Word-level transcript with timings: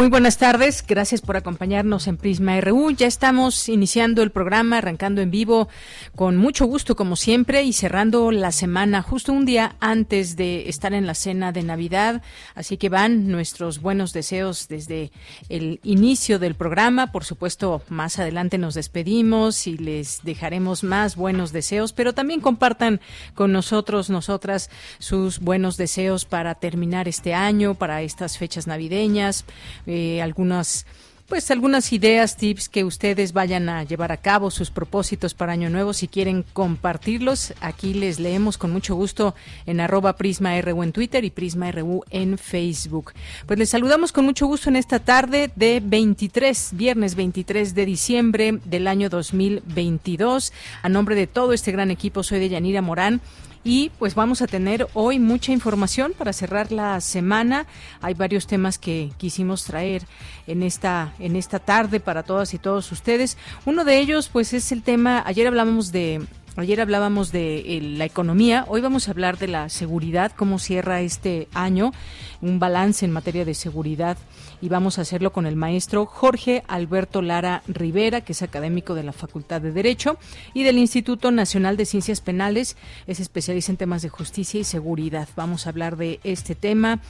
Muy 0.00 0.08
buenas 0.08 0.38
tardes, 0.38 0.82
gracias 0.88 1.20
por 1.20 1.36
acompañarnos 1.36 2.06
en 2.06 2.16
Prisma 2.16 2.58
RU. 2.62 2.90
Ya 2.90 3.06
estamos 3.06 3.68
iniciando 3.68 4.22
el 4.22 4.30
programa, 4.30 4.78
arrancando 4.78 5.20
en 5.20 5.30
vivo 5.30 5.68
con 6.16 6.38
mucho 6.38 6.64
gusto 6.64 6.96
como 6.96 7.16
siempre 7.16 7.64
y 7.64 7.74
cerrando 7.74 8.30
la 8.30 8.50
semana 8.50 9.02
justo 9.02 9.30
un 9.30 9.44
día 9.44 9.76
antes 9.78 10.36
de 10.36 10.70
estar 10.70 10.94
en 10.94 11.06
la 11.06 11.12
cena 11.12 11.52
de 11.52 11.64
Navidad. 11.64 12.22
Así 12.54 12.78
que 12.78 12.88
van 12.88 13.28
nuestros 13.28 13.82
buenos 13.82 14.14
deseos 14.14 14.68
desde 14.68 15.12
el 15.50 15.80
inicio 15.82 16.38
del 16.38 16.54
programa. 16.54 17.12
Por 17.12 17.24
supuesto, 17.26 17.82
más 17.90 18.18
adelante 18.18 18.56
nos 18.56 18.72
despedimos 18.72 19.66
y 19.66 19.76
les 19.76 20.22
dejaremos 20.22 20.82
más 20.82 21.14
buenos 21.14 21.52
deseos, 21.52 21.92
pero 21.92 22.14
también 22.14 22.40
compartan 22.40 23.02
con 23.34 23.52
nosotros, 23.52 24.08
nosotras, 24.08 24.70
sus 24.98 25.40
buenos 25.40 25.76
deseos 25.76 26.24
para 26.24 26.54
terminar 26.54 27.06
este 27.06 27.34
año, 27.34 27.74
para 27.74 28.00
estas 28.00 28.38
fechas 28.38 28.66
navideñas 28.66 29.44
eh, 29.90 30.22
algunas 30.22 30.86
pues 31.30 31.48
algunas 31.52 31.92
ideas, 31.92 32.36
tips 32.36 32.68
que 32.68 32.82
ustedes 32.82 33.32
vayan 33.32 33.68
a 33.68 33.84
llevar 33.84 34.10
a 34.10 34.16
cabo, 34.16 34.50
sus 34.50 34.72
propósitos 34.72 35.32
para 35.32 35.52
Año 35.52 35.70
Nuevo, 35.70 35.92
si 35.92 36.08
quieren 36.08 36.44
compartirlos, 36.52 37.54
aquí 37.60 37.94
les 37.94 38.18
leemos 38.18 38.58
con 38.58 38.72
mucho 38.72 38.96
gusto 38.96 39.36
en 39.64 39.78
arroba 39.78 40.16
Prisma 40.16 40.60
RU 40.60 40.82
en 40.82 40.90
Twitter 40.90 41.24
y 41.24 41.30
Prisma 41.30 41.70
RU 41.70 42.02
en 42.10 42.36
Facebook. 42.36 43.12
Pues 43.46 43.60
les 43.60 43.70
saludamos 43.70 44.10
con 44.10 44.24
mucho 44.24 44.48
gusto 44.48 44.70
en 44.70 44.76
esta 44.76 44.98
tarde 44.98 45.52
de 45.54 45.80
23, 45.80 46.70
viernes 46.72 47.14
23 47.14 47.76
de 47.76 47.86
diciembre 47.86 48.58
del 48.64 48.88
año 48.88 49.08
2022. 49.08 50.52
A 50.82 50.88
nombre 50.88 51.14
de 51.14 51.28
todo 51.28 51.52
este 51.52 51.70
gran 51.70 51.92
equipo, 51.92 52.24
soy 52.24 52.40
de 52.40 52.48
Yanira 52.48 52.82
Morán 52.82 53.20
y 53.64 53.90
pues 53.98 54.14
vamos 54.14 54.42
a 54.42 54.46
tener 54.46 54.88
hoy 54.94 55.18
mucha 55.18 55.52
información 55.52 56.12
para 56.16 56.32
cerrar 56.32 56.72
la 56.72 57.00
semana. 57.00 57.66
Hay 58.00 58.14
varios 58.14 58.46
temas 58.46 58.78
que 58.78 59.10
quisimos 59.18 59.64
traer 59.64 60.06
en 60.46 60.62
esta 60.62 61.12
en 61.18 61.36
esta 61.36 61.58
tarde 61.58 62.00
para 62.00 62.22
todas 62.22 62.54
y 62.54 62.58
todos 62.58 62.90
ustedes. 62.92 63.36
Uno 63.66 63.84
de 63.84 63.98
ellos 63.98 64.28
pues 64.28 64.52
es 64.52 64.72
el 64.72 64.82
tema, 64.82 65.22
ayer 65.26 65.46
hablamos 65.46 65.92
de 65.92 66.26
Ayer 66.56 66.80
hablábamos 66.80 67.30
de 67.30 67.80
la 67.96 68.04
economía, 68.04 68.64
hoy 68.68 68.80
vamos 68.80 69.06
a 69.06 69.12
hablar 69.12 69.38
de 69.38 69.46
la 69.46 69.68
seguridad, 69.68 70.32
cómo 70.34 70.58
cierra 70.58 71.00
este 71.00 71.46
año, 71.54 71.92
un 72.42 72.58
balance 72.58 73.04
en 73.04 73.12
materia 73.12 73.44
de 73.44 73.54
seguridad 73.54 74.18
y 74.60 74.68
vamos 74.68 74.98
a 74.98 75.02
hacerlo 75.02 75.32
con 75.32 75.46
el 75.46 75.56
maestro 75.56 76.06
Jorge 76.06 76.62
Alberto 76.68 77.22
Lara 77.22 77.62
Rivera, 77.66 78.20
que 78.20 78.32
es 78.32 78.42
académico 78.42 78.94
de 78.94 79.02
la 79.02 79.12
Facultad 79.12 79.60
de 79.60 79.72
Derecho 79.72 80.18
y 80.54 80.62
del 80.62 80.78
Instituto 80.78 81.30
Nacional 81.30 81.76
de 81.76 81.86
Ciencias 81.86 82.20
Penales, 82.20 82.76
es 83.06 83.20
especialista 83.20 83.72
en 83.72 83.78
temas 83.78 84.02
de 84.02 84.08
justicia 84.08 84.60
y 84.60 84.64
seguridad. 84.64 85.28
Vamos 85.36 85.66
a 85.66 85.70
hablar 85.70 85.96
de 85.96 86.20
este 86.24 86.54
tema 86.54 87.00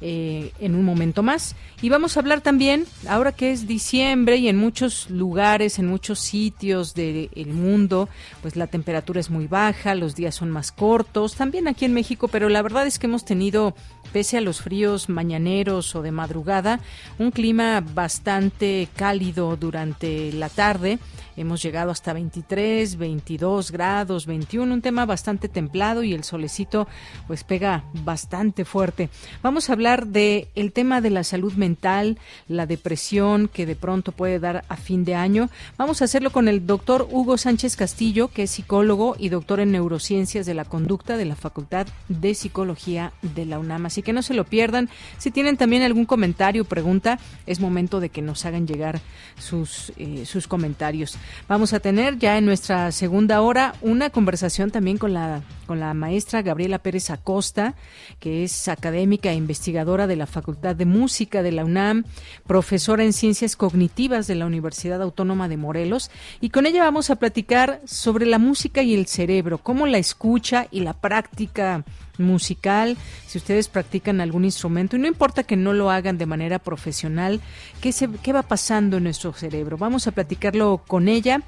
eh, 0.00 0.52
en 0.60 0.74
un 0.74 0.84
momento 0.84 1.22
más 1.22 1.56
y 1.82 1.88
vamos 1.88 2.16
a 2.16 2.20
hablar 2.20 2.40
también, 2.40 2.84
ahora 3.08 3.32
que 3.32 3.50
es 3.50 3.66
diciembre 3.66 4.36
y 4.36 4.48
en 4.48 4.56
muchos 4.56 5.10
lugares, 5.10 5.78
en 5.78 5.86
muchos 5.86 6.18
sitios 6.18 6.94
del 6.94 7.30
mundo, 7.52 8.08
pues 8.42 8.56
la 8.56 8.66
temperatura 8.66 9.20
es 9.20 9.30
muy 9.30 9.46
baja, 9.46 9.94
los 9.94 10.14
días 10.14 10.34
son 10.34 10.50
más 10.50 10.72
cortos, 10.72 11.34
también 11.34 11.68
aquí 11.68 11.84
en 11.84 11.94
México, 11.94 12.28
pero 12.28 12.48
la 12.48 12.62
verdad 12.62 12.86
es 12.86 12.98
que 12.98 13.06
hemos 13.06 13.24
tenido, 13.24 13.74
pese 14.12 14.36
a 14.36 14.40
los 14.40 14.60
fríos 14.60 15.08
mañaneros 15.08 15.94
o 15.94 16.02
de 16.02 16.12
madrugada, 16.12 16.80
un 17.18 17.30
clima 17.30 17.80
bastante 17.80 18.88
cálido 18.96 19.56
durante 19.56 20.32
la 20.32 20.48
tarde. 20.48 20.98
Hemos 21.40 21.62
llegado 21.62 21.90
hasta 21.90 22.12
23, 22.12 22.98
22 22.98 23.70
grados, 23.70 24.26
21, 24.26 24.74
un 24.74 24.82
tema 24.82 25.06
bastante 25.06 25.48
templado 25.48 26.02
y 26.02 26.12
el 26.12 26.22
solecito 26.22 26.86
pues 27.26 27.44
pega 27.44 27.82
bastante 28.04 28.66
fuerte. 28.66 29.08
Vamos 29.42 29.70
a 29.70 29.72
hablar 29.72 30.08
de 30.08 30.48
el 30.54 30.70
tema 30.72 31.00
de 31.00 31.08
la 31.08 31.24
salud 31.24 31.54
mental, 31.54 32.18
la 32.46 32.66
depresión 32.66 33.48
que 33.48 33.64
de 33.64 33.74
pronto 33.74 34.12
puede 34.12 34.38
dar 34.38 34.66
a 34.68 34.76
fin 34.76 35.06
de 35.06 35.14
año. 35.14 35.48
Vamos 35.78 36.02
a 36.02 36.04
hacerlo 36.04 36.30
con 36.30 36.46
el 36.46 36.66
doctor 36.66 37.08
Hugo 37.10 37.38
Sánchez 37.38 37.74
Castillo, 37.74 38.28
que 38.28 38.42
es 38.42 38.50
psicólogo 38.50 39.16
y 39.18 39.30
doctor 39.30 39.60
en 39.60 39.72
neurociencias 39.72 40.44
de 40.44 40.52
la 40.52 40.66
conducta 40.66 41.16
de 41.16 41.24
la 41.24 41.36
Facultad 41.36 41.86
de 42.10 42.34
Psicología 42.34 43.14
de 43.22 43.46
la 43.46 43.58
UNAM. 43.58 43.86
Así 43.86 44.02
que 44.02 44.12
no 44.12 44.20
se 44.20 44.34
lo 44.34 44.44
pierdan. 44.44 44.90
Si 45.16 45.30
tienen 45.30 45.56
también 45.56 45.84
algún 45.84 46.04
comentario 46.04 46.64
o 46.64 46.66
pregunta, 46.66 47.18
es 47.46 47.60
momento 47.60 47.98
de 47.98 48.10
que 48.10 48.20
nos 48.20 48.44
hagan 48.44 48.66
llegar 48.66 49.00
sus, 49.38 49.94
eh, 49.96 50.26
sus 50.26 50.46
comentarios. 50.46 51.16
Vamos 51.48 51.72
a 51.72 51.80
tener 51.80 52.18
ya 52.18 52.38
en 52.38 52.46
nuestra 52.46 52.92
segunda 52.92 53.40
hora 53.40 53.74
una 53.80 54.10
conversación 54.10 54.70
también 54.70 54.98
con 54.98 55.12
la, 55.12 55.42
con 55.66 55.80
la 55.80 55.94
maestra 55.94 56.42
Gabriela 56.42 56.78
Pérez 56.78 57.10
Acosta, 57.10 57.74
que 58.18 58.44
es 58.44 58.68
académica 58.68 59.30
e 59.30 59.34
investigadora 59.34 60.06
de 60.06 60.16
la 60.16 60.26
Facultad 60.26 60.76
de 60.76 60.86
Música 60.86 61.42
de 61.42 61.52
la 61.52 61.64
UNAM, 61.64 62.04
profesora 62.46 63.04
en 63.04 63.12
Ciencias 63.12 63.56
Cognitivas 63.56 64.26
de 64.26 64.34
la 64.34 64.46
Universidad 64.46 65.02
Autónoma 65.02 65.48
de 65.48 65.56
Morelos, 65.56 66.10
y 66.40 66.50
con 66.50 66.66
ella 66.66 66.84
vamos 66.84 67.10
a 67.10 67.16
platicar 67.16 67.80
sobre 67.84 68.26
la 68.26 68.38
música 68.38 68.82
y 68.82 68.94
el 68.94 69.06
cerebro, 69.06 69.58
cómo 69.58 69.86
la 69.86 69.98
escucha 69.98 70.66
y 70.70 70.80
la 70.80 70.94
práctica 70.94 71.84
musical, 72.20 72.96
si 73.26 73.38
ustedes 73.38 73.68
practican 73.68 74.20
algún 74.20 74.44
instrumento, 74.44 74.96
y 74.96 75.00
no 75.00 75.06
importa 75.06 75.42
que 75.42 75.56
no 75.56 75.72
lo 75.72 75.90
hagan 75.90 76.18
de 76.18 76.26
manera 76.26 76.58
profesional, 76.58 77.40
¿qué, 77.80 77.92
se, 77.92 78.08
qué 78.22 78.32
va 78.32 78.42
pasando 78.42 78.98
en 78.98 79.04
nuestro 79.04 79.32
cerebro? 79.32 79.78
Vamos 79.78 80.06
a 80.06 80.12
platicarlo 80.12 80.82
con 80.86 81.08
ella 81.08 81.42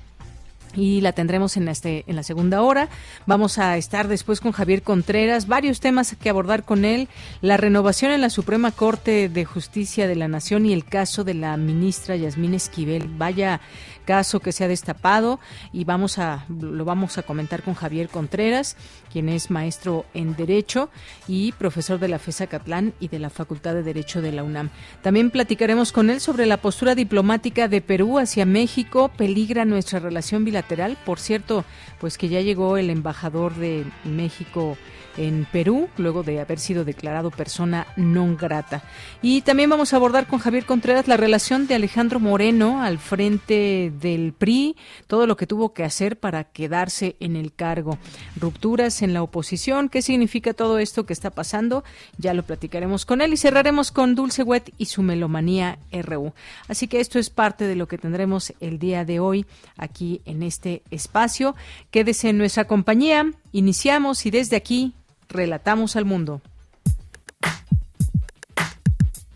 y 0.74 1.00
la 1.00 1.12
tendremos 1.12 1.56
en 1.56 1.68
este 1.68 2.04
en 2.06 2.16
la 2.16 2.22
segunda 2.22 2.62
hora. 2.62 2.88
Vamos 3.26 3.58
a 3.58 3.76
estar 3.76 4.08
después 4.08 4.40
con 4.40 4.52
Javier 4.52 4.82
Contreras, 4.82 5.46
varios 5.46 5.80
temas 5.80 6.16
que 6.20 6.30
abordar 6.30 6.64
con 6.64 6.84
él, 6.84 7.08
la 7.40 7.56
renovación 7.56 8.12
en 8.12 8.20
la 8.20 8.30
Suprema 8.30 8.72
Corte 8.72 9.28
de 9.28 9.44
Justicia 9.44 10.06
de 10.06 10.16
la 10.16 10.28
Nación 10.28 10.66
y 10.66 10.72
el 10.72 10.84
caso 10.84 11.24
de 11.24 11.34
la 11.34 11.56
ministra 11.56 12.16
Yasmín 12.16 12.54
Esquivel. 12.54 13.08
Vaya 13.08 13.60
caso 14.04 14.40
que 14.40 14.52
se 14.52 14.64
ha 14.64 14.68
destapado 14.68 15.38
y 15.72 15.84
vamos 15.84 16.18
a 16.18 16.44
lo 16.48 16.84
vamos 16.84 17.18
a 17.18 17.22
comentar 17.22 17.62
con 17.62 17.74
Javier 17.74 18.08
Contreras, 18.08 18.76
quien 19.12 19.28
es 19.28 19.50
maestro 19.50 20.06
en 20.14 20.34
derecho 20.34 20.90
y 21.28 21.52
profesor 21.52 21.98
de 22.00 22.08
la 22.08 22.18
FESA 22.18 22.46
Catlán 22.48 22.94
y 22.98 23.08
de 23.08 23.18
la 23.18 23.30
Facultad 23.30 23.74
de 23.74 23.82
Derecho 23.82 24.22
de 24.22 24.32
la 24.32 24.42
UNAM. 24.42 24.70
También 25.02 25.30
platicaremos 25.30 25.92
con 25.92 26.10
él 26.10 26.20
sobre 26.20 26.46
la 26.46 26.56
postura 26.56 26.94
diplomática 26.94 27.68
de 27.68 27.80
Perú 27.80 28.18
hacia 28.18 28.44
México, 28.44 29.10
peligra 29.16 29.64
nuestra 29.64 29.98
relación 29.98 30.44
bilateral. 30.44 30.61
Por 31.04 31.18
cierto, 31.18 31.64
pues 32.00 32.18
que 32.18 32.28
ya 32.28 32.40
llegó 32.40 32.76
el 32.76 32.90
embajador 32.90 33.54
de 33.54 33.84
México 34.04 34.76
en 35.16 35.46
Perú, 35.50 35.88
luego 35.96 36.22
de 36.22 36.40
haber 36.40 36.58
sido 36.58 36.84
declarado 36.84 37.30
persona 37.30 37.86
non 37.96 38.36
grata. 38.36 38.82
Y 39.20 39.42
también 39.42 39.70
vamos 39.70 39.92
a 39.92 39.96
abordar 39.96 40.26
con 40.26 40.38
Javier 40.38 40.64
Contreras 40.64 41.08
la 41.08 41.16
relación 41.16 41.66
de 41.66 41.74
Alejandro 41.74 42.20
Moreno 42.20 42.82
al 42.82 42.98
frente 42.98 43.92
del 44.00 44.32
PRI, 44.32 44.76
todo 45.06 45.26
lo 45.26 45.36
que 45.36 45.46
tuvo 45.46 45.74
que 45.74 45.84
hacer 45.84 46.18
para 46.18 46.44
quedarse 46.44 47.16
en 47.20 47.36
el 47.36 47.52
cargo. 47.52 47.98
Rupturas 48.40 49.02
en 49.02 49.12
la 49.12 49.22
oposición, 49.22 49.88
¿qué 49.88 50.02
significa 50.02 50.54
todo 50.54 50.78
esto 50.78 51.04
que 51.04 51.12
está 51.12 51.30
pasando? 51.30 51.84
Ya 52.16 52.34
lo 52.34 52.42
platicaremos 52.42 53.04
con 53.04 53.20
él 53.20 53.32
y 53.32 53.36
cerraremos 53.36 53.92
con 53.92 54.14
Dulce 54.14 54.42
Wet 54.42 54.72
y 54.78 54.86
su 54.86 55.02
melomanía 55.02 55.78
RU. 55.92 56.32
Así 56.68 56.88
que 56.88 57.00
esto 57.00 57.18
es 57.18 57.30
parte 57.30 57.66
de 57.66 57.76
lo 57.76 57.86
que 57.86 57.98
tendremos 57.98 58.52
el 58.60 58.78
día 58.78 59.04
de 59.04 59.20
hoy 59.20 59.46
aquí 59.76 60.22
en 60.24 60.42
este 60.42 60.51
espacio. 60.90 61.54
Quédese 61.90 62.28
en 62.28 62.38
nuestra 62.38 62.66
compañía. 62.66 63.30
Iniciamos 63.52 64.26
y 64.26 64.30
desde 64.30 64.56
aquí 64.56 64.94
Relatamos 65.32 65.96
al 65.96 66.04
mundo. 66.04 66.42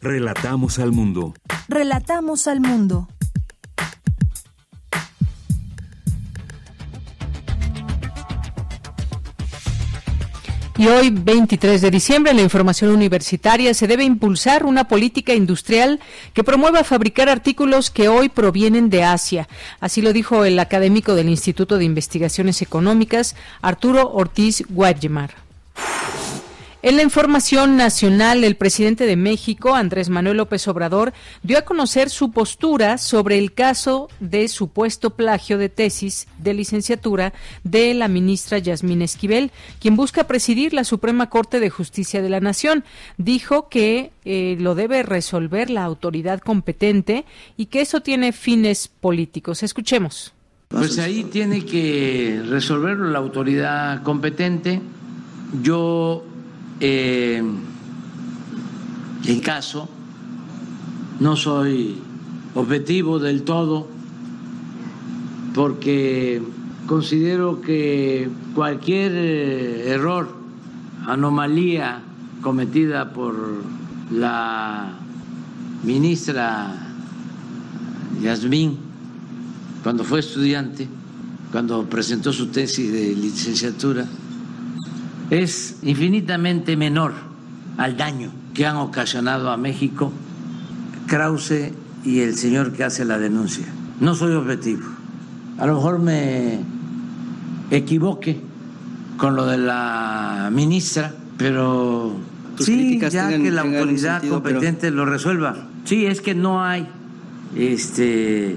Relatamos 0.02 0.78
al 0.78 0.92
mundo. 0.92 1.32
Relatamos 1.68 2.46
al 2.48 2.60
mundo. 2.60 3.08
Y 10.78 10.88
hoy, 10.88 11.08
23 11.08 11.80
de 11.80 11.90
diciembre, 11.90 12.32
en 12.32 12.36
la 12.36 12.42
información 12.42 12.90
universitaria 12.90 13.72
se 13.72 13.86
debe 13.86 14.04
impulsar 14.04 14.66
una 14.66 14.88
política 14.88 15.32
industrial 15.32 16.00
que 16.34 16.44
promueva 16.44 16.84
fabricar 16.84 17.30
artículos 17.30 17.90
que 17.90 18.08
hoy 18.08 18.28
provienen 18.28 18.90
de 18.90 19.02
Asia. 19.02 19.48
Así 19.80 20.02
lo 20.02 20.12
dijo 20.12 20.44
el 20.44 20.58
académico 20.58 21.14
del 21.14 21.30
Instituto 21.30 21.78
de 21.78 21.84
Investigaciones 21.84 22.60
Económicas, 22.60 23.36
Arturo 23.62 24.12
Ortiz 24.12 24.64
Guayemar. 24.68 25.30
En 26.86 26.96
la 26.96 27.02
información 27.02 27.76
nacional, 27.76 28.44
el 28.44 28.54
presidente 28.54 29.06
de 29.06 29.16
México, 29.16 29.74
Andrés 29.74 30.08
Manuel 30.08 30.36
López 30.36 30.68
Obrador, 30.68 31.12
dio 31.42 31.58
a 31.58 31.62
conocer 31.62 32.10
su 32.10 32.30
postura 32.30 32.96
sobre 32.96 33.38
el 33.38 33.54
caso 33.54 34.08
de 34.20 34.46
supuesto 34.46 35.10
plagio 35.10 35.58
de 35.58 35.68
tesis 35.68 36.28
de 36.38 36.54
licenciatura 36.54 37.32
de 37.64 37.92
la 37.92 38.06
ministra 38.06 38.58
Yasmín 38.58 39.02
Esquivel, 39.02 39.50
quien 39.80 39.96
busca 39.96 40.28
presidir 40.28 40.72
la 40.72 40.84
Suprema 40.84 41.28
Corte 41.28 41.58
de 41.58 41.70
Justicia 41.70 42.22
de 42.22 42.28
la 42.28 42.38
Nación. 42.38 42.84
Dijo 43.18 43.68
que 43.68 44.12
eh, 44.24 44.56
lo 44.60 44.76
debe 44.76 45.02
resolver 45.02 45.70
la 45.70 45.82
autoridad 45.82 46.38
competente 46.38 47.24
y 47.56 47.66
que 47.66 47.80
eso 47.80 48.00
tiene 48.00 48.30
fines 48.30 48.86
políticos. 48.86 49.64
Escuchemos. 49.64 50.34
Pues 50.68 51.00
ahí 51.00 51.24
tiene 51.24 51.64
que 51.64 52.44
resolverlo 52.48 53.10
la 53.10 53.18
autoridad 53.18 54.04
competente. 54.04 54.80
Yo 55.64 56.24
eh, 56.80 57.42
en 59.24 59.40
caso, 59.40 59.88
no 61.20 61.36
soy 61.36 61.96
objetivo 62.54 63.18
del 63.18 63.42
todo 63.42 63.88
porque 65.54 66.42
considero 66.86 67.60
que 67.60 68.28
cualquier 68.54 69.12
eh, 69.14 69.90
error, 69.90 70.34
anomalía 71.06 72.00
cometida 72.42 73.12
por 73.12 73.34
la 74.10 74.92
ministra 75.82 76.92
Yasmín 78.20 78.76
cuando 79.82 80.04
fue 80.04 80.20
estudiante, 80.20 80.88
cuando 81.52 81.84
presentó 81.84 82.32
su 82.32 82.48
tesis 82.48 82.92
de 82.92 83.14
licenciatura, 83.14 84.06
es 85.30 85.78
infinitamente 85.82 86.76
menor 86.76 87.12
al 87.76 87.96
daño 87.96 88.30
que 88.54 88.66
han 88.66 88.76
ocasionado 88.76 89.50
a 89.50 89.56
México 89.56 90.12
Krause 91.06 91.72
y 92.04 92.20
el 92.20 92.36
señor 92.36 92.72
que 92.72 92.84
hace 92.84 93.04
la 93.04 93.18
denuncia. 93.18 93.66
No 94.00 94.14
soy 94.14 94.34
objetivo. 94.34 94.82
A 95.58 95.66
lo 95.66 95.74
mejor 95.74 95.98
me 95.98 96.60
equivoque 97.70 98.40
con 99.16 99.34
lo 99.34 99.46
de 99.46 99.58
la 99.58 100.50
ministra, 100.52 101.14
pero 101.36 102.14
sí, 102.58 102.98
ya 102.98 103.28
que 103.28 103.50
la 103.50 103.62
autoridad 103.62 104.22
competente 104.28 104.90
lo 104.90 105.06
resuelva. 105.06 105.66
Sí, 105.84 106.06
es 106.06 106.20
que 106.20 106.34
no 106.34 106.62
hay, 106.62 106.86
este, 107.56 108.56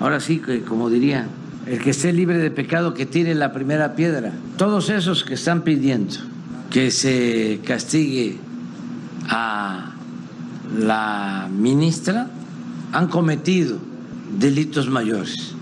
ahora 0.00 0.20
sí 0.20 0.38
que 0.38 0.62
como 0.62 0.90
diría 0.90 1.28
el 1.68 1.80
que 1.80 1.90
esté 1.90 2.12
libre 2.12 2.38
de 2.38 2.50
pecado 2.50 2.94
que 2.94 3.04
tire 3.04 3.34
la 3.34 3.52
primera 3.52 3.94
piedra. 3.94 4.32
Todos 4.56 4.88
esos 4.88 5.22
que 5.22 5.34
están 5.34 5.62
pidiendo 5.62 6.16
que 6.70 6.90
se 6.90 7.60
castigue 7.64 8.38
a 9.28 9.92
la 10.78 11.48
ministra 11.52 12.30
han 12.92 13.08
cometido 13.08 13.78
delitos 14.38 14.88
mayores. 14.88 15.54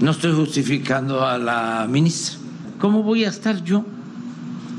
No 0.00 0.10
estoy 0.10 0.34
justificando 0.34 1.24
a 1.24 1.38
la 1.38 1.86
ministra. 1.88 2.38
¿Cómo 2.80 3.02
voy 3.02 3.24
a 3.24 3.28
estar 3.28 3.62
yo 3.62 3.84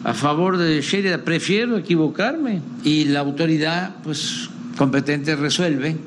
a 0.03 0.13
favor 0.13 0.57
de 0.57 0.81
Sherida? 0.81 1.23
Prefiero 1.23 1.77
equivocarme. 1.77 2.61
Y 2.83 3.05
la 3.05 3.21
autoridad, 3.21 3.95
pues, 4.03 4.49
competente 4.77 5.35
resuelve. 5.35 5.97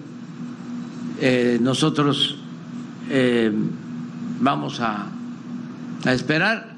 Eh, 1.21 1.59
nosotros 1.61 2.37
eh, 3.11 3.53
vamos 4.41 4.81
a, 4.81 5.07
a 6.05 6.13
esperar. 6.13 6.71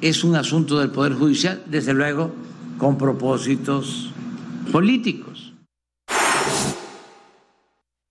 Es 0.00 0.24
un 0.24 0.36
asunto 0.36 0.78
del 0.78 0.90
Poder 0.90 1.14
Judicial, 1.14 1.62
desde 1.66 1.92
luego, 1.92 2.32
con 2.78 2.96
propósitos 2.96 4.10
políticos. 4.70 5.27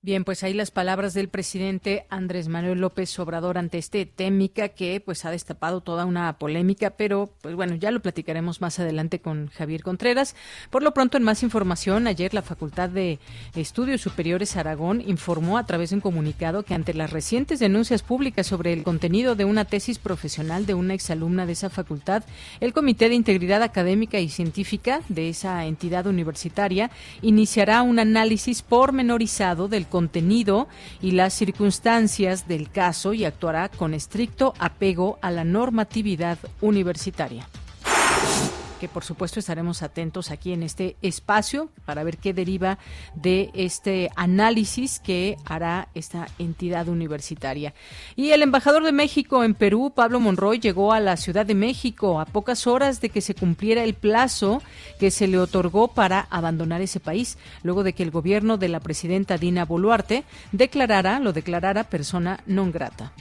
Bien, 0.08 0.24
pues 0.24 0.42
ahí 0.44 0.54
las 0.54 0.72
palabras 0.72 1.14
del 1.14 1.28
presidente 1.28 2.06
Andrés 2.10 2.48
Manuel 2.48 2.80
López 2.80 3.20
Obrador 3.20 3.58
ante 3.58 3.78
este 3.78 4.06
témica 4.06 4.70
que 4.70 5.02
pues 5.02 5.26
ha 5.26 5.32
destapado 5.32 5.82
toda 5.82 6.06
una 6.06 6.32
polémica, 6.38 6.92
pero 6.92 7.30
pues 7.42 7.56
bueno, 7.56 7.76
ya 7.76 7.92
lo 7.92 8.00
platicaremos 8.00 8.62
más 8.62 8.80
adelante 8.80 9.20
con 9.20 9.48
Javier 9.50 9.84
Contreras. 9.84 10.34
Por 10.70 10.82
lo 10.82 10.94
pronto, 10.94 11.18
en 11.18 11.24
más 11.24 11.44
información, 11.44 12.08
ayer 12.08 12.34
la 12.34 12.42
Facultad 12.42 12.88
de 12.88 13.20
Estudios 13.54 14.00
Superiores 14.00 14.56
Aragón 14.56 15.04
informó 15.06 15.58
a 15.58 15.66
través 15.66 15.90
de 15.90 15.98
un 15.98 16.02
comunicado 16.02 16.64
que 16.64 16.74
ante 16.74 16.94
las 16.94 17.12
recientes 17.12 17.60
denuncias 17.60 18.02
públicas 18.02 18.48
sobre 18.48 18.72
el 18.72 18.84
contenido 18.84 19.36
de 19.36 19.44
una 19.44 19.66
tesis 19.66 20.00
profesional 20.00 20.66
de 20.66 20.74
una 20.74 20.94
exalumna 20.94 21.46
de 21.46 21.52
esa 21.52 21.70
facultad, 21.70 22.24
el 22.62 22.72
Comité 22.72 23.10
de 23.10 23.16
Integridad 23.16 23.62
Académica 23.62 24.22
y 24.22 24.30
Científica 24.30 25.02
de 25.10 25.28
esa 25.28 25.66
entidad 25.66 26.08
universitaria 26.08 26.92
iniciará 27.22 27.82
un 27.82 28.00
análisis 28.00 28.62
pormenorizado 28.62 29.68
del 29.68 29.84
contenido 29.84 29.97
y 31.02 31.12
las 31.12 31.34
circunstancias 31.34 32.48
del 32.48 32.70
caso 32.70 33.14
y 33.14 33.26
actuará 33.26 33.70
con 33.70 33.94
estricto 33.94 34.54
apego 34.60 35.18
a 35.22 35.32
la 35.32 35.44
normatividad 35.44 36.38
universitaria 36.62 37.48
que 38.80 38.88
por 38.88 39.04
supuesto 39.04 39.40
estaremos 39.40 39.84
atentos 39.84 40.32
aquí 40.32 40.54
en 40.54 40.64
este 40.64 40.96
espacio 41.02 41.70
para 41.86 42.04
ver 42.04 42.18
qué 42.18 42.34
deriva 42.34 42.78
de 43.16 43.50
este 43.54 44.10
análisis 44.16 45.00
que 45.00 45.38
hará 45.46 45.90
esta 45.94 46.28
entidad 46.40 46.88
universitaria. 46.88 47.74
Y 48.16 48.32
el 48.32 48.42
embajador 48.42 48.84
de 48.84 48.92
México 48.92 49.44
en 49.44 49.56
Perú, 49.56 49.92
Pablo 49.96 50.20
Monroy, 50.20 50.60
llegó 50.60 50.94
a 50.94 51.00
la 51.00 51.18
Ciudad 51.18 51.46
de 51.46 51.56
México 51.56 52.20
a 52.20 52.26
pocas 52.26 52.68
horas 52.68 53.02
de 53.02 53.10
que 53.10 53.22
se 53.22 53.36
cumpliera 53.36 53.84
el 53.84 53.94
plazo 53.94 54.62
que 55.00 55.12
se 55.12 55.28
le 55.28 55.40
otorgó 55.40 55.90
para 55.90 56.28
abandonar 56.30 56.82
ese 56.82 57.00
país, 57.00 57.38
luego 57.64 57.84
de 57.84 57.94
que 57.94 58.04
el 58.04 58.12
gobierno 58.12 58.58
de 58.58 58.70
la 58.70 58.80
presidenta 58.80 59.38
Dina 59.38 59.66
Boluarte 59.66 60.24
declarara, 60.52 61.20
lo 61.20 61.34
declarara 61.34 61.84
persona 61.84 62.40
non 62.46 62.72
grata. 62.72 63.12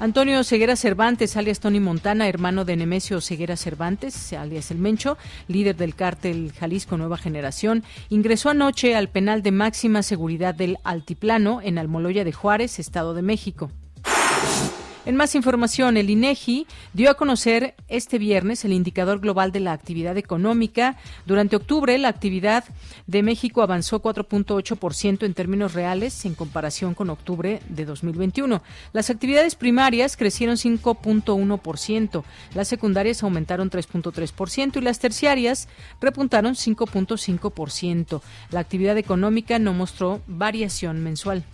Antonio 0.00 0.44
Ceguera 0.44 0.76
Cervantes, 0.76 1.36
alias 1.36 1.58
Tony 1.58 1.80
Montana, 1.80 2.28
hermano 2.28 2.64
de 2.64 2.76
Nemesio 2.76 3.20
Ceguera 3.20 3.56
Cervantes, 3.56 4.32
alias 4.32 4.70
El 4.70 4.78
Mencho, 4.78 5.18
líder 5.48 5.74
del 5.74 5.96
cártel 5.96 6.52
Jalisco 6.52 6.96
Nueva 6.96 7.18
Generación, 7.18 7.82
ingresó 8.08 8.50
anoche 8.50 8.94
al 8.94 9.08
penal 9.08 9.42
de 9.42 9.50
máxima 9.50 10.04
seguridad 10.04 10.54
del 10.54 10.78
Altiplano 10.84 11.60
en 11.62 11.78
Almoloya 11.78 12.22
de 12.22 12.32
Juárez, 12.32 12.78
Estado 12.78 13.12
de 13.12 13.22
México. 13.22 13.72
En 15.08 15.16
más 15.16 15.34
información, 15.34 15.96
el 15.96 16.10
INEGI 16.10 16.66
dio 16.92 17.08
a 17.08 17.14
conocer 17.14 17.74
este 17.88 18.18
viernes 18.18 18.66
el 18.66 18.74
indicador 18.74 19.20
global 19.20 19.52
de 19.52 19.60
la 19.60 19.72
actividad 19.72 20.18
económica. 20.18 20.98
Durante 21.24 21.56
octubre, 21.56 21.96
la 21.96 22.08
actividad 22.08 22.64
de 23.06 23.22
México 23.22 23.62
avanzó 23.62 24.02
4.8% 24.02 25.24
en 25.24 25.32
términos 25.32 25.72
reales 25.72 26.26
en 26.26 26.34
comparación 26.34 26.92
con 26.92 27.08
octubre 27.08 27.62
de 27.70 27.86
2021. 27.86 28.62
Las 28.92 29.08
actividades 29.08 29.54
primarias 29.54 30.14
crecieron 30.14 30.56
5.1%, 30.56 32.22
las 32.54 32.68
secundarias 32.68 33.22
aumentaron 33.22 33.70
3.3% 33.70 34.76
y 34.76 34.80
las 34.82 34.98
terciarias 34.98 35.68
repuntaron 36.02 36.52
5.5%. 36.52 38.20
La 38.50 38.60
actividad 38.60 38.98
económica 38.98 39.58
no 39.58 39.72
mostró 39.72 40.20
variación 40.26 41.02
mensual. 41.02 41.44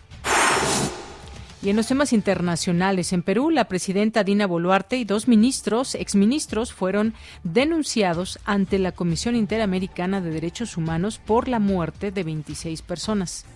Y 1.64 1.71
en 1.71 1.76
los 1.76 1.87
temas 1.87 2.12
internacionales, 2.12 3.14
en 3.14 3.23
Perú, 3.23 3.49
la 3.49 3.64
presidenta 3.64 4.23
Dina 4.23 4.47
Boluarte 4.47 4.99
y 4.99 5.04
dos 5.04 5.28
ministros, 5.28 5.94
exministros, 5.94 6.75
fueron 6.75 7.14
denunciados 7.42 8.38
ante 8.44 8.78
la 8.78 8.92
Comisión 8.92 9.35
Interamericana 9.35 10.21
de 10.21 10.28
Derechos 10.28 10.76
Humanos 10.76 11.18
por 11.25 11.49
la 11.49 11.61
muerte 11.61 12.11
de 12.11 12.23
26 12.23 12.83
personas. 12.83 13.47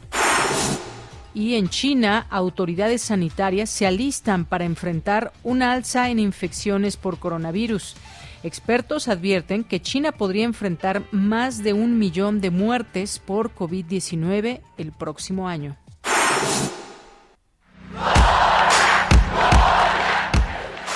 Y 1.35 1.57
en 1.57 1.69
China, 1.69 2.27
autoridades 2.31 3.03
sanitarias 3.03 3.69
se 3.69 3.87
alistan 3.87 4.47
para 4.47 4.65
enfrentar 4.65 5.35
una 5.43 5.73
alza 5.73 6.09
en 6.09 6.19
infecciones 6.19 6.97
por 6.97 7.19
coronavirus. 7.19 7.95
Expertos 8.43 9.09
advierten 9.09 9.65
que 9.65 9.83
China 9.83 10.13
podría 10.13 10.45
enfrentar 10.45 11.03
más 11.13 11.63
de 11.63 11.75
un 11.75 11.99
millón 11.99 12.41
de 12.41 12.51
muertes 12.51 13.19
por 13.19 13.55
COVID-19 13.55 14.63
el 14.79 14.93
próximo 14.93 15.47
año. 15.47 15.77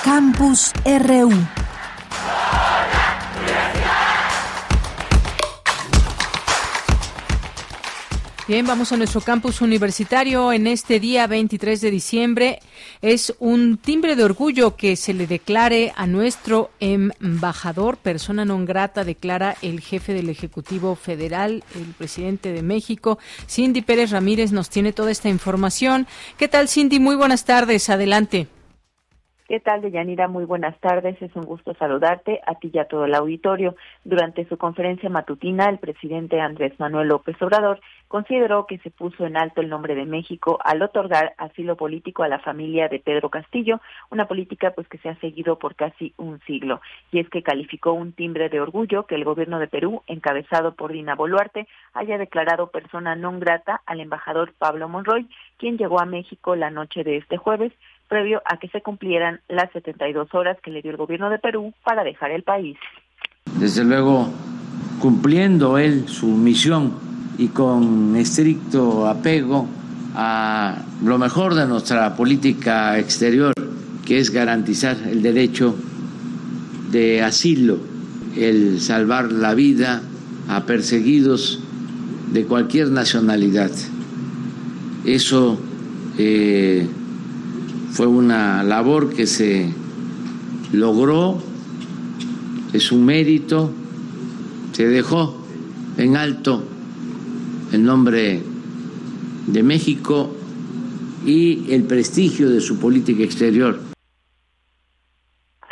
Campus 0.03 0.73
RU. 0.85 1.62
Bien, 8.45 8.67
vamos 8.67 8.91
a 8.91 8.97
nuestro 8.97 9.21
campus 9.21 9.61
universitario 9.61 10.51
en 10.51 10.67
este 10.67 10.99
día 10.99 11.27
23 11.27 11.79
de 11.79 11.89
diciembre. 11.89 12.59
Es 13.01 13.33
un 13.39 13.77
timbre 13.77 14.17
de 14.17 14.25
orgullo 14.25 14.75
que 14.75 14.97
se 14.97 15.13
le 15.13 15.27
declare 15.27 15.93
a 15.95 16.07
nuestro 16.07 16.69
embajador, 16.81 17.95
persona 17.95 18.43
non 18.43 18.67
grata, 18.67 19.07
declara 19.07 19.55
el 19.63 19.79
jefe 19.79 20.11
del 20.11 20.27
Ejecutivo 20.27 20.99
Federal, 20.99 21.63
el 21.73 21.95
presidente 21.95 22.51
de 22.51 22.67
México. 22.67 23.17
Cindy 23.47 23.81
Pérez 23.81 24.11
Ramírez 24.11 24.51
nos 24.51 24.67
tiene 24.67 24.91
toda 24.91 25.11
esta 25.11 25.29
información. 25.29 26.05
¿Qué 26.35 26.49
tal, 26.49 26.67
Cindy? 26.67 26.99
Muy 26.99 27.15
buenas 27.15 27.45
tardes. 27.45 27.87
Adelante. 27.89 28.52
¿Qué 29.45 29.59
tal, 29.59 29.81
Deyanira? 29.81 30.29
Muy 30.29 30.45
buenas 30.45 30.79
tardes. 30.79 31.21
Es 31.21 31.35
un 31.35 31.43
gusto 31.43 31.73
saludarte 31.73 32.39
a 32.47 32.55
ti 32.55 32.71
y 32.73 32.79
a 32.79 32.85
todo 32.85 33.03
el 33.03 33.13
auditorio. 33.13 33.75
Durante 34.05 34.47
su 34.47 34.57
conferencia 34.57 35.09
matutina, 35.09 35.65
el 35.65 35.79
presidente 35.79 36.39
Andrés 36.39 36.79
Manuel 36.79 37.09
López 37.09 37.35
Obrador 37.41 37.81
consideró 38.07 38.67
que 38.67 38.77
se 38.77 38.89
puso 38.89 39.25
en 39.25 39.35
alto 39.35 39.59
el 39.59 39.67
nombre 39.67 39.95
de 39.95 40.05
México 40.05 40.59
al 40.63 40.81
otorgar 40.81 41.33
asilo 41.37 41.75
político 41.75 42.23
a 42.23 42.29
la 42.29 42.39
familia 42.39 42.87
de 42.87 42.99
Pedro 42.99 43.29
Castillo, 43.29 43.81
una 44.11 44.27
política 44.27 44.71
pues 44.71 44.87
que 44.87 44.99
se 44.99 45.09
ha 45.09 45.15
seguido 45.19 45.59
por 45.59 45.75
casi 45.75 46.13
un 46.15 46.39
siglo. 46.41 46.79
Y 47.11 47.19
es 47.19 47.27
que 47.29 47.43
calificó 47.43 47.91
un 47.91 48.13
timbre 48.13 48.47
de 48.47 48.61
orgullo 48.61 49.07
que 49.07 49.15
el 49.15 49.25
gobierno 49.25 49.59
de 49.59 49.67
Perú, 49.67 50.03
encabezado 50.07 50.75
por 50.75 50.93
Dina 50.93 51.15
Boluarte, 51.15 51.67
haya 51.93 52.17
declarado 52.17 52.67
persona 52.67 53.17
non 53.17 53.41
grata 53.41 53.81
al 53.85 53.99
embajador 53.99 54.53
Pablo 54.53 54.87
Monroy, 54.87 55.27
quien 55.57 55.77
llegó 55.77 55.99
a 55.99 56.05
México 56.05 56.55
la 56.55 56.69
noche 56.69 57.03
de 57.03 57.17
este 57.17 57.35
jueves 57.35 57.73
previo 58.13 58.43
a 58.45 58.57
que 58.57 58.67
se 58.67 58.81
cumplieran 58.81 59.39
las 59.47 59.71
72 59.71 60.31
horas 60.35 60.55
que 60.61 60.69
le 60.69 60.83
dio 60.83 60.91
el 60.91 60.97
gobierno 60.97 61.31
de 61.31 61.39
Perú 61.39 61.73
para 61.83 62.03
dejar 62.03 62.29
el 62.29 62.43
país. 62.43 62.77
Desde 63.57 63.83
luego, 63.83 64.29
cumpliendo 64.99 65.79
él 65.79 66.07
su 66.07 66.27
misión 66.27 66.93
y 67.39 67.47
con 67.47 68.15
estricto 68.15 69.07
apego 69.07 69.67
a 70.13 70.83
lo 71.03 71.17
mejor 71.17 71.55
de 71.55 71.65
nuestra 71.65 72.15
política 72.15 72.99
exterior, 72.99 73.51
que 74.05 74.19
es 74.19 74.29
garantizar 74.29 74.95
el 75.09 75.23
derecho 75.23 75.75
de 76.91 77.23
asilo, 77.23 77.79
el 78.37 78.79
salvar 78.79 79.31
la 79.31 79.55
vida 79.55 80.03
a 80.49 80.67
perseguidos 80.67 81.63
de 82.31 82.45
cualquier 82.45 82.91
nacionalidad. 82.91 83.71
Eso 85.03 85.59
eh, 86.19 86.87
fue 87.93 88.07
una 88.07 88.63
labor 88.63 89.13
que 89.13 89.27
se 89.27 89.71
logró, 90.71 91.39
es 92.73 92.91
un 92.91 93.05
mérito, 93.05 93.69
se 94.71 94.87
dejó 94.87 95.37
en 95.97 96.17
alto 96.17 96.63
el 97.71 97.83
nombre 97.83 98.41
de 99.45 99.61
México 99.61 100.35
y 101.23 101.71
el 101.71 101.83
prestigio 101.83 102.49
de 102.49 102.61
su 102.61 102.77
política 102.77 103.23
exterior. 103.23 103.79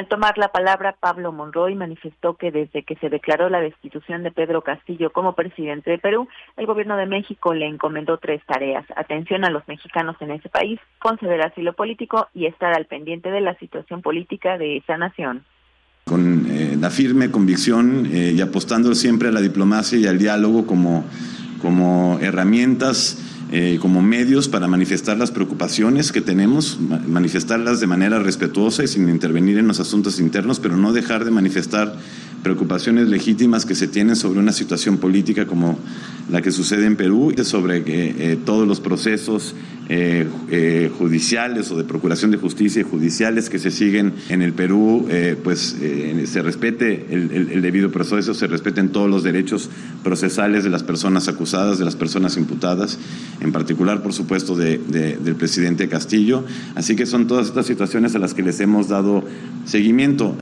Al 0.02 0.08
tomar 0.08 0.36
la 0.40 0.48
palabra, 0.48 0.96
Pablo 1.00 1.32
Monroy 1.32 1.76
manifestó 1.76 2.34
que 2.34 2.50
desde 2.50 2.82
que 2.82 2.96
se 2.96 3.10
declaró 3.10 3.50
la 3.50 3.62
destitución 3.62 4.24
de 4.24 4.32
Pedro 4.32 4.64
Castillo 4.64 5.12
como 5.12 5.36
presidente 5.36 5.92
de 5.92 6.00
Perú, 6.00 6.28
el 6.58 6.66
gobierno 6.66 6.98
de 6.98 7.06
México 7.06 7.54
le 7.54 7.68
encomendó 7.68 8.18
tres 8.18 8.42
tareas. 8.48 8.84
Atención 8.96 9.46
a 9.46 9.52
los 9.52 9.62
mexicanos 9.68 10.16
en 10.20 10.32
ese 10.32 10.50
país, 10.50 10.80
conceder 10.98 11.40
asilo 11.44 11.74
político 11.74 12.30
y 12.34 12.48
estar 12.48 12.74
al 12.74 12.88
pendiente 12.88 13.30
de 13.30 13.42
la 13.42 13.56
situación 13.60 14.02
política 14.02 14.58
de 14.58 14.78
esa 14.78 14.98
nación. 14.98 15.46
Con 16.06 16.48
eh, 16.50 16.76
la 16.80 16.90
firme 16.90 17.30
convicción 17.30 18.08
eh, 18.08 18.34
y 18.36 18.42
apostando 18.42 18.96
siempre 18.96 19.28
a 19.28 19.32
la 19.32 19.40
diplomacia 19.40 20.00
y 20.00 20.08
al 20.08 20.18
diálogo 20.18 20.66
como, 20.66 21.06
como 21.62 22.18
herramientas 22.24 23.41
eh, 23.52 23.80
como 23.82 24.02
medios 24.02 24.48
para 24.48 24.68
manifestar 24.68 25.18
las 25.18 25.30
preocupaciones 25.30 26.14
que 26.14 26.22
tenemos, 26.22 26.80
manifestarlas 26.80 27.82
de 27.82 27.88
manera 27.88 28.18
respetuosa 28.20 28.84
y 28.84 28.88
sin 28.88 29.10
intervenir 29.10 29.58
en 29.58 29.68
los 29.68 29.82
asuntos 29.82 30.22
internos, 30.22 30.62
pero 30.62 30.78
no 30.78 30.94
dejar 30.94 31.26
de 31.26 31.32
manifestar 31.32 31.98
preocupaciones 32.44 33.08
legítimas 33.08 33.66
que 33.66 33.76
se 33.76 33.88
tienen 33.88 34.16
sobre 34.16 34.40
una 34.40 34.52
situación 34.52 34.98
política 34.98 35.46
como 35.46 35.78
la 36.30 36.42
que 36.42 36.52
sucede 36.52 36.86
en 36.86 36.96
Perú, 36.96 37.34
sobre 37.44 37.78
eh, 37.78 37.84
eh, 37.88 38.38
todos 38.44 38.68
los 38.68 38.80
procesos 38.80 39.54
eh, 39.90 40.90
judiciales 40.98 41.70
o 41.72 41.78
de 41.78 41.84
procuración 41.84 42.32
de 42.32 42.38
justicia 42.38 42.80
y 42.80 42.84
judiciales 42.84 43.50
que 43.50 43.60
se 43.60 43.72
siguen 43.72 44.14
en 44.30 44.42
el 44.42 44.54
Perú, 44.54 45.06
pues 45.44 45.76
se 46.26 46.42
respete 46.42 47.08
el, 47.10 47.62
debido 47.62 47.92
proceso, 47.92 48.34
se 48.34 48.48
respeten 48.48 48.90
todos 48.90 49.10
los 49.10 49.24
derechos 49.24 49.70
procesales 50.02 50.64
de 50.64 50.70
las 50.70 50.84
personas 50.84 51.28
acusadas, 51.28 51.78
de 51.78 51.84
las 51.84 51.98
personas 51.98 52.38
imputadas, 52.38 53.00
en 53.42 53.52
particular, 53.52 54.02
por 54.02 54.14
supuesto, 54.14 54.56
del 54.56 55.36
presidente 55.38 55.90
Castillo. 55.90 56.46
Así 56.76 56.96
que 56.96 57.06
son 57.06 57.28
todas 57.28 57.48
estas 57.48 57.66
situaciones 57.66 58.16
a 58.16 58.20
las 58.20 58.34
que 58.34 58.44
les 58.44 58.62
hemos 58.62 58.88
dado 58.88 59.26
seguimiento. 59.66 60.41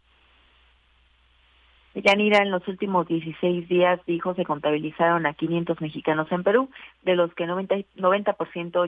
Yanira, 2.01 2.41
en 2.41 2.51
los 2.51 2.67
últimos 2.67 3.07
16 3.07 3.67
días, 3.67 3.99
dijo, 4.05 4.33
se 4.35 4.45
contabilizaron 4.45 5.25
a 5.25 5.33
500 5.33 5.81
mexicanos 5.81 6.31
en 6.31 6.43
Perú, 6.43 6.69
de 7.03 7.15
los 7.15 7.33
que 7.33 7.45
90%, 7.45 7.85
90 7.95 8.35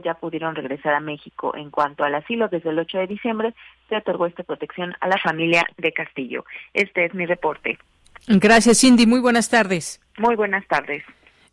ya 0.03 0.13
pudieron 0.15 0.55
regresar 0.55 0.93
a 0.93 0.99
México. 0.99 1.55
En 1.55 1.69
cuanto 1.69 2.03
al 2.03 2.15
asilo, 2.15 2.47
desde 2.47 2.69
el 2.69 2.79
8 2.79 2.99
de 2.99 3.07
diciembre 3.07 3.53
se 3.89 3.97
otorgó 3.97 4.25
esta 4.25 4.43
protección 4.43 4.93
a 4.99 5.07
la 5.07 5.17
familia 5.17 5.65
de 5.77 5.91
Castillo. 5.91 6.45
Este 6.73 7.05
es 7.05 7.13
mi 7.13 7.25
reporte. 7.25 7.77
Gracias, 8.27 8.79
Cindy. 8.79 9.05
Muy 9.05 9.19
buenas 9.19 9.49
tardes. 9.49 9.99
Muy 10.17 10.35
buenas 10.35 10.65
tardes. 10.67 11.03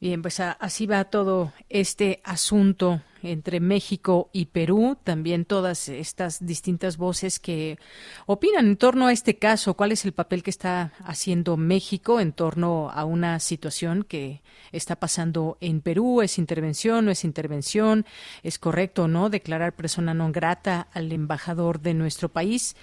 Bien, 0.01 0.23
pues 0.23 0.39
así 0.41 0.87
va 0.87 1.05
todo 1.05 1.53
este 1.69 2.21
asunto 2.25 3.01
entre 3.23 3.61
México 3.61 4.31
y 4.33 4.47
Perú, 4.47 4.97
también 5.03 5.45
todas 5.45 5.89
estas 5.89 6.45
distintas 6.45 6.97
voces 6.97 7.39
que 7.39 7.79
opinan 8.27 8.67
en 8.67 8.77
torno 8.77 9.07
a 9.07 9.13
este 9.13 9.37
caso, 9.37 9.75
cuál 9.75 9.93
es 9.93 10.05
el 10.05 10.13
papel 10.13 10.43
que 10.43 10.51
está 10.51 10.93
haciendo 11.05 11.57
México 11.57 12.21
en 12.21 12.33
torno 12.33 12.91
a 12.91 13.05
una 13.05 13.41
situación 13.41 14.05
que 14.05 14.43
está 14.73 14.97
pasando 14.97 15.59
en 15.61 15.81
Perú, 15.81 16.23
es 16.23 16.39
intervención, 16.39 17.05
no 17.05 17.11
es 17.11 17.25
intervención, 17.25 18.07
es 18.43 18.59
correcto 18.59 19.05
o 19.05 19.09
no 19.09 19.31
declarar 19.31 19.75
persona 19.75 20.15
non 20.15 20.33
grata 20.33 20.89
al 20.93 21.11
embajador 21.13 21.81
de 21.81 21.95
nuestro 21.95 22.29
país 22.29 22.77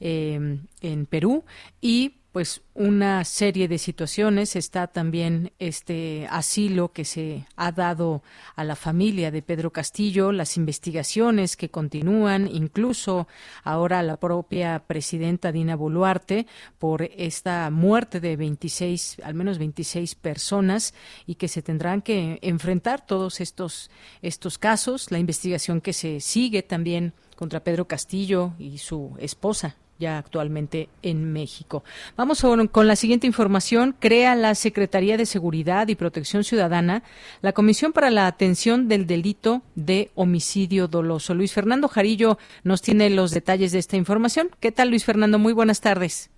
eh, 0.00 0.58
en 0.80 1.06
Perú 1.06 1.44
y 1.80 2.21
pues 2.32 2.62
una 2.74 3.24
serie 3.24 3.68
de 3.68 3.78
situaciones. 3.78 4.56
Está 4.56 4.86
también 4.86 5.52
este 5.58 6.26
asilo 6.30 6.92
que 6.92 7.04
se 7.04 7.46
ha 7.56 7.72
dado 7.72 8.22
a 8.56 8.64
la 8.64 8.74
familia 8.74 9.30
de 9.30 9.42
Pedro 9.42 9.70
Castillo, 9.70 10.32
las 10.32 10.56
investigaciones 10.56 11.56
que 11.56 11.70
continúan, 11.70 12.48
incluso 12.48 13.28
ahora 13.62 14.02
la 14.02 14.16
propia 14.16 14.82
presidenta 14.86 15.52
Dina 15.52 15.76
Boluarte 15.76 16.46
por 16.78 17.02
esta 17.02 17.68
muerte 17.70 18.18
de 18.18 18.36
26, 18.36 19.18
al 19.22 19.34
menos 19.34 19.58
26 19.58 20.14
personas 20.14 20.94
y 21.26 21.34
que 21.34 21.48
se 21.48 21.60
tendrán 21.60 22.00
que 22.00 22.38
enfrentar 22.40 23.04
todos 23.04 23.40
estos, 23.42 23.90
estos 24.22 24.56
casos, 24.56 25.10
la 25.10 25.18
investigación 25.18 25.82
que 25.82 25.92
se 25.92 26.20
sigue 26.20 26.62
también 26.62 27.12
contra 27.36 27.62
Pedro 27.62 27.86
Castillo 27.86 28.54
y 28.58 28.78
su 28.78 29.14
esposa 29.18 29.76
ya 29.98 30.18
actualmente 30.18 30.88
en 31.02 31.32
México. 31.32 31.84
Vamos 32.16 32.44
con 32.70 32.86
la 32.86 32.96
siguiente 32.96 33.26
información. 33.26 33.94
Crea 33.98 34.34
la 34.34 34.54
Secretaría 34.54 35.16
de 35.16 35.26
Seguridad 35.26 35.88
y 35.88 35.94
Protección 35.94 36.44
Ciudadana 36.44 37.02
la 37.40 37.52
Comisión 37.52 37.92
para 37.92 38.10
la 38.10 38.26
Atención 38.26 38.88
del 38.88 39.06
Delito 39.06 39.62
de 39.74 40.10
Homicidio 40.14 40.88
Doloso. 40.88 41.34
Luis 41.34 41.54
Fernando 41.54 41.88
Jarillo 41.88 42.38
nos 42.64 42.82
tiene 42.82 43.10
los 43.10 43.32
detalles 43.32 43.72
de 43.72 43.78
esta 43.78 43.96
información. 43.96 44.50
¿Qué 44.60 44.72
tal, 44.72 44.90
Luis 44.90 45.04
Fernando? 45.04 45.38
Muy 45.38 45.52
buenas 45.52 45.80
tardes. 45.80 46.30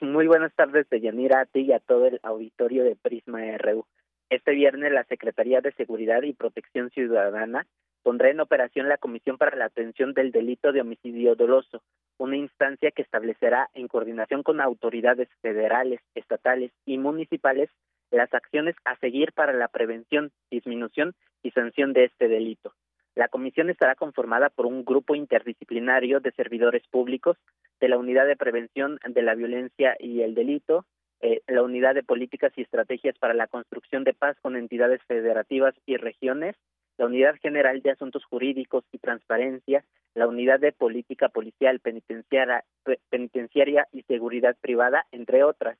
Muy 0.00 0.26
buenas 0.26 0.52
tardes, 0.54 0.88
Deyanira, 0.90 1.40
a 1.40 1.46
ti 1.46 1.60
y 1.60 1.72
a 1.72 1.80
todo 1.80 2.06
el 2.06 2.20
auditorio 2.22 2.84
de 2.84 2.94
Prisma 2.94 3.40
RU. 3.58 3.84
Este 4.30 4.52
viernes 4.52 4.92
la 4.92 5.04
Secretaría 5.04 5.60
de 5.60 5.72
Seguridad 5.72 6.22
y 6.22 6.34
Protección 6.34 6.90
Ciudadana 6.90 7.66
pondrá 8.02 8.30
en 8.30 8.40
operación 8.40 8.88
la 8.88 8.98
Comisión 8.98 9.38
para 9.38 9.56
la 9.56 9.66
Atención 9.66 10.14
del 10.14 10.32
Delito 10.32 10.72
de 10.72 10.80
Homicidio 10.80 11.34
Doloso, 11.34 11.82
una 12.18 12.36
instancia 12.36 12.90
que 12.90 13.02
establecerá 13.02 13.68
en 13.74 13.88
coordinación 13.88 14.42
con 14.42 14.60
autoridades 14.60 15.28
federales, 15.40 16.00
estatales 16.14 16.72
y 16.84 16.98
municipales 16.98 17.70
las 18.10 18.32
acciones 18.32 18.74
a 18.84 18.96
seguir 18.96 19.32
para 19.32 19.52
la 19.52 19.68
prevención, 19.68 20.30
disminución 20.50 21.14
y 21.42 21.50
sanción 21.50 21.92
de 21.92 22.04
este 22.04 22.28
delito. 22.28 22.72
La 23.14 23.28
comisión 23.28 23.68
estará 23.68 23.94
conformada 23.96 24.48
por 24.48 24.66
un 24.66 24.84
grupo 24.84 25.14
interdisciplinario 25.14 26.20
de 26.20 26.32
servidores 26.32 26.86
públicos 26.88 27.36
de 27.80 27.88
la 27.88 27.98
Unidad 27.98 28.26
de 28.26 28.36
Prevención 28.36 28.98
de 29.06 29.22
la 29.22 29.34
Violencia 29.34 29.96
y 29.98 30.22
el 30.22 30.34
Delito, 30.34 30.84
eh, 31.20 31.40
la 31.48 31.62
Unidad 31.62 31.96
de 31.96 32.04
Políticas 32.04 32.52
y 32.56 32.62
Estrategias 32.62 33.18
para 33.18 33.34
la 33.34 33.48
Construcción 33.48 34.04
de 34.04 34.14
Paz 34.14 34.36
con 34.40 34.56
entidades 34.56 35.02
federativas 35.08 35.74
y 35.84 35.96
regiones, 35.96 36.54
la 36.98 37.06
Unidad 37.06 37.36
General 37.40 37.80
de 37.80 37.92
Asuntos 37.92 38.24
Jurídicos 38.24 38.84
y 38.92 38.98
Transparencia, 38.98 39.84
la 40.14 40.26
Unidad 40.26 40.58
de 40.58 40.72
Política 40.72 41.28
Policial, 41.28 41.78
Penitenciaria, 41.78 42.64
Penitenciaria 43.08 43.86
y 43.92 44.02
Seguridad 44.02 44.56
Privada, 44.60 45.06
entre 45.12 45.44
otras. 45.44 45.78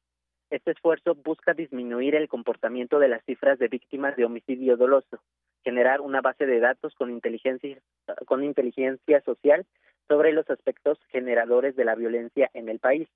Este 0.51 0.71
esfuerzo 0.71 1.15
busca 1.15 1.53
disminuir 1.53 2.15
el 2.15 2.29
comportamiento 2.29 2.99
de 3.01 3.09
las 3.09 3.23
cifras 3.25 3.59
de 3.59 3.69
víctimas 3.69 4.17
de 4.17 4.25
homicidio 4.25 4.77
doloso, 4.77 5.21
generar 5.63 6.01
una 6.01 6.21
base 6.21 6.47
de 6.47 6.61
datos 6.61 6.95
con 6.95 7.11
inteligencia, 7.11 7.79
con 8.25 8.45
inteligencia 8.45 9.21
social 9.23 9.67
sobre 10.07 10.33
los 10.33 10.49
aspectos 10.49 10.99
generadores 11.11 11.77
de 11.77 11.85
la 11.85 11.97
violencia 11.97 12.49
en 12.55 12.69
el 12.69 12.79
país, 12.79 13.09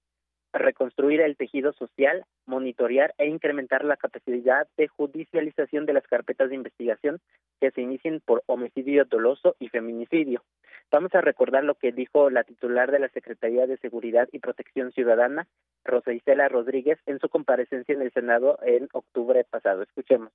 reconstruir 0.53 1.21
el 1.21 1.37
tejido 1.37 1.73
social, 1.73 2.25
monitorear 2.47 3.15
e 3.19 3.27
incrementar 3.27 3.85
la 3.85 3.97
capacidad 3.97 4.67
de 4.77 4.89
judicialización 4.89 5.87
de 5.87 5.93
las 5.95 6.07
carpetas 6.07 6.51
de 6.51 6.57
investigación 6.57 7.21
que 7.61 7.71
se 7.71 7.81
inicien 7.81 8.21
por 8.21 8.43
homicidio 8.47 9.05
doloso 9.05 9.57
y 9.59 9.69
feminicidio. 9.69 10.43
Vamos 10.91 11.15
a 11.15 11.23
recordar 11.23 11.65
lo 11.65 11.75
que 11.75 11.93
dijo 11.93 12.29
la 12.29 12.45
titular 12.45 12.91
de 12.91 12.99
la 12.99 13.09
Secretaría 13.09 13.67
de 13.67 13.79
Seguridad 13.79 14.29
y 14.31 14.41
Protección 14.41 14.93
Ciudadana, 14.93 15.47
Rosa 15.85 16.13
Isela 16.13 16.49
Rodríguez, 16.49 16.99
en 17.07 17.19
su 17.19 17.29
comparecencia 17.29 17.95
en 17.95 18.03
el 18.03 18.13
Senado 18.13 18.59
en 18.63 18.89
octubre 18.93 19.45
pasado. 19.45 19.83
Escuchemos. 19.83 20.33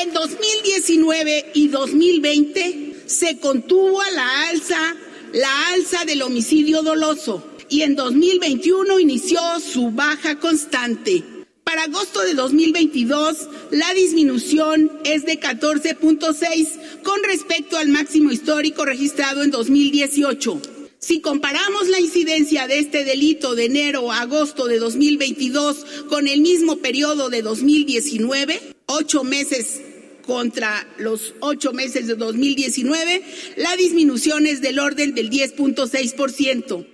En 0.00 0.12
2019 0.12 1.50
y 1.54 1.66
2020 1.66 3.02
se 3.06 3.38
contuvo 3.40 4.00
a 4.00 4.10
la 4.12 4.48
alza 4.48 4.96
la 5.32 5.68
alza 5.70 6.04
del 6.04 6.22
homicidio 6.22 6.82
doloso 6.82 7.44
y 7.68 7.82
en 7.82 7.96
2021 7.96 9.00
inició 9.00 9.40
su 9.58 9.90
baja 9.90 10.38
constante. 10.38 11.24
Para 11.64 11.82
agosto 11.82 12.22
de 12.22 12.34
2022, 12.34 13.48
la 13.72 13.92
disminución 13.92 14.92
es 15.04 15.26
de 15.26 15.40
14.6 15.40 17.02
con 17.02 17.20
respecto 17.24 17.76
al 17.76 17.88
máximo 17.88 18.30
histórico 18.30 18.84
registrado 18.84 19.42
en 19.42 19.50
2018. 19.50 20.62
Si 21.00 21.20
comparamos 21.20 21.88
la 21.88 21.98
incidencia 21.98 22.68
de 22.68 22.78
este 22.78 23.02
delito 23.02 23.56
de 23.56 23.64
enero 23.64 24.12
a 24.12 24.20
agosto 24.20 24.66
de 24.66 24.78
2022 24.78 25.84
con 26.08 26.28
el 26.28 26.40
mismo 26.40 26.76
periodo 26.76 27.30
de 27.30 27.42
2019, 27.42 28.77
ocho 28.88 29.24
meses 29.24 29.84
contra 30.26 30.68
los 30.98 31.34
ocho 31.40 31.72
meses 31.72 32.06
de 32.06 32.14
2019, 32.14 33.22
la 33.56 33.76
disminución 33.76 34.46
es 34.46 34.60
del 34.60 34.78
orden 34.78 35.14
del 35.14 35.30
10.6%. 35.30 36.86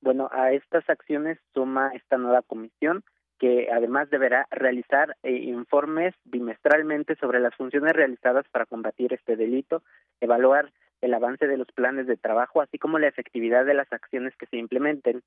Bueno, 0.00 0.28
a 0.32 0.52
estas 0.52 0.88
acciones 0.88 1.38
suma 1.54 1.90
esta 1.94 2.18
nueva 2.18 2.42
comisión 2.42 3.02
que 3.38 3.68
además 3.72 4.08
deberá 4.08 4.46
realizar 4.52 5.16
eh, 5.24 5.32
informes 5.32 6.14
bimestralmente 6.24 7.16
sobre 7.16 7.40
las 7.40 7.54
funciones 7.56 7.92
realizadas 7.92 8.46
para 8.52 8.66
combatir 8.66 9.12
este 9.12 9.34
delito, 9.34 9.82
evaluar 10.20 10.72
el 11.00 11.12
avance 11.12 11.48
de 11.48 11.56
los 11.56 11.66
planes 11.74 12.06
de 12.06 12.16
trabajo, 12.16 12.60
así 12.60 12.78
como 12.78 13.00
la 13.00 13.08
efectividad 13.08 13.64
de 13.64 13.74
las 13.74 13.92
acciones 13.92 14.32
que 14.36 14.46
se 14.46 14.58
implementen. 14.58 15.22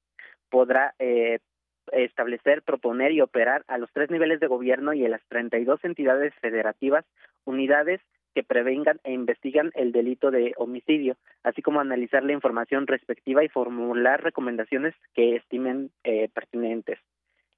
Podrá 0.49 0.95
eh, 0.97 1.39
establecer, 1.91 2.61
proponer 2.61 3.11
y 3.11 3.21
operar 3.21 3.63
a 3.67 3.77
los 3.77 3.91
tres 3.91 4.09
niveles 4.09 4.39
de 4.39 4.47
gobierno 4.47 4.93
y 4.93 5.05
a 5.05 5.09
las 5.09 5.21
32 5.29 5.83
entidades 5.83 6.33
federativas 6.41 7.05
unidades 7.45 8.01
que 8.35 8.43
prevengan 8.43 8.99
e 9.05 9.13
investigan 9.13 9.71
el 9.75 9.93
delito 9.93 10.29
de 10.29 10.53
homicidio, 10.57 11.15
así 11.43 11.61
como 11.61 11.79
analizar 11.79 12.23
la 12.23 12.33
información 12.33 12.85
respectiva 12.85 13.43
y 13.43 13.49
formular 13.49 14.21
recomendaciones 14.21 14.93
que 15.13 15.37
estimen 15.37 15.89
eh, 16.03 16.29
pertinentes. 16.33 16.99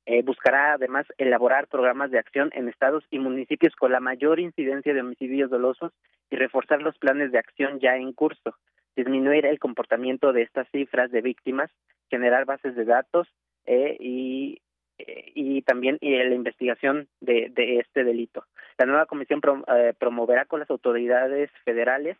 Eh, 0.05 0.21
buscará 0.21 0.73
además 0.73 1.05
elaborar 1.17 1.67
programas 1.67 2.11
de 2.11 2.19
acción 2.19 2.51
en 2.53 2.69
estados 2.69 3.03
y 3.09 3.19
municipios 3.19 3.75
con 3.75 3.91
la 3.91 3.99
mayor 3.99 4.39
incidencia 4.39 4.93
de 4.93 5.01
homicidios 5.01 5.49
dolosos 5.49 5.91
y 6.29 6.37
reforzar 6.37 6.81
los 6.81 6.97
planes 6.97 7.31
de 7.31 7.39
acción 7.39 7.79
ya 7.79 7.97
en 7.97 8.13
curso, 8.13 8.55
disminuir 8.95 9.45
el 9.47 9.59
comportamiento 9.59 10.31
de 10.31 10.43
estas 10.43 10.67
cifras 10.69 11.11
de 11.11 11.21
víctimas, 11.21 11.71
generar 12.09 12.45
bases 12.45 12.75
de 12.75 12.85
datos 12.85 13.27
eh, 13.67 13.97
y, 13.99 14.61
eh, 14.97 15.31
y 15.35 15.61
también 15.61 15.97
y 16.01 16.15
la 16.15 16.33
investigación 16.33 17.07
de, 17.19 17.49
de 17.49 17.79
este 17.79 18.03
delito. 18.03 18.45
La 18.77 18.85
nueva 18.85 19.05
comisión 19.05 19.41
eh, 19.67 19.93
promoverá 19.99 20.45
con 20.45 20.61
las 20.61 20.69
autoridades 20.69 21.51
federales 21.63 22.17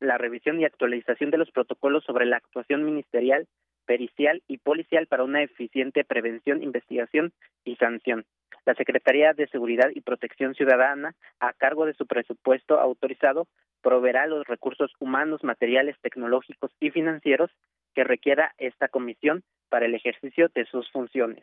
la 0.00 0.16
revisión 0.16 0.58
y 0.58 0.64
actualización 0.64 1.30
de 1.30 1.36
los 1.36 1.50
protocolos 1.50 2.04
sobre 2.04 2.24
la 2.24 2.38
actuación 2.38 2.84
ministerial, 2.84 3.46
pericial 3.84 4.42
y 4.48 4.58
policial 4.58 5.06
para 5.06 5.24
una 5.24 5.42
eficiente 5.42 6.02
prevención, 6.04 6.62
investigación 6.62 7.32
y 7.64 7.76
sanción. 7.76 8.24
La 8.64 8.74
Secretaría 8.74 9.32
de 9.32 9.46
Seguridad 9.48 9.90
y 9.94 10.00
Protección 10.00 10.54
Ciudadana, 10.54 11.14
a 11.40 11.52
cargo 11.52 11.84
de 11.86 11.94
su 11.94 12.06
presupuesto 12.06 12.80
autorizado, 12.80 13.46
proveerá 13.82 14.26
los 14.26 14.46
recursos 14.46 14.92
humanos, 14.98 15.44
materiales, 15.44 15.96
tecnológicos 16.00 16.72
y 16.80 16.90
financieros 16.90 17.50
que 17.96 18.04
requiera 18.04 18.54
esta 18.58 18.88
comisión 18.88 19.42
para 19.70 19.86
el 19.86 19.94
ejercicio 19.94 20.48
de 20.54 20.66
sus 20.66 20.88
funciones. 20.92 21.42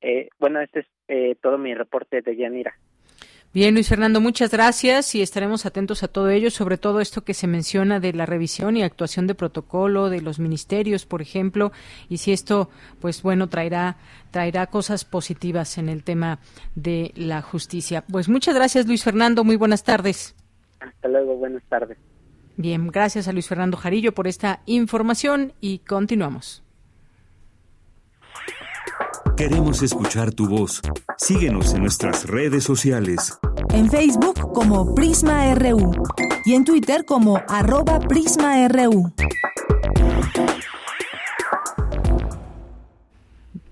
Eh, 0.00 0.28
bueno, 0.38 0.60
este 0.60 0.80
es 0.80 0.86
eh, 1.08 1.34
todo 1.42 1.58
mi 1.58 1.74
reporte 1.74 2.22
de 2.22 2.36
Yanira. 2.36 2.72
Bien, 3.52 3.74
Luis 3.74 3.88
Fernando, 3.88 4.20
muchas 4.20 4.52
gracias 4.52 5.14
y 5.16 5.22
estaremos 5.22 5.66
atentos 5.66 6.04
a 6.04 6.08
todo 6.08 6.28
ello, 6.28 6.50
sobre 6.50 6.76
todo 6.76 7.00
esto 7.00 7.24
que 7.24 7.34
se 7.34 7.48
menciona 7.48 7.98
de 7.98 8.12
la 8.12 8.26
revisión 8.26 8.76
y 8.76 8.84
actuación 8.84 9.26
de 9.26 9.34
protocolo 9.34 10.10
de 10.10 10.20
los 10.20 10.38
ministerios, 10.38 11.04
por 11.04 11.20
ejemplo, 11.20 11.72
y 12.08 12.18
si 12.18 12.32
esto, 12.32 12.68
pues 13.00 13.22
bueno, 13.22 13.48
traerá 13.48 13.96
traerá 14.30 14.66
cosas 14.66 15.04
positivas 15.04 15.78
en 15.78 15.88
el 15.88 16.04
tema 16.04 16.38
de 16.76 17.10
la 17.16 17.42
justicia. 17.42 18.04
Pues 18.12 18.28
muchas 18.28 18.54
gracias, 18.54 18.86
Luis 18.86 19.02
Fernando, 19.02 19.42
muy 19.42 19.56
buenas 19.56 19.82
tardes. 19.82 20.36
Hasta 20.78 21.08
luego, 21.08 21.34
buenas 21.36 21.64
tardes. 21.64 21.98
Bien, 22.58 22.88
gracias 22.88 23.28
a 23.28 23.32
Luis 23.32 23.46
Fernando 23.46 23.76
Jarillo 23.76 24.12
por 24.12 24.26
esta 24.26 24.62
información 24.66 25.52
y 25.60 25.78
continuamos. 25.78 26.64
Queremos 29.36 29.80
escuchar 29.84 30.32
tu 30.32 30.48
voz. 30.48 30.82
Síguenos 31.18 31.72
en 31.74 31.82
nuestras 31.82 32.26
redes 32.26 32.64
sociales. 32.64 33.38
En 33.72 33.88
Facebook 33.88 34.52
como 34.52 34.92
Prisma 34.96 35.54
RU 35.54 35.92
y 36.44 36.54
en 36.54 36.64
Twitter 36.64 37.04
como 37.04 37.40
arroba 37.46 38.00
PrismaRU. 38.00 39.12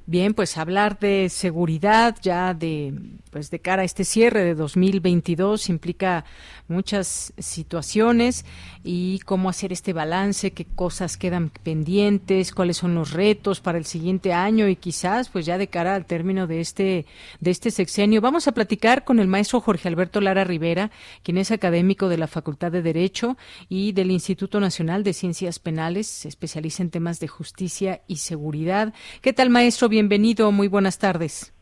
Bien, 0.07 0.33
pues 0.33 0.57
hablar 0.57 1.01
de 1.01 1.29
seguridad 1.29 2.14
ya 2.22 2.55
de 2.55 2.94
pues 3.37 3.51
de 3.51 3.59
cara 3.59 3.83
a 3.83 3.85
este 3.85 4.05
cierre 4.07 4.44
de 4.44 4.55
2022 4.55 5.68
implica 5.68 6.25
muchas 6.68 7.35
situaciones 7.37 8.46
y 8.83 9.18
cómo 9.27 9.51
hacer 9.51 9.75
este 9.75 9.92
balance, 9.92 10.53
qué 10.53 10.64
cosas 10.64 11.18
quedan 11.18 11.51
pendientes, 11.51 12.53
cuáles 12.53 12.79
son 12.79 12.94
los 12.94 13.11
retos 13.11 13.61
para 13.61 13.77
el 13.77 13.85
siguiente 13.85 14.33
año 14.33 14.68
y 14.68 14.77
quizás 14.77 15.29
pues 15.29 15.44
ya 15.44 15.59
de 15.59 15.68
cara 15.68 15.94
al 15.94 16.07
término 16.07 16.46
de 16.46 16.62
este 16.62 17.05
de 17.38 17.51
este 17.51 17.70
sexenio. 17.70 18.22
Vamos 18.22 18.49
a 18.49 18.53
platicar 18.53 19.05
con 19.05 19.20
el 19.20 19.29
maestro 19.29 19.61
Jorge 19.61 19.88
Alberto 19.88 20.22
Lara 20.22 20.44
Rivera, 20.44 20.90
quien 21.22 21.37
es 21.37 21.51
académico 21.51 22.09
de 22.09 22.16
la 22.16 22.29
Facultad 22.29 22.72
de 22.72 22.81
Derecho 22.81 23.37
y 23.68 23.92
del 23.92 24.12
Instituto 24.12 24.61
Nacional 24.61 25.05
de 25.05 25.12
Ciencias 25.12 25.59
Penales, 25.59 26.07
se 26.07 26.29
especializa 26.29 26.83
en 26.83 26.88
temas 26.88 27.20
de 27.20 27.29
justicia 27.29 28.01
y 28.09 28.16
seguridad. 28.16 28.94
¿Qué 29.20 29.35
tal, 29.35 29.51
maestro? 29.51 29.90
Bienvenido, 29.90 30.51
muy 30.53 30.68
buenas 30.68 30.96
tardes. 30.96 31.53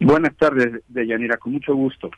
Buenas 0.00 0.34
tardes, 0.36 0.82
Deyanira, 0.88 1.36
con 1.36 1.52
mucho 1.52 1.74
gusto. 1.74 2.10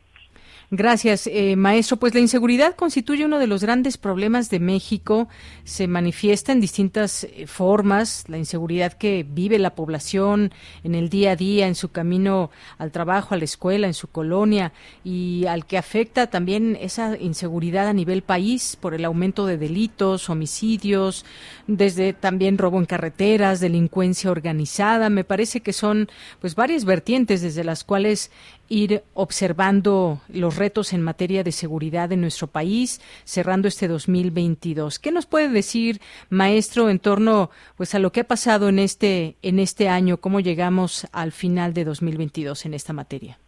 Gracias, 0.74 1.26
eh, 1.26 1.54
maestro. 1.54 1.98
Pues 1.98 2.14
la 2.14 2.20
inseguridad 2.20 2.74
constituye 2.74 3.26
uno 3.26 3.38
de 3.38 3.46
los 3.46 3.62
grandes 3.62 3.98
problemas 3.98 4.48
de 4.48 4.58
México. 4.58 5.28
Se 5.64 5.86
manifiesta 5.86 6.50
en 6.50 6.62
distintas 6.62 7.24
eh, 7.24 7.46
formas. 7.46 8.24
La 8.28 8.38
inseguridad 8.38 8.94
que 8.94 9.22
vive 9.22 9.58
la 9.58 9.74
población 9.74 10.50
en 10.82 10.94
el 10.94 11.10
día 11.10 11.32
a 11.32 11.36
día, 11.36 11.66
en 11.66 11.74
su 11.74 11.90
camino 11.90 12.50
al 12.78 12.90
trabajo, 12.90 13.34
a 13.34 13.36
la 13.36 13.44
escuela, 13.44 13.86
en 13.86 13.92
su 13.92 14.08
colonia, 14.08 14.72
y 15.04 15.44
al 15.44 15.66
que 15.66 15.76
afecta 15.76 16.28
también 16.28 16.78
esa 16.80 17.18
inseguridad 17.18 17.86
a 17.86 17.92
nivel 17.92 18.22
país 18.22 18.78
por 18.80 18.94
el 18.94 19.04
aumento 19.04 19.44
de 19.44 19.58
delitos, 19.58 20.30
homicidios, 20.30 21.26
desde 21.66 22.14
también 22.14 22.56
robo 22.56 22.78
en 22.78 22.86
carreteras, 22.86 23.60
delincuencia 23.60 24.30
organizada. 24.30 25.10
Me 25.10 25.24
parece 25.24 25.60
que 25.60 25.74
son 25.74 26.08
pues 26.40 26.54
varias 26.54 26.86
vertientes 26.86 27.42
desde 27.42 27.62
las 27.62 27.84
cuales 27.84 28.30
ir 28.72 29.02
observando 29.12 30.20
los 30.32 30.56
retos 30.56 30.94
en 30.94 31.02
materia 31.02 31.44
de 31.44 31.52
seguridad 31.52 32.10
en 32.10 32.22
nuestro 32.22 32.46
país, 32.46 33.02
cerrando 33.24 33.68
este 33.68 33.86
2022. 33.86 34.98
¿Qué 34.98 35.12
nos 35.12 35.26
puede 35.26 35.50
decir, 35.50 36.00
maestro, 36.30 36.88
en 36.88 36.98
torno 36.98 37.50
pues 37.76 37.94
a 37.94 37.98
lo 37.98 38.12
que 38.12 38.20
ha 38.20 38.24
pasado 38.24 38.70
en 38.70 38.78
este 38.78 39.36
en 39.42 39.58
este 39.58 39.90
año, 39.90 40.16
cómo 40.16 40.40
llegamos 40.40 41.06
al 41.12 41.32
final 41.32 41.74
de 41.74 41.84
2022 41.84 42.64
en 42.64 42.72
esta 42.72 42.94
materia? 42.94 43.38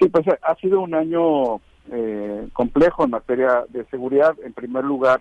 Sí, 0.00 0.08
pues 0.08 0.26
ha 0.26 0.54
sido 0.56 0.80
un 0.80 0.94
año 0.94 1.60
eh, 1.92 2.48
complejo 2.52 3.04
en 3.04 3.10
materia 3.10 3.64
de 3.68 3.84
seguridad. 3.84 4.34
En 4.44 4.52
primer 4.52 4.84
lugar, 4.84 5.20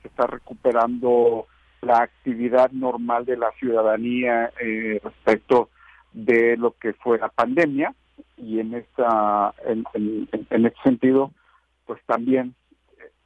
se 0.00 0.08
está 0.08 0.26
recuperando 0.26 1.46
la 1.82 1.98
actividad 1.98 2.70
normal 2.70 3.26
de 3.26 3.36
la 3.36 3.50
ciudadanía 3.58 4.50
eh, 4.58 4.98
respecto 5.04 5.68
de 6.14 6.56
lo 6.56 6.70
que 6.70 6.94
fue 6.94 7.18
la 7.18 7.28
pandemia 7.28 7.94
y 8.36 8.60
en 8.60 8.74
esta 8.74 9.54
en, 9.64 9.84
en, 9.94 10.66
este 10.66 10.82
sentido 10.82 11.32
pues 11.86 12.00
también 12.06 12.54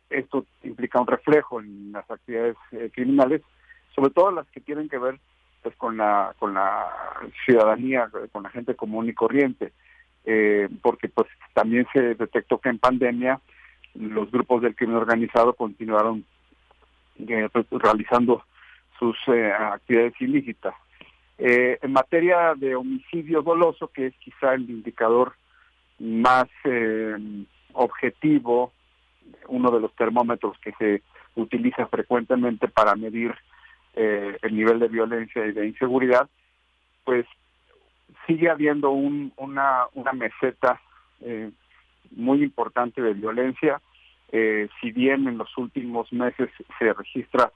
esto 0.09 0.45
implica 0.63 1.01
un 1.01 1.07
reflejo 1.07 1.61
en 1.61 1.93
las 1.93 2.11
actividades 2.11 2.57
eh, 2.73 2.91
criminales 2.93 3.43
sobre 3.95 4.11
todo 4.11 4.31
las 4.31 4.47
que 4.49 4.61
tienen 4.61 4.89
que 4.89 4.99
ver 4.99 5.19
pues 5.63 5.75
con 5.77 5.97
la 5.97 6.35
con 6.39 6.55
la 6.55 6.89
ciudadanía, 7.45 8.11
con 8.33 8.43
la 8.43 8.51
gente 8.51 8.75
común 8.75 9.09
y 9.09 9.15
corriente, 9.15 9.73
eh, 10.25 10.69
porque 10.83 11.09
pues 11.09 11.29
también 11.55 11.87
se 11.93 12.15
detectó 12.15 12.59
que 12.59 12.69
en 12.69 12.79
pandemia 12.79 13.41
los 13.95 14.31
grupos 14.31 14.63
del 14.63 14.75
crimen 14.75 14.97
organizado 14.97 15.55
continuaron 15.55 16.25
eh, 17.19 17.49
realizando 17.71 18.45
sus 18.99 19.17
actividades 19.29 20.15
ilícitas. 20.21 20.75
En 21.43 21.93
materia 21.93 22.55
de 22.55 22.75
homicidio 22.75 23.41
doloso, 23.41 23.89
que 23.89 24.09
es 24.09 24.15
quizá 24.17 24.53
el 24.53 24.69
indicador 24.69 25.33
más 25.99 26.49
objetivo, 27.73 28.73
uno 29.49 29.71
de 29.71 29.81
los 29.81 29.95
termómetros 29.95 30.59
que 30.59 30.73
se 30.73 31.03
utiliza 31.37 31.87
frecuentemente 31.87 32.69
para 32.69 32.95
medir 32.95 33.35
eh, 33.95 34.37
el 34.43 34.57
nivel 34.57 34.79
de 34.79 34.89
violencia 34.89 35.47
y 35.47 35.53
de 35.53 35.67
inseguridad, 35.67 36.29
pues 37.05 37.27
sigue 38.27 38.49
habiendo 38.49 38.91
un, 38.91 39.33
una, 39.37 39.89
meseta 40.13 40.81
eh, 41.21 41.51
muy 42.13 42.43
importante 42.43 43.03
de 43.03 43.15
violencia. 43.15 43.81
Eh, 44.33 44.69
si 44.81 44.93
bien 44.93 45.27
en 45.27 45.39
los 45.39 45.57
últimos 45.59 46.13
meses 46.13 46.51
se 46.79 46.93
registra 46.93 47.51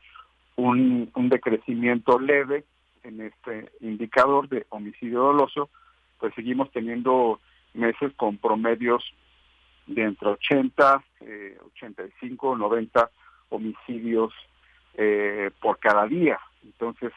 un 0.56 1.10
decrecimiento 1.28 2.18
leve 2.18 2.64
en 3.04 3.20
este 3.20 3.70
indicador 3.80 4.48
de 4.48 4.66
homicidio 4.70 5.20
doloso, 5.20 5.70
pues 6.18 6.34
seguimos 6.34 6.70
teniendo 6.72 7.40
meses 7.74 8.12
con 8.16 8.38
promedios 8.38 9.04
de 9.86 10.02
entre 10.02 10.28
80, 10.28 11.04
eh, 11.20 11.58
85, 11.76 12.56
90 12.56 13.10
homicidios 13.50 14.32
eh, 14.94 15.50
por 15.60 15.78
cada 15.78 16.06
día. 16.06 16.38
Entonces, 16.64 17.12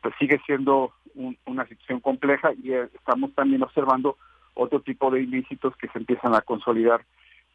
pues 0.00 0.14
sigue 0.18 0.40
siendo 0.46 0.92
una 1.44 1.66
situación 1.66 2.00
compleja 2.00 2.52
y 2.62 2.72
eh, 2.72 2.88
estamos 2.94 3.34
también 3.34 3.62
observando 3.62 4.16
otro 4.54 4.80
tipo 4.80 5.10
de 5.10 5.22
ilícitos 5.22 5.76
que 5.76 5.88
se 5.88 5.98
empiezan 5.98 6.34
a 6.34 6.42
consolidar 6.42 7.04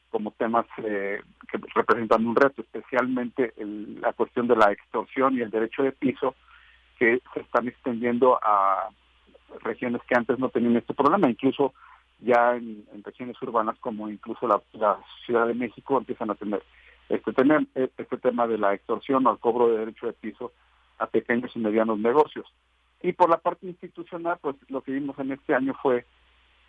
como 0.10 0.32
temas 0.32 0.66
eh, 0.78 1.22
que 1.52 1.60
representan 1.76 2.26
un 2.26 2.36
reto, 2.36 2.62
especialmente 2.62 3.54
la 3.58 4.14
cuestión 4.14 4.48
de 4.48 4.56
la 4.56 4.72
extorsión 4.72 5.36
y 5.36 5.42
el 5.42 5.52
derecho 5.52 5.84
de 5.84 5.92
piso, 5.92 6.36
que 6.98 7.22
se 7.34 7.40
están 7.42 7.68
extendiendo 7.68 8.40
a 8.42 8.90
regiones 9.64 10.02
que 10.08 10.16
antes 10.16 10.38
no 10.40 10.50
tenían 10.50 10.78
este 10.78 10.94
problema, 10.94 11.30
incluso 11.30 11.74
ya 12.20 12.56
en, 12.56 12.86
regiones 13.04 13.42
urbanas 13.42 13.78
como 13.80 14.10
incluso 14.10 14.48
la, 14.48 14.62
Ciudad 15.26 15.48
de 15.48 15.54
México 15.54 15.98
empiezan 15.98 16.32
a 16.32 16.36
tener 16.36 16.64
este, 17.10 17.34
tema, 17.34 17.64
este 17.76 18.18
tema 18.18 18.48
de 18.48 18.58
la 18.58 18.74
extorsión 18.74 19.26
o 19.28 19.32
el 19.32 19.40
cobro 19.40 19.70
de 19.70 19.80
derecho 19.80 20.08
de 20.08 20.14
piso 20.14 20.52
a 20.98 21.08
pequeños 21.08 21.52
y 21.56 21.60
medianos 21.60 22.00
negocios. 22.00 22.46
Y 23.02 23.14
por 23.14 23.30
la 23.30 23.38
parte 23.38 23.68
institucional, 23.68 24.38
pues 24.42 24.56
lo 24.70 24.82
que 24.82 24.92
vimos 24.92 25.18
en 25.20 25.32
este 25.32 25.54
año 25.54 25.76
fue 25.82 26.06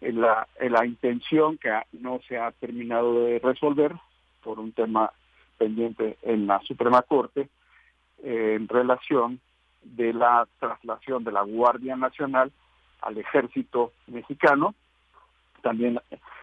la, 0.00 0.46
la 0.60 0.86
intención 0.86 1.56
que 1.58 1.70
no 1.92 2.20
se 2.28 2.38
ha 2.38 2.52
terminado 2.52 3.24
de 3.24 3.38
resolver 3.38 3.94
por 4.42 4.58
un 4.58 4.72
tema 4.72 5.12
pendiente 5.56 6.18
en 6.22 6.46
la 6.46 6.60
Suprema 6.60 7.02
Corte 7.02 7.48
eh, 8.22 8.54
en 8.56 8.68
relación 8.68 9.40
de 9.96 10.12
la 10.12 10.46
traslación 10.58 11.24
de 11.24 11.32
la 11.32 11.42
Guardia 11.42 11.96
Nacional 11.96 12.52
al 13.02 13.18
ejército 13.18 13.92
mexicano, 14.06 14.74
también 15.62 16.00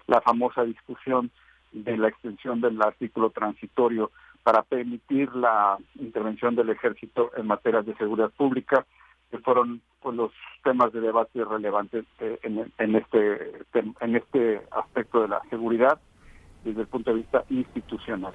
la 0.08 0.22
famosa 0.22 0.64
discusión 0.64 1.32
de 1.72 1.98
la 1.98 2.08
extensión 2.08 2.62
del 2.62 2.82
artículo 2.82 3.30
transitorio 3.30 4.12
para 4.44 4.62
permitir 4.64 5.34
la 5.36 5.78
intervención 5.96 6.56
del 6.56 6.70
ejército 6.70 7.32
en 7.36 7.48
materias 7.48 7.86
de 7.86 7.96
seguridad 7.96 8.30
pública, 8.32 8.86
que 9.32 9.40
fueron 9.40 9.82
pues, 10.02 10.16
los 10.16 10.32
temas 10.64 10.94
de 10.94 11.02
debate 11.02 11.44
relevantes 11.44 12.06
eh, 12.20 12.40
en, 12.44 12.72
en, 12.78 12.96
este, 12.96 13.66
en 13.74 14.16
este 14.16 14.62
aspecto 14.72 15.24
de 15.24 15.30
la 15.30 15.42
seguridad 15.50 16.00
desde 16.64 16.82
el 16.82 16.88
punto 16.88 17.12
de 17.12 17.18
vista 17.18 17.44
institucional. 17.50 18.34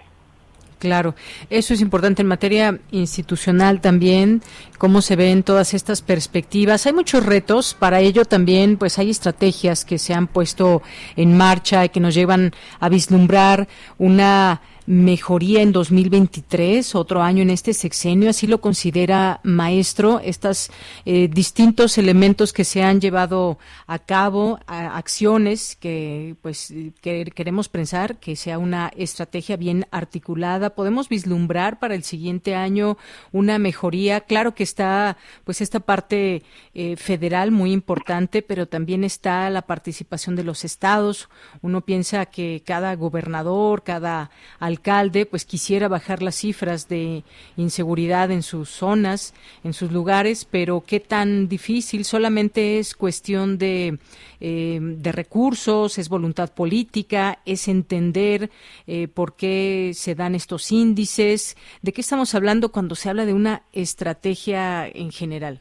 Claro, 0.80 1.14
eso 1.50 1.74
es 1.74 1.82
importante 1.82 2.22
en 2.22 2.28
materia 2.28 2.80
institucional 2.90 3.82
también, 3.82 4.40
cómo 4.78 5.02
se 5.02 5.14
ven 5.14 5.42
todas 5.42 5.74
estas 5.74 6.00
perspectivas. 6.00 6.86
Hay 6.86 6.94
muchos 6.94 7.26
retos, 7.26 7.76
para 7.78 8.00
ello 8.00 8.24
también 8.24 8.78
pues 8.78 8.98
hay 8.98 9.10
estrategias 9.10 9.84
que 9.84 9.98
se 9.98 10.14
han 10.14 10.26
puesto 10.26 10.80
en 11.16 11.36
marcha 11.36 11.84
y 11.84 11.90
que 11.90 12.00
nos 12.00 12.14
llevan 12.14 12.52
a 12.80 12.88
vislumbrar 12.88 13.68
una 13.98 14.62
mejoría 14.90 15.62
en 15.62 15.70
2023, 15.70 16.96
otro 16.96 17.22
año 17.22 17.42
en 17.42 17.50
este 17.50 17.74
sexenio, 17.74 18.28
así 18.28 18.48
lo 18.48 18.60
considera 18.60 19.38
maestro, 19.44 20.18
estos 20.18 20.72
eh, 21.04 21.28
distintos 21.28 21.96
elementos 21.96 22.52
que 22.52 22.64
se 22.64 22.82
han 22.82 23.00
llevado 23.00 23.60
a 23.86 24.00
cabo, 24.00 24.58
acciones 24.66 25.76
que 25.76 26.34
pues 26.42 26.74
queremos 27.02 27.68
pensar 27.68 28.18
que 28.18 28.34
sea 28.34 28.58
una 28.58 28.90
estrategia 28.96 29.56
bien 29.56 29.86
articulada, 29.92 30.70
podemos 30.70 31.08
vislumbrar 31.08 31.78
para 31.78 31.94
el 31.94 32.02
siguiente 32.02 32.56
año 32.56 32.98
una 33.30 33.60
mejoría, 33.60 34.22
claro 34.22 34.56
que 34.56 34.64
está 34.64 35.16
pues 35.44 35.60
esta 35.60 35.78
parte 35.78 36.42
eh, 36.74 36.96
federal 36.96 37.52
muy 37.52 37.70
importante, 37.70 38.42
pero 38.42 38.66
también 38.66 39.04
está 39.04 39.50
la 39.50 39.62
participación 39.62 40.34
de 40.34 40.42
los 40.42 40.64
estados, 40.64 41.28
uno 41.62 41.82
piensa 41.82 42.26
que 42.26 42.64
cada 42.66 42.96
gobernador, 42.96 43.84
cada 43.84 44.32
alcalde 44.58 44.79
alcalde 44.80 45.26
pues 45.26 45.44
quisiera 45.44 45.88
bajar 45.88 46.22
las 46.22 46.36
cifras 46.36 46.88
de 46.88 47.22
inseguridad 47.56 48.30
en 48.30 48.42
sus 48.42 48.70
zonas, 48.70 49.34
en 49.62 49.72
sus 49.72 49.92
lugares, 49.92 50.46
pero 50.50 50.82
qué 50.86 51.00
tan 51.00 51.48
difícil, 51.48 52.04
solamente 52.04 52.78
es 52.78 52.94
cuestión 52.94 53.58
de, 53.58 53.98
eh, 54.40 54.78
de 54.80 55.12
recursos, 55.12 55.98
es 55.98 56.08
voluntad 56.08 56.54
política, 56.54 57.38
es 57.44 57.68
entender 57.68 58.48
eh, 58.86 59.08
por 59.08 59.36
qué 59.36 59.90
se 59.94 60.14
dan 60.14 60.34
estos 60.34 60.72
índices, 60.72 61.56
de 61.82 61.92
qué 61.92 62.00
estamos 62.00 62.34
hablando 62.34 62.72
cuando 62.72 62.94
se 62.94 63.10
habla 63.10 63.26
de 63.26 63.34
una 63.34 63.62
estrategia 63.72 64.88
en 64.88 65.10
general. 65.12 65.60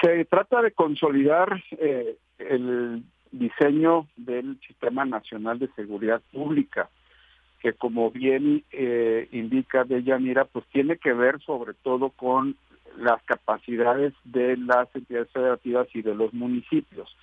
Se 0.00 0.24
trata 0.24 0.62
de 0.62 0.72
consolidar 0.72 1.62
eh, 1.78 2.16
el 2.38 3.04
diseño 3.30 4.08
del 4.16 4.58
Sistema 4.66 5.04
Nacional 5.04 5.58
de 5.58 5.68
Seguridad 5.76 6.22
Pública 6.32 6.88
que 7.62 7.72
como 7.74 8.10
bien 8.10 8.64
eh, 8.72 9.28
indica 9.30 9.84
Deyanira, 9.84 10.44
pues 10.46 10.66
tiene 10.72 10.96
que 10.96 11.12
ver 11.12 11.40
sobre 11.42 11.74
todo 11.74 12.10
con 12.10 12.56
las 12.96 13.22
capacidades 13.22 14.12
de 14.24 14.56
las 14.56 14.88
entidades 14.96 15.30
federativas 15.30 15.86
y 15.94 16.02
de 16.02 16.14
los 16.14 16.34
municipios. 16.34 17.16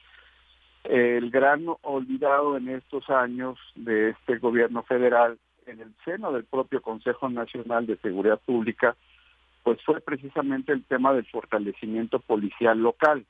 El 0.85 1.29
gran 1.29 1.65
olvidado 1.81 2.55
en 2.55 2.69
estos 2.69 3.09
años 3.09 3.59
de 3.75 4.11
este 4.11 4.37
gobierno 4.37 4.81
federal 4.83 5.37
en 5.65 5.81
el 5.81 5.93
seno 6.05 6.31
del 6.31 6.45
propio 6.45 6.81
Consejo 6.81 7.29
Nacional 7.29 7.85
de 7.85 7.97
Seguridad 7.97 8.39
Pública, 8.39 8.95
pues 9.63 9.83
fue 9.83 9.99
precisamente 9.99 10.71
el 10.71 10.85
tema 10.85 11.13
del 11.13 11.25
fortalecimiento 11.25 12.19
policial 12.19 12.79
local. 12.79 13.25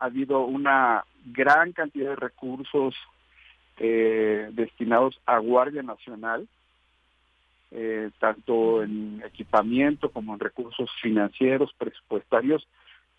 Ha 0.00 0.06
habido 0.06 0.40
una 0.40 1.04
gran 1.26 1.72
cantidad 1.72 2.10
de 2.10 2.16
recursos 2.16 2.96
eh, 3.78 4.48
destinados 4.52 5.20
a 5.24 5.38
Guardia 5.38 5.82
Nacional, 5.82 6.48
eh, 7.70 8.10
tanto 8.18 8.82
en 8.82 9.22
equipamiento 9.24 10.10
como 10.10 10.34
en 10.34 10.40
recursos 10.40 10.90
financieros, 11.00 11.72
presupuestarios, 11.78 12.66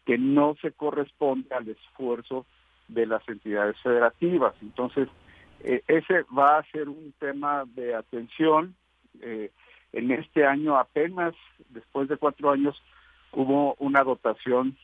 que 0.05 0.17
no 0.17 0.55
se 0.61 0.71
corresponde 0.71 1.53
al 1.55 1.69
esfuerzo 1.69 2.45
de 2.87 3.05
las 3.05 3.27
entidades 3.29 3.79
federativas. 3.81 4.53
Entonces, 4.61 5.07
eh, 5.61 5.83
ese 5.87 6.23
va 6.37 6.57
a 6.57 6.71
ser 6.71 6.89
un 6.89 7.13
tema 7.19 7.63
de 7.75 7.95
atención. 7.95 8.75
en 9.91 10.11
este 10.11 10.45
año 10.45 10.77
apenas, 10.77 11.33
después 11.69 12.07
de 12.07 12.17
cuatro 12.17 12.51
años, 12.51 12.79
hubo 13.31 13.75
una 13.79 14.03
dotación 14.03 14.77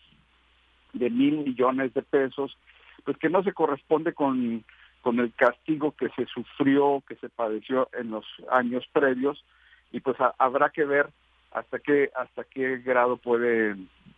de 0.94 1.10
mil 1.10 1.38
millones 1.40 1.94
de 1.94 2.02
pesos, 2.02 2.58
pues 3.04 3.18
que 3.18 3.30
no 3.30 3.44
se 3.44 3.54
corresponde 3.54 4.14
con 4.14 4.64
con 5.06 5.20
el 5.20 5.32
castigo 5.34 5.92
que 5.92 6.10
se 6.16 6.26
sufrió, 6.26 7.04
que 7.08 7.16
se 7.18 7.30
padeció 7.30 7.90
en 7.94 8.10
los 8.10 8.26
años 8.50 8.84
previos, 8.92 9.46
y 9.92 10.00
pues 10.00 10.18
habrá 10.40 10.72
que 10.72 10.84
ver 10.84 11.10
hasta 11.52 11.78
qué 11.78 12.10
hasta 12.16 12.44
qué 12.44 12.80
grado 12.80 13.18
puede 13.18 13.76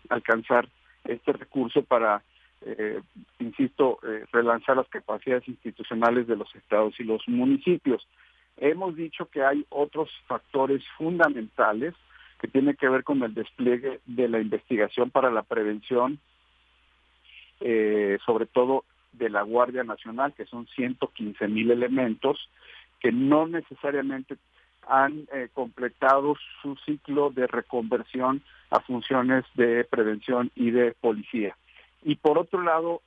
alcanzar 0.07 0.69
este 1.03 1.33
recurso 1.33 1.83
para, 1.83 2.21
eh, 2.61 3.01
insisto, 3.39 3.99
eh, 4.01 4.23
relanzar 4.31 4.77
las 4.77 4.87
capacidades 4.87 5.45
institucionales 5.49 6.25
de 6.25 6.37
los 6.37 6.55
estados 6.55 6.97
y 7.01 7.03
los 7.03 7.21
municipios. 7.27 8.07
Hemos 8.55 8.95
dicho 8.95 9.25
que 9.25 9.43
hay 9.43 9.65
otros 9.67 10.09
factores 10.25 10.87
fundamentales 10.97 11.95
que 12.39 12.47
tienen 12.47 12.77
que 12.77 12.87
ver 12.87 13.03
con 13.03 13.21
el 13.23 13.33
despliegue 13.33 13.99
de 14.05 14.29
la 14.29 14.39
investigación 14.39 15.11
para 15.11 15.31
la 15.31 15.43
prevención, 15.43 16.17
eh, 17.59 18.19
sobre 18.25 18.45
todo 18.45 18.85
de 19.13 19.29
la 19.29 19.41
Guardia 19.41 19.83
Nacional, 19.83 20.33
que 20.33 20.45
son 20.45 20.67
115 20.67 21.47
mil 21.47 21.71
elementos, 21.71 22.49
que 22.99 23.11
no 23.11 23.47
necesariamente 23.47 24.37
han 24.87 25.27
eh, 25.33 25.49
completado 25.53 26.35
su 26.61 26.75
ciclo 26.85 27.29
de 27.29 27.47
reconversión 27.47 28.41
a 28.69 28.79
funciones 28.79 29.43
de 29.55 29.83
prevención 29.83 30.51
y 30.55 30.71
de 30.71 30.93
policía. 30.93 31.55
Y 32.03 32.15
por 32.15 32.37
otro 32.37 32.61
lado, 32.61 33.01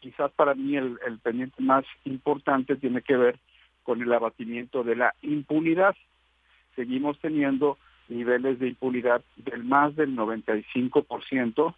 quizás 0.00 0.30
para 0.32 0.54
mí 0.54 0.76
el, 0.76 0.98
el 1.06 1.18
pendiente 1.18 1.62
más 1.62 1.84
importante 2.04 2.76
tiene 2.76 3.02
que 3.02 3.16
ver 3.16 3.38
con 3.82 4.00
el 4.02 4.12
abatimiento 4.12 4.84
de 4.84 4.96
la 4.96 5.14
impunidad. 5.22 5.96
Seguimos 6.76 7.18
teniendo 7.18 7.78
niveles 8.08 8.58
de 8.58 8.68
impunidad 8.68 9.22
del 9.36 9.64
más 9.64 9.96
del 9.96 10.16
95%, 10.16 11.74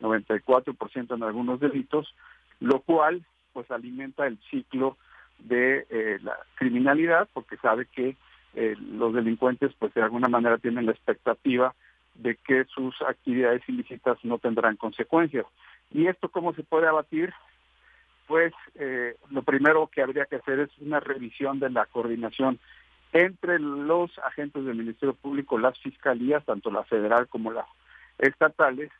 94% 0.00 1.14
en 1.14 1.22
algunos 1.22 1.60
delitos, 1.60 2.14
lo 2.60 2.80
cual 2.80 3.24
pues 3.52 3.70
alimenta 3.70 4.26
el 4.26 4.38
ciclo 4.50 4.96
de 5.38 5.86
eh, 5.90 6.18
la 6.22 6.38
criminalidad 6.56 7.28
porque 7.32 7.56
sabe 7.58 7.86
que 7.86 8.16
eh, 8.54 8.74
los 8.78 9.14
delincuentes 9.14 9.72
pues 9.78 9.92
de 9.94 10.02
alguna 10.02 10.28
manera 10.28 10.58
tienen 10.58 10.86
la 10.86 10.92
expectativa 10.92 11.74
de 12.14 12.36
que 12.36 12.64
sus 12.64 13.00
actividades 13.02 13.62
ilícitas 13.68 14.18
no 14.24 14.38
tendrán 14.38 14.76
consecuencias. 14.76 15.46
¿Y 15.90 16.06
esto 16.06 16.30
cómo 16.30 16.54
se 16.54 16.62
puede 16.62 16.86
abatir? 16.86 17.32
Pues 18.26 18.52
eh, 18.74 19.16
lo 19.30 19.42
primero 19.42 19.88
que 19.88 20.02
habría 20.02 20.24
que 20.24 20.36
hacer 20.36 20.60
es 20.60 20.70
una 20.78 21.00
revisión 21.00 21.60
de 21.60 21.70
la 21.70 21.86
coordinación 21.86 22.58
entre 23.12 23.58
los 23.58 24.18
agentes 24.18 24.64
del 24.64 24.76
Ministerio 24.76 25.14
Público, 25.14 25.58
las 25.58 25.78
fiscalías, 25.78 26.44
tanto 26.44 26.70
la 26.70 26.84
federal 26.84 27.28
como 27.28 27.52
las 27.52 27.66
estatales, 28.18 28.90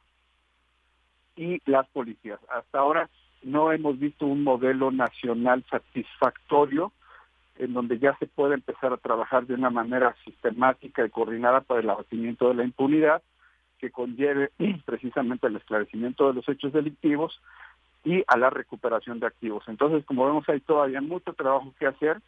y 1.37 1.61
las 1.71 1.87
policías. 1.89 2.41
Hasta 2.49 2.79
ahora 2.79 3.09
no 3.43 3.73
hemos 3.73 3.99
visto 3.99 4.27
un 4.27 4.43
modelo 4.43 4.91
nacional 4.91 5.65
satisfactorio 5.71 6.93
en 7.59 7.73
donde 7.73 7.99
ya 7.99 8.17
se 8.19 8.27
puede 8.27 8.55
empezar 8.55 8.93
a 8.93 8.99
trabajar 8.99 9.47
de 9.47 9.55
una 9.55 9.71
manera 9.71 10.15
sistemática 10.25 11.05
y 11.05 11.11
coordinada 11.11 11.61
para 11.63 11.81
el 11.81 11.91
abatimiento 11.91 12.49
de 12.49 12.55
la 12.55 12.65
impunidad 12.65 13.23
que 13.79 13.91
conlleve 13.91 14.51
precisamente 14.85 15.47
el 15.47 15.57
esclarecimiento 15.57 16.29
de 16.29 16.35
los 16.35 16.49
hechos 16.49 16.73
delictivos 16.73 17.41
y 18.05 18.23
a 18.27 18.37
la 18.37 18.51
recuperación 18.51 19.21
de 19.21 19.27
activos. 19.27 19.65
Entonces, 19.69 20.05
como 20.05 20.27
vemos, 20.27 20.49
hay 20.49 20.61
todavía 20.61 21.01
mucho 21.01 21.33
trabajo 21.33 21.73
que 21.79 21.87
hacer 21.87 22.21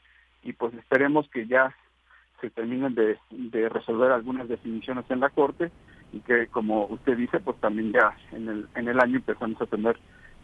y 0.42 0.52
pues 0.52 0.74
esperemos 0.74 1.28
que 1.30 1.46
ya 1.46 1.74
se 2.40 2.50
terminen 2.50 2.94
de, 2.94 3.18
de 3.30 3.68
resolver 3.68 4.12
algunas 4.12 4.48
definiciones 4.48 5.04
en 5.10 5.20
la 5.20 5.30
Corte 5.30 5.70
y 6.12 6.20
que, 6.20 6.46
como 6.48 6.86
usted 6.86 7.16
dice, 7.16 7.40
pues 7.40 7.58
también 7.60 7.92
ya 7.92 8.16
en 8.32 8.48
el, 8.48 8.68
en 8.74 8.88
el 8.88 9.00
año 9.00 9.16
empezamos 9.16 9.60
a 9.60 9.66
tener 9.66 9.98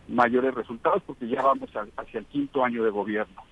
mayores 0.08 0.54
resultados 0.54 1.02
porque 1.06 1.28
ya 1.28 1.42
vamos 1.42 1.70
hacia 1.96 2.20
el 2.20 2.26
quinto 2.26 2.64
año 2.64 2.84
de 2.84 2.90
gobierno. 2.90 3.42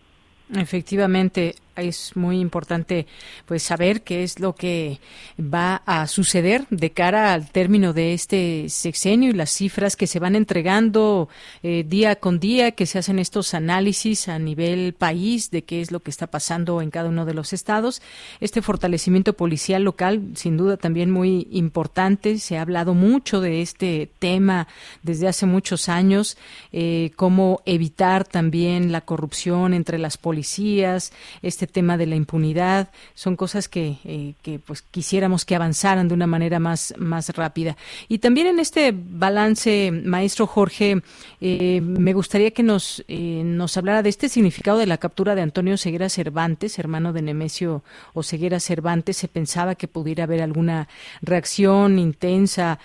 Efectivamente, 0.55 1.55
es 1.77 2.15
muy 2.17 2.39
importante 2.41 3.07
pues 3.47 3.63
saber 3.63 4.03
qué 4.03 4.23
es 4.23 4.39
lo 4.41 4.55
que 4.55 4.99
va 5.41 5.77
a 5.87 6.07
suceder 6.07 6.67
de 6.69 6.91
cara 6.91 7.33
al 7.33 7.51
término 7.51 7.95
de 7.95 8.13
este 8.13 8.67
sexenio 8.69 9.31
y 9.31 9.33
las 9.33 9.51
cifras 9.51 9.97
que 9.97 10.07
se 10.07 10.19
van 10.19 10.37
entregando 10.37 11.31
eh, 11.63 11.85
día 11.89 12.17
con 12.17 12.39
día, 12.41 12.73
que 12.73 12.85
se 12.85 12.99
hacen 12.99 13.19
estos 13.19 13.55
análisis 13.55 14.29
a 14.29 14.39
nivel 14.39 14.93
país 14.93 15.51
de 15.51 15.65
qué 15.65 15.81
es 15.81 15.91
lo 15.91 16.01
que 16.01 16.11
está 16.11 16.27
pasando 16.27 16.83
en 16.83 16.91
cada 16.91 17.09
uno 17.09 17.25
de 17.25 17.33
los 17.33 17.55
estados. 17.55 18.03
Este 18.41 18.61
fortalecimiento 18.61 19.33
policial 19.33 19.83
local, 19.83 20.23
sin 20.35 20.59
duda 20.59 20.77
también 20.77 21.11
muy 21.11 21.49
importante. 21.51 22.39
Se 22.39 22.59
ha 22.59 22.63
hablado 22.63 22.93
mucho 22.93 23.41
de 23.41 23.63
este 23.63 24.11
tema 24.19 24.69
desde 25.03 25.29
hace 25.29 25.47
muchos 25.47 25.89
años, 25.89 26.37
eh, 26.73 27.13
cómo 27.17 27.63
evitar 27.65 28.25
también 28.25 28.93
la 28.93 29.01
corrupción 29.01 29.73
entre 29.73 29.99
las 29.99 30.19
policías 30.19 30.42
policías, 30.43 31.13
este 31.41 31.69
tema 31.69 31.97
de 31.97 32.07
la 32.07 32.17
impunidad, 32.17 32.91
son 33.15 33.37
cosas 33.37 33.69
que, 33.69 33.99
eh, 34.05 34.35
que 34.43 34.59
pues 34.59 34.83
quisiéramos 34.83 35.45
que 35.45 35.55
avanzaran 35.55 36.09
de 36.09 36.15
una 36.15 36.27
manera 36.27 36.59
más, 36.59 36.95
más 36.99 37.29
rápida. 37.29 37.77
Y 38.09 38.19
también 38.19 38.49
en 38.49 38.59
este 38.59 38.93
balance, 38.93 39.93
maestro 39.93 40.49
Jorge, 40.49 41.01
eh, 41.41 41.81
me 41.81 42.13
gustaría 42.13 42.51
que 42.51 42.65
nos, 42.65 43.05
eh, 43.07 43.43
nos 43.45 43.77
hablara 43.77 44.03
de 44.03 44.09
este 44.09 44.29
significado 44.29 44.79
de 44.79 44.87
la 44.87 44.99
captura 44.99 45.37
de 45.37 45.43
Antonio 45.43 45.77
Ceguera 45.77 46.09
Cervantes, 46.09 46.77
hermano 46.81 47.13
de 47.13 47.23
Nemesio 47.23 47.85
o 48.13 48.25
Ceguera 48.25 48.59
Cervantes. 48.59 49.17
Se 49.19 49.29
pensaba 49.29 49.77
que 49.77 49.87
pudiera 49.87 50.25
haber 50.25 50.43
alguna 50.43 50.89
reacción 51.21 52.01
intensa 52.01 52.81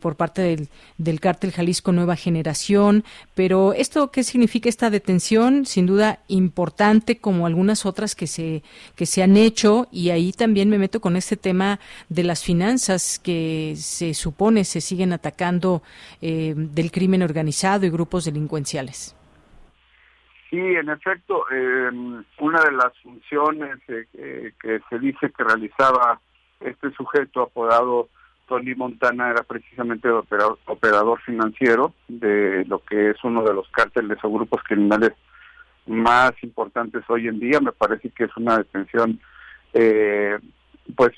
por 0.00 0.14
parte 0.14 0.42
del, 0.42 0.68
del 0.98 1.18
cártel 1.18 1.50
Jalisco 1.50 1.90
Nueva 1.90 2.14
Generación, 2.14 3.04
pero 3.34 3.72
esto, 3.72 4.10
¿qué 4.12 4.22
significa 4.22 4.68
esta 4.68 4.90
detención? 4.90 5.66
Sin 5.66 5.86
duda 5.86 6.20
importante 6.28 6.89
como 7.20 7.46
algunas 7.46 7.86
otras 7.86 8.14
que 8.14 8.26
se, 8.26 8.62
que 8.96 9.06
se 9.06 9.22
han 9.22 9.36
hecho 9.36 9.86
y 9.92 10.10
ahí 10.10 10.32
también 10.32 10.68
me 10.68 10.78
meto 10.78 11.00
con 11.00 11.16
este 11.16 11.36
tema 11.36 11.78
de 12.08 12.24
las 12.24 12.44
finanzas 12.44 13.18
que 13.18 13.74
se 13.76 14.14
supone 14.14 14.64
se 14.64 14.80
siguen 14.80 15.12
atacando 15.12 15.82
eh, 16.20 16.54
del 16.56 16.90
crimen 16.90 17.22
organizado 17.22 17.86
y 17.86 17.90
grupos 17.90 18.24
delincuenciales. 18.24 19.16
Sí, 20.50 20.58
en 20.58 20.88
efecto, 20.88 21.44
em, 21.50 22.24
una 22.40 22.60
de 22.64 22.72
las 22.72 22.92
funciones 23.02 23.78
eh, 23.88 24.52
que 24.60 24.80
se 24.88 24.98
dice 24.98 25.30
que 25.30 25.44
realizaba 25.44 26.20
este 26.60 26.90
sujeto 26.92 27.42
apodado 27.42 28.08
Tony 28.50 28.74
Montana 28.74 29.30
era 29.30 29.44
precisamente 29.44 30.10
operador, 30.10 30.58
operador 30.66 31.20
financiero 31.20 31.94
de 32.08 32.64
lo 32.66 32.80
que 32.80 33.10
es 33.10 33.16
uno 33.22 33.44
de 33.44 33.54
los 33.54 33.70
cárteles 33.70 34.18
o 34.24 34.30
grupos 34.30 34.60
criminales 34.64 35.12
más 35.90 36.32
importantes 36.42 37.02
hoy 37.08 37.28
en 37.28 37.38
día. 37.40 37.60
Me 37.60 37.72
parece 37.72 38.10
que 38.10 38.24
es 38.24 38.36
una 38.36 38.58
detención 38.58 39.20
eh, 39.72 40.38
pues 40.96 41.12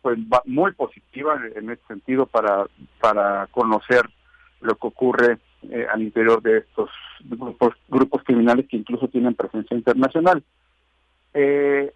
pues 0.00 0.18
muy 0.46 0.72
positiva 0.72 1.40
en 1.54 1.70
ese 1.70 1.82
sentido 1.86 2.26
para 2.26 2.66
para 3.00 3.46
conocer 3.48 4.02
lo 4.60 4.74
que 4.74 4.86
ocurre 4.86 5.38
eh, 5.70 5.86
al 5.92 6.02
interior 6.02 6.42
de 6.42 6.58
estos 6.58 6.90
grupos 7.24 7.74
grupos 7.88 8.22
criminales 8.24 8.66
que 8.68 8.76
incluso 8.76 9.08
tienen 9.08 9.34
presencia 9.34 9.76
internacional. 9.76 10.42
Eh, 11.34 11.92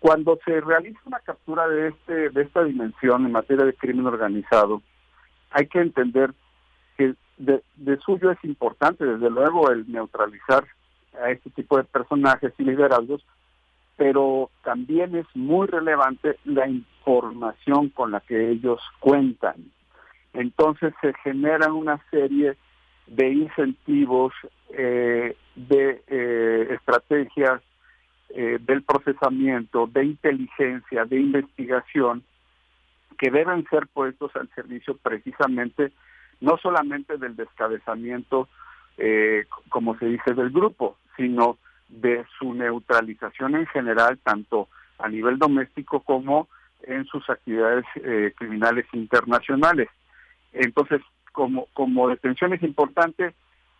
cuando 0.00 0.38
se 0.44 0.60
realiza 0.60 1.00
una 1.06 1.20
captura 1.20 1.68
de 1.68 1.88
este 1.88 2.30
de 2.30 2.42
esta 2.42 2.64
dimensión 2.64 3.24
en 3.26 3.32
materia 3.32 3.64
de 3.64 3.74
crimen 3.74 4.06
organizado, 4.06 4.82
hay 5.50 5.66
que 5.66 5.80
entender 5.80 6.32
que 6.96 7.14
de 7.38 7.96
suyo 8.04 8.32
es 8.32 8.38
importante, 8.42 9.04
desde 9.04 9.30
luego, 9.30 9.70
el 9.70 9.90
neutralizar 9.90 10.66
a 11.22 11.30
este 11.30 11.50
tipo 11.50 11.76
de 11.76 11.84
personajes 11.84 12.52
y 12.58 12.64
liderazgos, 12.64 13.24
pero 13.96 14.50
también 14.62 15.16
es 15.16 15.26
muy 15.34 15.66
relevante 15.66 16.38
la 16.44 16.68
información 16.68 17.88
con 17.90 18.12
la 18.12 18.20
que 18.20 18.50
ellos 18.50 18.80
cuentan. 19.00 19.56
Entonces 20.32 20.94
se 21.00 21.12
generan 21.24 21.72
una 21.72 22.00
serie 22.10 22.56
de 23.08 23.28
incentivos, 23.30 24.32
eh, 24.70 25.36
de 25.56 26.02
eh, 26.06 26.68
estrategias 26.74 27.62
eh, 28.30 28.58
del 28.60 28.82
procesamiento, 28.82 29.86
de 29.86 30.04
inteligencia, 30.04 31.04
de 31.04 31.16
investigación, 31.18 32.22
que 33.18 33.30
deben 33.30 33.66
ser 33.68 33.88
puestos 33.88 34.30
al 34.36 34.48
servicio 34.54 34.96
precisamente 34.96 35.92
no 36.40 36.56
solamente 36.58 37.16
del 37.16 37.34
descabezamiento 37.34 38.48
como 39.68 39.96
se 39.96 40.06
dice, 40.06 40.34
del 40.34 40.50
grupo, 40.50 40.96
sino 41.18 41.58
de 41.88 42.24
su 42.38 42.54
neutralización 42.54 43.56
en 43.56 43.66
general, 43.66 44.18
tanto 44.22 44.68
a 44.98 45.08
nivel 45.08 45.38
doméstico 45.38 46.00
como 46.00 46.48
en 46.82 47.04
sus 47.06 47.28
actividades 47.28 47.84
eh, 47.96 48.32
criminales 48.36 48.86
internacionales. 48.92 49.88
Entonces, 50.52 51.02
como, 51.32 51.66
como 51.74 52.08
detención 52.08 52.54
es 52.54 52.62
importante, 52.62 53.34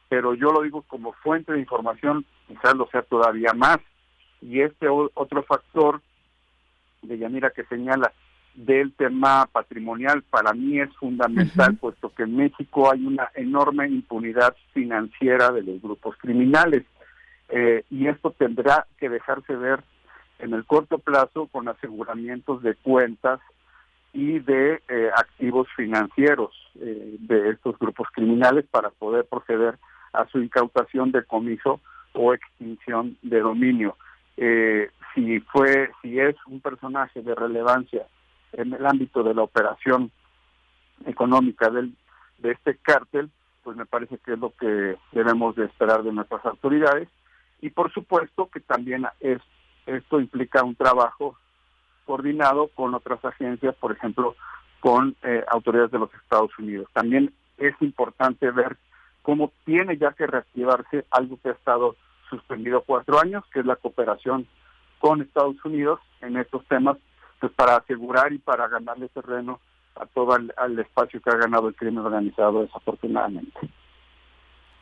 pero 0.08 0.34
yo 0.34 0.52
lo 0.52 0.62
digo 0.62 0.82
como 0.82 1.12
fuente 1.12 1.52
de 1.52 1.60
información, 1.60 2.24
quizás 2.46 2.74
lo 2.74 2.88
sea 2.88 3.02
todavía 3.02 3.52
más. 3.54 3.78
Y 4.40 4.60
este 4.60 4.88
otro 4.88 5.42
factor 5.42 6.00
de 7.02 7.18
Yanira 7.18 7.50
que 7.50 7.64
señala 7.64 8.12
del 8.54 8.92
tema 8.94 9.46
patrimonial 9.52 10.22
para 10.22 10.52
mí 10.52 10.80
es 10.80 10.92
fundamental, 10.96 11.76
puesto 11.76 12.12
que 12.14 12.24
en 12.24 12.36
México 12.36 12.90
hay 12.90 13.06
una 13.06 13.30
enorme 13.34 13.86
impunidad 13.88 14.56
financiera 14.72 15.52
de 15.52 15.62
los 15.62 15.80
grupos 15.80 16.16
criminales 16.16 16.84
eh, 17.48 17.84
y 17.90 18.08
esto 18.08 18.30
tendrá 18.30 18.86
que 18.98 19.08
dejarse 19.08 19.56
ver 19.56 19.82
en 20.38 20.52
el 20.52 20.64
corto 20.64 20.98
plazo 20.98 21.46
con 21.46 21.68
aseguramientos 21.68 22.62
de 22.62 22.74
cuentas 22.74 23.40
y 24.12 24.38
de 24.38 24.82
eh, 24.88 25.10
activos 25.16 25.68
financieros 25.76 26.52
eh, 26.80 27.16
de 27.20 27.50
estos 27.50 27.78
grupos 27.78 28.08
criminales 28.12 28.66
para 28.70 28.90
poder 28.90 29.24
proceder 29.24 29.78
a 30.12 30.26
su 30.28 30.40
incautación, 30.40 31.12
decomiso 31.12 31.80
o 32.12 32.34
extinción 32.34 33.16
de 33.22 33.40
dominio. 33.40 33.96
si 35.14 35.40
fue, 35.40 35.90
si 36.00 36.18
es 36.18 36.36
un 36.46 36.60
personaje 36.60 37.22
de 37.22 37.34
relevancia 37.34 38.06
en 38.52 38.72
el 38.72 38.86
ámbito 38.86 39.22
de 39.22 39.34
la 39.34 39.42
operación 39.42 40.10
económica 41.06 41.68
del, 41.70 41.94
de 42.38 42.52
este 42.52 42.76
cártel, 42.76 43.30
pues 43.62 43.76
me 43.76 43.86
parece 43.86 44.18
que 44.18 44.32
es 44.32 44.38
lo 44.38 44.50
que 44.58 44.96
debemos 45.12 45.54
de 45.56 45.66
esperar 45.66 46.02
de 46.02 46.12
nuestras 46.12 46.44
autoridades. 46.46 47.08
Y 47.60 47.70
por 47.70 47.92
supuesto 47.92 48.48
que 48.52 48.60
también 48.60 49.06
es, 49.20 49.40
esto 49.86 50.20
implica 50.20 50.62
un 50.62 50.74
trabajo 50.74 51.36
coordinado 52.04 52.68
con 52.68 52.94
otras 52.94 53.24
agencias, 53.24 53.74
por 53.76 53.92
ejemplo, 53.92 54.34
con 54.80 55.16
eh, 55.22 55.44
autoridades 55.48 55.90
de 55.90 55.98
los 55.98 56.14
Estados 56.14 56.50
Unidos. 56.58 56.88
También 56.92 57.32
es 57.58 57.74
importante 57.80 58.50
ver 58.50 58.76
cómo 59.22 59.52
tiene 59.64 59.98
ya 59.98 60.12
que 60.12 60.26
reactivarse 60.26 61.04
algo 61.10 61.38
que 61.42 61.50
ha 61.50 61.52
estado 61.52 61.96
suspendido 62.30 62.82
cuatro 62.82 63.20
años, 63.20 63.44
que 63.52 63.60
es 63.60 63.66
la 63.66 63.76
cooperación 63.76 64.46
con 65.00 65.20
Estados 65.20 65.62
Unidos 65.64 66.00
en 66.20 66.36
estos 66.36 66.64
temas, 66.66 66.96
pues 67.40 67.52
para 67.52 67.76
asegurar 67.76 68.32
y 68.32 68.38
para 68.38 68.68
ganarle 68.68 69.08
terreno 69.08 69.60
a 69.96 70.06
todo 70.06 70.36
el 70.36 70.78
espacio 70.78 71.20
que 71.20 71.30
ha 71.30 71.36
ganado 71.36 71.68
el 71.68 71.74
crimen 71.74 72.04
organizado 72.04 72.62
desafortunadamente. 72.62 73.58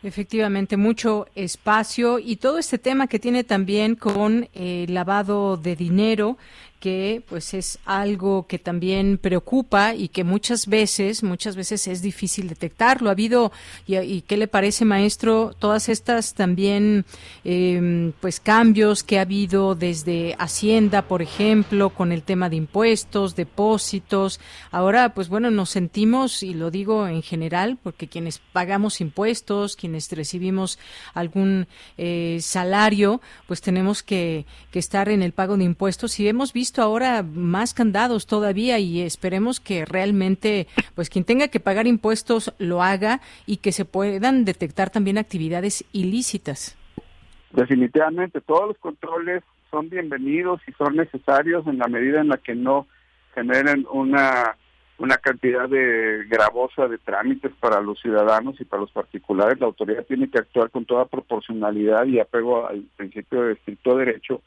Efectivamente, 0.07 0.77
mucho 0.77 1.27
espacio 1.35 2.21
y 2.21 2.37
todo 2.37 2.59
este 2.59 2.79
tema 2.79 3.09
que 3.09 3.19
tiene 3.19 3.42
también 3.42 3.97
con 3.97 4.49
el 4.55 4.95
lavado 4.95 5.57
de 5.57 5.75
dinero, 5.75 6.38
que 6.80 7.22
pues 7.28 7.54
es 7.54 7.78
algo 7.84 8.46
que 8.46 8.58
también 8.58 9.18
preocupa 9.18 9.94
y 9.94 10.08
que 10.08 10.24
muchas 10.24 10.66
veces, 10.66 11.22
muchas 11.22 11.56
veces 11.56 11.86
es 11.88 12.02
difícil 12.02 12.48
detectarlo. 12.48 13.08
Ha 13.08 13.12
habido, 13.12 13.52
y, 13.86 14.20
qué 14.22 14.36
le 14.36 14.48
parece, 14.48 14.84
maestro, 14.84 15.54
todas 15.58 15.88
estas 15.88 16.34
también 16.34 17.04
em, 17.44 18.12
pues 18.20 18.40
cambios 18.40 19.02
que 19.02 19.18
ha 19.18 19.22
habido 19.22 19.74
desde 19.74 20.36
Hacienda, 20.38 21.02
por 21.02 21.22
ejemplo, 21.22 21.90
con 21.90 22.12
el 22.12 22.22
tema 22.22 22.48
de 22.48 22.56
impuestos, 22.56 23.36
depósitos. 23.36 24.40
Ahora, 24.70 25.14
pues 25.14 25.28
bueno, 25.28 25.50
nos 25.50 25.70
sentimos, 25.70 26.42
y 26.42 26.54
lo 26.54 26.70
digo 26.70 27.06
en 27.08 27.22
general, 27.22 27.78
porque 27.82 28.08
quienes 28.08 28.38
pagamos 28.38 29.00
impuestos, 29.00 29.76
quienes 29.76 30.10
recibimos 30.12 30.78
algún 31.14 31.66
eh, 31.96 32.38
salario, 32.40 33.20
pues 33.46 33.60
tenemos 33.60 34.02
que, 34.02 34.44
que 34.70 34.78
estar 34.78 35.08
en 35.08 35.22
el 35.22 35.32
pago 35.32 35.56
de 35.56 35.64
impuestos 35.64 36.18
y 36.20 36.28
hemos 36.28 36.52
visto 36.52 36.65
visto 36.66 36.83
ahora 36.83 37.22
más 37.22 37.74
candados 37.74 38.26
todavía 38.26 38.81
y 38.81 39.00
esperemos 39.00 39.61
que 39.61 39.85
realmente, 39.85 40.66
pues 40.96 41.09
quien 41.09 41.24
tenga 41.24 41.46
que 41.46 41.61
pagar 41.61 41.87
impuestos 41.87 42.52
lo 42.59 42.83
haga 42.83 43.20
y 43.46 43.59
que 43.59 43.70
se 43.70 43.85
puedan 43.85 44.44
detectar 44.44 44.90
también 44.90 45.16
actividades 45.16 45.85
ilícitas. 45.92 46.76
Definitivamente, 47.52 48.40
todos 48.40 48.66
los 48.66 48.79
controles 48.79 49.44
son 49.70 49.88
bienvenidos 49.90 50.61
y 50.66 50.72
son 50.72 50.96
necesarios 50.96 51.64
en 51.68 51.79
la 51.79 51.87
medida 51.87 52.20
en 52.20 52.31
la 52.31 52.38
que 52.38 52.57
no 52.57 52.88
generen 53.33 53.87
una 53.92 54.57
una 54.98 55.18
cantidad 55.18 55.68
de 55.68 56.24
gravosa 56.26 56.88
de 56.88 56.96
trámites 56.96 57.52
para 57.61 57.81
los 57.83 58.00
ciudadanos 58.00 58.59
y 58.61 58.64
para 58.64 58.81
los 58.81 58.90
particulares. 58.90 59.61
La 59.61 59.66
autoridad 59.66 60.07
tiene 60.07 60.29
que 60.31 60.38
actuar 60.38 60.70
con 60.70 60.87
toda 60.87 61.05
proporcionalidad 61.05 62.07
y 62.07 62.18
apego 62.18 62.66
al 62.66 62.83
principio 62.96 63.42
de 63.42 63.52
estricto 63.52 63.96
derecho 63.98 64.40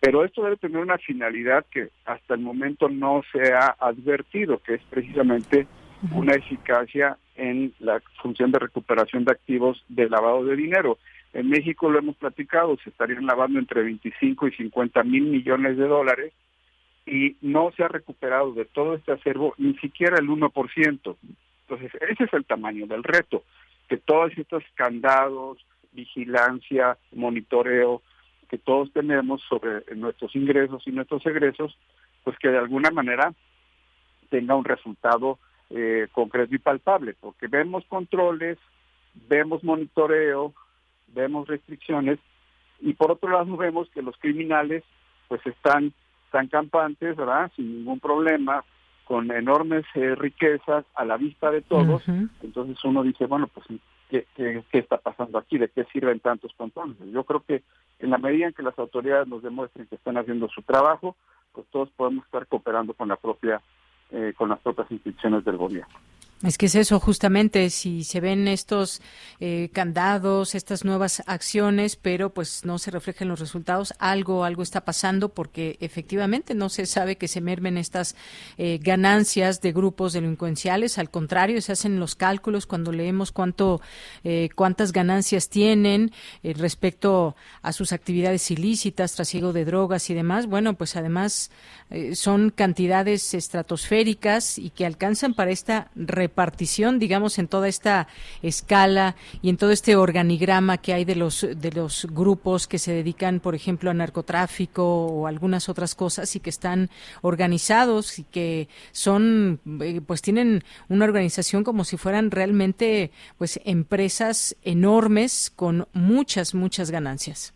pero 0.00 0.24
esto 0.24 0.42
debe 0.44 0.56
tener 0.56 0.78
una 0.78 0.98
finalidad 0.98 1.66
que 1.70 1.88
hasta 2.04 2.34
el 2.34 2.40
momento 2.40 2.88
no 2.88 3.22
se 3.32 3.52
ha 3.52 3.76
advertido, 3.80 4.58
que 4.58 4.74
es 4.74 4.82
precisamente 4.88 5.66
una 6.12 6.34
eficacia 6.34 7.16
en 7.34 7.72
la 7.80 8.00
función 8.22 8.52
de 8.52 8.60
recuperación 8.60 9.24
de 9.24 9.32
activos 9.32 9.84
de 9.88 10.08
lavado 10.08 10.44
de 10.44 10.56
dinero. 10.56 10.98
En 11.32 11.48
México 11.48 11.90
lo 11.90 11.98
hemos 11.98 12.16
platicado, 12.16 12.76
se 12.82 12.90
estarían 12.90 13.26
lavando 13.26 13.58
entre 13.58 13.82
25 13.82 14.48
y 14.48 14.52
50 14.52 15.02
mil 15.02 15.24
millones 15.24 15.76
de 15.76 15.86
dólares 15.86 16.32
y 17.04 17.36
no 17.40 17.72
se 17.76 17.82
ha 17.82 17.88
recuperado 17.88 18.52
de 18.52 18.64
todo 18.66 18.94
este 18.94 19.12
acervo 19.12 19.54
ni 19.58 19.74
siquiera 19.78 20.18
el 20.18 20.28
1%. 20.28 21.16
Entonces, 21.68 21.92
ese 22.08 22.24
es 22.24 22.32
el 22.32 22.44
tamaño 22.44 22.86
del 22.86 23.02
reto, 23.02 23.44
que 23.88 23.96
todos 23.96 24.32
estos 24.36 24.62
candados, 24.74 25.58
vigilancia, 25.92 26.96
monitoreo, 27.12 28.02
que 28.48 28.58
todos 28.58 28.92
tenemos 28.92 29.42
sobre 29.48 29.82
nuestros 29.94 30.34
ingresos 30.34 30.82
y 30.86 30.92
nuestros 30.92 31.24
egresos, 31.26 31.76
pues 32.24 32.36
que 32.38 32.48
de 32.48 32.58
alguna 32.58 32.90
manera 32.90 33.32
tenga 34.30 34.54
un 34.54 34.64
resultado 34.64 35.38
eh, 35.70 36.08
concreto 36.12 36.54
y 36.54 36.58
palpable, 36.58 37.14
porque 37.20 37.46
vemos 37.46 37.84
controles, 37.88 38.58
vemos 39.28 39.62
monitoreo, 39.64 40.54
vemos 41.08 41.48
restricciones 41.48 42.18
y 42.80 42.94
por 42.94 43.10
otro 43.10 43.30
lado 43.30 43.56
vemos 43.56 43.88
que 43.90 44.02
los 44.02 44.16
criminales 44.18 44.84
pues 45.28 45.44
están 45.46 45.92
tan 46.30 46.48
campantes, 46.48 47.16
¿verdad? 47.16 47.50
Sin 47.56 47.78
ningún 47.78 48.00
problema, 48.00 48.64
con 49.04 49.30
enormes 49.30 49.84
eh, 49.94 50.14
riquezas 50.14 50.84
a 50.94 51.04
la 51.04 51.16
vista 51.16 51.50
de 51.50 51.62
todos. 51.62 52.02
Entonces 52.42 52.82
uno 52.84 53.02
dice, 53.02 53.26
bueno, 53.26 53.48
pues 53.48 53.66
¿qué, 54.08 54.26
¿qué, 54.34 54.62
qué, 54.70 54.78
está 54.78 54.98
pasando 54.98 55.38
aquí? 55.38 55.58
¿De 55.58 55.68
qué 55.68 55.84
sirven 55.92 56.20
tantos 56.20 56.52
controles? 56.56 56.96
Yo 57.12 57.24
creo 57.24 57.40
que 57.40 57.62
en 57.98 58.10
la 58.10 58.18
medida 58.18 58.46
en 58.46 58.52
que 58.52 58.62
las 58.62 58.78
autoridades 58.78 59.28
nos 59.28 59.42
demuestren 59.42 59.86
que 59.86 59.96
están 59.96 60.16
haciendo 60.16 60.48
su 60.48 60.62
trabajo, 60.62 61.16
pues 61.52 61.66
todos 61.70 61.90
podemos 61.90 62.24
estar 62.24 62.46
cooperando 62.46 62.94
con 62.94 63.08
la 63.08 63.16
propia, 63.16 63.60
eh, 64.10 64.32
con 64.36 64.48
las 64.48 64.58
propias 64.60 64.90
instituciones 64.90 65.44
del 65.44 65.56
gobierno. 65.56 65.94
Es 66.40 66.56
que 66.56 66.66
es 66.66 66.76
eso, 66.76 67.00
justamente, 67.00 67.68
si 67.68 68.04
se 68.04 68.20
ven 68.20 68.46
estos 68.46 69.02
eh, 69.40 69.70
candados, 69.72 70.54
estas 70.54 70.84
nuevas 70.84 71.20
acciones, 71.26 71.96
pero 71.96 72.32
pues 72.32 72.64
no 72.64 72.78
se 72.78 72.92
reflejan 72.92 73.26
los 73.26 73.40
resultados, 73.40 73.92
algo, 73.98 74.44
algo 74.44 74.62
está 74.62 74.84
pasando 74.84 75.30
porque 75.30 75.76
efectivamente 75.80 76.54
no 76.54 76.68
se 76.68 76.86
sabe 76.86 77.16
que 77.16 77.26
se 77.26 77.40
mermen 77.40 77.76
estas 77.76 78.14
eh, 78.56 78.78
ganancias 78.80 79.60
de 79.62 79.72
grupos 79.72 80.12
delincuenciales. 80.12 80.98
Al 80.98 81.10
contrario, 81.10 81.60
se 81.60 81.72
hacen 81.72 81.98
los 81.98 82.14
cálculos 82.14 82.66
cuando 82.66 82.92
leemos 82.92 83.32
cuánto, 83.32 83.80
eh, 84.22 84.48
cuántas 84.54 84.92
ganancias 84.92 85.48
tienen 85.48 86.12
respecto 86.44 87.34
a 87.62 87.72
sus 87.72 87.90
actividades 87.92 88.48
ilícitas, 88.52 89.14
trasiego 89.14 89.52
de 89.52 89.64
drogas 89.64 90.08
y 90.08 90.14
demás. 90.14 90.46
Bueno, 90.46 90.74
pues 90.74 90.94
además 90.94 91.50
son 92.12 92.50
cantidades 92.50 93.34
estratosféricas 93.34 94.58
y 94.58 94.70
que 94.70 94.86
alcanzan 94.86 95.34
para 95.34 95.50
esta 95.50 95.90
repartición, 96.28 96.98
digamos, 96.98 97.38
en 97.38 97.48
toda 97.48 97.68
esta 97.68 98.06
escala 98.42 99.16
y 99.42 99.48
en 99.48 99.56
todo 99.56 99.70
este 99.70 99.96
organigrama 99.96 100.76
que 100.76 100.92
hay 100.92 101.04
de 101.04 101.16
los 101.16 101.40
de 101.40 101.72
los 101.72 102.06
grupos 102.10 102.68
que 102.68 102.78
se 102.78 102.92
dedican, 102.92 103.40
por 103.40 103.54
ejemplo, 103.54 103.90
a 103.90 103.94
narcotráfico 103.94 104.84
o 105.06 105.26
algunas 105.26 105.68
otras 105.68 105.94
cosas 105.94 106.36
y 106.36 106.40
que 106.40 106.50
están 106.50 106.90
organizados 107.22 108.18
y 108.18 108.24
que 108.24 108.68
son, 108.92 109.60
eh, 109.80 110.00
pues 110.06 110.20
tienen 110.22 110.62
una 110.88 111.06
organización 111.06 111.64
como 111.64 111.84
si 111.84 111.96
fueran 111.96 112.30
realmente, 112.30 113.10
pues 113.38 113.60
empresas 113.64 114.54
enormes 114.62 115.50
con 115.54 115.86
muchas 115.94 116.54
muchas 116.54 116.90
ganancias. 116.90 117.54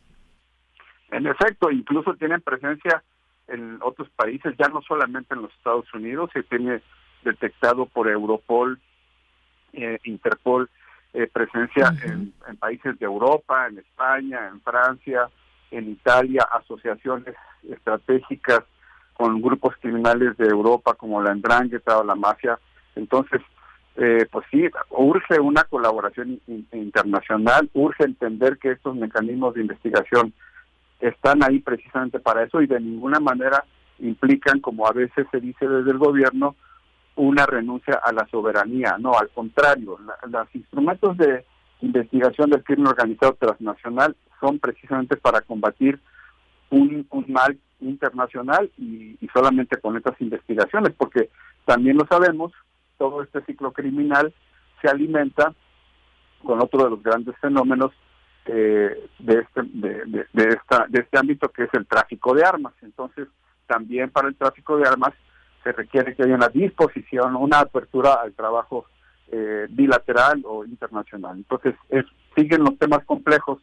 En 1.11 1.27
efecto, 1.27 1.71
incluso 1.71 2.15
tienen 2.15 2.41
presencia 2.41 3.03
en 3.49 3.79
otros 3.83 4.09
países, 4.17 4.55
ya 4.59 4.69
no 4.69 4.81
solamente 4.83 5.35
en 5.35 5.43
los 5.43 5.53
Estados 5.53 5.93
Unidos, 5.93 6.31
se 6.33 6.43
tiene 6.45 6.81
detectado 7.25 7.87
por 7.87 8.09
Europol, 8.09 8.79
eh, 9.73 9.99
Interpol, 10.05 10.69
eh, 11.15 11.29
presencia 11.33 11.95
en, 12.05 12.33
países 12.59 12.99
de 12.99 13.05
Europa, 13.05 13.67
en 13.67 13.79
España, 13.79 14.49
en 14.49 14.61
Francia, 14.61 15.29
en 15.71 15.91
Italia, 15.91 16.47
asociaciones 16.53 17.35
estratégicas 17.69 18.61
con 19.15 19.41
grupos 19.43 19.75
criminales 19.81 20.37
de 20.37 20.47
Europa 20.47 20.95
como 20.95 21.23
la 21.23 21.33
Endrangheta 21.33 21.99
o 21.99 22.05
la 22.05 22.15
mafia. 22.15 22.59
Entonces, 22.97 23.41
eh, 23.97 24.27
pues 24.31 24.47
sí, 24.51 24.65
urge 24.91 25.39
una 25.39 25.65
colaboración 25.65 26.41
internacional, 26.73 27.69
urge 27.75 28.05
entender 28.05 28.57
que 28.59 28.71
estos 28.73 28.97
mecanismos 28.97 29.55
de 29.55 29.61
investigación 29.63 30.33
están 30.99 31.43
ahí 31.45 31.59
precisamente 31.59 32.21
para 32.21 32.45
eso 32.45 32.63
y 32.63 32.67
de 32.67 32.81
ninguna 32.81 33.21
manera 33.21 33.65
implican, 33.99 34.61
como 34.61 34.87
a 34.87 34.93
veces 34.93 35.27
se 35.31 35.41
dice 35.41 35.69
desde 35.69 35.91
el 35.91 35.99
gobierno, 35.99 36.57
una 37.17 37.47
renuncia 37.47 38.01
a 38.03 38.13
la 38.13 38.27
soberanía, 38.29 38.97
no, 38.99 39.13
al 39.19 39.29
contrario, 39.31 39.99
los 40.29 40.55
instrumentos 40.55 41.17
de 41.19 41.45
investigación 41.83 42.51
del 42.51 42.65
crimen 42.65 42.87
organizado 42.87 43.35
transnacional 43.35 44.17
son 44.41 44.59
precisamente 44.59 45.17
para 45.17 45.41
combatir 45.43 46.01
un, 46.71 47.07
mal 47.29 47.59
internacional 47.81 48.71
y, 48.79 49.19
solamente 49.33 49.77
con 49.79 49.97
estas 49.97 50.19
investigaciones, 50.21 50.95
porque 50.97 51.29
también 51.65 51.97
lo 51.97 52.07
sabemos, 52.07 52.53
todo 52.99 53.23
este 53.23 53.43
ciclo 53.45 53.73
criminal 53.73 54.33
se 54.81 54.89
alimenta 54.89 55.55
con 56.43 56.61
otro 56.61 56.85
de 56.85 56.91
los 56.91 57.03
grandes 57.03 57.37
fenómenos 57.39 57.93
eh, 58.47 59.09
de, 59.19 59.39
este, 59.39 59.63
de, 59.65 60.27
de, 60.33 60.49
esta, 60.49 60.87
de 60.89 61.01
este 61.01 61.19
ámbito 61.19 61.49
que 61.51 61.65
es 61.65 61.75
el 61.75 61.87
tráfico 61.87 62.35
de 62.35 62.45
armas. 62.45 62.75
Entonces, 62.83 63.29
también 63.67 64.11
para 64.11 64.29
el 64.29 64.35
tráfico 64.35 64.77
de 64.77 64.89
armas 64.89 65.13
se 65.63 65.73
requiere 65.73 66.15
que 66.15 66.23
haya 66.23 66.35
una 66.35 66.49
disposición, 66.49 67.37
una 67.37 67.61
apertura 67.61 68.15
al 68.15 68.33
trabajo 68.33 68.87
eh, 69.31 69.67
bilateral 69.71 70.43
o 70.45 70.65
internacional. 70.65 71.37
Entonces, 71.37 71.75
siguen 72.37 72.65
los 72.65 72.79
temas 72.79 73.05
complejos 73.05 73.61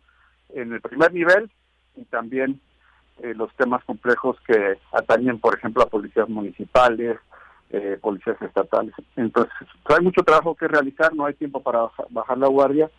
en 0.49 0.73
el 0.73 0.81
primer 0.81 1.13
nivel 1.13 1.49
y 1.95 2.05
también 2.05 2.59
eh, 3.21 3.33
los 3.35 3.53
temas 3.55 3.83
complejos 3.83 4.37
que 4.47 4.77
atañen, 4.93 5.39
por 5.39 5.57
ejemplo, 5.57 5.83
a 5.83 5.89
policías 5.89 6.29
municipales, 6.29 7.17
eh, 7.69 7.97
policías 8.01 8.41
estatales. 8.41 8.93
Entonces, 9.15 9.53
hay 9.85 10.03
mucho 10.03 10.23
trabajo 10.23 10.55
que 10.55 10.67
realizar, 10.67 11.13
no 11.13 11.25
hay 11.25 11.33
tiempo 11.33 11.61
para 11.61 11.89
bajar 12.09 12.37
la 12.37 12.47
guardia 12.47 12.89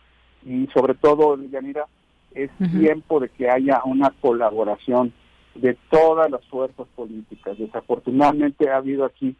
y 0.45 0.67
sobre 0.67 0.93
todo, 0.93 1.37
Yanira, 1.49 1.85
es 2.33 2.49
tiempo 2.57 3.19
de 3.19 3.29
que 3.29 3.49
haya 3.49 3.81
una 3.83 4.11
colaboración 4.21 5.11
de 5.55 5.77
todas 5.89 6.29
las 6.31 6.45
fuerzas 6.47 6.87
políticas. 6.95 7.57
Desafortunadamente 7.57 8.69
ha 8.69 8.77
habido 8.77 9.05
aquí 9.05 9.35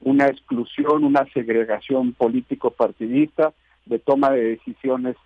una 0.00 0.26
exclusión, 0.26 1.04
una 1.04 1.26
segregación 1.32 2.12
político-partidista, 2.12 3.52
de 3.86 3.98
toma 3.98 4.30
de 4.30 4.42
decisiones 4.42 5.16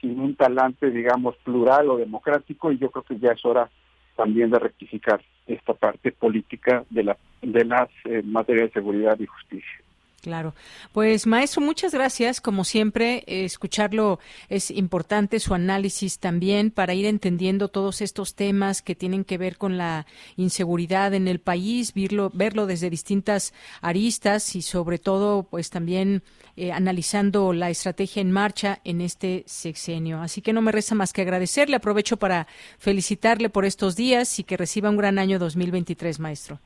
sin 0.00 0.20
un 0.20 0.36
talante, 0.36 0.90
digamos, 0.90 1.36
plural 1.38 1.90
o 1.90 1.96
democrático, 1.96 2.70
y 2.70 2.78
yo 2.78 2.90
creo 2.90 3.04
que 3.04 3.18
ya 3.18 3.32
es 3.32 3.44
hora 3.44 3.68
también 4.16 4.50
de 4.50 4.58
rectificar 4.58 5.20
esta 5.46 5.74
parte 5.74 6.12
política 6.12 6.84
de, 6.90 7.04
la, 7.04 7.16
de 7.42 7.64
las 7.64 7.88
eh, 8.04 8.22
materias 8.24 8.68
de 8.68 8.80
seguridad 8.80 9.18
y 9.18 9.26
justicia. 9.26 9.80
Claro. 10.26 10.54
Pues 10.90 11.24
maestro, 11.24 11.62
muchas 11.62 11.94
gracias. 11.94 12.40
Como 12.40 12.64
siempre, 12.64 13.22
escucharlo 13.28 14.18
es 14.48 14.72
importante, 14.72 15.38
su 15.38 15.54
análisis 15.54 16.18
también, 16.18 16.72
para 16.72 16.94
ir 16.94 17.06
entendiendo 17.06 17.68
todos 17.68 18.00
estos 18.00 18.34
temas 18.34 18.82
que 18.82 18.96
tienen 18.96 19.22
que 19.22 19.38
ver 19.38 19.56
con 19.56 19.78
la 19.78 20.04
inseguridad 20.36 21.14
en 21.14 21.28
el 21.28 21.38
país, 21.38 21.94
verlo, 21.94 22.32
verlo 22.34 22.66
desde 22.66 22.90
distintas 22.90 23.54
aristas 23.80 24.56
y 24.56 24.62
sobre 24.62 24.98
todo, 24.98 25.44
pues 25.44 25.70
también 25.70 26.24
eh, 26.56 26.72
analizando 26.72 27.52
la 27.52 27.70
estrategia 27.70 28.20
en 28.20 28.32
marcha 28.32 28.80
en 28.82 29.02
este 29.02 29.44
sexenio. 29.46 30.20
Así 30.20 30.42
que 30.42 30.52
no 30.52 30.60
me 30.60 30.72
resta 30.72 30.96
más 30.96 31.12
que 31.12 31.22
agradecerle. 31.22 31.76
Aprovecho 31.76 32.16
para 32.16 32.48
felicitarle 32.78 33.48
por 33.48 33.64
estos 33.64 33.94
días 33.94 34.40
y 34.40 34.42
que 34.42 34.56
reciba 34.56 34.90
un 34.90 34.96
gran 34.96 35.20
año 35.20 35.38
2023, 35.38 36.18
maestro. 36.18 36.58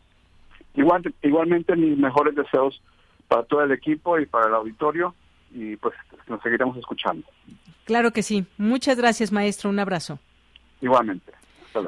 Igual, 0.77 1.13
igualmente 1.23 1.77
mis 1.77 1.99
mejores 1.99 2.35
deseos 2.35 2.81
para 3.31 3.45
todo 3.45 3.63
el 3.63 3.71
equipo 3.71 4.19
y 4.19 4.27
para 4.27 4.49
el 4.49 4.55
auditorio 4.55 5.15
y 5.53 5.77
pues 5.77 5.95
nos 6.27 6.43
seguiremos 6.43 6.77
escuchando. 6.77 7.25
Claro 7.85 8.13
que 8.13 8.25
sí. 8.25 8.45
Muchas 8.59 8.97
gracias, 8.99 9.31
maestro. 9.31 9.71
Un 9.71 9.79
abrazo. 9.79 10.19
Igualmente. 10.81 11.33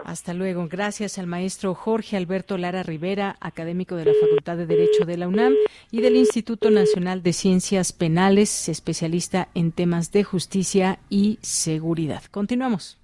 Hasta 0.04 0.34
luego. 0.34 0.68
Gracias 0.70 1.18
al 1.18 1.26
maestro 1.26 1.74
Jorge 1.74 2.16
Alberto 2.16 2.56
Lara 2.58 2.84
Rivera, 2.84 3.36
académico 3.40 3.96
de 3.96 4.04
la 4.04 4.12
Facultad 4.20 4.56
de 4.56 4.66
Derecho 4.66 5.04
de 5.04 5.16
la 5.16 5.26
UNAM 5.26 5.54
y 5.90 6.00
del 6.00 6.14
Instituto 6.14 6.70
Nacional 6.70 7.24
de 7.24 7.32
Ciencias 7.32 7.92
Penales, 7.92 8.68
especialista 8.68 9.48
en 9.54 9.72
temas 9.72 10.12
de 10.12 10.22
justicia 10.22 11.00
y 11.10 11.40
seguridad. 11.42 12.22
Continuamos. 12.30 13.00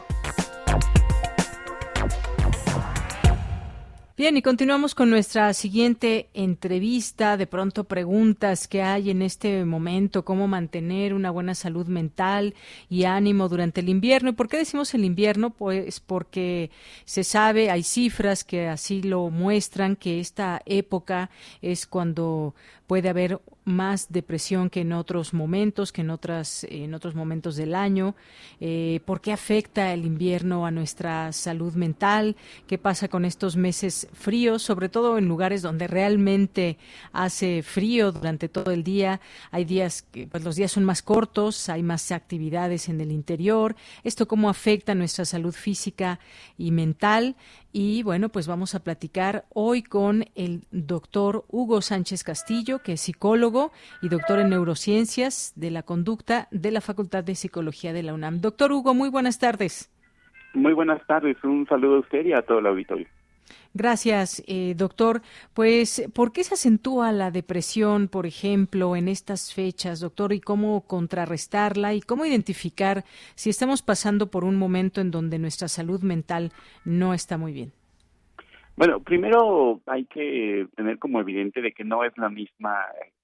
Bien, 4.17 4.37
y 4.37 4.43
continuamos 4.43 4.95
con 4.95 5.11
nuestra 5.11 5.53
siguiente 5.55 6.29
entrevista. 6.35 7.37
De 7.37 7.49
pronto 7.49 7.83
preguntas 7.83 8.69
que 8.69 8.81
hay 8.81 9.11
en 9.11 9.23
este 9.23 9.65
momento, 9.65 10.25
cómo 10.25 10.47
mantener 10.47 11.15
una 11.15 11.33
buena 11.33 11.57
salud 11.57 11.89
mental 11.89 12.55
y 12.89 13.07
ánimo 13.07 13.49
durante 13.49 13.81
el 13.81 13.89
invierno. 13.89 14.31
¿Y 14.31 14.35
por 14.35 14.49
qué 14.49 14.59
decimos 14.59 14.95
el 14.95 15.05
invierno? 15.05 15.51
Pues 15.51 15.99
porque 15.99 16.71
se 17.05 17.25
sabe, 17.25 17.73
hay 17.73 17.83
cifras 17.83 18.45
que 18.45 18.69
así 18.69 19.03
lo 19.03 19.31
muestran, 19.31 19.97
que 19.97 20.21
esta 20.21 20.63
época 20.65 21.29
es 21.61 21.85
cuando 21.85 22.55
puede 22.87 23.09
haber 23.09 23.41
más 23.65 24.09
depresión 24.11 24.71
que 24.71 24.81
en 24.81 24.93
otros 24.93 25.33
momentos, 25.33 25.93
que 25.93 26.03
en 26.03 26.11
otras 26.11 26.65
en 26.65 26.95
otros 26.95 27.15
momentos 27.15 27.57
del 27.57 27.75
año. 27.75 28.15
Eh, 28.61 29.01
¿Por 29.05 29.21
qué 29.21 29.33
afecta 29.33 29.93
el 29.93 30.05
invierno 30.05 30.67
a 30.67 30.71
nuestra 30.71 31.33
salud 31.33 31.75
mental? 31.75 32.37
¿Qué 32.67 32.79
pasa 32.79 33.09
con 33.09 33.25
estos 33.25 33.57
meses 33.57 34.09
fríos, 34.13 34.63
sobre 34.63 34.89
todo 34.89 35.19
en 35.19 35.27
lugares 35.27 35.63
donde 35.63 35.87
realmente 35.87 36.79
hace 37.13 37.63
frío 37.63 38.13
durante 38.13 38.49
todo 38.49 38.71
el 38.71 38.85
día? 38.85 39.21
Hay 39.51 39.65
días 39.65 40.03
que 40.03 40.27
pues, 40.27 40.45
los 40.45 40.57
días 40.57 40.73
son 40.73 40.85
más 40.85 41.03
cortos, 41.03 41.69
hay 41.69 41.83
más 41.83 42.13
actividades 42.13 42.89
en 42.89 43.01
el 43.01 43.11
interior. 43.11 43.77
¿Esto 44.03 44.29
cómo 44.29 44.49
afecta 44.49 44.95
nuestra 44.95 45.25
salud 45.25 45.55
física 45.55 46.21
y 46.59 46.71
mental? 46.71 47.37
Y 47.77 48.05
bueno, 48.05 48.29
pues 48.29 48.47
vamos 48.47 48.77
a 48.77 48.85
platicar 48.85 49.47
hoy 49.53 49.83
con 49.83 50.27
el 50.37 50.63
doctor 50.71 51.45
Hugo 51.49 51.83
Sánchez 51.83 52.23
Castillo, 52.23 52.79
que 52.79 52.93
es 52.93 53.01
psicólogo 53.01 53.73
y 54.01 54.09
doctor 54.11 54.39
en 54.39 54.51
neurociencias 54.51 55.53
de 55.57 55.73
la 55.73 55.83
conducta 55.83 56.47
de 56.53 56.71
la 56.71 56.81
Facultad 56.81 57.25
de 57.25 57.35
Psicología 57.35 57.93
de 57.93 58.05
la 58.05 58.15
UNAM. 58.15 58.41
Doctor 58.41 58.71
Hugo, 58.71 58.95
muy 58.95 59.09
buenas 59.09 59.41
tardes. 59.41 59.91
Muy 60.55 60.73
buenas 60.73 61.05
tardes, 61.09 61.37
un 61.43 61.67
saludo 61.67 61.97
a 61.97 61.99
usted 61.99 62.25
y 62.25 62.33
a 62.33 62.43
todo 62.43 62.61
el 62.61 62.67
auditorio. 62.67 63.09
Gracias, 63.77 64.41
eh, 64.47 64.75
doctor. 64.77 65.21
Pues, 65.53 66.09
¿por 66.15 66.33
qué 66.33 66.45
se 66.45 66.55
acentúa 66.55 67.11
la 67.11 67.33
depresión, 67.33 68.07
por 68.07 68.25
ejemplo, 68.25 68.95
en 68.95 69.09
estas 69.09 69.53
fechas, 69.53 69.99
doctor? 69.99 70.33
¿Y 70.33 70.41
cómo 70.41 70.87
contrarrestarla? 70.87 71.93
¿Y 71.93 72.01
cómo 72.01 72.25
identificar 72.25 73.03
si 73.35 73.51
estamos 73.51 73.83
pasando 73.83 74.31
por 74.31 74.45
un 74.45 74.55
momento 74.57 75.01
en 75.01 75.11
donde 75.11 75.41
nuestra 75.41 75.67
salud 75.67 76.03
mental 76.03 76.53
no 76.85 77.15
está 77.15 77.37
muy 77.37 77.53
bien? 77.53 77.73
Bueno, 78.77 79.01
primero 79.01 79.81
hay 79.87 80.05
que 80.05 80.69
tener 80.77 81.01
como 81.01 81.21
evidente 81.21 81.61
de 81.61 81.73
que 81.73 81.83
no 81.83 82.05
es 82.05 82.17
la 82.17 82.29
misma 82.29 82.77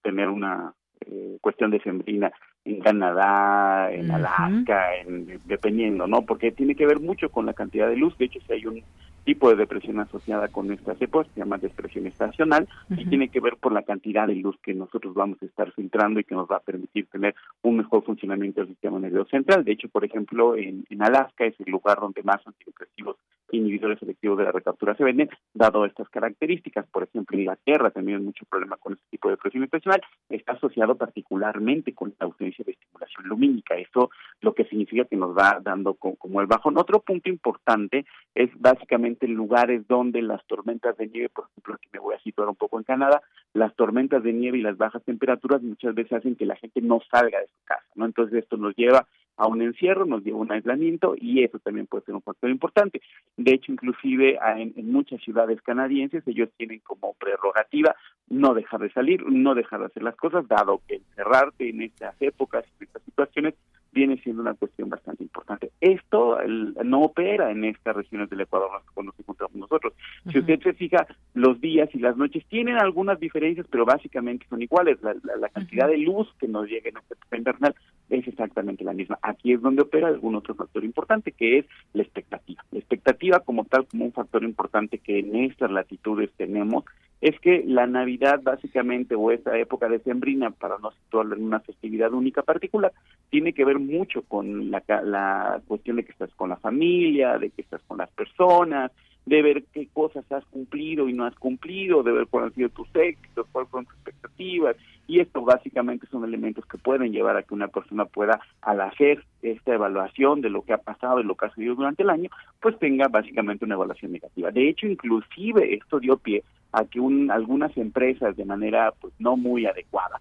tener 0.02 0.28
una 0.28 0.74
eh, 1.06 1.38
cuestión 1.40 1.70
de 1.70 1.80
sembrina 1.80 2.32
en 2.64 2.80
Canadá, 2.80 3.90
en 3.92 4.10
Alaska, 4.10 4.96
en, 4.96 5.40
dependiendo, 5.44 6.08
¿no? 6.08 6.22
Porque 6.22 6.50
tiene 6.50 6.74
que 6.74 6.86
ver 6.86 6.98
mucho 6.98 7.30
con 7.30 7.46
la 7.46 7.54
cantidad 7.54 7.88
de 7.88 7.96
luz. 7.96 8.18
De 8.18 8.26
hecho, 8.26 8.40
si 8.40 8.52
hay 8.52 8.66
un 8.66 8.82
tipo 9.30 9.48
de 9.48 9.54
depresión 9.54 10.00
asociada 10.00 10.48
con 10.48 10.72
esta 10.72 10.96
épocas, 10.98 11.28
se 11.32 11.38
llama 11.38 11.56
depresión 11.56 12.04
estacional, 12.08 12.68
y 12.88 13.04
tiene 13.08 13.28
que 13.28 13.38
ver 13.38 13.56
por 13.58 13.70
la 13.70 13.84
cantidad 13.84 14.26
de 14.26 14.34
luz 14.34 14.56
que 14.60 14.74
nosotros 14.74 15.14
vamos 15.14 15.40
a 15.40 15.46
estar 15.46 15.70
filtrando 15.70 16.18
y 16.18 16.24
que 16.24 16.34
nos 16.34 16.48
va 16.50 16.56
a 16.56 16.60
permitir 16.60 17.06
tener 17.06 17.36
un 17.62 17.76
mejor 17.76 18.02
funcionamiento 18.02 18.60
del 18.60 18.70
sistema 18.70 18.98
nervioso 18.98 19.30
central. 19.30 19.64
De 19.64 19.70
hecho, 19.70 19.88
por 19.88 20.04
ejemplo, 20.04 20.56
en, 20.56 20.84
en 20.90 21.02
Alaska 21.02 21.44
es 21.44 21.54
el 21.60 21.70
lugar 21.70 22.00
donde 22.00 22.24
más 22.24 22.44
antidepresivos 22.44 23.18
inhibidores 23.52 23.98
selectivos 23.98 24.38
de 24.38 24.44
la 24.44 24.52
recaptura 24.52 24.94
se 24.96 25.04
venden, 25.04 25.28
dado 25.54 25.84
estas 25.84 26.08
características. 26.08 26.86
Por 26.88 27.04
ejemplo, 27.04 27.38
Inglaterra 27.38 27.90
también 27.90 28.18
hay 28.18 28.24
mucho 28.24 28.44
problema 28.46 28.76
con 28.76 28.94
este 28.94 29.04
tipo 29.10 29.28
de 29.28 29.34
depresión 29.34 29.64
estacional, 29.64 30.02
está 30.28 30.52
asociado 30.52 30.96
particularmente 30.96 31.94
con 31.94 32.14
la 32.18 32.26
ausencia 32.26 32.64
de 32.64 32.72
estimulación 32.72 33.26
lumínica. 33.26 33.76
Eso 33.76 34.10
lo 34.40 34.54
que 34.54 34.64
significa 34.64 35.04
que 35.04 35.16
nos 35.16 35.36
va 35.36 35.60
dando 35.62 35.94
como 35.94 36.40
el 36.40 36.46
bajón. 36.46 36.78
Otro 36.78 37.00
punto 37.00 37.28
importante 37.28 38.04
es 38.34 38.50
básicamente 38.58 39.19
en 39.20 39.34
lugares 39.34 39.86
donde 39.88 40.22
las 40.22 40.44
tormentas 40.46 40.96
de 40.96 41.08
nieve, 41.08 41.28
por 41.28 41.46
ejemplo, 41.46 41.74
aquí 41.74 41.88
me 41.92 41.98
voy 41.98 42.14
a 42.14 42.20
situar 42.20 42.48
un 42.48 42.56
poco 42.56 42.78
en 42.78 42.84
Canadá, 42.84 43.22
las 43.52 43.74
tormentas 43.74 44.22
de 44.22 44.32
nieve 44.32 44.58
y 44.58 44.62
las 44.62 44.76
bajas 44.76 45.02
temperaturas 45.04 45.62
muchas 45.62 45.94
veces 45.94 46.12
hacen 46.12 46.36
que 46.36 46.46
la 46.46 46.56
gente 46.56 46.80
no 46.80 47.00
salga 47.10 47.40
de 47.40 47.46
su 47.46 47.64
casa, 47.64 47.86
¿no? 47.94 48.06
Entonces 48.06 48.42
esto 48.42 48.56
nos 48.56 48.74
lleva 48.76 49.06
a 49.36 49.46
un 49.46 49.62
encierro, 49.62 50.04
nos 50.04 50.22
lleva 50.22 50.38
a 50.38 50.42
un 50.42 50.52
aislamiento 50.52 51.14
y 51.16 51.42
eso 51.42 51.58
también 51.60 51.86
puede 51.86 52.04
ser 52.04 52.14
un 52.14 52.22
factor 52.22 52.50
importante. 52.50 53.00
De 53.36 53.54
hecho, 53.54 53.72
inclusive 53.72 54.38
en, 54.56 54.74
en, 54.76 54.92
muchas 54.92 55.20
ciudades 55.22 55.62
canadienses 55.62 56.26
ellos 56.26 56.50
tienen 56.58 56.80
como 56.80 57.14
prerrogativa 57.14 57.96
no 58.28 58.54
dejar 58.54 58.80
de 58.80 58.92
salir, 58.92 59.24
no 59.26 59.54
dejar 59.54 59.80
de 59.80 59.86
hacer 59.86 60.02
las 60.02 60.16
cosas, 60.16 60.46
dado 60.46 60.82
que 60.86 60.96
encerrarte 60.96 61.70
en 61.70 61.82
estas 61.82 62.14
épocas, 62.20 62.64
en 62.78 62.86
estas 62.86 63.02
situaciones, 63.02 63.54
viene 63.92 64.16
siendo 64.22 64.42
una 64.42 64.54
cuestión 64.54 64.88
bastante 64.88 65.22
importante. 65.22 65.70
Esto 65.80 66.38
no 66.84 67.02
opera 67.02 67.50
en 67.50 67.64
estas 67.64 67.96
regiones 67.96 68.30
del 68.30 68.42
Ecuador 68.42 68.70
cuando 68.94 69.12
nos 69.12 69.20
encontramos 69.20 69.56
nosotros. 69.56 69.92
Si 70.30 70.38
usted 70.38 70.60
se 70.60 70.74
fija, 70.74 71.06
los 71.34 71.60
días 71.60 71.88
y 71.94 71.98
las 71.98 72.16
noches 72.16 72.44
tienen 72.46 72.76
algunas 72.76 73.18
diferencias, 73.18 73.66
pero 73.70 73.84
básicamente 73.84 74.46
son 74.48 74.62
iguales. 74.62 74.98
La, 75.02 75.48
cantidad 75.48 75.88
de 75.88 75.98
luz 75.98 76.28
que 76.38 76.46
nos 76.46 76.68
llega 76.68 76.90
en 76.90 76.96
este 76.98 77.36
invernal 77.36 77.74
es 78.10 78.26
exactamente 78.26 78.84
la 78.84 78.92
misma. 78.92 79.18
Aquí 79.22 79.52
es 79.52 79.62
donde 79.62 79.82
opera 79.82 80.08
algún 80.08 80.34
otro 80.34 80.54
factor 80.54 80.84
importante, 80.84 81.32
que 81.32 81.58
es 81.58 81.66
la 81.92 82.02
expectativa. 82.02 82.64
La 82.70 82.78
expectativa 82.78 83.40
como 83.40 83.64
tal, 83.64 83.86
como 83.86 84.04
un 84.04 84.12
factor 84.12 84.44
importante 84.44 84.98
que 84.98 85.20
en 85.20 85.36
estas 85.36 85.70
latitudes 85.70 86.30
tenemos, 86.36 86.84
es 87.20 87.38
que 87.40 87.62
la 87.66 87.86
Navidad 87.86 88.40
básicamente 88.42 89.14
o 89.14 89.30
esta 89.30 89.56
época 89.58 89.88
de 89.88 90.00
sembrina, 90.00 90.50
para 90.50 90.78
no 90.78 90.90
situarlo 90.92 91.36
en 91.36 91.44
una 91.44 91.60
festividad 91.60 92.12
única 92.12 92.42
particular, 92.42 92.92
tiene 93.28 93.52
que 93.52 93.64
ver 93.64 93.78
mucho 93.78 94.22
con 94.22 94.70
la, 94.70 94.82
la 95.04 95.60
cuestión 95.66 95.96
de 95.96 96.04
que 96.04 96.12
estás 96.12 96.30
con 96.34 96.48
la 96.48 96.56
familia, 96.56 97.38
de 97.38 97.50
que 97.50 97.62
estás 97.62 97.82
con 97.86 97.98
las 97.98 98.10
personas, 98.10 98.90
de 99.26 99.42
ver 99.42 99.64
qué 99.72 99.88
cosas 99.92 100.24
has 100.32 100.44
cumplido 100.46 101.08
y 101.08 101.12
no 101.12 101.24
has 101.24 101.34
cumplido, 101.36 102.02
de 102.02 102.12
ver 102.12 102.26
cuáles 102.26 102.50
han 102.50 102.54
sido 102.54 102.68
tus 102.70 102.88
éxitos, 102.94 103.46
cuáles 103.52 103.70
son 103.70 103.84
tus 103.84 103.94
expectativas, 103.94 104.76
y 105.06 105.20
esto 105.20 105.42
básicamente 105.42 106.06
son 106.06 106.24
elementos 106.24 106.64
que 106.66 106.78
pueden 106.78 107.12
llevar 107.12 107.36
a 107.36 107.42
que 107.42 107.54
una 107.54 107.68
persona 107.68 108.04
pueda, 108.04 108.40
al 108.62 108.80
hacer 108.80 109.24
esta 109.42 109.74
evaluación 109.74 110.40
de 110.40 110.50
lo 110.50 110.62
que 110.62 110.72
ha 110.72 110.78
pasado 110.78 111.20
y 111.20 111.24
lo 111.24 111.34
que 111.34 111.46
ha 111.46 111.48
sucedido 111.50 111.74
durante 111.74 112.02
el 112.02 112.10
año, 112.10 112.30
pues 112.60 112.78
tenga 112.78 113.08
básicamente 113.08 113.64
una 113.64 113.74
evaluación 113.74 114.12
negativa. 114.12 114.50
De 114.50 114.68
hecho, 114.68 114.86
inclusive 114.86 115.74
esto 115.74 115.98
dio 115.98 116.16
pie 116.16 116.42
a 116.72 116.84
que 116.84 117.00
un, 117.00 117.30
algunas 117.30 117.76
empresas 117.76 118.36
de 118.36 118.44
manera 118.44 118.92
pues 119.00 119.12
no 119.18 119.36
muy 119.36 119.66
adecuada 119.66 120.20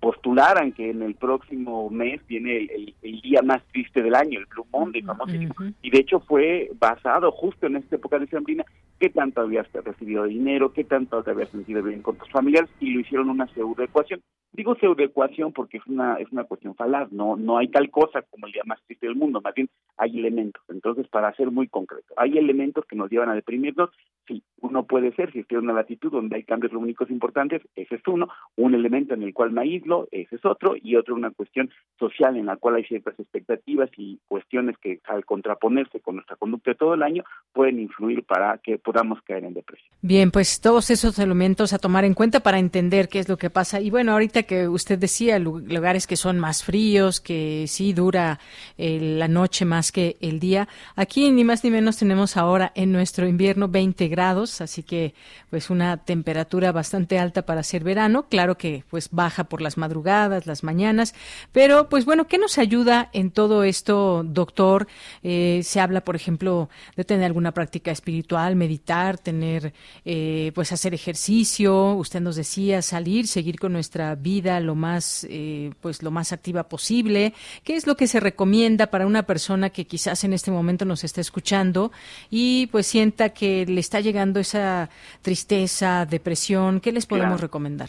postularan 0.00 0.72
que 0.72 0.90
en 0.90 1.02
el 1.02 1.14
próximo 1.14 1.88
mes 1.90 2.20
viene 2.26 2.68
el, 3.02 3.20
día 3.22 3.42
más 3.42 3.62
triste 3.72 4.02
del 4.02 4.14
año, 4.14 4.38
el 4.38 4.46
Blue 4.46 4.66
Monday, 4.72 5.02
famosísimo. 5.02 5.54
Y 5.82 5.90
de 5.90 5.98
hecho 5.98 6.20
fue 6.20 6.70
basado 6.78 7.30
justo 7.32 7.66
en 7.66 7.76
esta 7.76 7.96
época 7.96 8.18
de 8.18 8.26
sembrina, 8.26 8.64
qué 8.98 9.10
tanto 9.10 9.40
habías 9.40 9.70
recibido 9.72 10.24
dinero, 10.24 10.72
qué 10.72 10.84
tanto 10.84 11.22
te 11.22 11.30
habías 11.30 11.50
sentido 11.50 11.82
bien 11.82 12.02
con 12.02 12.16
tus 12.16 12.30
familiares, 12.30 12.70
y 12.80 12.90
lo 12.90 13.00
hicieron 13.00 13.30
una 13.30 13.46
pseudo 13.48 13.82
ecuación. 13.82 14.22
Digo 14.52 14.74
pseudoecuación 14.76 15.52
porque 15.52 15.76
es 15.76 15.86
una 15.86 16.14
es 16.14 16.32
una 16.32 16.44
cuestión 16.44 16.74
falaz, 16.74 17.12
no 17.12 17.36
no 17.36 17.58
hay 17.58 17.68
tal 17.68 17.90
cosa 17.90 18.22
como 18.22 18.46
el 18.46 18.52
día 18.52 18.62
más 18.64 18.82
triste 18.86 19.06
del 19.06 19.14
mundo, 19.14 19.40
más 19.42 19.54
bien 19.54 19.68
hay 19.98 20.18
elementos. 20.18 20.62
Entonces, 20.68 21.06
para 21.08 21.34
ser 21.34 21.50
muy 21.50 21.68
concreto, 21.68 22.14
hay 22.16 22.38
elementos 22.38 22.84
que 22.86 22.96
nos 22.96 23.10
llevan 23.10 23.28
a 23.28 23.34
deprimirnos. 23.34 23.90
Sí, 24.26 24.42
uno 24.60 24.84
puede 24.84 25.12
ser, 25.12 25.32
si 25.32 25.40
estoy 25.40 25.58
en 25.58 25.64
una 25.64 25.74
latitud 25.74 26.10
donde 26.10 26.36
hay 26.36 26.44
cambios 26.44 26.72
lumínicos 26.72 27.10
importantes, 27.10 27.62
ese 27.76 27.94
es 27.94 28.02
uno, 28.06 28.28
un 28.56 28.74
elemento 28.74 29.14
en 29.14 29.22
el 29.22 29.32
cual 29.32 29.52
me 29.52 29.62
aíslo, 29.62 30.08
ese 30.10 30.36
es 30.36 30.44
otro, 30.44 30.74
y 30.76 30.96
otro 30.96 31.14
una 31.14 31.30
cuestión 31.30 31.70
social 31.98 32.36
en 32.36 32.46
la 32.46 32.56
cual 32.56 32.76
hay 32.76 32.84
ciertas 32.84 33.18
expectativas 33.18 33.90
y 33.96 34.18
cuestiones 34.28 34.76
que 34.78 35.00
al 35.04 35.24
contraponerse 35.24 36.00
con 36.00 36.16
nuestra 36.16 36.36
conducta 36.36 36.74
todo 36.74 36.94
el 36.94 37.02
año 37.02 37.24
pueden 37.52 37.78
influir 37.78 38.24
para 38.24 38.58
que 38.58 38.78
podamos 38.88 39.18
caer 39.20 39.44
en 39.44 39.52
depresión. 39.52 39.90
Bien, 40.00 40.30
pues 40.30 40.62
todos 40.62 40.88
esos 40.90 41.18
elementos 41.18 41.74
a 41.74 41.78
tomar 41.78 42.06
en 42.06 42.14
cuenta 42.14 42.40
para 42.40 42.58
entender 42.58 43.10
qué 43.10 43.18
es 43.18 43.28
lo 43.28 43.36
que 43.36 43.50
pasa. 43.50 43.82
Y 43.82 43.90
bueno, 43.90 44.12
ahorita 44.12 44.44
que 44.44 44.66
usted 44.66 44.98
decía, 44.98 45.38
lugares 45.38 46.06
que 46.06 46.16
son 46.16 46.38
más 46.38 46.64
fríos, 46.64 47.20
que 47.20 47.66
sí 47.68 47.92
dura 47.92 48.40
eh, 48.78 48.98
la 48.98 49.28
noche 49.28 49.66
más 49.66 49.92
que 49.92 50.16
el 50.22 50.40
día, 50.40 50.68
aquí 50.96 51.30
ni 51.30 51.44
más 51.44 51.64
ni 51.64 51.70
menos 51.70 51.98
tenemos 51.98 52.38
ahora 52.38 52.72
en 52.74 52.90
nuestro 52.90 53.28
invierno 53.28 53.68
20 53.68 54.08
grados, 54.08 54.62
así 54.62 54.82
que 54.82 55.12
pues 55.50 55.68
una 55.68 55.98
temperatura 55.98 56.72
bastante 56.72 57.18
alta 57.18 57.42
para 57.42 57.62
ser 57.62 57.84
verano. 57.84 58.26
Claro 58.30 58.56
que 58.56 58.84
pues 58.88 59.10
baja 59.10 59.44
por 59.44 59.60
las 59.60 59.76
madrugadas, 59.76 60.46
las 60.46 60.64
mañanas, 60.64 61.14
pero 61.52 61.90
pues 61.90 62.06
bueno, 62.06 62.26
¿qué 62.26 62.38
nos 62.38 62.56
ayuda 62.56 63.10
en 63.12 63.32
todo 63.32 63.64
esto, 63.64 64.22
doctor? 64.24 64.86
Eh, 65.22 65.60
se 65.62 65.78
habla, 65.78 66.00
por 66.00 66.16
ejemplo, 66.16 66.70
de 66.96 67.04
tener 67.04 67.26
alguna 67.26 67.52
práctica 67.52 67.90
espiritual, 67.90 68.56
meditar, 68.78 69.18
tener, 69.18 69.72
eh, 70.04 70.52
pues 70.54 70.72
hacer 70.72 70.94
ejercicio. 70.94 71.94
Usted 71.94 72.20
nos 72.20 72.36
decía 72.36 72.80
salir, 72.82 73.26
seguir 73.26 73.58
con 73.58 73.72
nuestra 73.72 74.14
vida 74.14 74.60
lo 74.60 74.74
más, 74.74 75.26
eh, 75.28 75.70
pues 75.80 76.02
lo 76.02 76.10
más 76.10 76.32
activa 76.32 76.68
posible. 76.68 77.32
¿Qué 77.64 77.74
es 77.74 77.86
lo 77.86 77.96
que 77.96 78.06
se 78.06 78.20
recomienda 78.20 78.86
para 78.86 79.06
una 79.06 79.24
persona 79.24 79.70
que 79.70 79.86
quizás 79.86 80.24
en 80.24 80.32
este 80.32 80.50
momento 80.50 80.84
nos 80.84 81.02
está 81.04 81.20
escuchando 81.20 81.90
y 82.30 82.68
pues 82.68 82.86
sienta 82.86 83.30
que 83.30 83.66
le 83.66 83.80
está 83.80 84.00
llegando 84.00 84.38
esa 84.38 84.88
tristeza, 85.22 86.06
depresión? 86.06 86.80
¿Qué 86.80 86.92
les 86.92 87.06
podemos 87.06 87.40
recomendar? 87.40 87.88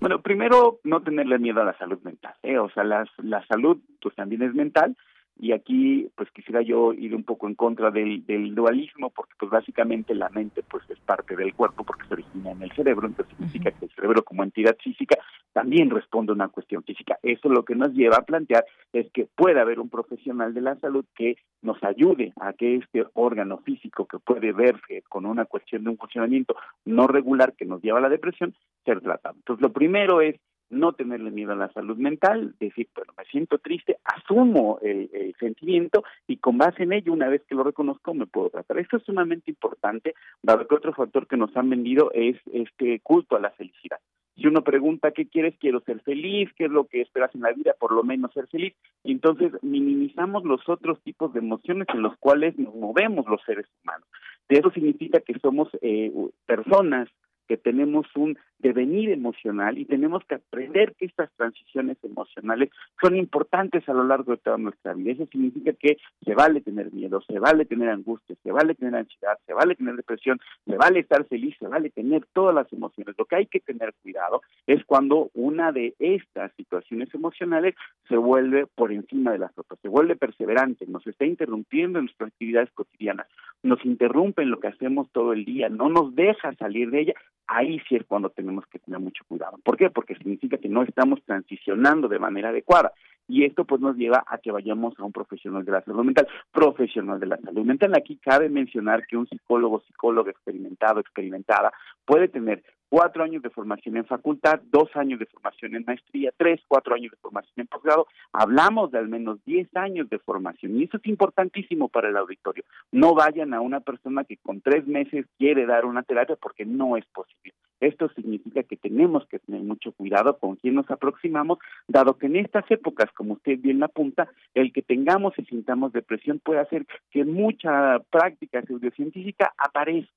Bueno, 0.00 0.20
primero 0.20 0.80
no 0.82 1.00
tenerle 1.00 1.38
miedo 1.38 1.60
a 1.60 1.64
la 1.64 1.78
salud 1.78 1.98
mental, 2.02 2.34
¿eh? 2.42 2.58
o 2.58 2.68
sea, 2.70 2.82
la, 2.82 3.04
la 3.18 3.46
salud 3.46 3.78
pues 4.00 4.14
también 4.16 4.42
es 4.42 4.52
mental 4.52 4.96
y 5.38 5.52
aquí 5.52 6.08
pues 6.14 6.30
quisiera 6.30 6.62
yo 6.62 6.92
ir 6.92 7.14
un 7.14 7.24
poco 7.24 7.48
en 7.48 7.54
contra 7.54 7.90
del, 7.90 8.24
del, 8.26 8.54
dualismo 8.54 9.10
porque 9.10 9.34
pues 9.38 9.50
básicamente 9.50 10.14
la 10.14 10.28
mente 10.28 10.62
pues 10.62 10.88
es 10.90 10.98
parte 11.00 11.36
del 11.36 11.54
cuerpo 11.54 11.84
porque 11.84 12.06
se 12.06 12.14
origina 12.14 12.50
en 12.52 12.62
el 12.62 12.72
cerebro 12.72 13.06
entonces 13.06 13.34
significa 13.36 13.70
que 13.70 13.86
el 13.86 13.90
cerebro 13.92 14.22
como 14.22 14.42
entidad 14.42 14.76
física 14.82 15.16
también 15.52 15.90
responde 15.90 16.32
a 16.32 16.34
una 16.34 16.48
cuestión 16.48 16.82
física. 16.82 17.18
Eso 17.22 17.48
lo 17.48 17.64
que 17.64 17.74
nos 17.74 17.92
lleva 17.92 18.16
a 18.16 18.24
plantear 18.24 18.64
es 18.92 19.10
que 19.12 19.28
puede 19.36 19.60
haber 19.60 19.80
un 19.80 19.90
profesional 19.90 20.54
de 20.54 20.60
la 20.60 20.76
salud 20.76 21.04
que 21.14 21.36
nos 21.60 21.82
ayude 21.84 22.32
a 22.40 22.52
que 22.52 22.76
este 22.76 23.04
órgano 23.14 23.58
físico 23.58 24.06
que 24.06 24.18
puede 24.18 24.52
verse 24.52 25.02
con 25.08 25.26
una 25.26 25.44
cuestión 25.44 25.84
de 25.84 25.90
un 25.90 25.98
funcionamiento 25.98 26.56
no 26.84 27.06
regular 27.06 27.54
que 27.54 27.66
nos 27.66 27.82
lleva 27.82 27.98
a 27.98 28.02
la 28.02 28.08
depresión 28.08 28.54
ser 28.84 29.00
tratado. 29.00 29.36
Entonces 29.36 29.62
lo 29.62 29.72
primero 29.72 30.20
es 30.20 30.36
no 30.72 30.92
tenerle 30.92 31.30
miedo 31.30 31.52
a 31.52 31.56
la 31.56 31.72
salud 31.72 31.96
mental, 31.96 32.54
decir, 32.58 32.88
bueno, 32.94 33.12
me 33.16 33.24
siento 33.26 33.58
triste, 33.58 33.98
asumo 34.04 34.78
el, 34.82 35.10
sentimiento 35.38 36.04
y 36.26 36.36
con 36.36 36.56
base 36.56 36.84
en 36.84 36.92
ello, 36.92 37.12
una 37.12 37.28
vez 37.28 37.42
que 37.48 37.54
lo 37.54 37.64
reconozco, 37.64 38.14
me 38.14 38.26
puedo 38.26 38.50
tratar. 38.50 38.78
Esto 38.78 38.96
es 38.96 39.02
sumamente 39.02 39.50
importante, 39.50 40.14
dado 40.42 40.66
que 40.66 40.74
otro 40.74 40.92
factor 40.92 41.26
que 41.26 41.36
nos 41.36 41.56
han 41.56 41.68
vendido 41.68 42.10
es 42.12 42.36
este 42.52 43.00
culto 43.00 43.36
a 43.36 43.40
la 43.40 43.50
felicidad. 43.50 43.98
Si 44.34 44.46
uno 44.46 44.62
pregunta 44.64 45.10
qué 45.10 45.26
quieres, 45.26 45.54
quiero 45.58 45.80
ser 45.80 46.00
feliz, 46.00 46.48
qué 46.56 46.64
es 46.64 46.70
lo 46.70 46.84
que 46.86 47.02
esperas 47.02 47.34
en 47.34 47.42
la 47.42 47.52
vida, 47.52 47.74
por 47.78 47.92
lo 47.92 48.02
menos 48.02 48.32
ser 48.32 48.46
feliz. 48.46 48.74
Entonces 49.04 49.52
minimizamos 49.62 50.44
los 50.44 50.66
otros 50.68 51.00
tipos 51.02 51.32
de 51.32 51.40
emociones 51.40 51.86
en 51.92 52.02
los 52.02 52.16
cuales 52.16 52.58
nos 52.58 52.74
movemos 52.74 53.26
los 53.28 53.42
seres 53.44 53.66
humanos. 53.82 54.08
Eso 54.48 54.70
significa 54.70 55.20
que 55.20 55.38
somos 55.38 55.68
eh, 55.80 56.12
personas 56.46 57.08
que 57.48 57.56
tenemos 57.56 58.06
un 58.16 58.38
devenir 58.62 59.10
emocional 59.10 59.76
y 59.76 59.84
tenemos 59.84 60.24
que 60.24 60.36
aprender 60.36 60.94
que 60.94 61.06
estas 61.06 61.30
transiciones 61.36 61.98
emocionales 62.02 62.70
son 63.00 63.16
importantes 63.16 63.86
a 63.88 63.92
lo 63.92 64.04
largo 64.04 64.32
de 64.32 64.38
toda 64.38 64.56
nuestra 64.56 64.94
vida. 64.94 65.12
Eso 65.12 65.26
significa 65.30 65.72
que 65.72 65.98
se 66.24 66.34
vale 66.34 66.60
tener 66.60 66.92
miedo, 66.92 67.20
se 67.22 67.38
vale 67.38 67.64
tener 67.64 67.88
angustia, 67.88 68.36
se 68.42 68.52
vale 68.52 68.74
tener 68.74 68.94
ansiedad, 68.94 69.36
se 69.46 69.52
vale 69.52 69.74
tener 69.74 69.96
depresión, 69.96 70.38
se 70.64 70.76
vale 70.76 71.00
estar 71.00 71.24
feliz, 71.26 71.56
se 71.58 71.66
vale 71.66 71.90
tener 71.90 72.24
todas 72.32 72.54
las 72.54 72.72
emociones. 72.72 73.16
Lo 73.18 73.24
que 73.24 73.36
hay 73.36 73.46
que 73.46 73.60
tener 73.60 73.92
cuidado 74.02 74.42
es 74.66 74.84
cuando 74.84 75.30
una 75.34 75.72
de 75.72 75.94
estas 75.98 76.52
situaciones 76.56 77.12
emocionales 77.12 77.74
se 78.08 78.16
vuelve 78.16 78.66
por 78.66 78.92
encima 78.92 79.32
de 79.32 79.38
las 79.38 79.58
otras, 79.58 79.80
se 79.80 79.88
vuelve 79.88 80.14
perseverante, 80.16 80.86
nos 80.86 81.06
está 81.06 81.24
interrumpiendo 81.24 81.98
en 81.98 82.04
nuestras 82.06 82.28
actividades 82.28 82.70
cotidianas, 82.72 83.26
nos 83.62 83.84
interrumpe 83.84 84.42
en 84.42 84.50
lo 84.50 84.60
que 84.60 84.68
hacemos 84.68 85.10
todo 85.10 85.32
el 85.32 85.44
día, 85.44 85.68
no 85.68 85.88
nos 85.88 86.14
deja 86.14 86.54
salir 86.54 86.90
de 86.90 87.00
ella, 87.00 87.14
ahí 87.46 87.80
sí 87.88 87.96
es 87.96 88.04
cuando 88.06 88.30
tenemos 88.30 88.66
que 88.66 88.78
tener 88.78 89.00
mucho 89.00 89.24
cuidado. 89.26 89.58
¿Por 89.62 89.76
qué? 89.76 89.90
Porque 89.90 90.14
significa 90.16 90.58
que 90.58 90.68
no 90.68 90.82
estamos 90.82 91.22
transicionando 91.24 92.08
de 92.08 92.18
manera 92.18 92.50
adecuada. 92.50 92.92
Y 93.28 93.44
esto 93.44 93.64
pues 93.64 93.80
nos 93.80 93.96
lleva 93.96 94.24
a 94.26 94.38
que 94.38 94.50
vayamos 94.50 94.94
a 94.98 95.04
un 95.04 95.12
profesional 95.12 95.64
de 95.64 95.72
la 95.72 95.82
salud 95.82 96.04
mental, 96.04 96.26
profesional 96.50 97.20
de 97.20 97.26
la 97.26 97.36
salud 97.38 97.64
mental. 97.64 97.94
Aquí 97.94 98.16
cabe 98.16 98.48
mencionar 98.48 99.06
que 99.06 99.16
un 99.16 99.26
psicólogo, 99.26 99.80
psicólogo 99.86 100.28
experimentado, 100.28 101.00
experimentada, 101.00 101.72
puede 102.04 102.28
tener 102.28 102.62
cuatro 102.92 103.24
años 103.24 103.42
de 103.42 103.48
formación 103.48 103.96
en 103.96 104.04
facultad, 104.04 104.60
dos 104.70 104.94
años 104.96 105.18
de 105.18 105.24
formación 105.24 105.74
en 105.74 105.84
maestría, 105.86 106.30
tres, 106.36 106.60
cuatro 106.68 106.94
años 106.94 107.10
de 107.10 107.16
formación 107.16 107.54
en 107.56 107.66
posgrado. 107.66 108.06
Hablamos 108.34 108.90
de 108.90 108.98
al 108.98 109.08
menos 109.08 109.42
diez 109.46 109.66
años 109.74 110.10
de 110.10 110.18
formación 110.18 110.78
y 110.78 110.84
eso 110.84 110.98
es 110.98 111.06
importantísimo 111.06 111.88
para 111.88 112.10
el 112.10 112.18
auditorio. 112.18 112.64
No 112.90 113.14
vayan 113.14 113.54
a 113.54 113.62
una 113.62 113.80
persona 113.80 114.24
que 114.24 114.36
con 114.36 114.60
tres 114.60 114.86
meses 114.86 115.24
quiere 115.38 115.64
dar 115.64 115.86
una 115.86 116.02
terapia 116.02 116.36
porque 116.36 116.66
no 116.66 116.98
es 116.98 117.06
posible. 117.06 117.54
Esto 117.80 118.10
significa 118.10 118.62
que 118.62 118.76
tenemos 118.76 119.26
que 119.26 119.38
tener 119.38 119.62
mucho 119.62 119.92
cuidado 119.92 120.36
con 120.36 120.56
quién 120.56 120.74
nos 120.74 120.90
aproximamos, 120.90 121.60
dado 121.88 122.18
que 122.18 122.26
en 122.26 122.36
estas 122.36 122.70
épocas, 122.70 123.10
como 123.16 123.32
usted 123.32 123.58
bien 123.58 123.82
apunta, 123.82 124.28
el 124.52 124.70
que 124.70 124.82
tengamos 124.82 125.32
y 125.38 125.46
sintamos 125.46 125.94
depresión 125.94 126.40
puede 126.44 126.60
hacer 126.60 126.84
que 127.10 127.24
mucha 127.24 128.00
práctica 128.10 128.60
pseudocientífica 128.60 129.54
aparezca 129.56 130.12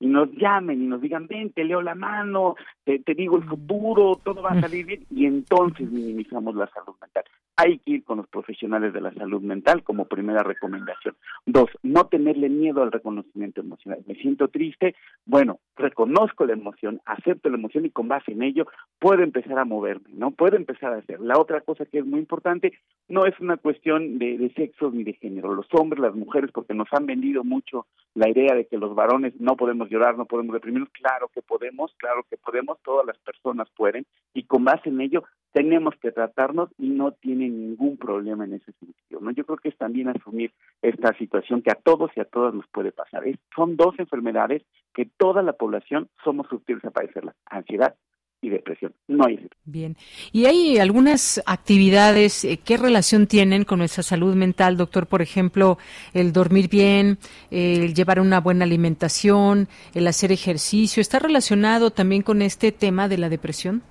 y 0.00 0.06
nos 0.06 0.30
llamen 0.32 0.82
y 0.82 0.86
nos 0.86 1.00
digan, 1.00 1.26
ven, 1.26 1.52
te 1.52 1.62
leo 1.62 1.82
la 1.82 1.94
mano, 1.94 2.56
te, 2.84 2.98
te 2.98 3.14
digo 3.14 3.36
el 3.36 3.44
futuro, 3.44 4.18
todo 4.24 4.42
va 4.42 4.50
a 4.50 4.60
salir 4.60 4.86
bien, 4.86 5.06
y 5.10 5.26
entonces 5.26 5.90
minimizamos 5.90 6.54
la 6.56 6.66
salud 6.68 6.94
mental 7.00 7.24
hay 7.60 7.78
que 7.80 7.90
ir 7.90 8.04
con 8.04 8.16
los 8.16 8.26
profesionales 8.28 8.94
de 8.94 9.02
la 9.02 9.12
salud 9.12 9.42
mental 9.42 9.82
como 9.82 10.06
primera 10.06 10.42
recomendación. 10.42 11.14
Dos, 11.44 11.68
no 11.82 12.06
tenerle 12.06 12.48
miedo 12.48 12.82
al 12.82 12.90
reconocimiento 12.90 13.60
emocional. 13.60 14.02
Me 14.06 14.14
siento 14.14 14.48
triste, 14.48 14.94
bueno, 15.26 15.60
reconozco 15.76 16.46
la 16.46 16.54
emoción, 16.54 17.02
acepto 17.04 17.50
la 17.50 17.58
emoción 17.58 17.84
y 17.84 17.90
con 17.90 18.08
base 18.08 18.32
en 18.32 18.42
ello 18.42 18.66
puedo 18.98 19.22
empezar 19.22 19.58
a 19.58 19.66
moverme, 19.66 20.08
¿no? 20.14 20.30
Puedo 20.30 20.56
empezar 20.56 20.94
a 20.94 20.98
hacer. 20.98 21.20
La 21.20 21.38
otra 21.38 21.60
cosa 21.60 21.84
que 21.84 21.98
es 21.98 22.06
muy 22.06 22.20
importante 22.20 22.72
no 23.08 23.26
es 23.26 23.38
una 23.40 23.58
cuestión 23.58 24.18
de, 24.18 24.38
de 24.38 24.50
sexo 24.54 24.90
ni 24.90 25.04
de 25.04 25.12
género. 25.14 25.54
Los 25.54 25.66
hombres, 25.72 26.00
las 26.00 26.14
mujeres, 26.14 26.50
porque 26.52 26.72
nos 26.72 26.88
han 26.92 27.04
vendido 27.04 27.44
mucho 27.44 27.86
la 28.14 28.30
idea 28.30 28.54
de 28.54 28.66
que 28.66 28.78
los 28.78 28.94
varones 28.94 29.34
no 29.38 29.56
podemos 29.56 29.90
llorar, 29.90 30.16
no 30.16 30.24
podemos 30.24 30.54
deprimirnos. 30.54 30.90
Claro 30.92 31.28
que 31.28 31.42
podemos, 31.42 31.94
claro 31.98 32.24
que 32.30 32.38
podemos, 32.38 32.78
todas 32.82 33.06
las 33.06 33.18
personas 33.18 33.68
pueden 33.76 34.06
y 34.32 34.44
con 34.44 34.64
base 34.64 34.88
en 34.88 35.00
ello 35.02 35.24
tenemos 35.52 35.94
que 36.00 36.12
tratarnos 36.12 36.70
y 36.78 36.88
no 36.90 37.12
tiene 37.12 37.48
ningún 37.48 37.96
problema 37.96 38.44
en 38.44 38.54
ese 38.54 38.72
sentido. 38.72 39.20
¿no? 39.20 39.30
Yo 39.32 39.44
creo 39.44 39.58
que 39.58 39.70
es 39.70 39.76
también 39.76 40.08
asumir 40.08 40.52
esta 40.82 41.16
situación 41.18 41.62
que 41.62 41.70
a 41.70 41.74
todos 41.74 42.10
y 42.16 42.20
a 42.20 42.24
todas 42.24 42.54
nos 42.54 42.66
puede 42.68 42.92
pasar. 42.92 43.24
son 43.54 43.76
dos 43.76 43.94
enfermedades 43.98 44.62
que 44.94 45.06
toda 45.06 45.42
la 45.42 45.52
población 45.52 46.08
somos 46.24 46.46
susceptibles 46.48 46.84
a 46.84 46.90
padecerlas, 46.90 47.34
ansiedad 47.46 47.94
y 48.42 48.48
depresión. 48.48 48.94
No 49.06 49.26
hay 49.26 49.38
Bien. 49.64 49.96
¿Y 50.32 50.46
hay 50.46 50.78
algunas 50.78 51.42
actividades 51.46 52.44
eh, 52.44 52.58
qué 52.64 52.76
relación 52.76 53.26
tienen 53.26 53.64
con 53.64 53.80
nuestra 53.80 54.02
salud 54.02 54.34
mental, 54.34 54.76
doctor? 54.76 55.06
Por 55.06 55.20
ejemplo, 55.20 55.78
el 56.14 56.32
dormir 56.32 56.68
bien, 56.70 57.18
el 57.50 57.92
llevar 57.94 58.18
una 58.18 58.40
buena 58.40 58.64
alimentación, 58.64 59.68
el 59.94 60.06
hacer 60.06 60.32
ejercicio. 60.32 61.00
¿Está 61.00 61.18
relacionado 61.18 61.90
también 61.90 62.22
con 62.22 62.40
este 62.40 62.72
tema 62.72 63.08
de 63.08 63.18
la 63.18 63.28
depresión? 63.28 63.82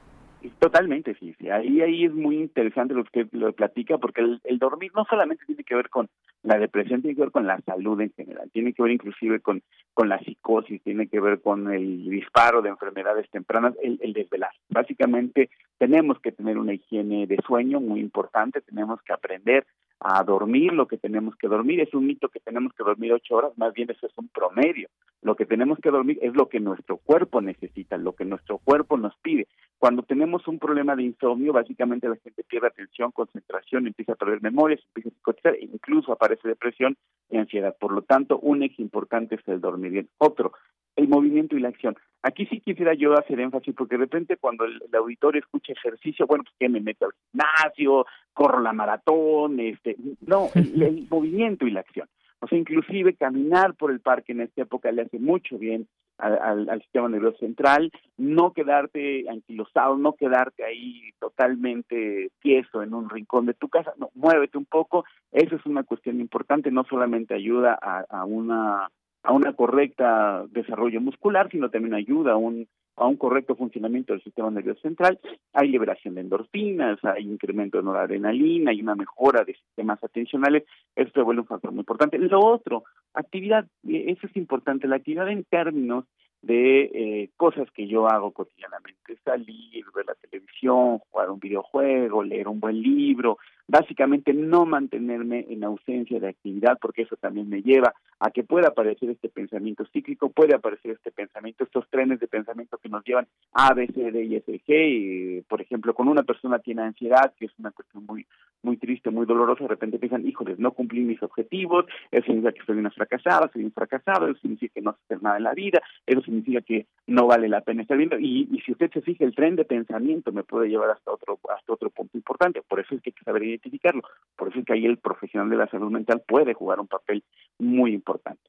Totalmente, 0.60 1.16
sí, 1.16 1.36
sí. 1.38 1.50
Ahí, 1.50 1.82
ahí 1.82 2.06
es 2.06 2.14
muy 2.14 2.38
interesante 2.38 2.94
lo 2.94 3.04
que 3.04 3.28
lo 3.32 3.52
platica, 3.52 3.98
porque 3.98 4.22
el, 4.22 4.60
dormir 4.60 4.92
no 4.96 5.06
solamente 5.10 5.46
tiene 5.46 5.66
que 5.66 5.76
ver 5.76 5.90
con 5.90 6.10
la 6.44 6.58
depresión, 6.58 7.02
tiene 7.02 7.16
que 7.16 7.22
ver 7.22 7.32
con 7.32 7.46
la 7.46 7.60
salud 7.62 8.00
en 8.00 8.14
general, 8.14 8.50
tiene 8.52 8.72
que 8.72 8.82
ver 8.82 8.94
inclusive 8.94 9.42
con, 9.42 9.62
con 9.94 10.08
la 10.08 10.20
psicosis, 10.20 10.82
tiene 10.82 11.08
que 11.08 11.20
ver 11.20 11.42
con 11.42 11.74
el 11.74 12.10
disparo 12.10 12.62
de 12.62 12.70
enfermedades 12.70 13.30
tempranas, 13.30 13.74
el, 13.84 14.00
el 14.02 14.14
desvelar. 14.14 14.52
Básicamente 14.70 15.50
tenemos 15.78 16.20
que 16.22 16.32
tener 16.32 16.58
una 16.58 16.74
higiene 16.74 17.28
de 17.28 17.38
sueño 17.46 17.82
muy 17.82 18.00
importante, 18.00 18.62
tenemos 18.62 19.02
que 19.02 19.12
aprender 19.12 19.66
a 20.00 20.24
dormir 20.24 20.74
lo 20.74 20.88
que 20.88 20.98
tenemos 20.98 21.36
que 21.36 21.48
dormir. 21.48 21.82
Es 21.82 21.94
un 21.94 22.08
mito 22.08 22.30
que 22.30 22.40
tenemos 22.40 22.74
que 22.74 22.84
dormir 22.84 23.14
ocho 23.14 23.36
horas, 23.36 23.58
más 23.58 23.74
bien 23.74 23.90
eso 23.90 24.06
es 24.06 24.14
un 24.18 24.30
promedio. 24.30 24.90
Lo 25.22 25.36
que 25.36 25.46
tenemos 25.46 25.80
que 25.80 25.92
dormir 25.92 26.18
es 26.22 26.34
lo 26.34 26.48
que 26.48 26.60
nuestro 26.60 26.98
cuerpo 26.98 27.42
necesita, 27.42 27.98
lo 27.98 28.14
que 28.14 28.24
nuestro 28.24 28.58
cuerpo 28.60 28.98
nos 28.98 29.16
pide. 29.18 29.48
Cuando 29.78 30.04
tenemos 30.04 30.48
un 30.48 30.60
problema 30.60 30.96
de 30.96 31.04
insomnio, 31.04 31.54
básicamente 31.54 32.08
la 32.08 32.16
gente 32.18 32.44
pierde 32.44 32.68
atención, 32.68 33.12
concentración, 33.12 33.88
empieza 33.88 34.14
a 34.14 34.16
perder 34.16 34.42
memoria, 34.42 34.78
empieza 34.88 35.10
a 35.10 35.14
psicotizar, 35.14 35.56
e 35.56 35.66
incluso 35.66 36.14
aparece 36.14 36.48
depresión 36.48 36.96
y 37.30 37.38
ansiedad. 37.38 37.76
Por 37.78 37.92
lo 37.92 38.02
tanto, 38.02 38.40
un 38.40 38.64
eje 38.64 38.82
importante 38.82 39.36
es 39.36 39.48
el 39.48 39.60
dormir 39.60 39.92
bien. 39.92 40.10
Otro, 40.18 40.54
el 40.96 41.08
movimiento 41.08 41.56
y 41.56 41.62
la 41.62 41.70
acción. 41.70 41.96
Aquí 42.22 42.46
sí 42.48 42.60
quisiera 42.60 42.94
yo 42.94 43.14
hacer 43.18 43.40
énfasis, 43.40 43.74
porque 43.76 43.96
de 43.96 44.04
repente 44.04 44.38
cuando 44.38 44.66
el, 44.66 44.82
auditorio 44.94 45.40
escucha 45.40 45.72
ejercicio, 45.72 46.28
bueno, 46.28 46.44
pues 46.44 46.56
que 46.60 46.68
me 46.68 46.82
meto 46.82 47.06
al 47.06 47.14
gimnasio, 47.32 48.06
corro 48.34 48.60
la 48.60 48.74
maratón, 48.74 49.60
este, 49.60 49.96
no, 50.22 50.50
el 50.56 51.08
movimiento 51.10 51.66
y 51.66 51.72
la 51.72 51.80
acción. 51.80 52.08
O 52.42 52.48
sea, 52.48 52.58
inclusive 52.58 53.16
caminar 53.16 53.76
por 53.76 53.92
el 53.92 54.00
parque 54.00 54.32
en 54.32 54.42
esta 54.42 54.62
época 54.62 54.92
le 54.92 55.04
hace 55.04 55.20
mucho 55.20 55.58
bien 55.58 55.88
al, 56.18 56.82
sistema 56.82 57.08
nervioso 57.08 57.38
central, 57.38 57.92
no 58.18 58.52
quedarte 58.52 59.30
anquilosado, 59.30 59.98
no 59.98 60.14
quedarte 60.14 60.66
ahí 60.66 61.12
totalmente 61.20 62.32
tieso 62.42 62.84
en 62.84 62.94
un 62.94 63.10
rincón 63.10 63.46
de 63.46 63.54
tu 63.54 63.70
casa, 63.70 63.94
no, 63.98 64.10
muévete 64.16 64.58
un 64.58 64.66
poco, 64.66 65.06
eso 65.32 65.56
es 65.56 65.66
una 65.66 65.84
cuestión 65.84 66.20
importante, 66.20 66.72
no 66.72 66.84
solamente 66.84 67.34
ayuda 67.34 67.78
a, 67.82 68.06
a 68.10 68.26
una 68.26 68.90
a 69.24 69.34
una 69.34 69.54
correcta 69.54 70.46
desarrollo 70.50 71.02
muscular, 71.02 71.50
sino 71.52 71.70
también 71.70 71.94
ayuda 71.94 72.34
a 72.34 72.38
un 72.38 72.68
a 73.00 73.08
un 73.08 73.16
correcto 73.16 73.56
funcionamiento 73.56 74.14
del 74.14 74.22
sistema 74.22 74.52
nervioso 74.52 74.82
central, 74.82 75.20
hay 75.54 75.70
liberación 75.70 76.16
de 76.16 76.22
endorfinas, 76.22 77.00
hay 77.04 77.24
incremento 77.24 77.78
de 77.78 77.84
noradrenalina, 77.84 78.72
hay 78.72 78.82
una 78.82 78.96
mejora 78.96 79.44
de 79.46 79.54
sistemas 79.54 80.04
atencionales, 80.04 80.66
esto 80.96 81.22
se 81.22 81.24
vuelve 81.24 81.42
un 81.42 81.48
factor 81.48 81.72
muy 81.72 81.80
importante. 81.80 82.18
Lo 82.18 82.42
otro, 82.42 82.84
actividad, 83.14 83.66
eso 83.88 84.28
es 84.28 84.36
importante, 84.36 84.88
la 84.88 84.98
actividad 84.98 85.30
en 85.30 85.46
términos 85.46 86.06
de 86.42 86.82
eh, 86.94 87.30
cosas 87.36 87.70
que 87.72 87.88
yo 87.88 88.08
hago 88.08 88.32
cotidianamente, 88.32 89.18
salir, 89.26 89.86
ver 89.94 90.06
la 90.06 90.16
televisión, 90.16 91.00
jugar 91.10 91.30
un 91.30 91.40
videojuego, 91.40 92.24
leer 92.24 92.48
un 92.48 92.60
buen 92.60 92.82
libro, 92.82 93.38
básicamente 93.68 94.34
no 94.34 94.66
mantenerme 94.66 95.46
en 95.50 95.64
ausencia 95.64 96.20
de 96.20 96.30
actividad 96.30 96.78
porque 96.82 97.04
eso 97.04 97.16
también 97.18 97.50
me 97.50 97.62
lleva 97.62 97.94
a 98.20 98.32
que 98.32 98.44
pueda 98.44 98.70
aparecer 98.70 99.10
este 99.10 99.30
pensamiento 99.30 99.86
cíclico, 99.94 100.30
puede 100.30 100.56
aparecer 100.56 100.92
este 100.92 101.12
pensamiento, 101.12 101.64
estos 101.64 101.88
trenes 101.90 102.20
de 102.20 102.28
pensamiento 102.28 102.78
que 102.78 102.90
nos 102.90 103.04
llevan 103.06 103.28
a, 103.54 103.74
B, 103.74 103.88
C, 103.88 104.12
D 104.12 104.24
y 104.24 104.36
S, 104.36 104.62
G, 104.68 105.44
por 105.48 105.62
ejemplo, 105.62 105.94
con 105.94 106.08
una 106.08 106.24
persona 106.24 106.60
tiene 106.60 106.82
ansiedad, 106.82 107.34
que 107.38 107.46
es 107.46 107.52
una 107.60 107.72
cuestión 107.72 108.06
muy 108.06 108.26
muy 108.62 108.78
triste, 108.78 109.10
muy 109.10 109.26
dolorosa, 109.26 109.64
de 109.64 109.70
repente 109.70 110.00
piensan, 110.00 110.28
híjoles, 110.28 110.60
no 110.60 110.72
cumplí 110.72 111.02
mis 111.02 111.22
objetivos, 111.24 111.86
eso 112.12 112.26
significa 112.26 112.52
que 112.52 112.66
soy 112.66 112.78
una 112.78 112.92
fracasada, 112.92 113.50
soy 113.54 113.64
un 113.64 113.72
fracasado, 113.72 114.28
eso 114.28 114.40
significa 114.42 114.74
que 114.74 114.82
no 114.82 114.92
sé 114.92 115.00
hacer 115.06 115.24
nada 115.24 115.38
en 115.38 115.44
la 115.44 115.54
vida, 115.54 115.82
eso 116.06 116.22
significa 116.30 116.62
que 116.62 116.88
no 117.08 117.28
vale 117.28 117.50
la 117.50 117.62
pena 117.62 117.82
estar 117.82 117.98
viendo, 117.98 118.18
y, 118.20 118.48
y 118.52 118.62
si 118.62 118.72
usted 118.72 118.92
se 118.92 119.02
fija, 119.02 119.26
el 119.26 119.36
tren 119.36 119.56
de 119.56 119.66
pensamiento 119.66 120.32
me 120.32 120.44
puede 120.44 120.70
llevar 120.70 120.92
hasta 120.92 121.12
otro, 121.12 121.40
hasta 121.56 121.74
otro 121.74 121.90
punto 121.90 122.18
importante, 122.18 122.62
por 122.68 122.80
eso 122.80 122.96
es 122.96 123.02
que 123.02 123.10
hay 123.10 123.14
que 123.14 123.24
saber 123.24 123.44
identificarlo, 123.44 124.04
por 124.36 124.50
eso 124.50 124.60
es 124.60 124.66
que 124.66 124.74
ahí 124.74 124.86
el 124.86 124.98
profesional 124.98 125.50
de 125.50 125.58
la 125.58 125.68
salud 125.68 125.92
mental 125.92 126.24
puede 126.28 126.54
jugar 126.54 126.80
un 126.80 126.88
papel 126.88 127.24
muy 127.58 127.94
importante. 127.94 128.42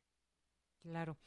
Claro. 0.83 1.19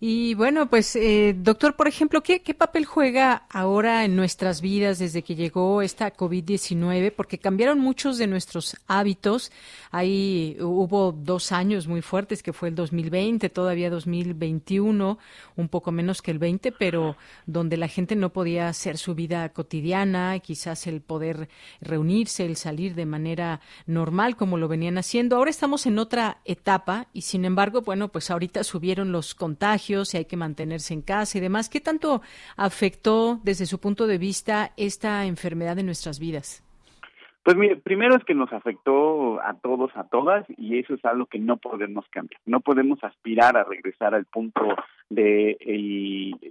Y 0.00 0.32
bueno, 0.34 0.70
pues, 0.70 0.96
eh, 0.96 1.36
doctor, 1.36 1.76
por 1.76 1.86
ejemplo, 1.86 2.22
¿qué, 2.22 2.40
¿qué, 2.40 2.54
papel 2.54 2.86
juega 2.86 3.46
ahora 3.50 4.06
en 4.06 4.16
nuestras 4.16 4.62
vidas 4.62 4.98
desde 4.98 5.22
que 5.22 5.34
llegó 5.34 5.82
esta 5.82 6.14
COVID-19? 6.14 7.12
Porque 7.14 7.36
cambiaron 7.36 7.78
muchos 7.78 8.16
de 8.16 8.26
nuestros 8.26 8.74
hábitos. 8.86 9.52
Ahí 9.90 10.56
hubo 10.60 11.12
dos 11.12 11.52
años 11.52 11.88
muy 11.88 12.00
fuertes, 12.00 12.42
que 12.42 12.54
fue 12.54 12.70
el 12.70 12.74
2020, 12.74 13.50
todavía 13.50 13.90
2021, 13.90 15.18
un 15.56 15.68
poco 15.68 15.92
menos 15.92 16.22
que 16.22 16.30
el 16.30 16.38
20, 16.38 16.72
pero 16.72 17.16
donde 17.44 17.76
la 17.76 17.88
gente 17.88 18.16
no 18.16 18.32
podía 18.32 18.68
hacer 18.68 18.96
su 18.96 19.14
vida 19.14 19.46
cotidiana, 19.50 20.38
quizás 20.38 20.86
el 20.86 21.02
poder 21.02 21.50
reunirse, 21.82 22.46
el 22.46 22.56
salir 22.56 22.94
de 22.94 23.04
manera 23.04 23.60
normal 23.86 24.36
como 24.36 24.56
lo 24.56 24.68
venían 24.68 24.96
haciendo. 24.96 25.36
Ahora 25.36 25.50
estamos 25.50 25.84
en 25.84 25.98
otra 25.98 26.38
etapa 26.46 27.08
y, 27.12 27.20
sin 27.20 27.44
embargo, 27.44 27.82
bueno, 27.82 28.08
pues 28.08 28.30
ahorita 28.30 28.64
subieron 28.64 29.01
los 29.10 29.34
contagios 29.34 30.14
y 30.14 30.18
hay 30.18 30.24
que 30.26 30.36
mantenerse 30.36 30.94
en 30.94 31.02
casa 31.02 31.38
y 31.38 31.40
demás. 31.40 31.68
¿Qué 31.68 31.80
tanto 31.80 32.22
afectó 32.56 33.40
desde 33.42 33.66
su 33.66 33.80
punto 33.80 34.06
de 34.06 34.18
vista 34.18 34.72
esta 34.76 35.24
enfermedad 35.24 35.78
en 35.78 35.86
nuestras 35.86 36.18
vidas? 36.20 36.62
Pues 37.42 37.56
mire, 37.56 37.76
primero 37.76 38.14
es 38.14 38.24
que 38.24 38.34
nos 38.34 38.52
afectó 38.52 39.42
a 39.42 39.54
todos, 39.54 39.90
a 39.96 40.04
todas, 40.04 40.46
y 40.56 40.78
eso 40.78 40.94
es 40.94 41.04
algo 41.04 41.26
que 41.26 41.40
no 41.40 41.56
podemos 41.56 42.06
cambiar. 42.08 42.40
No 42.46 42.60
podemos 42.60 43.02
aspirar 43.02 43.56
a 43.56 43.64
regresar 43.64 44.14
al 44.14 44.26
punto 44.26 44.62
de 45.10 45.56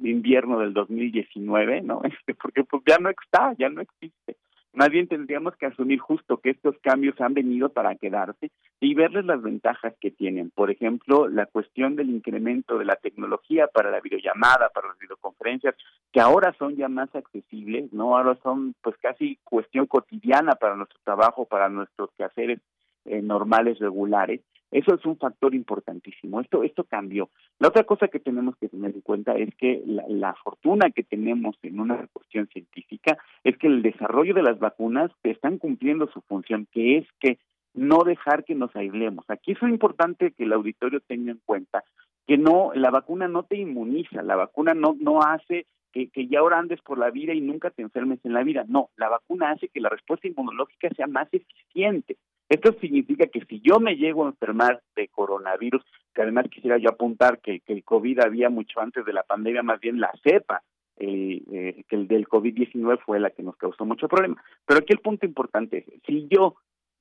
invierno 0.04 0.60
del 0.60 0.74
2019, 0.74 1.82
¿no? 1.82 2.02
Este, 2.12 2.34
porque 2.34 2.66
pues 2.66 2.84
ya 2.86 2.98
no 2.98 3.10
está, 3.10 3.54
ya 3.58 3.70
no 3.70 3.82
existe. 3.82 4.36
Más 4.74 4.90
bien 4.90 5.08
tendríamos 5.08 5.56
que 5.58 5.66
asumir 5.66 6.00
justo 6.00 6.38
que 6.38 6.52
estos 6.52 6.78
cambios 6.82 7.20
han 7.20 7.34
venido 7.34 7.70
para 7.70 7.96
quedarse 7.96 8.52
y 8.80 8.94
verles 8.96 9.26
las 9.26 9.42
ventajas 9.42 9.94
que 10.00 10.12
tienen. 10.12 10.50
Por 10.50 10.72
ejemplo, 10.72 11.28
la 11.28 11.46
cuestión 11.46 11.98
del 11.98 12.10
incremento 12.10 12.78
de 12.78 12.86
la 12.86 12.96
tecnología 12.96 13.68
para 13.68 13.92
la 13.92 14.00
videollamada, 14.00 14.70
para 14.70 14.88
las 14.88 14.98
videoconferencias, 14.98 15.76
que 16.14 16.22
ahora 16.22 16.56
son 16.58 16.78
ya 16.78 16.88
más 16.88 17.14
accesibles, 17.14 17.92
¿no? 17.92 18.18
Ahora 18.18 18.38
son 18.44 18.74
pues 18.82 18.96
casi 19.02 19.38
cuestión 19.44 19.88
cotidiana 19.88 20.56
para 20.56 20.76
nuestro 20.76 21.00
trabajo, 21.04 21.46
para 21.46 21.68
nuestros 21.68 22.10
quehaceres 22.18 22.60
eh, 23.06 23.22
normales, 23.22 23.80
regulares. 23.80 24.42
Eso 24.72 24.96
es 24.96 25.06
un 25.06 25.18
factor 25.18 25.54
importantísimo. 25.54 26.40
Esto, 26.40 26.64
esto 26.64 26.86
cambió. 26.86 27.30
La 27.60 27.68
otra 27.68 27.84
cosa 27.84 28.08
que 28.08 28.20
tenemos 28.20 28.56
que 28.58 28.70
tener 28.70 28.96
en 28.96 29.02
cuenta 29.02 29.34
es 29.36 29.54
que 29.56 29.84
la, 29.86 30.34
fortuna 30.44 30.90
que 30.92 31.04
tenemos 31.04 31.58
en 31.62 31.80
una 31.80 32.08
cuestión 32.14 32.48
científica 32.48 33.18
es 33.44 33.58
que 33.58 33.68
el 33.68 33.82
desarrollo 33.82 34.34
de 34.34 34.44
las 34.44 34.60
vacunas 34.60 35.12
están 35.24 35.58
cumpliendo 35.58 36.08
su 36.08 36.22
función, 36.22 36.68
que 36.72 36.98
es 36.98 37.08
que 37.20 37.38
no 37.74 38.04
dejar 38.04 38.44
que 38.44 38.56
nos 38.56 38.76
aislemos. 38.76 39.26
Aquí 39.30 39.52
es 39.52 39.62
importante 39.62 40.32
que 40.32 40.44
el 40.44 40.54
auditorio 40.54 41.02
tenga 41.02 41.32
en 41.32 41.42
cuenta 41.46 41.84
que 42.28 42.38
no, 42.38 42.72
la 42.74 42.92
vacuna 42.92 43.28
no 43.28 43.44
te 43.44 43.58
inmuniza, 43.58 44.22
la 44.22 44.36
vacuna 44.36 44.74
no, 44.74 44.96
no 45.00 45.22
hace 45.22 45.66
que, 45.92 46.28
ya 46.28 46.40
ahora 46.40 46.60
andes 46.60 46.82
por 46.82 46.98
la 46.98 47.10
vida 47.10 47.34
y 47.34 47.42
nunca 47.42 47.70
te 47.70 47.82
enfermes 47.82 48.20
en 48.24 48.34
la 48.34 48.44
vida. 48.44 48.66
No, 48.68 48.90
la 48.96 49.10
vacuna 49.10 49.52
hace 49.52 49.68
que 49.68 49.82
la 49.82 49.90
respuesta 49.90 50.28
inmunológica 50.28 50.90
sea 50.96 51.08
más 51.08 51.28
eficiente. 51.32 52.18
Esto 52.52 52.74
significa 52.82 53.28
que 53.28 53.46
si 53.46 53.62
yo 53.62 53.80
me 53.80 53.96
llego 53.96 54.26
a 54.26 54.28
enfermar 54.32 54.82
de 54.98 55.08
coronavirus, 55.08 55.82
que 56.14 56.22
además 56.22 56.50
quisiera 56.52 56.78
yo 56.78 56.90
apuntar 56.90 57.40
que, 57.40 57.62
el 57.66 57.84
COVID 57.86 58.20
había 58.20 58.50
mucho 58.50 58.82
antes 58.82 59.06
de 59.06 59.14
la 59.14 59.24
pandemia, 59.24 59.64
más 59.64 59.80
bien 59.80 60.02
la 60.02 60.12
cepa, 60.22 60.62
eh, 60.98 61.42
eh, 61.50 61.84
que 61.88 61.96
el 61.96 62.10
del 62.10 62.28
COVID-19 62.28 63.00
fue 63.06 63.22
la 63.22 63.30
que 63.30 63.42
nos 63.42 63.56
causó 63.56 63.86
mucho 63.86 64.10
problema. 64.10 64.44
Pero 64.66 64.82
aquí 64.82 64.92
el 64.92 65.00
punto 65.00 65.26
importante 65.26 65.78
es, 65.78 65.86
si 66.06 66.28
yo 66.30 66.56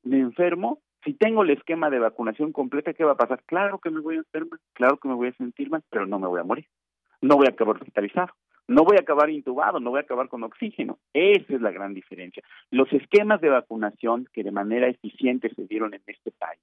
me 0.04 0.20
enfermo, 0.20 0.78
si 1.04 1.14
tengo 1.14 1.42
el 1.42 1.50
esquema 1.50 1.90
de 1.90 1.98
vacunación 1.98 2.52
completa, 2.52 2.92
¿qué 2.92 3.02
va 3.02 3.12
a 3.12 3.16
pasar? 3.16 3.42
Claro 3.44 3.80
que 3.80 3.90
me 3.90 3.98
voy 3.98 4.14
a 4.14 4.18
enfermar, 4.18 4.60
claro 4.72 4.98
que 4.98 5.08
me 5.08 5.14
voy 5.14 5.30
a 5.30 5.32
sentir 5.32 5.68
mal, 5.68 5.82
pero 5.90 6.06
no 6.06 6.20
me 6.20 6.28
voy 6.28 6.38
a 6.38 6.44
morir. 6.44 6.66
No 7.22 7.34
voy 7.34 7.48
a 7.48 7.50
acabar 7.50 7.74
hospitalizado 7.74 8.32
no 8.70 8.84
voy 8.84 8.96
a 8.98 9.00
acabar 9.00 9.28
intubado, 9.30 9.80
no 9.80 9.90
voy 9.90 9.98
a 9.98 10.02
acabar 10.02 10.28
con 10.28 10.44
oxígeno. 10.44 11.00
Esa 11.12 11.54
es 11.54 11.60
la 11.60 11.72
gran 11.72 11.92
diferencia. 11.92 12.40
Los 12.70 12.90
esquemas 12.92 13.40
de 13.40 13.48
vacunación 13.48 14.28
que 14.32 14.44
de 14.44 14.52
manera 14.52 14.86
eficiente 14.86 15.52
se 15.52 15.66
dieron 15.66 15.92
en 15.92 16.02
este 16.06 16.30
país 16.30 16.60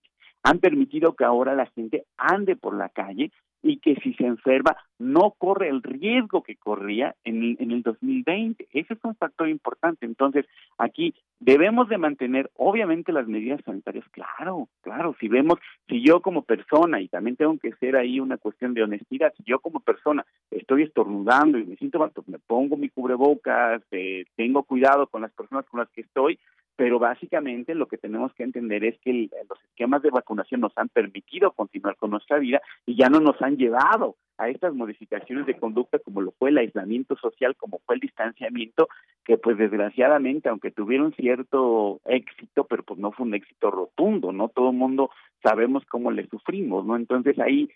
han 0.47 0.59
permitido 0.59 1.13
que 1.13 1.25
ahora 1.25 1.55
la 1.55 1.65
gente 1.65 2.05
ande 2.17 2.55
por 2.55 2.73
la 2.73 2.87
calle 2.87 3.31
y 3.61 3.79
que 3.79 3.95
si 3.95 4.13
se 4.13 4.25
enferma 4.25 4.77
no 4.97 5.33
corre 5.37 5.67
el 5.67 5.83
riesgo 5.83 6.41
que 6.41 6.55
corría 6.55 7.15
en 7.25 7.43
el, 7.43 7.57
en 7.59 7.71
el 7.71 7.81
2020. 7.81 8.65
Ese 8.71 8.93
es 8.93 8.99
un 9.03 9.15
factor 9.15 9.49
importante. 9.49 10.05
Entonces, 10.05 10.45
aquí 10.77 11.13
debemos 11.41 11.89
de 11.89 11.97
mantener, 11.97 12.49
obviamente, 12.55 13.11
las 13.11 13.27
medidas 13.27 13.59
sanitarias. 13.65 14.05
Claro, 14.11 14.69
claro, 14.81 15.15
si 15.19 15.27
vemos, 15.27 15.59
si 15.89 16.01
yo 16.01 16.21
como 16.21 16.43
persona, 16.43 17.01
y 17.01 17.09
también 17.09 17.35
tengo 17.35 17.57
que 17.57 17.73
ser 17.73 17.97
ahí 17.97 18.21
una 18.21 18.37
cuestión 18.37 18.73
de 18.73 18.83
honestidad, 18.83 19.33
si 19.35 19.43
yo 19.43 19.59
como 19.59 19.81
persona 19.81 20.25
estoy 20.49 20.83
estornudando 20.83 21.57
y 21.57 21.65
me 21.65 21.75
siento 21.75 21.99
mal, 21.99 22.11
pues 22.13 22.27
me 22.29 22.39
pongo 22.39 22.77
mi 22.77 22.87
cubrebocas, 22.87 23.81
eh, 23.91 24.23
tengo 24.37 24.63
cuidado 24.63 25.07
con 25.07 25.23
las 25.23 25.31
personas 25.33 25.65
con 25.65 25.81
las 25.81 25.89
que 25.89 26.01
estoy, 26.01 26.39
pero 26.78 26.99
básicamente 26.99 27.73
lo 27.73 27.88
que 27.88 27.97
tenemos 27.97 28.32
que 28.36 28.43
entender 28.43 28.86
es 28.86 28.97
que 28.99 29.11
los 29.49 29.59
esquemas 29.63 30.03
de 30.03 30.11
vacunación 30.11 30.61
nos 30.61 30.71
han 30.78 30.89
permitido 30.89 31.51
continuar 31.51 31.97
con 31.97 32.11
nuestra 32.11 32.38
vida 32.38 32.61
y 32.86 32.95
ya 32.95 33.09
no 33.09 33.19
nos 33.19 33.41
han 33.41 33.57
llevado 33.57 34.15
a 34.38 34.47
estas 34.49 34.75
modificaciones 34.75 35.47
de 35.47 35.57
conducta 35.57 35.97
como 35.97 36.21
lo 36.21 36.32
fue 36.34 36.51
el 36.51 36.59
aislamiento 36.59 37.17
social, 37.17 37.55
como 37.55 37.80
fue 37.80 37.95
el 37.95 38.01
distanciamiento, 38.01 38.88
que 39.25 39.39
pues 39.39 39.57
desgraciadamente, 39.57 40.49
aunque 40.49 40.69
tuvieron 40.69 41.13
cierto 41.13 41.99
éxito, 42.05 42.65
pero 42.65 42.84
pues 42.84 42.99
no 42.99 43.11
fue 43.11 43.25
un 43.25 43.34
éxito 43.34 43.71
rotundo, 43.71 44.32
¿no? 44.32 44.49
Todo 44.49 44.69
el 44.69 44.78
mundo 44.78 45.09
sabemos 45.41 45.84
cómo 45.89 46.11
le 46.11 46.28
sufrimos, 46.28 46.86
¿no? 46.86 46.95
Entonces 46.95 47.39
ahí, 47.39 47.71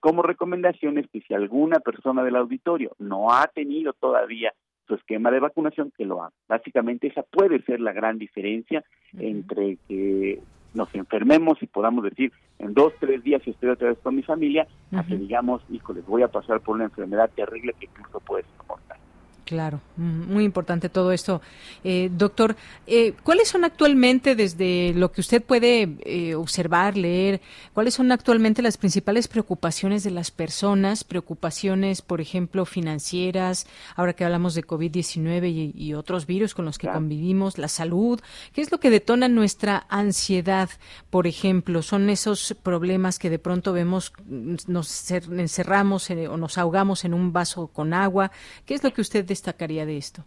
como 0.00 0.22
recomendación 0.22 0.96
es 0.96 1.06
que 1.10 1.20
si 1.20 1.34
alguna 1.34 1.80
persona 1.80 2.24
del 2.24 2.36
auditorio 2.36 2.92
no 2.98 3.34
ha 3.34 3.46
tenido 3.48 3.92
todavía 3.92 4.54
su 4.86 4.94
esquema 4.94 5.30
de 5.30 5.40
vacunación, 5.40 5.92
que 5.96 6.04
lo 6.04 6.22
haga. 6.22 6.32
Básicamente 6.48 7.08
esa 7.08 7.22
puede 7.22 7.62
ser 7.62 7.80
la 7.80 7.92
gran 7.92 8.18
diferencia 8.18 8.84
entre 9.18 9.78
que 9.88 10.40
nos 10.74 10.94
enfermemos 10.94 11.62
y 11.62 11.66
podamos 11.66 12.04
decir 12.04 12.32
en 12.58 12.74
dos, 12.74 12.92
tres 13.00 13.22
días 13.22 13.42
estoy 13.46 13.70
otra 13.70 13.88
vez 13.88 13.98
con 13.98 14.14
mi 14.14 14.22
familia, 14.22 14.66
a 14.92 15.04
que 15.04 15.16
digamos, 15.16 15.62
hijo, 15.70 15.92
les 15.92 16.06
voy 16.06 16.22
a 16.22 16.28
pasar 16.28 16.60
por 16.60 16.76
una 16.76 16.84
enfermedad 16.84 17.30
terrible 17.34 17.74
que 17.78 17.86
incluso 17.86 18.20
puede 18.20 18.44
ser 18.44 18.66
mortal. 18.68 18.85
Claro, 19.46 19.80
muy 19.96 20.42
importante 20.42 20.88
todo 20.88 21.12
esto. 21.12 21.40
Eh, 21.84 22.10
doctor, 22.12 22.56
eh, 22.88 23.14
¿cuáles 23.22 23.46
son 23.46 23.62
actualmente, 23.62 24.34
desde 24.34 24.92
lo 24.92 25.12
que 25.12 25.20
usted 25.20 25.40
puede 25.40 25.98
eh, 26.00 26.34
observar, 26.34 26.96
leer, 26.96 27.40
cuáles 27.72 27.94
son 27.94 28.10
actualmente 28.10 28.60
las 28.60 28.76
principales 28.76 29.28
preocupaciones 29.28 30.02
de 30.02 30.10
las 30.10 30.32
personas? 30.32 31.04
Preocupaciones, 31.04 32.02
por 32.02 32.20
ejemplo, 32.20 32.64
financieras, 32.64 33.68
ahora 33.94 34.14
que 34.14 34.24
hablamos 34.24 34.56
de 34.56 34.66
COVID-19 34.66 35.72
y, 35.76 35.94
otros 35.94 36.26
virus 36.26 36.52
con 36.52 36.64
los 36.64 36.76
que 36.76 36.88
convivimos, 36.88 37.56
la 37.56 37.68
salud. 37.68 38.20
¿Qué 38.52 38.62
es 38.62 38.72
lo 38.72 38.80
que 38.80 38.90
detona 38.90 39.28
nuestra 39.28 39.86
ansiedad, 39.88 40.70
por 41.08 41.28
ejemplo? 41.28 41.82
¿Son 41.82 42.10
esos 42.10 42.56
problemas 42.64 43.20
que 43.20 43.30
de 43.30 43.38
pronto 43.38 43.72
vemos, 43.72 44.12
mm, 44.26 44.56
nos 44.66 45.08
encerramos 45.12 46.10
o 46.10 46.36
nos 46.36 46.58
ahogamos 46.58 47.04
en 47.04 47.14
un 47.14 47.32
vaso 47.32 47.68
con 47.68 47.94
agua? 47.94 48.32
¿Qué 48.64 48.74
es 48.74 48.82
lo 48.82 48.92
que 48.92 49.02
usted 49.02 49.24
destacaría 49.36 49.84
de 49.84 49.96
esto? 49.96 50.24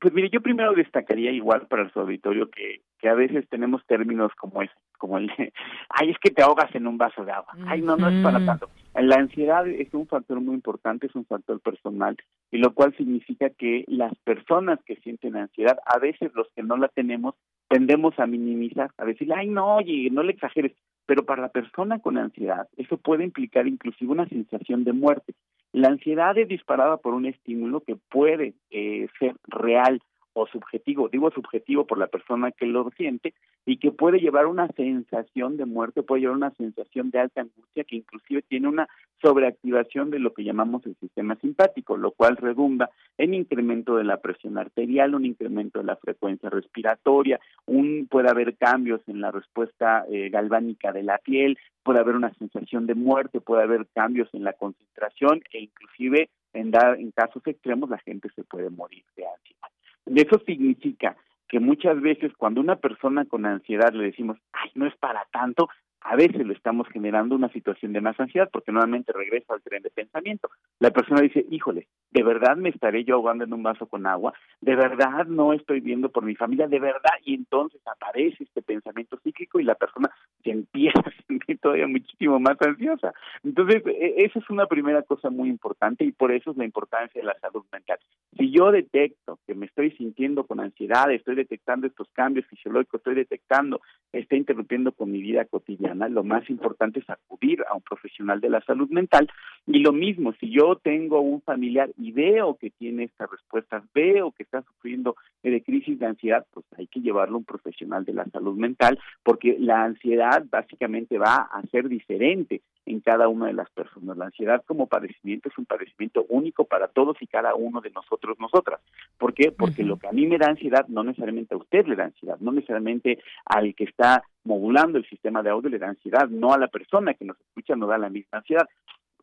Pues 0.00 0.12
mire, 0.12 0.28
yo 0.30 0.40
primero 0.40 0.72
destacaría 0.74 1.32
igual 1.32 1.66
para 1.66 1.90
su 1.90 1.98
auditorio 1.98 2.50
que, 2.50 2.82
que 2.98 3.08
a 3.08 3.14
veces 3.14 3.48
tenemos 3.48 3.84
términos 3.86 4.32
como 4.38 4.62
ese, 4.62 4.74
como 4.98 5.18
el 5.18 5.26
de, 5.28 5.52
ay, 5.88 6.10
es 6.10 6.18
que 6.18 6.30
te 6.30 6.42
ahogas 6.42 6.72
en 6.74 6.86
un 6.86 6.98
vaso 6.98 7.24
de 7.24 7.32
agua. 7.32 7.52
Ay, 7.66 7.80
no, 7.80 7.96
no 7.96 8.08
es 8.08 8.22
para 8.22 8.44
tanto. 8.44 8.68
La 8.94 9.16
ansiedad 9.16 9.66
es 9.66 9.92
un 9.92 10.06
factor 10.06 10.40
muy 10.40 10.54
importante, 10.54 11.06
es 11.06 11.14
un 11.14 11.24
factor 11.24 11.58
personal, 11.60 12.16
y 12.50 12.58
lo 12.58 12.74
cual 12.74 12.94
significa 12.96 13.50
que 13.50 13.84
las 13.88 14.14
personas 14.24 14.78
que 14.84 14.96
sienten 14.96 15.36
ansiedad, 15.36 15.78
a 15.86 15.98
veces 15.98 16.30
los 16.34 16.48
que 16.54 16.62
no 16.62 16.76
la 16.76 16.88
tenemos, 16.88 17.34
tendemos 17.68 18.16
a 18.18 18.26
minimizar, 18.26 18.90
a 18.98 19.04
decir, 19.04 19.32
ay, 19.34 19.48
no, 19.48 19.76
oye, 19.76 20.10
no 20.10 20.22
le 20.22 20.32
exageres. 20.32 20.72
Pero 21.06 21.24
para 21.24 21.42
la 21.42 21.48
persona 21.48 21.98
con 21.98 22.16
ansiedad, 22.18 22.68
eso 22.76 22.96
puede 22.98 23.24
implicar 23.24 23.66
inclusive 23.66 24.12
una 24.12 24.28
sensación 24.28 24.84
de 24.84 24.92
muerte. 24.92 25.34
La 25.74 25.88
ansiedad 25.88 26.38
es 26.38 26.46
disparada 26.46 26.98
por 26.98 27.14
un 27.14 27.26
estímulo 27.26 27.80
que 27.80 27.96
puede 27.96 28.54
eh, 28.70 29.08
ser 29.18 29.34
real 29.48 30.00
o 30.34 30.46
subjetivo, 30.46 31.08
digo 31.08 31.30
subjetivo 31.30 31.86
por 31.86 31.98
la 31.98 32.08
persona 32.08 32.50
que 32.50 32.66
lo 32.66 32.90
siente, 32.96 33.34
y 33.66 33.78
que 33.78 33.92
puede 33.92 34.18
llevar 34.18 34.46
una 34.46 34.68
sensación 34.68 35.56
de 35.56 35.64
muerte, 35.64 36.02
puede 36.02 36.22
llevar 36.22 36.36
una 36.36 36.50
sensación 36.52 37.10
de 37.10 37.20
alta 37.20 37.40
angustia 37.40 37.84
que 37.84 37.96
inclusive 37.96 38.42
tiene 38.42 38.68
una 38.68 38.88
sobreactivación 39.22 40.10
de 40.10 40.18
lo 40.18 40.34
que 40.34 40.44
llamamos 40.44 40.84
el 40.84 40.96
sistema 40.96 41.36
simpático, 41.36 41.96
lo 41.96 42.10
cual 42.10 42.36
redunda 42.36 42.90
en 43.16 43.32
incremento 43.32 43.96
de 43.96 44.04
la 44.04 44.18
presión 44.18 44.58
arterial, 44.58 45.14
un 45.14 45.24
incremento 45.24 45.78
de 45.78 45.86
la 45.86 45.96
frecuencia 45.96 46.50
respiratoria, 46.50 47.40
un 47.64 48.06
puede 48.10 48.28
haber 48.28 48.56
cambios 48.56 49.00
en 49.06 49.20
la 49.20 49.30
respuesta 49.30 50.04
eh, 50.10 50.28
galvánica 50.28 50.92
de 50.92 51.04
la 51.04 51.18
piel, 51.18 51.58
puede 51.82 52.00
haber 52.00 52.16
una 52.16 52.34
sensación 52.34 52.86
de 52.86 52.94
muerte, 52.94 53.40
puede 53.40 53.62
haber 53.62 53.86
cambios 53.94 54.28
en 54.34 54.44
la 54.44 54.52
concentración 54.52 55.42
e 55.52 55.62
inclusive 55.62 56.28
en, 56.52 56.72
en 56.98 57.10
casos 57.12 57.42
extremos 57.46 57.88
la 57.88 57.98
gente 57.98 58.28
se 58.34 58.44
puede 58.44 58.70
morir 58.70 59.04
de 59.16 59.26
ansiedad. 59.26 59.68
Eso 60.06 60.38
significa 60.46 61.16
que 61.48 61.60
muchas 61.60 62.00
veces 62.00 62.32
cuando 62.36 62.60
una 62.60 62.76
persona 62.76 63.24
con 63.24 63.46
ansiedad 63.46 63.92
le 63.92 64.04
decimos, 64.04 64.38
ay, 64.52 64.70
no 64.74 64.86
es 64.86 64.96
para 64.96 65.26
tanto, 65.32 65.68
a 66.04 66.16
veces 66.16 66.46
le 66.46 66.52
estamos 66.52 66.86
generando 66.88 67.34
una 67.34 67.48
situación 67.48 67.94
de 67.94 68.02
más 68.02 68.18
ansiedad 68.20 68.50
porque 68.52 68.72
nuevamente 68.72 69.12
regresa 69.12 69.54
al 69.54 69.62
tren 69.62 69.82
de 69.82 69.90
pensamiento. 69.90 70.50
La 70.78 70.90
persona 70.90 71.22
dice, 71.22 71.46
híjole, 71.50 71.88
¿de 72.10 72.22
verdad 72.22 72.56
me 72.56 72.68
estaré 72.68 73.04
yo 73.04 73.14
ahogando 73.14 73.44
en 73.44 73.52
un 73.54 73.62
vaso 73.62 73.86
con 73.86 74.06
agua? 74.06 74.34
¿De 74.60 74.76
verdad 74.76 75.26
no 75.26 75.54
estoy 75.54 75.80
viendo 75.80 76.10
por 76.10 76.24
mi 76.24 76.34
familia? 76.34 76.68
¿De 76.68 76.78
verdad? 76.78 77.14
Y 77.24 77.34
entonces 77.34 77.80
aparece 77.86 78.44
este 78.44 78.60
pensamiento 78.60 79.18
cíclico 79.24 79.58
y 79.58 79.64
la 79.64 79.76
persona 79.76 80.10
se 80.42 80.50
empieza 80.50 81.00
a 81.00 81.26
sentir 81.26 81.58
todavía 81.58 81.86
muchísimo 81.86 82.38
más 82.38 82.60
ansiosa. 82.60 83.14
Entonces, 83.42 83.82
e, 83.86 84.24
esa 84.24 84.38
es 84.38 84.50
una 84.50 84.66
primera 84.66 85.02
cosa 85.02 85.30
muy 85.30 85.48
importante 85.48 86.04
y 86.04 86.12
por 86.12 86.32
eso 86.32 86.50
es 86.50 86.56
la 86.58 86.66
importancia 86.66 87.20
de 87.20 87.26
la 87.26 87.38
salud 87.40 87.64
mental. 87.72 87.98
Si 88.36 88.50
yo 88.50 88.72
detecto 88.72 89.38
que 89.46 89.54
me 89.54 89.66
estoy 89.66 89.92
sintiendo 89.92 90.44
con 90.44 90.60
ansiedad, 90.60 91.10
estoy 91.10 91.36
detectando 91.36 91.86
estos 91.86 92.08
cambios 92.12 92.46
fisiológicos, 92.46 93.00
estoy 93.00 93.14
detectando, 93.14 93.80
está 94.12 94.36
interrumpiendo 94.36 94.92
con 94.92 95.10
mi 95.10 95.22
vida 95.22 95.44
cotidiana, 95.44 95.93
lo 95.94 96.24
más 96.24 96.48
importante 96.50 97.00
es 97.00 97.10
acudir 97.10 97.62
a 97.68 97.74
un 97.74 97.82
profesional 97.82 98.40
de 98.40 98.50
la 98.50 98.60
salud 98.62 98.88
mental. 98.90 99.28
Y 99.66 99.78
lo 99.80 99.92
mismo, 99.92 100.32
si 100.40 100.50
yo 100.50 100.76
tengo 100.76 101.20
un 101.20 101.40
familiar 101.42 101.90
y 101.96 102.12
veo 102.12 102.56
que 102.56 102.70
tiene 102.70 103.04
estas 103.04 103.30
respuestas, 103.30 103.82
veo 103.94 104.32
que 104.32 104.42
está 104.42 104.62
sufriendo 104.62 105.16
de 105.42 105.62
crisis 105.62 105.98
de 105.98 106.06
ansiedad, 106.06 106.46
pues 106.52 106.66
hay 106.76 106.86
que 106.86 107.00
llevarlo 107.00 107.36
a 107.36 107.38
un 107.38 107.44
profesional 107.44 108.04
de 108.04 108.14
la 108.14 108.24
salud 108.26 108.56
mental, 108.56 108.98
porque 109.22 109.56
la 109.58 109.84
ansiedad 109.84 110.44
básicamente 110.50 111.18
va 111.18 111.36
a 111.36 111.62
ser 111.70 111.88
diferente 111.88 112.62
en 112.86 113.00
cada 113.00 113.28
una 113.28 113.46
de 113.46 113.52
las 113.52 113.70
personas. 113.70 114.16
La 114.16 114.26
ansiedad 114.26 114.62
como 114.66 114.86
padecimiento 114.86 115.48
es 115.48 115.58
un 115.58 115.64
padecimiento 115.64 116.26
único 116.28 116.64
para 116.64 116.88
todos 116.88 117.16
y 117.20 117.26
cada 117.26 117.54
uno 117.54 117.80
de 117.80 117.90
nosotros, 117.90 118.38
nosotras. 118.38 118.80
¿Por 119.18 119.32
qué? 119.34 119.52
Porque 119.52 119.82
lo 119.82 119.98
que 119.98 120.08
a 120.08 120.12
mí 120.12 120.26
me 120.26 120.38
da 120.38 120.48
ansiedad 120.48 120.86
no 120.88 121.04
necesariamente 121.04 121.54
a 121.54 121.58
usted 121.58 121.86
le 121.86 121.96
da 121.96 122.04
ansiedad, 122.04 122.36
no 122.40 122.52
necesariamente 122.52 123.18
al 123.46 123.74
que 123.74 123.84
está 123.84 124.22
modulando 124.44 124.98
el 124.98 125.08
sistema 125.08 125.42
de 125.42 125.50
audio 125.50 125.70
le 125.70 125.78
da 125.78 125.88
ansiedad, 125.88 126.28
no 126.28 126.52
a 126.52 126.58
la 126.58 126.68
persona 126.68 127.14
que 127.14 127.24
nos 127.24 127.40
escucha 127.40 127.76
no 127.76 127.86
da 127.86 127.98
la 127.98 128.10
misma 128.10 128.38
ansiedad. 128.38 128.68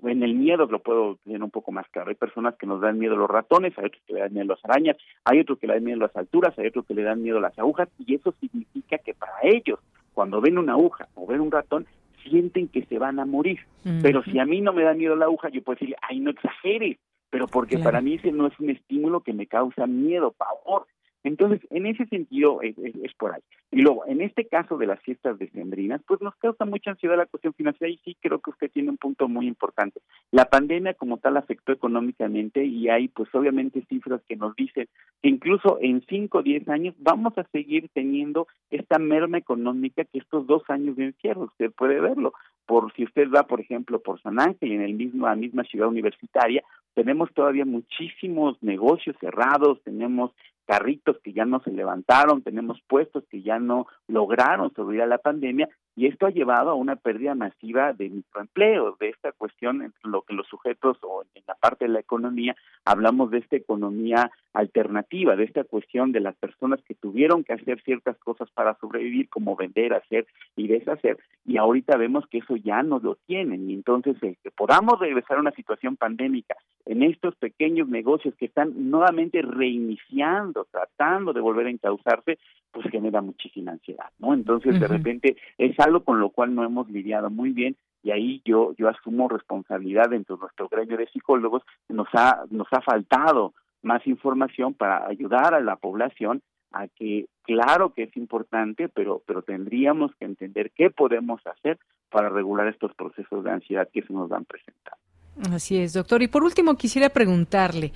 En 0.04 0.24
el 0.24 0.34
miedo 0.34 0.66
lo 0.66 0.80
puedo 0.80 1.18
tener 1.24 1.44
un 1.44 1.52
poco 1.52 1.72
más 1.72 1.88
claro. 1.90 2.10
Hay 2.10 2.16
personas 2.16 2.56
que 2.56 2.66
nos 2.66 2.82
dan 2.82 2.98
miedo 2.98 3.16
los 3.16 3.30
ratones, 3.30 3.78
hay 3.78 3.86
otros 3.86 4.02
que 4.08 4.14
le 4.14 4.22
dan 4.22 4.34
miedo 4.34 4.48
las 4.48 4.66
arañas, 4.66 4.98
hay 5.26 5.40
otros 5.42 5.60
que 5.60 5.68
le 5.68 5.76
dan 5.76 5.84
miedo 5.84 6.00
las 6.00 6.16
alturas, 6.16 6.58
hay 6.58 6.68
otros 6.68 6.86
que 6.88 6.96
le 6.96 7.04
dan 7.04 7.22
miedo 7.22 7.40
las 7.40 7.58
agujas, 7.60 7.88
y 8.00 8.16
eso 8.16 8.34
significa 8.40 8.98
que 8.98 9.14
para 9.14 9.34
ellos, 9.44 9.80
cuando 10.14 10.42
ven 10.42 10.58
una 10.58 10.74
aguja 10.74 11.08
o 11.14 11.28
ven 11.28 11.42
un 11.42 11.52
ratón, 11.52 11.86
sienten 12.24 12.68
que 12.68 12.86
se 12.86 13.00
van 13.00 13.20
a 13.20 13.26
morir. 13.26 13.60
Pero 14.02 14.24
si 14.24 14.40
a 14.40 14.46
mí 14.46 14.62
no 14.62 14.74
me 14.74 14.84
da 14.84 14.94
miedo 14.94 15.16
la 15.16 15.26
aguja, 15.26 15.50
yo 15.50 15.62
puedo 15.64 15.76
decirle, 15.76 15.96
ay, 16.02 16.20
no 16.20 16.32
exageres, 16.32 16.98
pero 17.30 17.48
porque 17.48 17.78
para 17.78 18.02
mí 18.02 18.16
ese 18.16 18.32
no 18.32 18.48
es 18.48 18.60
un 18.60 18.70
estímulo 18.70 19.22
que 19.22 19.34
me 19.34 19.48
causa 19.48 19.88
miedo, 19.88 20.32
pavor. 20.32 20.86
Entonces, 21.24 21.62
en 21.70 21.86
ese 21.86 22.06
sentido 22.08 22.62
es, 22.62 22.76
por 23.18 23.34
ahí. 23.34 23.42
Y 23.72 23.82
luego, 23.82 24.06
en 24.08 24.22
este 24.22 24.46
caso 24.46 24.78
de 24.78 24.88
las 24.88 25.00
fiestas 25.02 25.38
decembrinas, 25.38 26.02
pues 26.08 26.20
nos 26.22 26.36
causa 26.36 26.66
mucha 26.66 26.92
ansiedad 26.92 27.18
la 27.18 27.28
cuestión 27.28 27.54
financiera 27.54 27.94
y 27.94 27.98
sí 27.98 28.18
creo 28.20 28.40
que 28.40 28.50
usted 28.50 28.72
tiene 28.72 28.90
un 28.90 28.98
punto 28.98 29.28
muy 29.28 29.48
importante. 29.48 30.02
La 30.32 30.46
pandemia 30.46 30.94
como 30.96 31.18
tal 31.18 31.38
afectó 31.38 31.72
económicamente 31.72 32.66
y 32.66 32.90
hay 32.90 33.08
pues 33.08 33.34
obviamente 33.34 33.86
cifras 33.88 34.22
que 34.28 34.36
nos 34.36 34.56
dicen 34.56 34.88
que 35.22 35.30
incluso 35.30 35.78
en 35.82 36.02
5 36.08 36.40
o 36.40 36.44
10 36.44 36.68
años 36.70 36.96
vamos 36.98 37.38
a 37.38 37.44
seguir 37.52 37.90
teniendo 37.94 38.48
esta 38.70 38.98
merma 39.00 39.38
económica 39.38 40.04
que 40.06 40.20
estos 40.20 40.48
dos 40.48 40.64
años 40.70 40.96
de 40.96 41.06
encierro, 41.06 41.44
usted 41.44 41.72
puede 41.72 42.00
verlo. 42.00 42.34
Por 42.66 42.94
si 42.94 43.04
usted 43.04 43.30
va, 43.30 43.44
por 43.44 43.60
ejemplo, 43.60 44.00
por 44.00 44.22
San 44.22 44.40
Ángel, 44.40 44.72
en 44.72 44.82
el 44.82 44.94
mismo, 44.94 45.28
la 45.28 45.36
misma 45.36 45.64
ciudad 45.64 45.88
universitaria, 45.88 46.64
tenemos 46.94 47.34
todavía 47.34 47.66
muchísimos 47.66 48.62
negocios 48.62 49.16
cerrados, 49.20 49.82
tenemos 49.84 50.32
carritos 50.72 51.18
que 51.22 51.34
ya 51.34 51.44
no 51.44 51.60
se 51.60 51.70
levantaron, 51.70 52.44
tenemos 52.44 52.82
puestos 52.88 53.26
que 53.30 53.42
ya 53.42 53.60
no 53.60 53.88
lograron 54.08 54.74
sobrevivir 54.74 55.02
a 55.02 55.06
la 55.06 55.18
pandemia 55.18 55.68
y 55.96 56.08
esto 56.08 56.26
ha 56.26 56.32
llevado 56.32 56.70
a 56.70 56.76
una 56.76 56.96
pérdida 56.96 57.36
masiva 57.36 57.94
de 57.94 58.10
microempleos, 58.10 58.98
de 59.00 59.10
esta 59.10 59.32
cuestión 59.34 59.82
en 59.82 59.94
lo 60.04 60.22
que 60.22 60.34
los 60.34 60.48
sujetos 60.48 60.98
o 61.02 61.24
en 61.36 61.44
la 61.48 61.56
parte 61.56 61.86
de 61.86 61.92
la 61.92 62.00
economía 62.00 62.56
hablamos 62.86 63.32
de 63.32 63.40
esta 63.40 63.56
economía 63.56 64.32
alternativa, 64.54 65.36
de 65.36 65.44
esta 65.44 65.64
cuestión 65.64 66.12
de 66.12 66.20
las 66.20 66.36
personas 66.36 66.82
que 66.84 66.96
tuvieron 66.96 67.44
que 67.44 67.54
hacer 67.54 67.82
ciertas 67.84 68.18
cosas 68.20 68.50
para 68.52 68.76
sobrevivir, 68.80 69.30
como 69.30 69.56
vender, 69.56 69.94
hacer 69.94 70.26
y 70.56 70.68
deshacer, 70.68 71.18
y 71.46 71.58
ahorita 71.58 71.98
vemos 71.98 72.26
que 72.28 72.40
eso 72.40 72.56
ya 72.56 72.84
no 72.84 73.00
lo 73.00 73.16
tienen, 73.28 73.70
y 73.70 73.74
entonces 73.74 74.16
eh, 74.24 74.36
que 74.44 74.52
podamos 74.52 75.00
regresar 75.00 75.38
a 75.38 75.42
una 75.42 75.52
situación 75.52 75.98
pandémica 75.98 76.56
en 76.86 77.04
estos 77.04 77.36
pequeños 77.36 77.88
negocios 77.88 78.34
que 78.36 78.46
están 78.46 78.90
nuevamente 78.90 79.42
reiniciando, 79.42 80.68
tratando 80.72 81.34
de 81.34 81.42
volver 81.42 81.68
a 81.68 81.72
encauzarse, 81.72 82.38
pues 82.72 82.90
genera 82.90 83.22
muchísima 83.22 83.72
ansiedad, 83.72 84.10
¿no? 84.20 84.34
Entonces, 84.34 84.80
de 84.80 84.88
repente, 84.88 85.38
es 85.58 85.78
algo 85.80 86.04
con 86.04 86.20
lo 86.20 86.30
cual 86.30 86.56
no 86.56 86.64
hemos 86.64 86.90
lidiado 86.90 87.30
muy 87.30 87.52
bien 87.52 87.76
y 88.04 88.12
ahí 88.12 88.42
yo 88.46 88.74
yo 88.78 88.88
asumo 88.88 89.28
responsabilidad 89.28 90.10
dentro 90.10 90.36
de 90.36 90.42
nuestro 90.42 90.70
gremio 90.70 90.98
de 90.98 91.08
psicólogos, 91.08 91.64
nos 91.90 92.08
ha 92.14 92.44
nos 92.50 92.68
ha 92.72 92.82
faltado 92.82 93.54
más 93.84 94.06
información 94.08 94.74
para 94.74 95.08
ayudar 95.08 95.54
a 95.54 95.60
la 95.60 95.76
población 95.76 96.42
a 96.72 96.88
que 96.88 97.28
claro 97.44 97.94
que 97.94 98.04
es 98.04 98.18
importante, 98.18 98.90
pero 98.90 99.22
pero 99.26 99.42
tendríamos 99.42 100.16
que 100.16 100.26
entender 100.26 100.72
qué 100.72 100.90
podemos 100.90 101.46
hacer 101.46 101.78
para 102.10 102.30
regular 102.30 102.68
estos 102.68 102.94
procesos 102.96 103.44
de 103.44 103.52
ansiedad 103.52 103.90
que 103.92 104.02
se 104.02 104.14
nos 104.14 104.30
van 104.30 104.46
presentando. 104.46 105.11
Así 105.50 105.78
es, 105.78 105.94
doctor. 105.94 106.22
Y 106.22 106.28
por 106.28 106.44
último, 106.44 106.76
quisiera 106.76 107.10
preguntarle, 107.10 107.94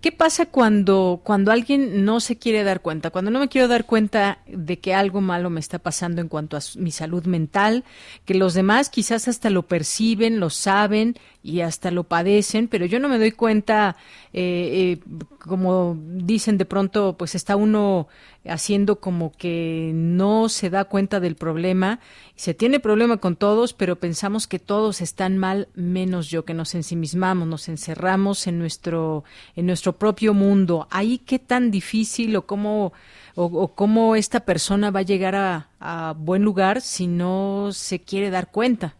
¿qué 0.00 0.10
pasa 0.10 0.46
cuando, 0.46 1.20
cuando 1.22 1.52
alguien 1.52 2.04
no 2.04 2.18
se 2.18 2.38
quiere 2.38 2.64
dar 2.64 2.80
cuenta? 2.80 3.10
Cuando 3.10 3.30
no 3.30 3.38
me 3.38 3.48
quiero 3.48 3.68
dar 3.68 3.84
cuenta 3.84 4.38
de 4.46 4.78
que 4.78 4.94
algo 4.94 5.20
malo 5.20 5.50
me 5.50 5.60
está 5.60 5.78
pasando 5.78 6.20
en 6.22 6.28
cuanto 6.28 6.56
a 6.56 6.60
mi 6.76 6.90
salud 6.90 7.24
mental, 7.26 7.84
que 8.24 8.34
los 8.34 8.54
demás 8.54 8.88
quizás 8.88 9.28
hasta 9.28 9.50
lo 9.50 9.64
perciben, 9.64 10.40
lo 10.40 10.50
saben 10.50 11.16
y 11.42 11.60
hasta 11.60 11.90
lo 11.90 12.04
padecen, 12.04 12.68
pero 12.68 12.86
yo 12.86 12.98
no 12.98 13.08
me 13.08 13.18
doy 13.18 13.32
cuenta 13.32 13.96
eh, 14.32 14.98
eh, 14.98 15.18
como 15.38 15.96
dicen 16.00 16.58
de 16.58 16.64
pronto, 16.64 17.16
pues 17.16 17.34
está 17.34 17.56
uno 17.56 18.08
haciendo 18.46 19.00
como 19.00 19.32
que 19.36 19.92
no 19.94 20.48
se 20.48 20.70
da 20.70 20.84
cuenta 20.84 21.20
del 21.20 21.36
problema. 21.36 22.00
Se 22.34 22.54
tiene 22.54 22.80
problema 22.80 23.18
con 23.18 23.36
todos, 23.36 23.74
pero 23.74 23.96
pensamos 23.96 24.46
que 24.46 24.58
todos 24.58 25.00
están 25.00 25.38
mal, 25.38 25.68
menos 25.74 26.30
yo, 26.30 26.44
que 26.44 26.54
nos 26.54 26.74
ensimismamos, 26.74 27.48
nos 27.48 27.68
encerramos 27.68 28.46
en 28.46 28.58
nuestro, 28.58 29.24
en 29.56 29.66
nuestro 29.66 29.94
propio 29.94 30.34
mundo. 30.34 30.86
Ahí 30.90 31.18
qué 31.18 31.38
tan 31.38 31.70
difícil 31.70 32.36
o 32.36 32.46
cómo, 32.46 32.92
o, 33.34 33.74
cómo 33.74 34.16
esta 34.16 34.40
persona 34.40 34.90
va 34.90 35.00
a 35.00 35.04
llegar 35.04 35.34
a, 35.34 35.68
a 35.80 36.14
buen 36.16 36.42
lugar 36.42 36.80
si 36.80 37.06
no 37.06 37.70
se 37.72 38.00
quiere 38.00 38.30
dar 38.30 38.50
cuenta. 38.50 38.94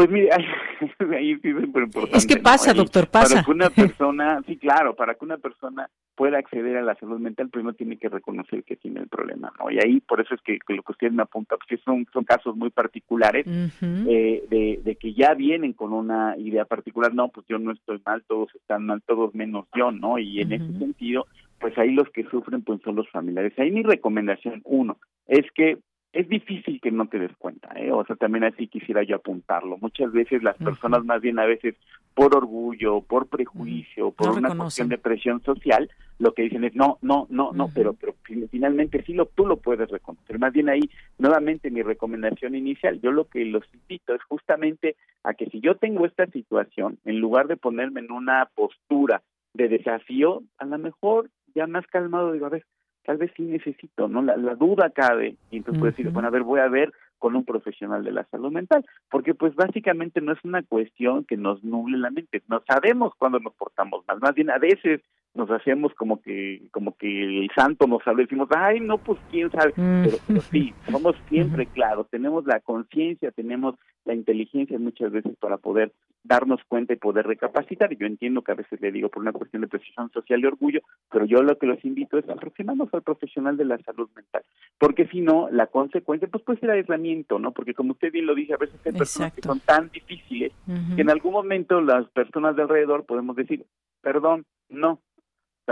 Pues 0.00 0.08
mire, 0.08 0.30
ahí 1.14 1.36
sí 1.42 1.48
es 1.48 1.60
súper 1.60 1.82
importante. 1.82 2.16
Es 2.16 2.26
que 2.26 2.38
pasa, 2.38 2.72
doctor, 2.72 3.08
pasa. 3.08 3.34
Para 3.34 3.44
que 3.44 3.50
una 3.50 3.68
persona, 3.68 4.42
sí, 4.46 4.56
claro, 4.56 4.94
para 4.96 5.14
que 5.14 5.24
una 5.26 5.36
persona 5.36 5.90
pueda 6.20 6.36
acceder 6.36 6.76
a 6.76 6.82
la 6.82 6.94
salud 6.96 7.18
mental, 7.18 7.48
primero 7.48 7.74
tiene 7.74 7.96
que 7.96 8.10
reconocer 8.10 8.62
que 8.64 8.76
tiene 8.76 9.00
el 9.00 9.08
problema, 9.08 9.50
¿no? 9.58 9.70
Y 9.70 9.78
ahí, 9.78 10.00
por 10.00 10.20
eso 10.20 10.34
es 10.34 10.42
que, 10.42 10.58
lo 10.68 10.82
que 10.82 10.92
usted 10.92 11.10
me 11.12 11.22
apunta, 11.22 11.56
porque 11.56 11.78
son, 11.78 12.06
son 12.12 12.24
casos 12.24 12.54
muy 12.54 12.68
particulares, 12.68 13.46
eh, 13.80 14.44
de, 14.50 14.80
de 14.84 14.96
que 14.96 15.14
ya 15.14 15.32
vienen 15.32 15.72
con 15.72 15.94
una 15.94 16.36
idea 16.36 16.66
particular, 16.66 17.14
no, 17.14 17.28
pues 17.28 17.46
yo 17.48 17.58
no 17.58 17.72
estoy 17.72 18.02
mal, 18.04 18.22
todos 18.28 18.54
están 18.54 18.84
mal, 18.84 19.00
todos 19.06 19.34
menos 19.34 19.64
yo, 19.74 19.92
¿no? 19.92 20.18
Y 20.18 20.42
en 20.42 20.52
ese 20.52 20.78
sentido, 20.78 21.26
pues 21.58 21.78
ahí 21.78 21.92
los 21.92 22.10
que 22.10 22.24
sufren, 22.24 22.60
pues 22.60 22.82
son 22.82 22.96
los 22.96 23.08
familiares. 23.08 23.58
Ahí 23.58 23.70
mi 23.70 23.82
recomendación, 23.82 24.60
uno, 24.66 24.98
es 25.26 25.50
que 25.54 25.78
es 26.12 26.28
difícil 26.28 26.80
que 26.80 26.90
no 26.90 27.06
te 27.06 27.18
des 27.18 27.36
cuenta, 27.36 27.70
¿eh? 27.76 27.92
o 27.92 28.04
sea, 28.04 28.16
también 28.16 28.44
así 28.44 28.66
quisiera 28.66 29.02
yo 29.04 29.16
apuntarlo. 29.16 29.78
Muchas 29.78 30.10
veces 30.12 30.42
las 30.42 30.56
personas, 30.56 31.04
más 31.04 31.20
bien 31.20 31.38
a 31.38 31.44
veces 31.44 31.76
por 32.14 32.34
orgullo, 32.36 33.00
por 33.02 33.28
prejuicio, 33.28 34.10
por 34.10 34.30
una 34.30 34.56
cuestión 34.56 34.88
de 34.88 34.98
presión 34.98 35.40
social, 35.42 35.88
lo 36.18 36.34
que 36.34 36.42
dicen 36.42 36.64
es 36.64 36.74
no, 36.74 36.98
no, 37.00 37.28
no, 37.30 37.52
no, 37.52 37.70
pero, 37.72 37.94
pero 37.94 38.14
finalmente 38.50 39.02
sí 39.04 39.14
lo, 39.14 39.26
tú 39.26 39.46
lo 39.46 39.58
puedes 39.58 39.88
reconocer. 39.88 40.38
Más 40.40 40.52
bien 40.52 40.68
ahí, 40.68 40.90
nuevamente 41.18 41.70
mi 41.70 41.82
recomendación 41.82 42.56
inicial, 42.56 43.00
yo 43.00 43.12
lo 43.12 43.26
que 43.26 43.44
los 43.44 43.64
invito 43.72 44.14
es 44.14 44.22
justamente 44.24 44.96
a 45.22 45.34
que 45.34 45.46
si 45.46 45.60
yo 45.60 45.76
tengo 45.76 46.06
esta 46.06 46.26
situación, 46.26 46.98
en 47.04 47.20
lugar 47.20 47.46
de 47.46 47.56
ponerme 47.56 48.00
en 48.00 48.10
una 48.10 48.50
postura 48.54 49.22
de 49.54 49.68
desafío, 49.68 50.42
a 50.58 50.64
lo 50.64 50.78
mejor 50.78 51.30
ya 51.54 51.66
más 51.66 51.86
calmado 51.86 52.32
digo, 52.32 52.46
a 52.46 52.50
ver, 52.50 52.64
tal 53.04 53.16
vez 53.16 53.30
sí 53.36 53.42
necesito, 53.42 54.08
¿no? 54.08 54.22
La, 54.22 54.36
duda 54.54 54.90
cabe 54.90 55.36
y 55.50 55.58
entonces 55.58 55.80
puedo 55.80 55.90
decir, 55.90 56.10
bueno, 56.10 56.28
a 56.28 56.30
ver, 56.30 56.42
voy 56.42 56.60
a 56.60 56.68
ver 56.68 56.92
con 57.20 57.36
un 57.36 57.44
profesional 57.44 58.02
de 58.02 58.10
la 58.10 58.24
salud 58.24 58.50
mental, 58.50 58.84
porque 59.08 59.34
pues 59.34 59.54
básicamente 59.54 60.20
no 60.20 60.32
es 60.32 60.38
una 60.42 60.64
cuestión 60.64 61.24
que 61.24 61.36
nos 61.36 61.62
nuble 61.62 61.98
la 61.98 62.10
mente, 62.10 62.42
no 62.48 62.60
sabemos 62.66 63.12
cuándo 63.16 63.38
nos 63.38 63.54
portamos 63.54 64.04
mal, 64.08 64.18
más 64.18 64.34
bien 64.34 64.50
a 64.50 64.58
veces 64.58 65.00
nos 65.34 65.48
hacemos 65.50 65.94
como 65.94 66.20
que 66.20 66.62
como 66.72 66.96
que 66.96 67.42
el 67.42 67.50
santo 67.54 67.86
nos 67.86 68.04
habla 68.06 68.22
y 68.22 68.24
decimos, 68.24 68.48
ay, 68.56 68.80
no, 68.80 68.98
pues 68.98 69.20
quién 69.30 69.50
sabe, 69.52 69.72
mm. 69.76 70.04
pero, 70.04 70.40
sí, 70.50 70.74
somos 70.90 71.14
siempre 71.28 71.66
claros, 71.66 72.08
tenemos 72.10 72.44
la 72.46 72.58
conciencia, 72.60 73.30
tenemos 73.30 73.76
la 74.04 74.14
inteligencia 74.14 74.78
muchas 74.78 75.12
veces 75.12 75.36
para 75.38 75.58
poder 75.58 75.92
darnos 76.24 76.60
cuenta 76.68 76.92
y 76.92 76.96
poder 76.96 77.26
recapacitar. 77.26 77.92
Y 77.92 77.96
yo 77.96 78.06
entiendo 78.06 78.42
que 78.42 78.52
a 78.52 78.56
veces 78.56 78.80
le 78.80 78.92
digo 78.92 79.08
por 79.08 79.22
una 79.22 79.32
cuestión 79.32 79.62
de 79.62 79.68
precisión 79.68 80.10
social 80.10 80.40
y 80.40 80.46
orgullo, 80.46 80.80
pero 81.10 81.24
yo 81.24 81.42
lo 81.42 81.56
que 81.58 81.66
los 81.66 81.84
invito 81.84 82.18
es 82.18 82.28
aproximarnos 82.28 82.92
al 82.92 83.02
profesional 83.02 83.56
de 83.56 83.64
la 83.64 83.78
salud 83.78 84.08
mental, 84.16 84.42
porque 84.78 85.06
si 85.08 85.20
no, 85.20 85.48
la 85.50 85.66
consecuencia 85.66 86.28
pues 86.28 86.42
puede 86.44 86.60
ser 86.60 86.70
aislamiento, 86.70 87.09
¿no? 87.38 87.52
Porque 87.52 87.74
como 87.74 87.92
usted 87.92 88.12
bien 88.12 88.26
lo 88.26 88.34
dice, 88.34 88.54
a 88.54 88.58
veces 88.58 88.80
hay 88.84 88.92
personas 88.92 89.32
que 89.32 89.42
son 89.42 89.60
tan 89.60 89.90
difíciles 89.90 90.52
que 90.94 91.02
en 91.02 91.10
algún 91.10 91.32
momento 91.32 91.80
las 91.80 92.08
personas 92.10 92.56
de 92.56 92.62
alrededor 92.62 93.04
podemos 93.04 93.36
decir, 93.36 93.64
perdón, 94.00 94.44
no, 94.68 95.00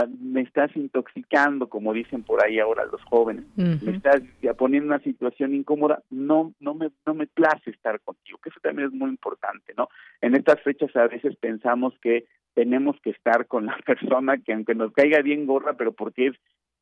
me 0.07 0.41
estás 0.41 0.75
intoxicando, 0.75 1.67
como 1.67 1.93
dicen 1.93 2.23
por 2.23 2.43
ahí 2.43 2.59
ahora 2.59 2.85
los 2.85 3.01
jóvenes, 3.03 3.45
me 3.55 3.91
estás 3.91 4.21
poniendo 4.57 4.87
una 4.87 5.03
situación 5.03 5.53
incómoda, 5.53 6.03
no, 6.09 6.53
no 6.59 6.73
me, 6.73 6.89
no 7.05 7.13
me 7.13 7.27
place 7.27 7.69
estar 7.69 7.99
contigo, 8.01 8.39
que 8.41 8.49
eso 8.49 8.59
también 8.61 8.89
es 8.89 8.93
muy 8.93 9.09
importante, 9.09 9.73
¿no? 9.77 9.89
En 10.21 10.35
estas 10.35 10.61
fechas 10.61 10.95
a 10.95 11.07
veces 11.07 11.35
pensamos 11.37 11.93
que 12.01 12.25
tenemos 12.53 12.95
que 13.01 13.11
estar 13.11 13.47
con 13.47 13.65
la 13.65 13.77
persona 13.85 14.37
que 14.37 14.53
aunque 14.53 14.75
nos 14.75 14.91
caiga 14.93 15.21
bien 15.21 15.45
gorra, 15.45 15.73
pero 15.73 15.93
porque 15.93 16.27
es 16.27 16.35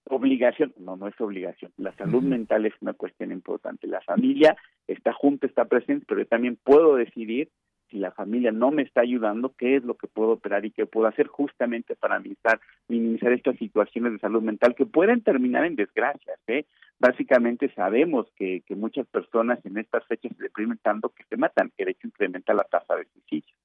obligación, 0.09 0.73
no, 0.77 0.95
no 0.95 1.07
es 1.07 1.19
obligación, 1.19 1.71
la 1.77 1.93
salud 1.93 2.23
mental 2.23 2.65
es 2.65 2.73
una 2.81 2.93
cuestión 2.93 3.31
importante, 3.31 3.87
la 3.87 4.01
familia 4.01 4.55
está 4.87 5.13
junta, 5.13 5.47
está 5.47 5.65
presente, 5.65 6.05
pero 6.07 6.25
también 6.25 6.57
puedo 6.63 6.95
decidir 6.95 7.49
si 7.89 7.97
la 7.97 8.11
familia 8.11 8.51
no 8.51 8.71
me 8.71 8.83
está 8.83 9.01
ayudando, 9.01 9.53
qué 9.57 9.77
es 9.77 9.83
lo 9.83 9.95
que 9.95 10.07
puedo 10.07 10.31
operar 10.31 10.65
y 10.65 10.71
qué 10.71 10.85
puedo 10.85 11.07
hacer 11.07 11.27
justamente 11.27 11.95
para 11.95 12.19
minimizar, 12.19 12.59
minimizar 12.87 13.31
estas 13.31 13.57
situaciones 13.57 14.13
de 14.13 14.19
salud 14.19 14.41
mental 14.41 14.75
que 14.75 14.85
pueden 14.85 15.21
terminar 15.21 15.65
en 15.65 15.75
desgracias. 15.75 16.39
¿eh? 16.47 16.65
Básicamente 16.99 17.71
sabemos 17.73 18.27
que, 18.35 18.61
que 18.65 18.75
muchas 18.75 19.07
personas 19.07 19.65
en 19.65 19.77
estas 19.77 20.05
fechas 20.05 20.33
se 20.35 20.43
deprimen 20.43 20.79
tanto 20.79 21.09
que 21.09 21.23
se 21.29 21.37
matan, 21.37 21.71
que 21.77 21.85
de 21.85 21.91
hecho 21.91 22.07
incrementa 22.07 22.53
la 22.53 22.63
tasa 22.63 22.95
de 22.95 23.05
suicidio. 23.05 23.55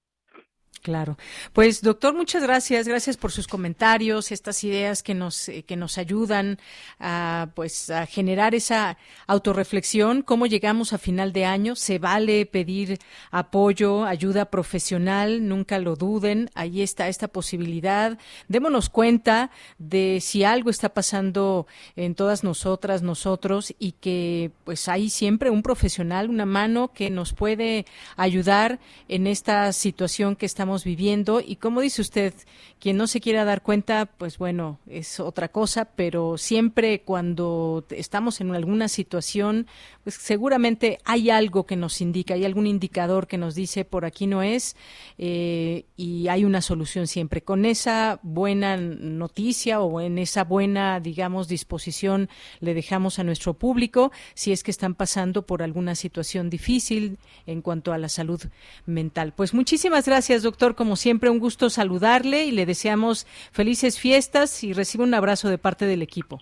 Claro. 0.82 1.16
Pues 1.52 1.80
doctor, 1.80 2.12
muchas 2.12 2.42
gracias. 2.42 2.88
Gracias 2.88 3.16
por 3.16 3.30
sus 3.30 3.46
comentarios, 3.46 4.32
estas 4.32 4.64
ideas 4.64 5.04
que 5.04 5.14
nos 5.14 5.48
eh, 5.48 5.62
que 5.62 5.76
nos 5.76 5.96
ayudan 5.96 6.58
a 6.98 7.50
pues 7.54 7.88
a 7.88 8.04
generar 8.04 8.56
esa 8.56 8.98
autorreflexión, 9.28 10.22
cómo 10.22 10.46
llegamos 10.46 10.92
a 10.92 10.98
final 10.98 11.32
de 11.32 11.44
año, 11.44 11.76
se 11.76 12.00
vale 12.00 12.46
pedir 12.46 12.98
apoyo, 13.30 14.04
ayuda 14.04 14.46
profesional, 14.46 15.46
nunca 15.46 15.78
lo 15.78 15.94
duden, 15.94 16.50
ahí 16.54 16.82
está 16.82 17.06
esta 17.06 17.28
posibilidad. 17.28 18.18
Démonos 18.48 18.88
cuenta 18.88 19.52
de 19.78 20.18
si 20.20 20.42
algo 20.42 20.68
está 20.68 20.88
pasando 20.88 21.68
en 21.94 22.16
todas 22.16 22.42
nosotras, 22.42 23.02
nosotros 23.02 23.72
y 23.78 23.92
que 23.92 24.50
pues 24.64 24.88
hay 24.88 25.10
siempre 25.10 25.48
un 25.48 25.62
profesional, 25.62 26.28
una 26.28 26.44
mano 26.44 26.92
que 26.92 27.08
nos 27.08 27.34
puede 27.34 27.86
ayudar 28.16 28.80
en 29.06 29.28
esta 29.28 29.72
situación 29.72 30.34
que 30.34 30.46
estamos 30.46 30.71
viviendo 30.84 31.40
y 31.40 31.56
como 31.56 31.80
dice 31.80 32.02
usted, 32.02 32.34
quien 32.80 32.96
no 32.96 33.06
se 33.06 33.20
quiera 33.20 33.44
dar 33.44 33.62
cuenta, 33.62 34.06
pues 34.06 34.38
bueno, 34.38 34.80
es 34.88 35.20
otra 35.20 35.48
cosa, 35.48 35.84
pero 35.84 36.38
siempre 36.38 37.02
cuando 37.02 37.84
estamos 37.90 38.40
en 38.40 38.54
alguna 38.54 38.88
situación, 38.88 39.66
pues 40.02 40.16
seguramente 40.16 40.98
hay 41.04 41.30
algo 41.30 41.64
que 41.64 41.76
nos 41.76 42.00
indica, 42.00 42.34
hay 42.34 42.44
algún 42.44 42.66
indicador 42.66 43.26
que 43.26 43.38
nos 43.38 43.54
dice 43.54 43.84
por 43.84 44.04
aquí 44.04 44.26
no 44.26 44.42
es 44.42 44.76
eh, 45.18 45.84
y 45.96 46.28
hay 46.28 46.44
una 46.44 46.60
solución 46.60 47.06
siempre. 47.06 47.42
Con 47.42 47.64
esa 47.64 48.18
buena 48.22 48.76
noticia 48.76 49.80
o 49.80 50.00
en 50.00 50.18
esa 50.18 50.44
buena, 50.44 51.00
digamos, 51.00 51.48
disposición 51.48 52.28
le 52.60 52.74
dejamos 52.74 53.18
a 53.18 53.24
nuestro 53.24 53.54
público 53.54 54.12
si 54.34 54.52
es 54.52 54.62
que 54.62 54.70
están 54.70 54.94
pasando 54.94 55.42
por 55.46 55.62
alguna 55.62 55.94
situación 55.94 56.50
difícil 56.50 57.18
en 57.46 57.62
cuanto 57.62 57.92
a 57.92 57.98
la 57.98 58.08
salud 58.08 58.40
mental. 58.86 59.32
Pues 59.36 59.54
muchísimas 59.54 60.06
gracias, 60.06 60.42
doctor 60.42 60.61
Doctor, 60.62 60.76
como 60.76 60.94
siempre, 60.94 61.28
un 61.28 61.40
gusto 61.40 61.70
saludarle 61.70 62.44
y 62.44 62.52
le 62.52 62.66
deseamos 62.66 63.26
felices 63.50 63.98
fiestas 63.98 64.62
y 64.62 64.72
recibe 64.72 65.02
un 65.02 65.12
abrazo 65.12 65.48
de 65.48 65.58
parte 65.58 65.86
del 65.86 66.02
equipo. 66.02 66.38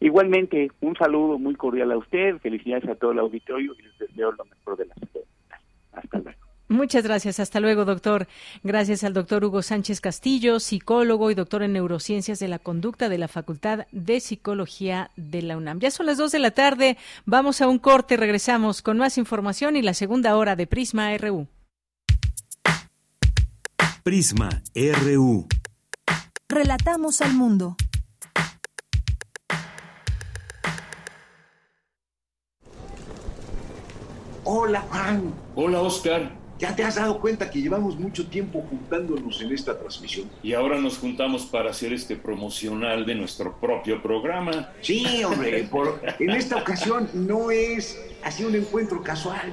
Igualmente, 0.00 0.72
un 0.80 0.96
saludo 0.96 1.38
muy 1.38 1.54
cordial 1.54 1.92
a 1.92 1.96
usted, 1.96 2.38
felicidades 2.38 2.88
a 2.88 2.96
todo 2.96 3.12
el 3.12 3.20
auditorio 3.20 3.72
y 3.78 3.82
les 3.82 3.98
deseo 4.00 4.32
lo 4.32 4.44
mejor 4.46 4.78
de 4.78 4.86
la 4.86 4.94
salud. 4.96 5.26
Hasta 5.92 6.18
luego. 6.18 6.38
Muchas 6.70 7.04
gracias. 7.04 7.38
Hasta 7.38 7.60
luego, 7.60 7.84
doctor. 7.84 8.26
Gracias 8.64 9.04
al 9.04 9.12
doctor 9.12 9.44
Hugo 9.44 9.62
Sánchez 9.62 10.00
Castillo, 10.00 10.58
psicólogo 10.58 11.30
y 11.30 11.36
doctor 11.36 11.62
en 11.62 11.74
neurociencias 11.74 12.40
de 12.40 12.48
la 12.48 12.58
conducta 12.58 13.08
de 13.08 13.18
la 13.18 13.28
Facultad 13.28 13.86
de 13.92 14.18
Psicología 14.18 15.12
de 15.14 15.42
la 15.42 15.56
UNAM. 15.56 15.78
Ya 15.78 15.92
son 15.92 16.06
las 16.06 16.18
dos 16.18 16.32
de 16.32 16.40
la 16.40 16.50
tarde. 16.50 16.96
Vamos 17.26 17.60
a 17.60 17.68
un 17.68 17.78
corte. 17.78 18.16
Regresamos 18.16 18.82
con 18.82 18.98
más 18.98 19.18
información 19.18 19.76
y 19.76 19.82
la 19.82 19.94
segunda 19.94 20.36
hora 20.36 20.56
de 20.56 20.66
Prisma 20.66 21.16
RU. 21.16 21.46
Prisma 24.02 24.64
RU. 24.74 25.46
Relatamos 26.48 27.20
al 27.20 27.34
mundo. 27.34 27.76
Hola 34.42 34.80
Juan. 34.80 35.32
Hola 35.54 35.80
Oscar. 35.82 36.32
¿Ya 36.58 36.74
te 36.74 36.82
has 36.82 36.96
dado 36.96 37.20
cuenta 37.20 37.48
que 37.48 37.62
llevamos 37.62 37.96
mucho 37.96 38.26
tiempo 38.26 38.64
juntándonos 38.68 39.40
en 39.40 39.52
esta 39.52 39.78
transmisión? 39.78 40.28
Y 40.42 40.52
ahora 40.52 40.80
nos 40.80 40.98
juntamos 40.98 41.46
para 41.46 41.70
hacer 41.70 41.92
este 41.92 42.16
promocional 42.16 43.06
de 43.06 43.14
nuestro 43.14 43.56
propio 43.60 44.02
programa. 44.02 44.72
Sí, 44.80 45.22
hombre, 45.22 45.68
en 46.18 46.30
esta 46.30 46.56
ocasión 46.56 47.08
no 47.14 47.52
es 47.52 48.00
así 48.24 48.44
un 48.44 48.56
encuentro 48.56 49.00
casual. 49.00 49.52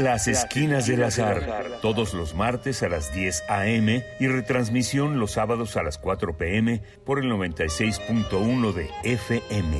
Las 0.00 0.28
Esquinas 0.28 0.86
del 0.86 1.04
Azar, 1.04 1.78
todos 1.82 2.14
los 2.14 2.34
martes 2.34 2.82
a 2.82 2.88
las 2.88 3.12
10 3.12 3.44
a.m. 3.50 4.02
y 4.18 4.28
retransmisión 4.28 5.20
los 5.20 5.32
sábados 5.32 5.76
a 5.76 5.82
las 5.82 5.98
4 5.98 6.38
p.m. 6.38 6.82
por 7.04 7.18
el 7.18 7.30
96.1 7.30 8.72
de 8.72 8.88
FM. 9.04 9.76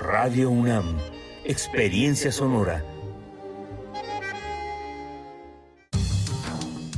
Radio 0.00 0.50
UNAM, 0.50 0.96
Experiencia 1.44 2.30
Sonora. 2.30 2.84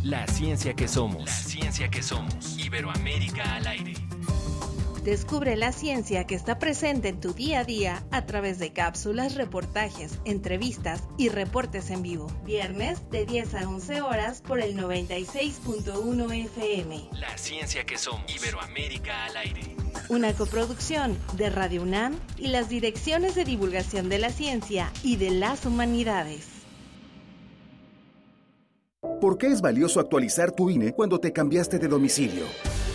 La 0.03 0.27
ciencia 0.27 0.74
que 0.74 0.87
somos. 0.87 1.24
La 1.24 1.33
ciencia 1.33 1.89
que 1.89 2.03
somos. 2.03 2.59
Iberoamérica 2.59 3.57
al 3.57 3.68
aire. 3.68 4.05
Descubre 5.07 5.54
la 5.54 5.70
ciencia 5.70 6.26
que 6.26 6.34
está 6.34 6.59
presente 6.59 7.07
en 7.07 7.20
tu 7.20 7.32
día 7.32 7.61
a 7.61 7.64
día 7.64 8.04
a 8.11 8.26
través 8.26 8.59
de 8.59 8.72
cápsulas, 8.72 9.36
reportajes, 9.36 10.18
entrevistas 10.24 11.04
y 11.16 11.28
reportes 11.28 11.90
en 11.90 12.02
vivo. 12.02 12.26
Viernes 12.44 13.09
de 13.12 13.24
10 13.24 13.54
a 13.54 13.68
11 13.68 14.00
horas 14.00 14.42
por 14.42 14.59
el 14.61 14.76
96.1 14.76 16.46
FM. 16.46 17.11
La 17.20 17.38
ciencia 17.38 17.86
que 17.86 17.96
somos. 17.96 18.24
Iberoamérica 18.34 19.26
al 19.26 19.36
aire. 19.36 19.76
Una 20.09 20.32
coproducción 20.32 21.16
de 21.36 21.50
Radio 21.50 21.82
UNAM 21.82 22.18
y 22.36 22.48
las 22.48 22.68
direcciones 22.68 23.36
de 23.36 23.44
divulgación 23.44 24.09
de 24.09 24.18
la 24.18 24.30
ciencia 24.30 24.90
y 25.04 25.18
de 25.18 25.30
las 25.30 25.66
humanidades. 25.66 26.48
¿Por 29.20 29.38
qué 29.38 29.46
es 29.46 29.61
valioso 29.61 30.00
actualizar 30.00 30.50
tu 30.50 30.68
INE 30.68 30.92
cuando 30.94 31.20
te 31.20 31.32
cambiaste 31.32 31.78
de 31.78 31.86
domicilio? 31.86 32.42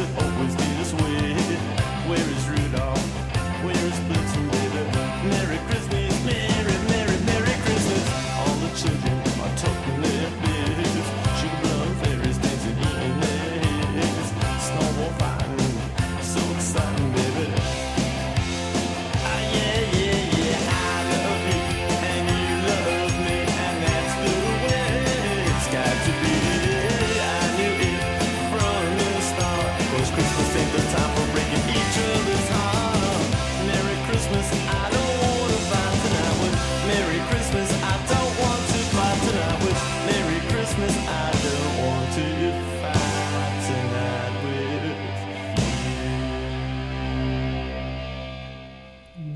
always 0.00 0.65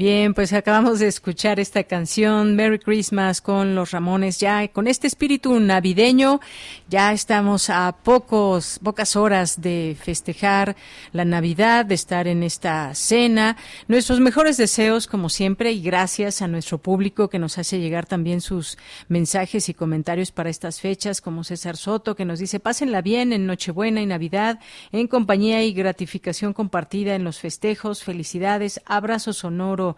Bien, 0.01 0.33
pues 0.33 0.55
acabamos 0.55 0.99
de 0.99 1.09
escuchar 1.09 1.61
esta 1.61 1.85
canción 1.85 2.57
Merry 2.57 2.79
Christmas 2.79 3.43
con 3.43 3.75
los 3.75 3.91
Ramones. 3.91 4.41
Ya 4.41 4.67
con 4.69 4.87
este 4.87 5.07
espíritu 5.07 5.61
navideño, 5.61 6.41
ya 6.89 7.13
estamos 7.13 7.69
a 7.69 7.95
pocos, 8.03 8.81
pocas 8.83 9.15
horas 9.15 9.61
de 9.61 9.95
festejar 10.03 10.75
la 11.13 11.27
Navidad, 11.27 11.85
de 11.85 11.97
estar 11.97 12.29
en 12.29 12.43
esta 12.43 12.95
cena. 12.95 13.59
Nuestros 13.89 14.21
mejores 14.21 14.57
deseos, 14.57 15.07
como 15.07 15.29
siempre, 15.29 15.71
y 15.73 15.83
gracias 15.83 16.41
a 16.41 16.49
nuestro 16.49 16.79
público 16.79 17.29
que 17.29 17.39
nos 17.39 17.59
hace 17.59 17.79
llegar 17.79 18.07
también 18.07 18.41
sus 18.41 18.79
mensajes 19.09 19.69
y 19.69 19.75
comentarios 19.75 20.33
para 20.33 20.49
estas 20.49 20.81
fechas, 20.81 21.21
como 21.21 21.45
César 21.45 21.77
Soto, 21.77 22.17
que 22.17 22.25
nos 22.25 22.39
dice, 22.39 22.59
pásenla 22.59 23.03
bien 23.03 23.35
en 23.35 23.45
Nochebuena 23.45 24.01
y 24.01 24.07
Navidad, 24.07 24.61
en 24.93 25.09
compañía 25.09 25.63
y 25.63 25.75
gratificación 25.75 26.55
compartida 26.55 27.15
en 27.17 27.25
los 27.25 27.39
festejos. 27.39 28.03
Felicidades, 28.03 28.81
abrazo 28.87 29.35
sonoro 29.35 29.90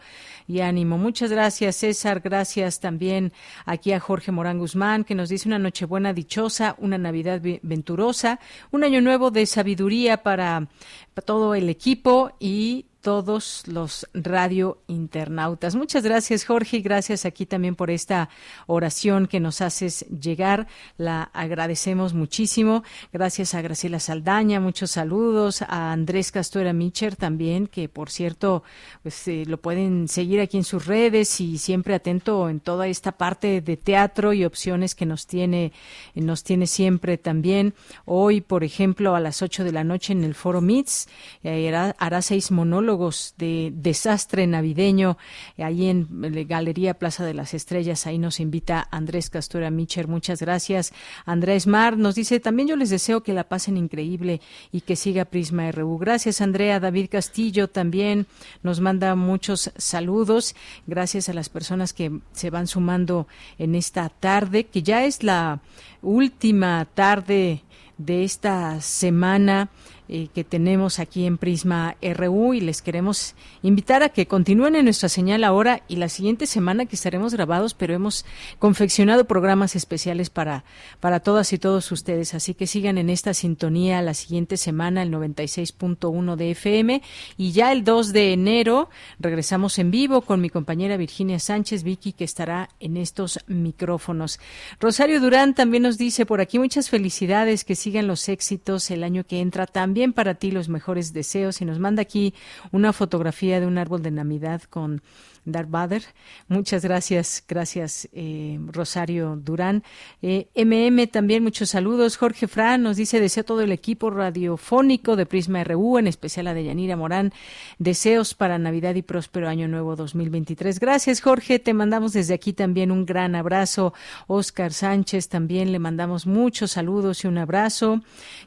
y 0.46 0.60
ánimo. 0.60 0.98
Muchas 0.98 1.30
gracias, 1.30 1.76
César. 1.76 2.20
Gracias 2.20 2.80
también 2.80 3.32
aquí 3.64 3.92
a 3.92 4.00
Jorge 4.00 4.32
Morán 4.32 4.58
Guzmán, 4.58 5.04
que 5.04 5.14
nos 5.14 5.28
dice 5.28 5.48
una 5.48 5.58
Nochebuena 5.58 6.12
dichosa, 6.12 6.76
una 6.78 6.98
Navidad 6.98 7.40
venturosa, 7.62 8.40
un 8.70 8.84
año 8.84 9.00
nuevo 9.00 9.30
de 9.30 9.46
sabiduría 9.46 10.22
para, 10.22 10.68
para 11.14 11.24
todo 11.24 11.54
el 11.54 11.68
equipo 11.68 12.32
y 12.38 12.86
todos 13.02 13.64
los 13.66 14.08
radio 14.14 14.78
internautas. 14.86 15.74
Muchas 15.74 16.04
gracias, 16.04 16.44
Jorge, 16.44 16.76
y 16.76 16.82
gracias 16.82 17.26
aquí 17.26 17.46
también 17.46 17.74
por 17.74 17.90
esta 17.90 18.28
oración 18.68 19.26
que 19.26 19.40
nos 19.40 19.60
haces 19.60 20.06
llegar. 20.08 20.68
La 20.96 21.24
agradecemos 21.34 22.14
muchísimo. 22.14 22.84
Gracias 23.12 23.54
a 23.54 23.60
Graciela 23.60 23.98
Saldaña, 23.98 24.60
muchos 24.60 24.92
saludos. 24.92 25.62
A 25.62 25.92
Andrés 25.92 26.30
Castora 26.30 26.72
Micher 26.72 27.16
también, 27.16 27.66
que 27.66 27.88
por 27.88 28.08
cierto, 28.08 28.62
pues 29.02 29.26
eh, 29.26 29.44
lo 29.46 29.60
pueden 29.60 30.06
seguir 30.06 30.40
aquí 30.40 30.56
en 30.56 30.64
sus 30.64 30.86
redes 30.86 31.40
y 31.40 31.58
siempre 31.58 31.96
atento 31.96 32.48
en 32.48 32.60
toda 32.60 32.86
esta 32.86 33.12
parte 33.12 33.60
de 33.60 33.76
teatro 33.76 34.32
y 34.32 34.44
opciones 34.44 34.94
que 34.94 35.06
nos 35.06 35.26
tiene, 35.26 35.72
nos 36.14 36.44
tiene 36.44 36.68
siempre 36.68 37.18
también. 37.18 37.74
Hoy, 38.04 38.40
por 38.40 38.62
ejemplo, 38.62 39.16
a 39.16 39.20
las 39.20 39.42
8 39.42 39.64
de 39.64 39.72
la 39.72 39.82
noche 39.82 40.12
en 40.12 40.22
el 40.22 40.36
Foro 40.36 40.60
MITS, 40.60 41.08
eh, 41.42 41.74
hará 41.98 42.22
seis 42.22 42.52
monólogos 42.52 42.91
de 43.38 43.72
desastre 43.74 44.46
navideño 44.46 45.16
ahí 45.58 45.86
en 45.88 46.06
Galería 46.46 46.94
Plaza 46.94 47.24
de 47.24 47.34
las 47.34 47.54
Estrellas. 47.54 48.06
Ahí 48.06 48.18
nos 48.18 48.38
invita 48.38 48.86
Andrés 48.90 49.30
Castura 49.30 49.70
Micher. 49.70 50.08
Muchas 50.08 50.40
gracias. 50.40 50.92
Andrés 51.24 51.66
Mar 51.66 51.96
nos 51.96 52.14
dice, 52.14 52.38
también 52.40 52.68
yo 52.68 52.76
les 52.76 52.90
deseo 52.90 53.22
que 53.22 53.32
la 53.32 53.44
pasen 53.44 53.76
increíble 53.76 54.40
y 54.72 54.82
que 54.82 54.96
siga 54.96 55.24
Prisma 55.24 55.72
RU. 55.72 55.98
Gracias, 55.98 56.40
Andrea. 56.40 56.80
David 56.80 57.08
Castillo 57.10 57.68
también 57.68 58.26
nos 58.62 58.80
manda 58.80 59.14
muchos 59.14 59.72
saludos. 59.76 60.54
Gracias 60.86 61.28
a 61.28 61.34
las 61.34 61.48
personas 61.48 61.92
que 61.92 62.20
se 62.32 62.50
van 62.50 62.66
sumando 62.66 63.26
en 63.58 63.74
esta 63.74 64.08
tarde, 64.10 64.64
que 64.64 64.82
ya 64.82 65.04
es 65.04 65.22
la 65.22 65.60
última 66.02 66.86
tarde 66.94 67.62
de 67.98 68.24
esta 68.24 68.80
semana 68.80 69.70
eh, 70.14 70.28
que 70.34 70.44
tenemos 70.44 70.98
aquí 70.98 71.24
en 71.24 71.38
Prisma 71.38 71.96
RU 72.02 72.52
y 72.52 72.60
les 72.60 72.82
queremos 72.82 73.34
invitar 73.62 74.02
a 74.02 74.10
que 74.10 74.26
continúen 74.26 74.76
en 74.76 74.84
nuestra 74.84 75.08
señal 75.08 75.42
ahora 75.42 75.84
y 75.88 75.96
la 75.96 76.10
siguiente 76.10 76.46
semana 76.46 76.84
que 76.84 76.96
estaremos 76.96 77.32
grabados, 77.32 77.72
pero 77.72 77.94
hemos 77.94 78.26
confeccionado 78.58 79.24
programas 79.24 79.74
especiales 79.74 80.28
para, 80.28 80.64
para 81.00 81.20
todas 81.20 81.50
y 81.54 81.58
todos 81.58 81.90
ustedes. 81.92 82.34
Así 82.34 82.52
que 82.52 82.66
sigan 82.66 82.98
en 82.98 83.08
esta 83.08 83.32
sintonía 83.32 84.02
la 84.02 84.12
siguiente 84.12 84.58
semana, 84.58 85.02
el 85.02 85.10
96.1 85.10 86.36
de 86.36 86.50
FM. 86.50 87.00
Y 87.38 87.52
ya 87.52 87.72
el 87.72 87.82
2 87.82 88.12
de 88.12 88.34
enero 88.34 88.90
regresamos 89.18 89.78
en 89.78 89.90
vivo 89.90 90.20
con 90.20 90.42
mi 90.42 90.50
compañera 90.50 90.98
Virginia 90.98 91.38
Sánchez, 91.38 91.84
Vicky, 91.84 92.12
que 92.12 92.24
estará 92.24 92.68
en 92.80 92.98
estos 92.98 93.38
micrófonos. 93.46 94.40
Rosario 94.78 95.22
Durán 95.22 95.54
también 95.54 95.84
nos 95.84 95.96
dice 95.96 96.26
por 96.26 96.42
aquí 96.42 96.58
muchas 96.58 96.90
felicidades, 96.90 97.64
que 97.64 97.76
sigan 97.76 98.06
los 98.06 98.28
éxitos 98.28 98.90
el 98.90 99.04
año 99.04 99.24
que 99.24 99.40
entra 99.40 99.64
también 99.66 100.01
también 100.02 100.14
para 100.14 100.34
ti 100.34 100.50
los 100.50 100.68
mejores 100.68 101.12
deseos. 101.12 101.60
Y 101.60 101.64
nos 101.64 101.78
manda 101.78 102.02
aquí 102.02 102.34
una 102.72 102.92
fotografía 102.92 103.60
de 103.60 103.66
un 103.66 103.78
árbol 103.78 104.02
de 104.02 104.10
Navidad 104.10 104.62
con 104.62 105.00
Darth 105.44 105.70
Vader. 105.70 106.02
Muchas 106.48 106.84
gracias, 106.84 107.42
gracias 107.48 108.08
eh, 108.12 108.58
Rosario 108.68 109.36
Durán. 109.42 109.82
MM 110.22 111.06
también 111.08 111.42
muchos 111.42 111.70
saludos. 111.70 112.16
Jorge 112.16 112.46
Fran 112.46 112.82
nos 112.82 112.96
dice 112.96 113.20
deseo 113.20 113.44
todo 113.44 113.60
el 113.62 113.72
equipo 113.72 114.10
radiofónico 114.10 115.16
de 115.16 115.26
Prisma 115.26 115.64
RU, 115.64 115.98
en 115.98 116.06
especial 116.06 116.46
a 116.46 116.54
Deyanira 116.54 116.96
Morán, 116.96 117.32
deseos 117.78 118.34
para 118.34 118.58
Navidad 118.58 118.94
y 118.94 119.02
próspero 119.02 119.48
año 119.48 119.66
nuevo 119.66 119.96
2023. 119.96 120.78
Gracias 120.78 121.20
Jorge, 121.20 121.58
te 121.58 121.74
mandamos 121.74 122.12
desde 122.12 122.34
aquí 122.34 122.52
también 122.52 122.90
un 122.90 123.04
gran 123.04 123.34
abrazo. 123.34 123.94
Oscar 124.28 124.72
Sánchez 124.72 125.28
también 125.28 125.72
le 125.72 125.78
mandamos 125.78 126.26
muchos 126.26 126.72
saludos 126.72 127.24
y 127.24 127.26
un 127.26 127.38
abrazo. 127.38 128.00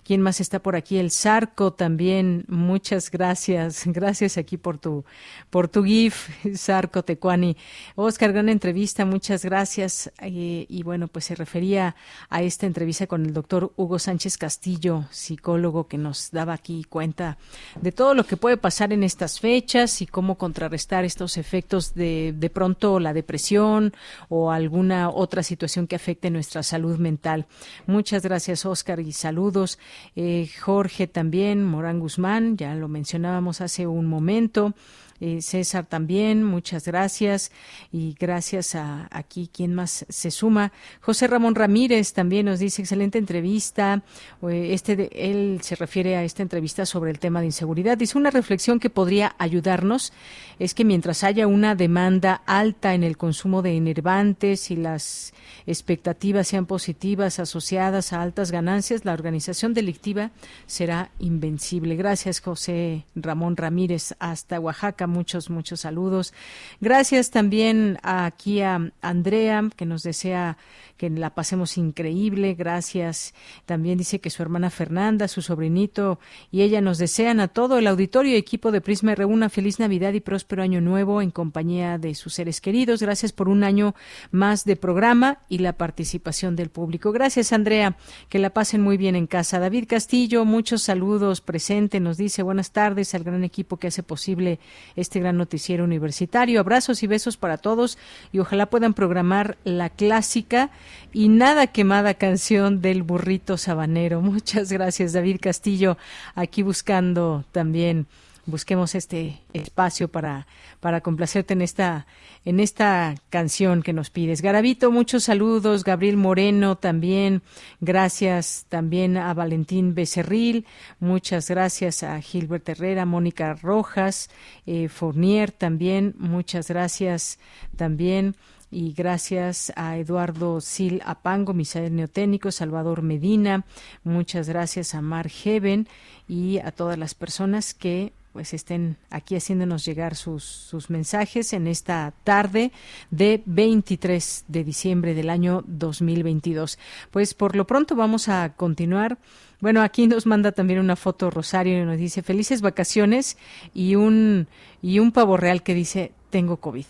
¿Quién 0.03 0.21
más 0.21 0.39
está 0.39 0.59
por 0.59 0.75
aquí? 0.75 0.97
El 0.97 1.11
Zarco 1.11 1.73
también. 1.73 2.45
Muchas 2.47 3.11
gracias. 3.11 3.83
Gracias 3.85 4.37
aquí 4.37 4.57
por 4.57 4.77
tu 4.77 5.03
por 5.49 5.67
tu 5.67 5.83
GIF, 5.83 6.29
Zarco 6.55 6.84
Tecuani. 6.87 7.57
Oscar, 7.95 8.31
gran 8.31 8.49
entrevista, 8.49 9.05
muchas 9.05 9.43
gracias. 9.43 10.11
Eh, 10.21 10.65
y 10.69 10.83
bueno, 10.83 11.07
pues 11.07 11.25
se 11.25 11.35
refería 11.35 11.95
a 12.29 12.41
esta 12.41 12.65
entrevista 12.65 13.07
con 13.07 13.25
el 13.25 13.33
doctor 13.33 13.73
Hugo 13.75 13.99
Sánchez 13.99 14.37
Castillo, 14.37 15.05
psicólogo, 15.11 15.87
que 15.87 15.97
nos 15.97 16.31
daba 16.31 16.53
aquí 16.53 16.83
cuenta 16.83 17.37
de 17.81 17.91
todo 17.91 18.13
lo 18.13 18.25
que 18.25 18.37
puede 18.37 18.57
pasar 18.57 18.93
en 18.93 19.03
estas 19.03 19.39
fechas 19.39 20.01
y 20.01 20.07
cómo 20.07 20.37
contrarrestar 20.37 21.05
estos 21.05 21.37
efectos 21.37 21.93
de, 21.93 22.33
de 22.37 22.49
pronto 22.49 22.99
la 22.99 23.13
depresión 23.13 23.93
o 24.29 24.51
alguna 24.51 25.09
otra 25.09 25.43
situación 25.43 25.87
que 25.87 25.95
afecte 25.95 26.29
nuestra 26.29 26.63
salud 26.63 26.97
mental. 26.97 27.45
Muchas 27.87 28.23
gracias, 28.23 28.65
Oscar, 28.65 28.99
y 28.99 29.11
saludos. 29.11 29.79
Eh, 30.15 30.49
Jorge 30.61 31.07
también, 31.07 31.63
Morán 31.63 31.99
Guzmán, 31.99 32.57
ya 32.57 32.75
lo 32.75 32.87
mencionábamos 32.87 33.61
hace 33.61 33.87
un 33.87 34.05
momento. 34.05 34.73
Eh, 35.21 35.41
César 35.41 35.85
también, 35.85 36.43
muchas 36.43 36.85
gracias. 36.85 37.51
Y 37.91 38.15
gracias 38.19 38.75
a 38.75 39.07
aquí 39.11 39.49
quien 39.51 39.73
más 39.73 40.05
se 40.09 40.31
suma. 40.31 40.71
José 41.01 41.27
Ramón 41.27 41.55
Ramírez 41.55 42.13
también 42.13 42.47
nos 42.47 42.59
dice 42.59 42.81
excelente 42.81 43.17
entrevista. 43.17 44.03
Eh, 44.43 44.73
este 44.73 45.09
él 45.29 45.59
se 45.61 45.75
refiere 45.75 46.17
a 46.17 46.23
esta 46.23 46.43
entrevista 46.43 46.85
sobre 46.85 47.11
el 47.11 47.19
tema 47.19 47.39
de 47.39 47.47
inseguridad. 47.47 47.97
Dice 47.97 48.17
una 48.17 48.29
reflexión 48.29 48.79
que 48.79 48.89
podría 48.89 49.35
ayudarnos 49.37 50.11
es 50.59 50.73
que 50.73 50.83
mientras 50.83 51.23
haya 51.23 51.47
una 51.47 51.75
demanda 51.75 52.41
alta 52.45 52.93
en 52.93 53.03
el 53.03 53.17
consumo 53.17 53.61
de 53.61 53.77
enervantes 53.77 54.71
y 54.71 54.75
las 54.75 55.33
expectativas 55.65 56.47
sean 56.47 56.65
positivas 56.65 57.39
asociadas 57.39 58.13
a 58.13 58.21
altas 58.21 58.51
ganancias, 58.51 59.05
la 59.05 59.13
organización 59.13 59.73
delictiva 59.73 60.31
será 60.65 61.11
invencible. 61.19 61.95
Gracias, 61.95 62.41
José 62.41 63.05
Ramón 63.15 63.55
Ramírez, 63.57 64.13
hasta 64.19 64.59
Oaxaca. 64.59 65.04
Muchos, 65.07 65.49
muchos 65.49 65.81
saludos. 65.81 66.33
Gracias 66.81 67.31
también 67.31 67.97
aquí 68.03 68.61
a 68.61 68.91
Andrea, 69.01 69.69
que 69.75 69.85
nos 69.85 70.03
desea 70.03 70.57
que 70.97 71.09
la 71.09 71.33
pasemos 71.35 71.77
increíble. 71.77 72.53
Gracias. 72.53 73.33
También 73.65 73.97
dice 73.97 74.19
que 74.19 74.29
su 74.29 74.41
hermana 74.41 74.69
Fernanda, 74.69 75.27
su 75.27 75.41
sobrinito 75.41 76.19
y 76.51 76.61
ella 76.61 76.81
nos 76.81 76.97
desean 76.97 77.39
a 77.39 77.47
todo 77.47 77.77
el 77.77 77.87
auditorio 77.87 78.33
y 78.33 78.37
equipo 78.37 78.71
de 78.71 78.81
Prisma 78.81 79.15
reúna 79.15 79.49
feliz 79.49 79.79
Navidad 79.79 80.13
y 80.13 80.21
próspero 80.21 80.63
año 80.63 80.81
nuevo 80.81 81.21
en 81.21 81.31
compañía 81.31 81.97
de 81.97 82.15
sus 82.15 82.33
seres 82.33 82.61
queridos. 82.61 83.01
Gracias 83.01 83.33
por 83.33 83.49
un 83.49 83.63
año 83.63 83.95
más 84.31 84.63
de 84.63 84.75
programa 84.75 85.39
y 85.49 85.59
la 85.59 85.73
participación 85.73 86.55
del 86.55 86.69
público. 86.69 87.11
Gracias, 87.11 87.51
Andrea. 87.51 87.97
Que 88.29 88.39
la 88.39 88.51
pasen 88.51 88.81
muy 88.81 88.97
bien 88.97 89.15
en 89.15 89.27
casa. 89.27 89.59
David 89.59 89.85
Castillo, 89.87 90.45
muchos 90.45 90.83
saludos 90.83 91.41
presente. 91.41 91.99
Nos 91.99 92.17
dice 92.17 92.43
buenas 92.43 92.71
tardes 92.71 93.13
al 93.15 93.23
gran 93.23 93.43
equipo 93.43 93.77
que 93.77 93.87
hace 93.87 94.03
posible 94.03 94.59
este 94.95 95.19
gran 95.19 95.37
noticiero 95.37 95.83
universitario. 95.83 96.59
Abrazos 96.59 97.03
y 97.03 97.07
besos 97.07 97.37
para 97.37 97.57
todos 97.57 97.97
y 98.31 98.39
ojalá 98.39 98.67
puedan 98.67 98.93
programar 98.93 99.57
la 99.63 99.89
clásica 99.89 100.69
y 101.13 101.29
nada 101.29 101.67
quemada 101.67 102.13
canción 102.13 102.81
del 102.81 103.03
burrito 103.03 103.57
sabanero. 103.57 104.21
Muchas 104.35 104.71
gracias, 104.71 105.13
David 105.13 105.37
Castillo, 105.41 105.97
aquí 106.35 106.63
buscando 106.63 107.45
también 107.51 108.07
busquemos 108.45 108.95
este 108.95 109.41
espacio 109.53 110.07
para, 110.07 110.47
para 110.79 111.01
complacerte 111.01 111.53
en 111.53 111.61
esta, 111.61 112.05
en 112.45 112.59
esta 112.59 113.15
canción 113.29 113.81
que 113.81 113.93
nos 113.93 114.09
pides. 114.09 114.41
Garavito, 114.41 114.91
muchos 114.91 115.23
saludos. 115.23 115.83
Gabriel 115.83 116.17
Moreno 116.17 116.75
también. 116.77 117.41
Gracias 117.79 118.65
también 118.69 119.17
a 119.17 119.33
Valentín 119.33 119.95
Becerril. 119.95 120.65
Muchas 120.99 121.49
gracias 121.49 122.03
a 122.03 122.19
Gilbert 122.21 122.67
Herrera, 122.69 123.05
Mónica 123.05 123.53
Rojas, 123.53 124.29
eh, 124.65 124.89
Fournier 124.89 125.51
también. 125.51 126.15
Muchas 126.17 126.67
gracias 126.67 127.39
también 127.75 128.35
y 128.71 128.93
gracias 128.93 129.71
a 129.75 129.97
Eduardo 129.97 130.59
Sil 130.59 130.99
Apango, 131.05 131.53
Misael 131.53 131.95
Neoténico, 131.95 132.51
Salvador 132.51 133.03
Medina, 133.03 133.63
muchas 134.03 134.49
gracias 134.49 134.95
a 134.95 135.01
Mar 135.01 135.29
Heaven 135.29 135.87
y 136.27 136.57
a 136.59 136.71
todas 136.71 136.97
las 136.97 137.13
personas 137.13 137.73
que 137.73 138.11
pues 138.35 138.53
estén 138.53 138.97
aquí 139.09 139.37
haciéndonos 139.37 139.85
llegar 139.85 140.13
sus, 140.13 140.43
sus 140.43 140.89
mensajes 140.89 141.53
en 141.53 141.67
esta 141.67 142.13
tarde 142.25 142.73
de 143.09 143.41
23 143.45 144.43
de 144.49 144.65
diciembre 144.65 145.13
del 145.13 145.29
año 145.29 145.63
2022. 145.67 146.77
Pues 147.11 147.33
por 147.33 147.55
lo 147.55 147.65
pronto 147.65 147.95
vamos 147.95 148.27
a 148.27 148.49
continuar. 148.49 149.19
Bueno, 149.61 149.81
aquí 149.81 150.05
nos 150.07 150.25
manda 150.25 150.51
también 150.51 150.81
una 150.81 150.97
foto 150.97 151.29
Rosario 151.29 151.81
y 151.81 151.85
nos 151.85 151.97
dice 151.97 152.23
felices 152.23 152.59
vacaciones 152.59 153.37
y 153.73 153.95
un 153.95 154.49
y 154.81 154.99
un 154.99 155.13
pavo 155.13 155.37
real 155.37 155.63
que 155.63 155.73
dice 155.73 156.11
tengo 156.29 156.57
COVID 156.57 156.85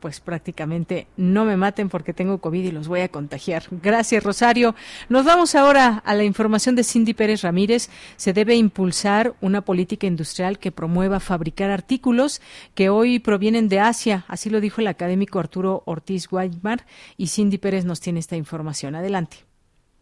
pues 0.00 0.20
prácticamente 0.20 1.06
no 1.16 1.44
me 1.44 1.56
maten 1.56 1.88
porque 1.88 2.12
tengo 2.12 2.38
COVID 2.38 2.64
y 2.64 2.70
los 2.70 2.88
voy 2.88 3.00
a 3.00 3.08
contagiar. 3.08 3.64
Gracias, 3.70 4.22
Rosario. 4.22 4.74
Nos 5.08 5.24
vamos 5.24 5.54
ahora 5.54 6.02
a 6.04 6.14
la 6.14 6.24
información 6.24 6.74
de 6.74 6.84
Cindy 6.84 7.14
Pérez 7.14 7.42
Ramírez. 7.42 7.90
Se 8.16 8.32
debe 8.32 8.56
impulsar 8.56 9.34
una 9.40 9.62
política 9.62 10.06
industrial 10.06 10.58
que 10.58 10.72
promueva 10.72 11.20
fabricar 11.20 11.70
artículos 11.70 12.40
que 12.74 12.88
hoy 12.88 13.18
provienen 13.18 13.68
de 13.68 13.80
Asia. 13.80 14.24
Así 14.28 14.50
lo 14.50 14.60
dijo 14.60 14.80
el 14.80 14.86
académico 14.86 15.38
Arturo 15.38 15.82
Ortiz 15.86 16.28
Guaymar 16.28 16.86
y 17.16 17.28
Cindy 17.28 17.58
Pérez 17.58 17.84
nos 17.84 18.00
tiene 18.00 18.20
esta 18.20 18.36
información. 18.36 18.94
Adelante. 18.94 19.47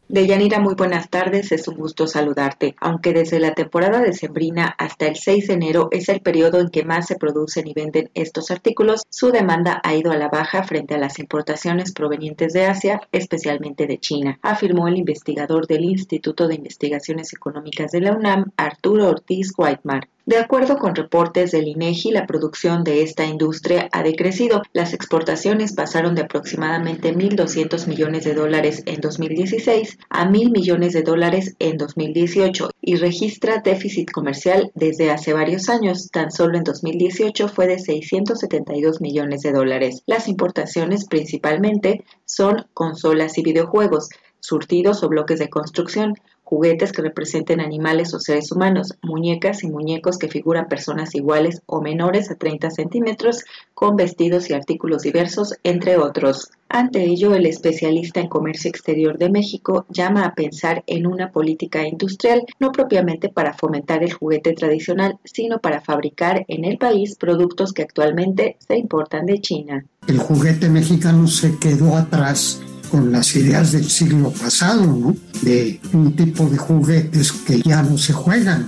Deyanira, 0.09 0.61
muy 0.61 0.77
buenas 0.77 1.11
tardes, 1.11 1.51
es 1.51 1.67
un 1.67 1.79
gusto 1.79 2.07
saludarte. 2.07 2.77
Aunque 2.81 3.13
desde 3.13 3.41
la 3.41 3.55
temporada 3.55 4.01
de 4.01 4.13
sembrina 4.13 4.73
hasta 4.79 5.09
el 5.09 5.17
6 5.17 5.49
de 5.49 5.55
enero 5.55 5.89
es 5.91 6.09
el 6.09 6.21
periodo 6.21 6.61
en 6.61 6.69
que 6.69 6.85
más 6.85 7.09
se 7.09 7.17
producen 7.17 7.67
y 7.67 7.75
venden 7.75 8.11
estos 8.15 8.53
artículos, 8.53 9.03
su 9.11 9.33
demanda 9.33 9.81
ha 9.83 9.97
ido 9.97 10.13
a 10.13 10.17
la 10.17 10.29
baja 10.29 10.63
frente 10.63 10.95
a 10.95 10.99
las 10.99 11.19
importaciones 11.19 11.93
provenientes 11.93 12.53
de 12.53 12.67
Asia, 12.67 13.01
especialmente 13.11 13.89
de 13.89 13.99
China, 13.99 14.39
afirmó 14.43 14.87
el 14.87 14.97
investigador 14.97 15.67
del 15.67 15.85
Instituto 15.85 16.47
de 16.47 16.55
Investigaciones 16.55 17.33
Económicas 17.33 17.91
de 17.91 18.03
la 18.03 18.13
UNAM, 18.13 18.53
Arturo 18.57 19.09
Ortiz. 19.09 19.53
De 20.27 20.39
acuerdo 20.39 20.79
con 20.79 20.97
reportes 20.97 21.53
del 21.53 21.69
INEGI, 21.69 22.11
la 22.11 22.27
producción 22.27 22.83
de 22.83 23.05
esta 23.05 23.25
industria 23.27 23.89
ha 23.93 24.03
decrecido. 24.03 24.61
Las 24.73 24.93
exportaciones 24.93 25.73
pasaron 25.73 26.17
de 26.17 26.23
aproximadamente 26.23 27.15
1.200 27.15 27.87
millones 27.87 28.25
de 28.25 28.35
dólares 28.35 28.83
en 28.87 29.01
2016 29.01 29.99
a 30.11 30.29
1.000 30.29 30.51
millones 30.51 30.95
de 30.95 31.03
dólares 31.03 31.55
en 31.61 31.77
2018 31.77 32.71
y 32.81 32.97
registra 32.97 33.63
déficit 33.65 34.11
comercial 34.11 34.73
desde 34.75 35.13
hace 35.13 35.33
varios 35.33 35.69
años. 35.69 36.11
Tan 36.11 36.33
solo 36.33 36.59
en 36.59 36.65
2018 36.65 37.47
fue 37.47 37.69
de 37.69 37.79
672 37.79 39.01
millones 39.01 39.43
de 39.43 39.53
dólares. 39.53 40.03
Las 40.07 40.27
importaciones 40.27 41.07
principalmente 41.07 42.05
son 42.25 42.67
consolas 42.75 43.39
y 43.39 43.45
videojuegos, 43.45 44.09
surtidos 44.41 45.05
o 45.05 45.09
bloques 45.09 45.39
de 45.39 45.51
construcción, 45.51 46.15
juguetes 46.47 46.93
que 46.93 47.03
representen 47.03 47.61
animales 47.61 48.15
o 48.15 48.21
seres 48.21 48.53
humanos, 48.53 48.95
muñecas 49.03 49.65
y 49.65 49.69
muñecos 49.69 50.17
que 50.17 50.29
figuran 50.29 50.69
personas 50.69 51.17
iguales 51.17 51.61
o 51.67 51.81
menores 51.81 52.31
a 52.31 52.37
30 52.37 52.71
centímetros, 52.71 53.45
con 53.75 53.97
vestidos 53.97 54.49
y 54.49 54.55
artículos 54.55 55.03
diversos, 55.03 55.55
entre 55.65 55.97
otros. 55.97 56.51
Ante 56.69 57.03
ello, 57.03 57.35
el 57.35 57.47
especialista 57.47 58.21
en 58.21 58.29
comercio 58.29 58.71
exterior 58.71 59.19
de 59.19 59.29
México 59.29 59.87
llama 59.89 60.25
a 60.25 60.35
pensar 60.35 60.85
en 60.87 61.09
una 61.09 61.33
política 61.33 61.85
industrial, 61.85 62.45
no 62.61 62.71
propiamente 62.71 63.29
para 63.29 63.53
fomentar 63.53 64.05
el 64.05 64.13
juguete 64.13 64.53
tradicional, 64.53 65.19
sino 65.25 65.59
para 65.59 65.81
fabricar 65.81 66.45
en 66.47 66.65
el 66.65 66.79
país 66.79 67.17
productos 67.17 67.73
que 67.73 67.83
actualmente 67.83 68.57
se 68.61 68.79
importan 68.79 69.27
de 69.27 69.41
China. 69.41 69.85
El 70.07 70.19
juguete 70.19 70.69
mexicano 70.69 71.27
se 71.27 71.59
quedó 71.59 71.97
atrás 71.97 72.63
con 72.91 73.13
las 73.13 73.35
ideas 73.37 73.73
del 73.73 73.89
siglo 73.89 74.33
pasado, 74.33 74.85
¿no? 74.87 75.17
De 75.43 75.81
un 75.93 76.15
tipo 76.15 76.49
de 76.49 76.57
juguetes 76.57 77.33
que 77.33 77.61
ya 77.63 77.83
no 77.83 77.99
se 77.99 78.13
juegan, 78.13 78.67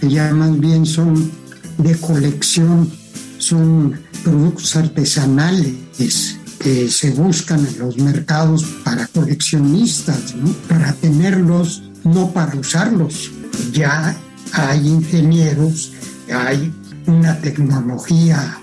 que 0.00 0.08
ya 0.08 0.32
más 0.32 0.58
bien 0.58 0.86
son 0.86 1.30
de 1.78 1.94
colección, 1.96 2.90
son 3.38 3.98
productos 4.24 4.76
artesanales 4.76 5.74
que 6.58 6.88
se 6.88 7.10
buscan 7.10 7.66
en 7.66 7.78
los 7.78 7.98
mercados 7.98 8.64
para 8.82 9.06
coleccionistas, 9.08 10.34
¿no? 10.34 10.50
Para 10.68 10.92
tenerlos, 10.94 11.82
no 12.04 12.32
para 12.32 12.56
usarlos. 12.56 13.30
Ya 13.72 14.16
hay 14.52 14.86
ingenieros, 14.86 15.92
hay 16.32 16.72
una 17.06 17.38
tecnología 17.40 18.58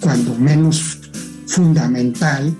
cuando 0.00 0.34
menos 0.36 0.98
fundamental 1.46 2.54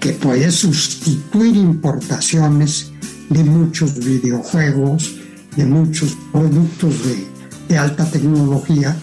que 0.00 0.12
puede 0.12 0.50
sustituir 0.50 1.56
importaciones 1.56 2.92
de 3.30 3.44
muchos 3.44 3.98
videojuegos, 3.98 5.16
de 5.56 5.64
muchos 5.66 6.16
productos 6.32 6.94
de, 7.68 7.76
alta 7.78 8.04
tecnología 8.04 8.96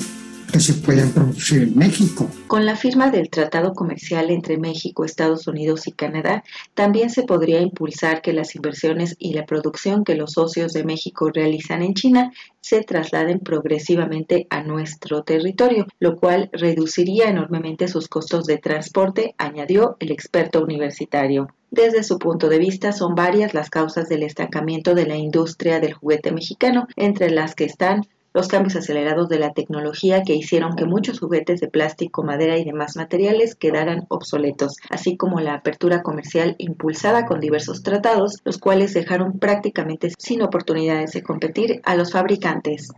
que 0.53 0.59
se 0.59 0.75
pueden 0.75 1.11
producir 1.11 1.63
en 1.63 1.75
México. 1.75 2.29
Con 2.45 2.67
la 2.67 2.75
firma 2.75 3.09
del 3.09 3.31
Tratado 3.31 3.73
Comercial 3.73 4.29
entre 4.29 4.59
México, 4.59 5.03
Estados 5.03 5.47
Unidos 5.47 5.87
y 5.87 5.91
Canadá, 5.91 6.43
también 6.75 7.09
se 7.09 7.23
podría 7.23 7.59
impulsar 7.59 8.21
que 8.21 8.33
las 8.33 8.55
inversiones 8.55 9.15
y 9.17 9.33
la 9.33 9.47
producción 9.47 10.03
que 10.03 10.13
los 10.13 10.33
socios 10.33 10.71
de 10.71 10.83
México 10.83 11.31
realizan 11.33 11.81
en 11.81 11.95
China 11.95 12.31
se 12.61 12.83
trasladen 12.83 13.39
progresivamente 13.39 14.45
a 14.51 14.61
nuestro 14.61 15.23
territorio, 15.23 15.87
lo 15.99 16.17
cual 16.17 16.51
reduciría 16.53 17.29
enormemente 17.29 17.87
sus 17.87 18.07
costos 18.07 18.45
de 18.45 18.59
transporte, 18.59 19.33
añadió 19.39 19.97
el 19.99 20.11
experto 20.11 20.61
universitario. 20.61 21.47
Desde 21.71 22.03
su 22.03 22.19
punto 22.19 22.47
de 22.47 22.59
vista, 22.59 22.91
son 22.91 23.15
varias 23.15 23.55
las 23.55 23.71
causas 23.71 24.07
del 24.07 24.21
estancamiento 24.21 24.93
de 24.93 25.07
la 25.07 25.17
industria 25.17 25.79
del 25.79 25.93
juguete 25.93 26.31
mexicano, 26.31 26.85
entre 26.95 27.31
las 27.31 27.55
que 27.55 27.65
están 27.65 28.03
los 28.33 28.47
cambios 28.47 28.75
acelerados 28.75 29.29
de 29.29 29.39
la 29.39 29.53
tecnología 29.53 30.23
que 30.23 30.35
hicieron 30.35 30.75
que 30.75 30.85
muchos 30.85 31.19
juguetes 31.19 31.59
de 31.59 31.67
plástico, 31.67 32.23
madera 32.23 32.57
y 32.57 32.65
demás 32.65 32.95
materiales 32.95 33.55
quedaran 33.55 34.05
obsoletos, 34.09 34.77
así 34.89 35.17
como 35.17 35.39
la 35.39 35.53
apertura 35.53 36.01
comercial 36.01 36.55
impulsada 36.57 37.25
con 37.25 37.39
diversos 37.39 37.83
tratados, 37.83 38.39
los 38.43 38.57
cuales 38.57 38.93
dejaron 38.93 39.39
prácticamente 39.39 40.11
sin 40.17 40.41
oportunidades 40.41 41.11
de 41.11 41.23
competir 41.23 41.81
a 41.83 41.95
los 41.95 42.11
fabricantes. 42.11 42.89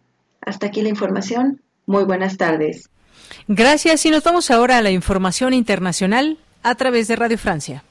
Hasta 0.41 0.67
aquí 0.67 0.81
la 0.81 0.89
información. 0.89 1.61
Muy 1.85 2.03
buenas 2.03 2.37
tardes. 2.37 2.89
Gracias 3.47 4.05
y 4.05 4.11
nos 4.11 4.23
vamos 4.23 4.51
ahora 4.51 4.77
a 4.77 4.81
la 4.81 4.91
información 4.91 5.53
internacional 5.53 6.37
a 6.63 6.75
través 6.75 7.07
de 7.07 7.15
Radio 7.15 7.37
Francia. 7.37 7.83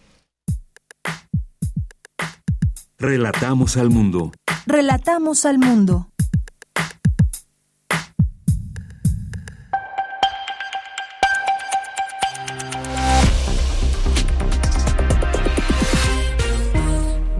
Relatamos 2.98 3.76
al 3.76 3.90
mundo. 3.90 4.32
Relatamos 4.66 5.44
al 5.44 5.58
mundo. 5.58 6.08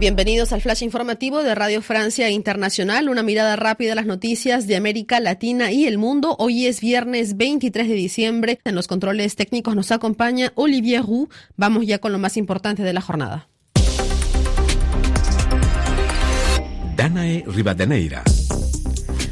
Bienvenidos 0.05 0.53
al 0.53 0.61
flash 0.61 0.83
informativo 0.83 1.41
de 1.41 1.55
Radio 1.55 1.81
Francia 1.81 2.29
Internacional, 2.29 3.09
una 3.09 3.23
mirada 3.23 3.55
rápida 3.55 3.93
a 3.93 3.95
las 3.95 4.05
noticias 4.05 4.67
de 4.67 4.75
América 4.75 5.19
Latina 5.19 5.71
y 5.71 5.87
el 5.87 5.97
mundo. 5.97 6.35
Hoy 6.37 6.67
es 6.67 6.79
viernes 6.79 7.37
23 7.37 7.87
de 7.87 7.95
diciembre. 7.95 8.59
En 8.65 8.75
los 8.75 8.87
controles 8.87 9.35
técnicos 9.35 9.75
nos 9.75 9.91
acompaña 9.91 10.51
Olivier 10.53 11.01
Roux. 11.01 11.27
Vamos 11.57 11.87
ya 11.87 11.97
con 11.97 12.11
lo 12.11 12.19
más 12.19 12.37
importante 12.37 12.83
de 12.83 12.93
la 12.93 13.01
jornada. 13.01 13.47
Danae 16.95 17.43
Rivadeneira. 17.47 18.23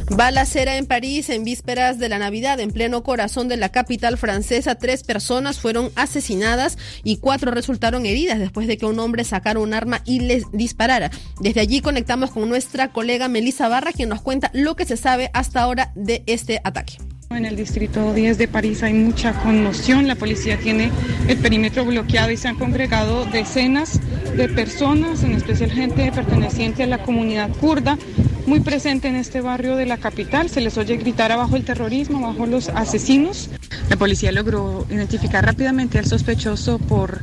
Balacera 0.09 0.77
en 0.77 0.85
París 0.85 1.29
en 1.29 1.43
vísperas 1.43 1.97
de 1.97 2.09
la 2.09 2.19
Navidad, 2.19 2.59
en 2.59 2.71
pleno 2.71 3.03
corazón 3.03 3.47
de 3.47 3.57
la 3.57 3.69
capital 3.69 4.17
francesa. 4.17 4.75
Tres 4.75 5.03
personas 5.03 5.59
fueron 5.59 5.91
asesinadas 5.95 6.77
y 7.03 7.17
cuatro 7.17 7.51
resultaron 7.51 8.05
heridas 8.05 8.39
después 8.39 8.67
de 8.67 8.77
que 8.77 8.85
un 8.85 8.99
hombre 8.99 9.23
sacara 9.23 9.59
un 9.59 9.73
arma 9.73 10.01
y 10.05 10.19
les 10.19 10.51
disparara. 10.51 11.09
Desde 11.39 11.61
allí 11.61 11.81
conectamos 11.81 12.31
con 12.31 12.47
nuestra 12.49 12.91
colega 12.91 13.27
Melissa 13.27 13.67
Barra, 13.67 13.93
quien 13.93 14.09
nos 14.09 14.21
cuenta 14.21 14.51
lo 14.53 14.75
que 14.75 14.85
se 14.85 14.97
sabe 14.97 15.31
hasta 15.33 15.61
ahora 15.61 15.91
de 15.95 16.23
este 16.27 16.59
ataque. 16.63 16.97
En 17.35 17.45
el 17.45 17.55
distrito 17.55 18.13
10 18.13 18.37
de 18.37 18.47
París 18.47 18.83
hay 18.83 18.93
mucha 18.93 19.33
conmoción. 19.33 20.07
La 20.07 20.13
policía 20.13 20.59
tiene 20.59 20.91
el 21.27 21.37
perímetro 21.37 21.83
bloqueado 21.83 22.29
y 22.29 22.37
se 22.37 22.47
han 22.47 22.55
congregado 22.55 23.25
decenas 23.25 23.99
de 24.37 24.49
personas, 24.49 25.23
en 25.23 25.31
especial 25.31 25.71
gente 25.71 26.11
perteneciente 26.11 26.83
a 26.83 26.87
la 26.87 27.01
comunidad 27.01 27.49
kurda, 27.59 27.97
muy 28.45 28.59
presente 28.59 29.07
en 29.07 29.15
este 29.15 29.41
barrio 29.41 29.75
de 29.75 29.87
la 29.87 29.97
capital. 29.97 30.49
Se 30.49 30.61
les 30.61 30.77
oye 30.77 30.97
gritar 30.97 31.31
abajo 31.31 31.55
el 31.55 31.65
terrorismo, 31.65 32.25
abajo 32.25 32.45
los 32.45 32.69
asesinos. 32.69 33.49
La 33.89 33.97
policía 33.97 34.31
logró 34.31 34.85
identificar 34.89 35.43
rápidamente 35.45 35.97
al 35.97 36.05
sospechoso 36.05 36.77
por 36.77 37.19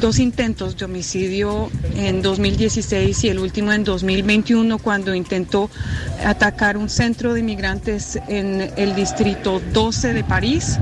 dos 0.00 0.18
intentos 0.20 0.76
de 0.76 0.84
homicidio 0.84 1.70
en 1.96 2.22
2016 2.22 3.24
y 3.24 3.28
el 3.28 3.38
último 3.40 3.72
en 3.72 3.82
2021 3.84 4.78
cuando 4.78 5.14
intentó 5.14 5.70
atacar 6.24 6.76
un 6.76 6.88
centro 6.88 7.34
de 7.34 7.40
inmigrantes 7.40 8.18
en 8.28 8.70
el 8.76 8.94
distrito 8.94 9.47
12 9.48 10.12
de 10.12 10.24
París. 10.24 10.78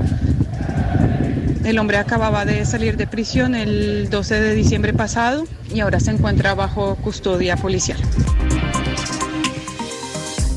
El 1.63 1.79
hombre 1.79 1.97
acababa 1.97 2.43
de 2.45 2.65
salir 2.65 2.97
de 2.97 3.07
prisión 3.07 3.55
el 3.55 4.09
12 4.09 4.41
de 4.41 4.53
diciembre 4.53 4.93
pasado 4.93 5.45
y 5.73 5.79
ahora 5.79 5.99
se 5.99 6.11
encuentra 6.11 6.53
bajo 6.53 6.95
custodia 6.97 7.55
policial. 7.55 7.99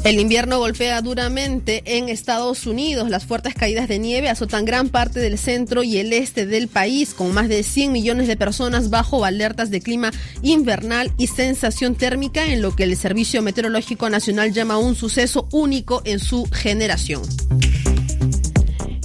El 0.03 0.19
invierno 0.19 0.59
golpea 0.59 1.03
duramente 1.03 1.83
en 1.85 2.09
Estados 2.09 2.67
Unidos. 2.67 3.11
Las 3.11 3.27
fuertes 3.27 3.55
caídas 3.55 3.87
de 3.87 3.99
nieve 3.99 4.31
azotan 4.31 4.65
gran 4.65 4.89
parte 4.89 5.21
del 5.21 5.39
centro 5.39 5.83
y 5.83 5.99
el 5.99 6.13
este 6.15 6.47
del 6.47 6.69
país, 6.69 7.13
con 7.13 7.33
más 7.33 7.49
de 7.49 7.63
100 7.63 7.93
millones 7.93 8.27
de 8.27 8.37
personas 8.37 8.89
bajo 8.89 9.25
alertas 9.27 9.71
de 9.71 9.83
clima 9.83 10.11
invernal 10.43 11.13
y 11.19 11.27
sensación 11.27 11.97
térmica, 11.97 12.47
en 12.47 12.63
lo 12.63 12.75
que 12.75 12.85
el 12.85 12.97
Servicio 12.97 13.43
Meteorológico 13.43 14.09
Nacional 14.09 14.53
llama 14.53 14.79
un 14.79 14.97
suceso 14.97 15.47
único 15.53 16.01
en 16.07 16.19
su 16.19 16.49
generación. 16.51 17.23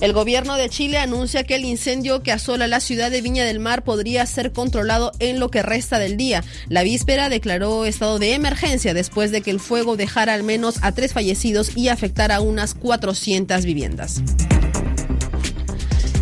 El 0.05 0.13
gobierno 0.13 0.55
de 0.55 0.69
Chile 0.69 0.99
anuncia 0.99 1.45
que 1.45 1.55
el 1.55 1.65
incendio 1.65 2.21
que 2.21 2.31
asola 2.31 2.67
la 2.67 2.79
ciudad 2.79 3.09
de 3.09 3.21
Viña 3.21 3.43
del 3.43 3.59
Mar 3.59 3.83
podría 3.83 4.23
ser 4.27 4.51
controlado 4.51 5.11
en 5.17 5.39
lo 5.39 5.49
que 5.49 5.63
resta 5.63 5.97
del 5.97 6.15
día. 6.15 6.43
La 6.69 6.83
víspera 6.83 7.27
declaró 7.27 7.85
estado 7.85 8.19
de 8.19 8.35
emergencia 8.35 8.93
después 8.93 9.31
de 9.31 9.41
que 9.41 9.49
el 9.49 9.59
fuego 9.59 9.97
dejara 9.97 10.35
al 10.35 10.43
menos 10.43 10.75
a 10.83 10.91
tres 10.91 11.13
fallecidos 11.13 11.75
y 11.75 11.87
afectara 11.87 12.35
a 12.35 12.41
unas 12.41 12.75
400 12.75 13.65
viviendas. 13.65 14.21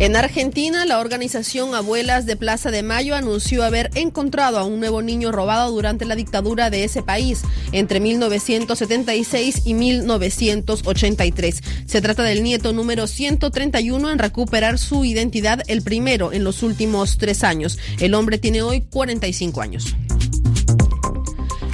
En 0.00 0.16
Argentina, 0.16 0.84
la 0.84 0.98
organización 0.98 1.72
Abuelas 1.74 2.26
de 2.26 2.36
Plaza 2.36 2.72
de 2.72 2.82
Mayo 2.82 3.14
anunció 3.14 3.62
haber 3.62 3.90
encontrado 3.94 4.58
a 4.58 4.64
un 4.64 4.80
nuevo 4.80 5.02
niño 5.02 5.30
robado 5.30 5.70
durante 5.70 6.04
la 6.04 6.16
dictadura 6.16 6.68
de 6.68 6.82
ese 6.82 7.04
país 7.04 7.42
entre 7.70 8.00
1976 8.00 9.62
y 9.64 9.74
1983. 9.74 11.62
Se 11.86 12.00
trata 12.00 12.24
del 12.24 12.42
nieto 12.42 12.72
número 12.72 13.06
131 13.06 14.10
en 14.10 14.18
recuperar 14.18 14.78
su 14.78 15.04
identidad, 15.04 15.62
el 15.68 15.82
primero 15.82 16.32
en 16.32 16.42
los 16.42 16.64
últimos 16.64 17.16
tres 17.16 17.44
años. 17.44 17.78
El 18.00 18.14
hombre 18.14 18.38
tiene 18.38 18.62
hoy 18.62 18.80
45 18.80 19.60
años. 19.60 19.94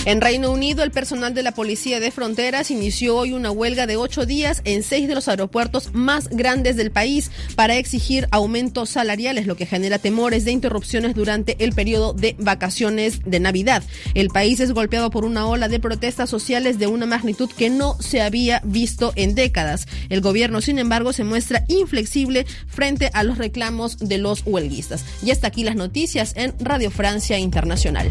En 0.06 0.22
Reino 0.22 0.50
Unido, 0.50 0.82
el 0.82 0.92
personal 0.92 1.34
de 1.34 1.42
la 1.42 1.52
Policía 1.52 2.00
de 2.00 2.10
Fronteras 2.10 2.70
inició 2.70 3.18
hoy 3.18 3.34
una 3.34 3.50
huelga 3.50 3.86
de 3.86 3.98
ocho 3.98 4.24
días 4.24 4.62
en 4.64 4.82
seis 4.82 5.06
de 5.08 5.14
los 5.14 5.28
aeropuertos 5.28 5.90
más 5.92 6.28
grandes 6.30 6.76
del 6.76 6.90
país 6.90 7.30
para 7.54 7.76
exigir 7.76 8.26
aumentos 8.30 8.88
salariales, 8.88 9.46
lo 9.46 9.56
que 9.56 9.66
genera 9.66 9.98
temores 9.98 10.46
de 10.46 10.52
interrupciones 10.52 11.14
durante 11.14 11.62
el 11.62 11.74
periodo 11.74 12.14
de 12.14 12.34
vacaciones 12.38 13.20
de 13.26 13.40
Navidad. 13.40 13.82
El 14.14 14.30
país 14.30 14.58
es 14.60 14.72
golpeado 14.72 15.10
por 15.10 15.26
una 15.26 15.46
ola 15.46 15.68
de 15.68 15.80
protestas 15.80 16.30
sociales 16.30 16.78
de 16.78 16.86
una 16.86 17.04
magnitud 17.04 17.50
que 17.50 17.68
no 17.68 18.00
se 18.00 18.22
había 18.22 18.62
visto 18.64 19.12
en 19.16 19.34
décadas. 19.34 19.86
El 20.08 20.22
gobierno, 20.22 20.62
sin 20.62 20.78
embargo, 20.78 21.12
se 21.12 21.24
muestra 21.24 21.66
inflexible 21.68 22.46
frente 22.68 23.10
a 23.12 23.22
los 23.22 23.36
reclamos 23.36 23.98
de 23.98 24.16
los 24.16 24.44
huelguistas. 24.46 25.04
Y 25.22 25.30
hasta 25.30 25.48
aquí 25.48 25.62
las 25.62 25.76
noticias 25.76 26.32
en 26.36 26.54
Radio 26.58 26.90
Francia 26.90 27.38
Internacional. 27.38 28.10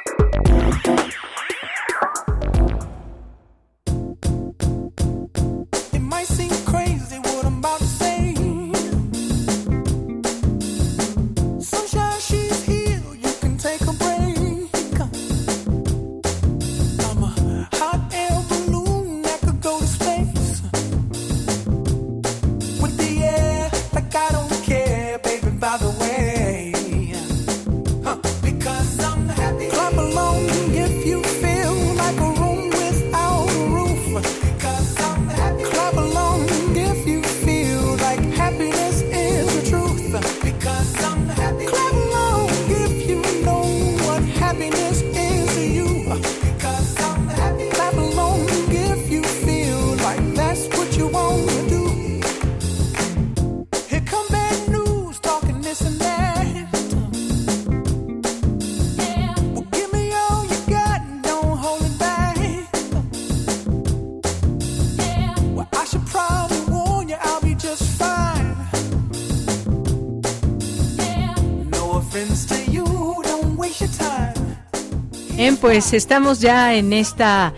Pues 75.61 75.93
estamos 75.93 76.39
ya 76.39 76.73
en 76.73 76.91
esta 76.91 77.53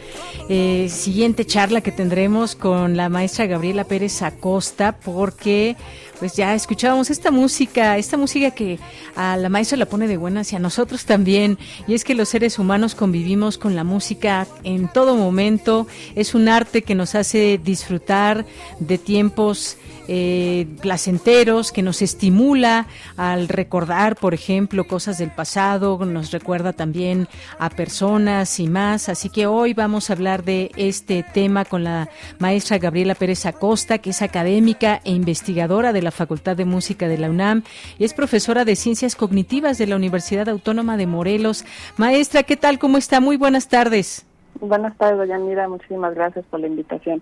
eh, 0.49 0.87
siguiente 0.89 1.45
charla 1.45 1.79
que 1.79 1.93
tendremos 1.93 2.53
con 2.53 2.97
la 2.97 3.07
maestra 3.07 3.45
Gabriela 3.45 3.85
Pérez 3.85 4.21
Acosta, 4.21 4.97
porque 5.03 5.77
pues 6.19 6.35
ya 6.35 6.53
escuchábamos 6.53 7.09
esta 7.09 7.31
música, 7.31 7.97
esta 7.97 8.17
música 8.17 8.51
que 8.51 8.77
a 9.15 9.37
la 9.37 9.47
maestra 9.47 9.77
la 9.77 9.85
pone 9.85 10.07
de 10.07 10.17
buenas 10.17 10.51
y 10.51 10.57
a 10.57 10.59
nosotros 10.59 11.05
también, 11.05 11.57
y 11.87 11.93
es 11.93 12.03
que 12.03 12.13
los 12.13 12.27
seres 12.27 12.59
humanos 12.59 12.93
convivimos 12.93 13.57
con 13.57 13.73
la 13.73 13.85
música 13.85 14.47
en 14.65 14.89
todo 14.89 15.15
momento, 15.15 15.87
es 16.15 16.35
un 16.35 16.49
arte 16.49 16.81
que 16.81 16.95
nos 16.95 17.15
hace 17.15 17.57
disfrutar 17.63 18.45
de 18.79 18.97
tiempos 18.97 19.77
eh, 20.07 20.67
placenteros, 20.81 21.71
que 21.71 21.81
nos 21.81 22.01
estimula 22.01 22.87
al 23.17 23.47
recordar, 23.47 24.15
por 24.15 24.33
ejemplo, 24.33 24.85
cosas 24.85 25.17
del 25.17 25.31
pasado, 25.31 25.97
nos 26.05 26.31
recuerda 26.31 26.73
también 26.73 27.27
a 27.59 27.69
personas 27.69 28.59
y 28.59 28.67
más. 28.67 29.09
Así 29.09 29.29
que 29.29 29.47
hoy 29.47 29.73
vamos 29.73 30.09
a 30.09 30.13
hablar 30.13 30.43
de 30.43 30.71
este 30.75 31.23
tema 31.23 31.65
con 31.65 31.83
la 31.83 32.09
maestra 32.39 32.77
Gabriela 32.77 33.15
Pérez 33.15 33.45
Acosta, 33.45 33.97
que 33.97 34.11
es 34.11 34.21
académica 34.21 35.01
e 35.03 35.11
investigadora 35.11 35.93
de 35.93 36.01
la 36.01 36.11
Facultad 36.11 36.57
de 36.57 36.65
Música 36.65 37.07
de 37.07 37.17
la 37.17 37.29
UNAM 37.29 37.63
y 37.97 38.03
es 38.03 38.13
profesora 38.13 38.65
de 38.65 38.75
Ciencias 38.75 39.15
Cognitivas 39.15 39.77
de 39.77 39.87
la 39.87 39.95
Universidad 39.95 40.49
Autónoma 40.49 40.97
de 40.97 41.07
Morelos. 41.07 41.65
Maestra, 41.97 42.43
¿qué 42.43 42.57
tal? 42.57 42.79
¿Cómo 42.79 42.97
está? 42.97 43.19
Muy 43.19 43.37
buenas 43.37 43.67
tardes. 43.67 44.25
Buenas 44.59 44.95
tardes, 44.97 45.27
Yanira. 45.27 45.67
Muchísimas 45.67 46.13
gracias 46.15 46.45
por 46.45 46.59
la 46.59 46.67
invitación. 46.67 47.21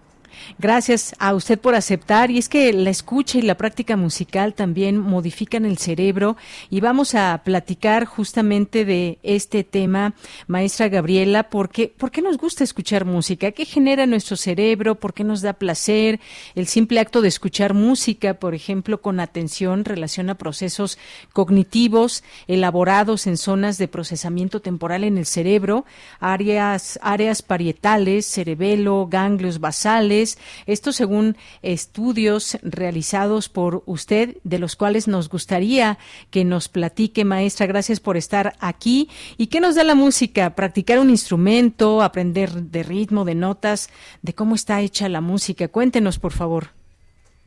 Gracias 0.59 1.15
a 1.19 1.33
usted 1.33 1.59
por 1.59 1.75
aceptar. 1.75 2.31
Y 2.31 2.37
es 2.37 2.49
que 2.49 2.71
la 2.73 2.89
escucha 2.89 3.37
y 3.37 3.41
la 3.41 3.55
práctica 3.55 3.97
musical 3.97 4.53
también 4.53 4.97
modifican 4.97 5.65
el 5.65 5.77
cerebro. 5.77 6.37
Y 6.69 6.81
vamos 6.81 7.15
a 7.15 7.41
platicar 7.43 8.05
justamente 8.05 8.85
de 8.85 9.19
este 9.23 9.63
tema, 9.63 10.13
maestra 10.47 10.89
Gabriela, 10.89 11.49
porque 11.49 11.87
¿por 11.87 12.11
qué 12.11 12.21
nos 12.21 12.37
gusta 12.37 12.63
escuchar 12.63 13.05
música? 13.05 13.51
¿Qué 13.51 13.65
genera 13.65 14.05
nuestro 14.05 14.37
cerebro? 14.37 14.95
¿Por 14.95 15.13
qué 15.13 15.23
nos 15.23 15.41
da 15.41 15.53
placer? 15.53 16.19
El 16.55 16.67
simple 16.67 16.99
acto 16.99 17.21
de 17.21 17.27
escuchar 17.27 17.73
música, 17.73 18.35
por 18.35 18.53
ejemplo, 18.53 19.01
con 19.01 19.19
atención, 19.19 19.85
relaciona 19.85 20.35
procesos 20.35 20.97
cognitivos 21.33 22.23
elaborados 22.47 23.27
en 23.27 23.37
zonas 23.37 23.77
de 23.77 23.87
procesamiento 23.87 24.61
temporal 24.61 25.03
en 25.03 25.17
el 25.17 25.25
cerebro, 25.25 25.85
áreas, 26.19 26.99
áreas 27.01 27.41
parietales, 27.41 28.25
cerebelo, 28.25 29.07
ganglios 29.09 29.59
basales 29.59 30.20
esto 30.65 30.91
según 30.91 31.35
estudios 31.61 32.57
realizados 32.63 33.49
por 33.49 33.83
usted, 33.85 34.37
de 34.43 34.59
los 34.59 34.75
cuales 34.75 35.07
nos 35.07 35.29
gustaría 35.29 35.97
que 36.29 36.45
nos 36.45 36.69
platique, 36.69 37.25
maestra. 37.25 37.67
Gracias 37.67 37.99
por 37.99 38.17
estar 38.17 38.53
aquí. 38.59 39.09
¿Y 39.37 39.47
qué 39.47 39.59
nos 39.59 39.75
da 39.75 39.83
la 39.83 39.95
música? 39.95 40.51
Practicar 40.51 40.99
un 40.99 41.09
instrumento, 41.09 42.01
aprender 42.01 42.49
de 42.49 42.83
ritmo, 42.83 43.25
de 43.25 43.35
notas, 43.35 43.89
de 44.21 44.33
cómo 44.33 44.55
está 44.55 44.81
hecha 44.81 45.09
la 45.09 45.21
música. 45.21 45.67
Cuéntenos, 45.67 46.19
por 46.19 46.31
favor. 46.31 46.67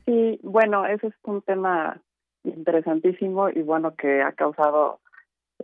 Sí, 0.04 0.38
bueno, 0.42 0.86
ese 0.86 1.08
es 1.08 1.14
un 1.22 1.40
tema 1.42 2.00
interesantísimo 2.44 3.48
y 3.48 3.62
bueno 3.62 3.94
que 3.94 4.22
ha 4.22 4.32
causado 4.32 5.00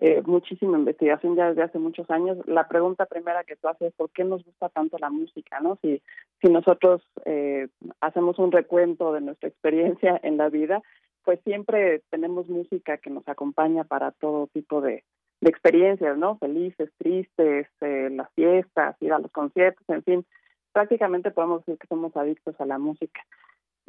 eh, 0.01 0.23
muchísima 0.25 0.79
investigación 0.79 1.37
ya 1.37 1.49
desde 1.49 1.63
hace 1.63 1.79
muchos 1.79 2.09
años. 2.11 2.39
La 2.47 2.69
pregunta 2.69 3.07
primera 3.07 3.45
que 3.45 3.57
tú 3.57 3.69
haces 3.69 3.89
es 3.89 3.95
por 3.95 4.11
qué 4.11 4.25
nos 4.25 4.45
gusta 4.45 4.69
tanto 4.69 4.97
la 4.99 5.11
música, 5.11 5.61
¿no? 5.61 5.79
Si, 5.83 6.01
si 6.41 6.49
nosotros 6.49 7.03
eh, 7.25 7.69
hacemos 8.01 8.39
un 8.39 8.53
recuento 8.53 9.13
de 9.13 9.21
nuestra 9.21 9.49
experiencia 9.49 10.19
en 10.23 10.37
la 10.37 10.49
vida, 10.49 10.83
pues 11.25 11.41
siempre 11.45 12.03
tenemos 12.11 12.49
música 12.49 12.99
que 12.99 13.11
nos 13.11 13.27
acompaña 13.29 13.85
para 13.85 14.13
todo 14.13 14.47
tipo 14.49 14.81
de, 14.81 15.05
de 15.41 15.51
experiencias, 15.51 16.17
¿no? 16.17 16.39
Felices, 16.39 16.91
tristes, 16.99 17.67
eh, 17.81 18.09
las 18.11 18.31
fiestas, 18.35 18.97
ir 19.01 19.13
a 19.13 19.19
los 19.19 19.31
conciertos, 19.33 19.85
en 19.89 20.03
fin, 20.03 20.27
prácticamente 20.73 21.31
podemos 21.31 21.65
decir 21.65 21.79
que 21.79 21.87
somos 21.89 22.17
adictos 22.17 22.55
a 22.61 22.67
la 22.67 22.79
música. 22.79 23.23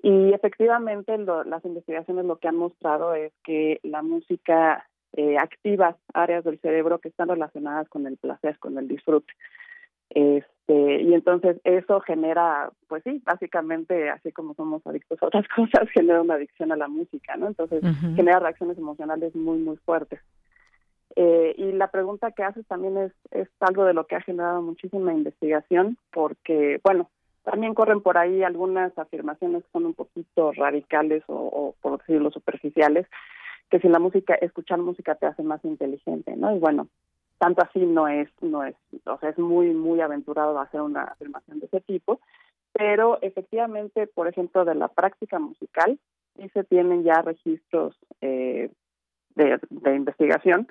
Y 0.03 0.34
efectivamente 0.34 1.15
las 1.18 1.64
investigaciones 1.64 2.26
lo 2.26 2.38
que 2.38 2.48
han 2.48 2.56
mostrado 2.56 3.14
es 3.14 3.32
que 3.44 3.80
la 3.84 4.02
música 4.02 4.88
eh, 5.13 5.38
activas 5.38 5.95
áreas 6.13 6.43
del 6.43 6.59
cerebro 6.59 6.99
que 6.99 7.09
están 7.09 7.29
relacionadas 7.29 7.89
con 7.89 8.07
el 8.07 8.17
placer, 8.17 8.57
con 8.59 8.77
el 8.77 8.88
disfrute. 8.88 9.33
Este, 10.09 11.01
y 11.01 11.13
entonces 11.13 11.57
eso 11.63 12.01
genera, 12.01 12.69
pues 12.88 13.03
sí, 13.03 13.21
básicamente, 13.25 14.09
así 14.09 14.31
como 14.31 14.53
somos 14.55 14.85
adictos 14.85 15.21
a 15.21 15.27
otras 15.27 15.47
cosas, 15.55 15.89
genera 15.91 16.21
una 16.21 16.35
adicción 16.35 16.71
a 16.71 16.75
la 16.75 16.88
música, 16.88 17.35
¿no? 17.38 17.47
Entonces 17.47 17.81
genera 18.15 18.39
reacciones 18.39 18.77
emocionales 18.77 19.35
muy, 19.35 19.59
muy 19.59 19.77
fuertes. 19.77 20.19
Eh, 21.15 21.55
y 21.57 21.71
la 21.73 21.88
pregunta 21.88 22.31
que 22.31 22.43
haces 22.43 22.65
también 22.67 22.97
es, 22.97 23.11
es 23.31 23.49
algo 23.59 23.85
de 23.85 23.93
lo 23.93 24.05
que 24.07 24.15
ha 24.15 24.21
generado 24.21 24.61
muchísima 24.61 25.13
investigación, 25.13 25.97
porque, 26.11 26.79
bueno, 26.83 27.09
También 27.43 27.73
corren 27.73 28.01
por 28.01 28.17
ahí 28.17 28.43
algunas 28.43 28.95
afirmaciones 28.97 29.63
que 29.63 29.71
son 29.71 29.85
un 29.88 29.93
poquito 29.95 30.51
radicales 30.51 31.23
o, 31.27 31.33
o 31.35 31.75
por 31.81 31.97
decirlo 31.97 32.29
superficiales, 32.29 33.07
que 33.72 33.80
si 33.80 33.88
la 33.88 33.99
música, 33.99 34.35
escuchar 34.35 34.80
música 34.80 35.15
te 35.15 35.26
hace 35.26 35.43
más 35.43 35.64
inteligente, 35.64 36.35
¿no? 36.35 36.53
Y 36.53 36.60
bueno, 36.60 36.89
tanto 37.39 37.64
así 37.64 37.80
no 37.80 38.07
es, 38.07 38.30
no 38.41 38.64
es, 38.65 38.76
o 39.06 39.18
sea, 39.18 39.30
es 39.30 39.39
muy, 39.39 39.73
muy 39.73 40.02
aventurado 40.02 40.60
hacer 40.60 40.81
una 40.81 41.03
afirmación 41.03 41.60
de 41.60 41.68
ese 41.68 41.80
tipo, 41.81 42.19
pero 42.73 43.18
efectivamente, 43.22 44.07
por 44.07 44.27
ejemplo, 44.27 44.65
de 44.65 44.76
la 44.76 44.89
práctica 44.89 45.39
musical, 45.39 45.98
sí 46.38 46.49
se 46.49 46.64
tienen 46.65 47.03
ya 47.03 47.22
registros 47.22 47.98
eh, 48.19 48.69
de, 49.35 49.95
investigación 49.95 50.68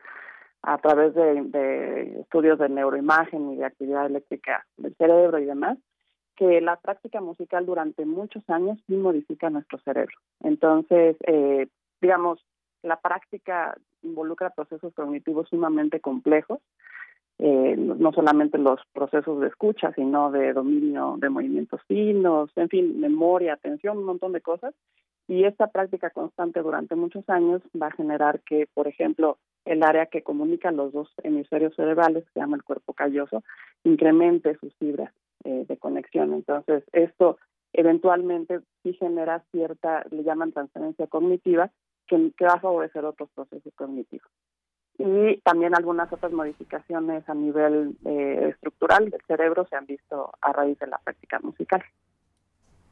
a 0.62 0.76
través 0.78 1.14
de, 1.14 1.42
de, 1.42 2.20
estudios 2.20 2.58
de 2.58 2.68
neuroimagen 2.68 3.52
y 3.52 3.56
de 3.56 3.64
actividad 3.64 4.06
eléctrica 4.06 4.66
del 4.76 4.94
cerebro 4.96 5.38
y 5.38 5.46
demás, 5.46 5.78
que 6.36 6.60
la 6.60 6.76
práctica 6.76 7.20
musical 7.22 7.64
durante 7.64 8.04
muchos 8.04 8.48
años 8.50 8.78
sí 8.86 8.94
modifica 8.94 9.48
nuestro 9.48 9.78
cerebro. 9.78 10.14
Entonces, 10.40 11.16
eh, 11.26 11.68
digamos, 12.00 12.44
la 12.82 12.96
práctica 12.96 13.76
involucra 14.02 14.50
procesos 14.50 14.92
cognitivos 14.94 15.48
sumamente 15.48 16.00
complejos, 16.00 16.60
eh, 17.38 17.74
no 17.76 18.12
solamente 18.12 18.58
los 18.58 18.80
procesos 18.92 19.40
de 19.40 19.48
escucha, 19.48 19.92
sino 19.94 20.30
de 20.30 20.52
dominio 20.52 21.16
de 21.18 21.30
movimientos 21.30 21.80
finos, 21.88 22.50
en 22.56 22.68
fin, 22.68 23.00
memoria, 23.00 23.54
atención, 23.54 23.98
un 23.98 24.04
montón 24.04 24.32
de 24.32 24.42
cosas. 24.42 24.74
Y 25.26 25.44
esta 25.44 25.68
práctica 25.68 26.10
constante 26.10 26.60
durante 26.60 26.96
muchos 26.96 27.26
años 27.28 27.62
va 27.80 27.86
a 27.86 27.92
generar 27.92 28.40
que, 28.40 28.68
por 28.74 28.88
ejemplo, 28.88 29.38
el 29.64 29.82
área 29.82 30.06
que 30.06 30.22
comunica 30.22 30.70
los 30.72 30.92
dos 30.92 31.08
hemisferios 31.22 31.74
cerebrales, 31.76 32.24
que 32.24 32.32
se 32.32 32.40
llama 32.40 32.56
el 32.56 32.64
cuerpo 32.64 32.92
calloso, 32.92 33.42
incremente 33.84 34.56
sus 34.56 34.74
fibras 34.74 35.12
eh, 35.44 35.64
de 35.66 35.76
conexión. 35.76 36.34
Entonces, 36.34 36.84
esto 36.92 37.38
eventualmente 37.72 38.60
sí 38.82 38.92
genera 38.94 39.44
cierta, 39.50 40.04
le 40.10 40.24
llaman 40.24 40.52
transferencia 40.52 41.06
cognitiva, 41.06 41.70
que, 42.10 42.44
va 42.44 42.54
a 42.54 42.60
favorecer 42.60 43.04
otros 43.04 43.30
procesos 43.34 43.72
cognitivos. 43.74 44.28
Y 44.98 45.38
también 45.40 45.74
algunas 45.74 46.12
otras 46.12 46.32
modificaciones 46.32 47.26
a 47.28 47.34
nivel 47.34 47.96
eh, 48.04 48.48
estructural 48.50 49.08
del 49.08 49.20
cerebro 49.26 49.66
se 49.66 49.76
han 49.76 49.86
visto 49.86 50.30
a 50.40 50.52
raíz 50.52 50.78
de 50.78 50.88
la 50.88 50.98
práctica 50.98 51.38
musical. 51.40 51.82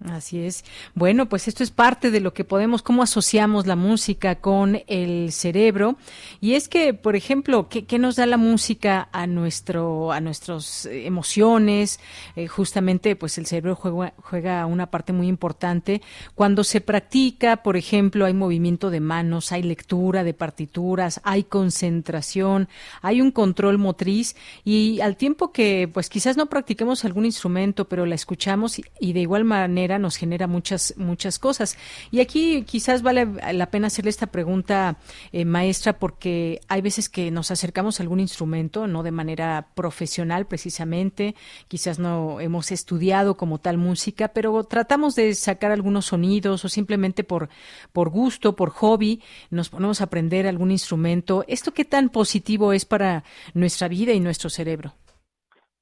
Así 0.04 0.38
es. 0.38 0.64
Bueno, 0.94 1.28
pues 1.28 1.48
esto 1.48 1.64
es 1.64 1.72
parte 1.72 2.12
de 2.12 2.20
lo 2.20 2.32
que 2.32 2.44
podemos, 2.44 2.82
cómo 2.82 3.02
asociamos 3.02 3.66
la 3.66 3.74
música 3.74 4.36
con 4.36 4.80
el 4.86 5.32
cerebro. 5.32 5.96
Y 6.40 6.54
es 6.54 6.68
que, 6.68 6.94
por 6.94 7.16
ejemplo, 7.16 7.68
¿qué, 7.68 7.98
nos 7.98 8.14
da 8.14 8.24
la 8.26 8.36
música 8.36 9.08
a 9.10 9.26
nuestro, 9.26 10.12
a 10.12 10.20
nuestras 10.20 10.86
emociones? 10.86 11.98
Eh, 12.36 12.46
justamente, 12.46 13.16
pues 13.16 13.38
el 13.38 13.46
cerebro 13.46 13.74
juega, 13.74 14.14
juega 14.18 14.66
una 14.66 14.86
parte 14.86 15.12
muy 15.12 15.26
importante. 15.26 16.00
Cuando 16.36 16.62
se 16.62 16.80
practica, 16.80 17.64
por 17.64 17.76
ejemplo, 17.76 18.24
hay 18.24 18.34
movimiento 18.34 18.90
de 18.90 19.00
manos, 19.00 19.50
hay 19.50 19.64
lectura 19.64 20.22
de 20.22 20.32
partituras, 20.32 21.20
hay 21.24 21.42
concentración, 21.42 22.68
hay 23.02 23.20
un 23.20 23.32
control 23.32 23.78
motriz. 23.78 24.36
Y 24.64 25.00
al 25.00 25.16
tiempo 25.16 25.50
que, 25.50 25.90
pues 25.92 26.08
quizás 26.08 26.36
no 26.36 26.46
practiquemos 26.46 27.04
algún 27.04 27.24
instrumento, 27.24 27.88
pero 27.88 28.06
la 28.06 28.14
escuchamos 28.14 28.80
y 29.00 29.12
de 29.12 29.20
igual 29.20 29.44
manera 29.44 29.87
nos 29.96 30.16
genera 30.16 30.48
muchas, 30.48 30.94
muchas 30.96 31.38
cosas. 31.38 31.78
Y 32.10 32.18
aquí 32.20 32.64
quizás 32.64 33.02
vale 33.02 33.28
la 33.52 33.70
pena 33.70 33.86
hacerle 33.86 34.10
esta 34.10 34.26
pregunta, 34.26 34.98
eh, 35.30 35.44
maestra, 35.44 35.98
porque 35.98 36.60
hay 36.66 36.80
veces 36.80 37.08
que 37.08 37.30
nos 37.30 37.52
acercamos 37.52 38.00
a 38.00 38.02
algún 38.02 38.18
instrumento, 38.18 38.88
no 38.88 39.04
de 39.04 39.12
manera 39.12 39.68
profesional 39.74 40.46
precisamente, 40.46 41.36
quizás 41.68 41.98
no 41.98 42.40
hemos 42.40 42.72
estudiado 42.72 43.36
como 43.36 43.58
tal 43.58 43.78
música, 43.78 44.28
pero 44.28 44.64
tratamos 44.64 45.14
de 45.14 45.34
sacar 45.34 45.70
algunos 45.70 46.06
sonidos 46.06 46.64
o 46.64 46.68
simplemente 46.68 47.22
por, 47.24 47.48
por 47.92 48.10
gusto, 48.10 48.56
por 48.56 48.70
hobby, 48.70 49.22
nos 49.50 49.68
ponemos 49.68 50.00
a 50.00 50.04
aprender 50.04 50.46
algún 50.46 50.70
instrumento. 50.70 51.44
¿Esto 51.46 51.72
qué 51.72 51.84
tan 51.84 52.08
positivo 52.08 52.72
es 52.72 52.84
para 52.84 53.22
nuestra 53.54 53.86
vida 53.88 54.12
y 54.12 54.20
nuestro 54.20 54.50
cerebro? 54.50 54.94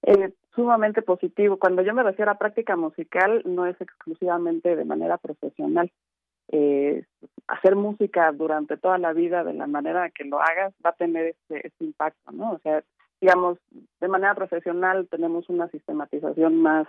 Eh, 0.03 0.33
sumamente 0.57 1.03
positivo. 1.03 1.59
Cuando 1.59 1.83
yo 1.83 1.95
me 1.95 2.03
refiero 2.03 2.33
a 2.33 2.39
práctica 2.39 2.75
musical, 2.75 3.43
no 3.45 3.67
es 3.67 3.81
exclusivamente 3.81 4.75
de 4.75 4.85
manera 4.85 5.19
profesional. 5.19 5.93
Eh, 6.49 7.05
hacer 7.49 7.77
música 7.77 8.33
durante 8.33 8.77
toda 8.77 8.99
la 8.99 9.13
vida 9.13 9.45
de 9.45 9.55
la 9.55 9.67
manera 9.67 10.11
que 10.11 10.25
lo 10.25 10.41
hagas 10.41 10.73
va 10.85 10.91
a 10.91 10.97
tener 10.97 11.37
ese, 11.49 11.67
ese 11.67 11.85
impacto, 11.85 12.33
¿no? 12.33 12.53
O 12.53 12.59
sea, 12.61 12.83
digamos, 13.21 13.59
de 14.01 14.09
manera 14.09 14.35
profesional 14.35 15.09
tenemos 15.09 15.49
una 15.49 15.69
sistematización 15.69 16.61
más 16.61 16.87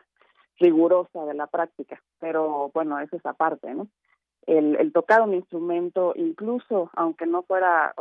rigurosa 0.59 1.25
de 1.25 1.33
la 1.33 1.47
práctica, 1.47 2.01
pero 2.19 2.71
bueno, 2.73 2.99
eso 2.99 3.15
es 3.15 3.25
aparte, 3.25 3.73
¿no? 3.73 3.87
El, 4.45 4.75
el 4.77 4.93
tocar 4.93 5.21
un 5.21 5.33
instrumento, 5.33 6.13
incluso 6.15 6.89
aunque 6.93 7.25
no 7.25 7.43
fuera, 7.43 7.93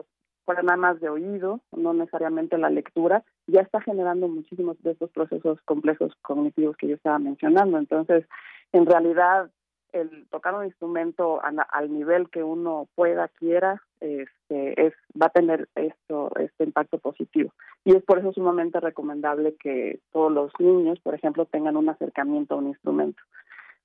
fuera 0.46 0.62
nada 0.62 0.78
más 0.78 1.00
de 1.00 1.10
oído, 1.10 1.60
no 1.76 1.92
necesariamente 1.92 2.56
la 2.56 2.70
lectura, 2.70 3.24
ya 3.48 3.60
está 3.60 3.80
generando 3.82 4.28
muchísimos 4.28 4.80
de 4.82 4.92
estos 4.92 5.10
procesos 5.10 5.60
complejos 5.66 6.14
cognitivos 6.22 6.76
que 6.76 6.86
yo 6.88 6.94
estaba 6.94 7.18
mencionando. 7.18 7.76
Entonces, 7.78 8.24
en 8.72 8.86
realidad, 8.86 9.50
el 9.92 10.26
tocar 10.30 10.54
un 10.54 10.64
instrumento 10.64 11.40
al 11.42 11.92
nivel 11.92 12.30
que 12.30 12.42
uno 12.42 12.88
pueda, 12.94 13.28
quiera, 13.28 13.82
este, 14.00 14.86
es, 14.86 14.94
va 15.20 15.26
a 15.26 15.30
tener 15.30 15.68
esto, 15.74 16.30
este 16.38 16.64
impacto 16.64 16.98
positivo. 16.98 17.52
Y 17.84 17.96
es 17.96 18.04
por 18.04 18.20
eso 18.20 18.32
sumamente 18.32 18.78
recomendable 18.78 19.56
que 19.58 20.00
todos 20.12 20.30
los 20.30 20.52
niños, 20.60 21.00
por 21.00 21.14
ejemplo, 21.14 21.46
tengan 21.46 21.76
un 21.76 21.88
acercamiento 21.88 22.54
a 22.54 22.58
un 22.58 22.68
instrumento. 22.68 23.20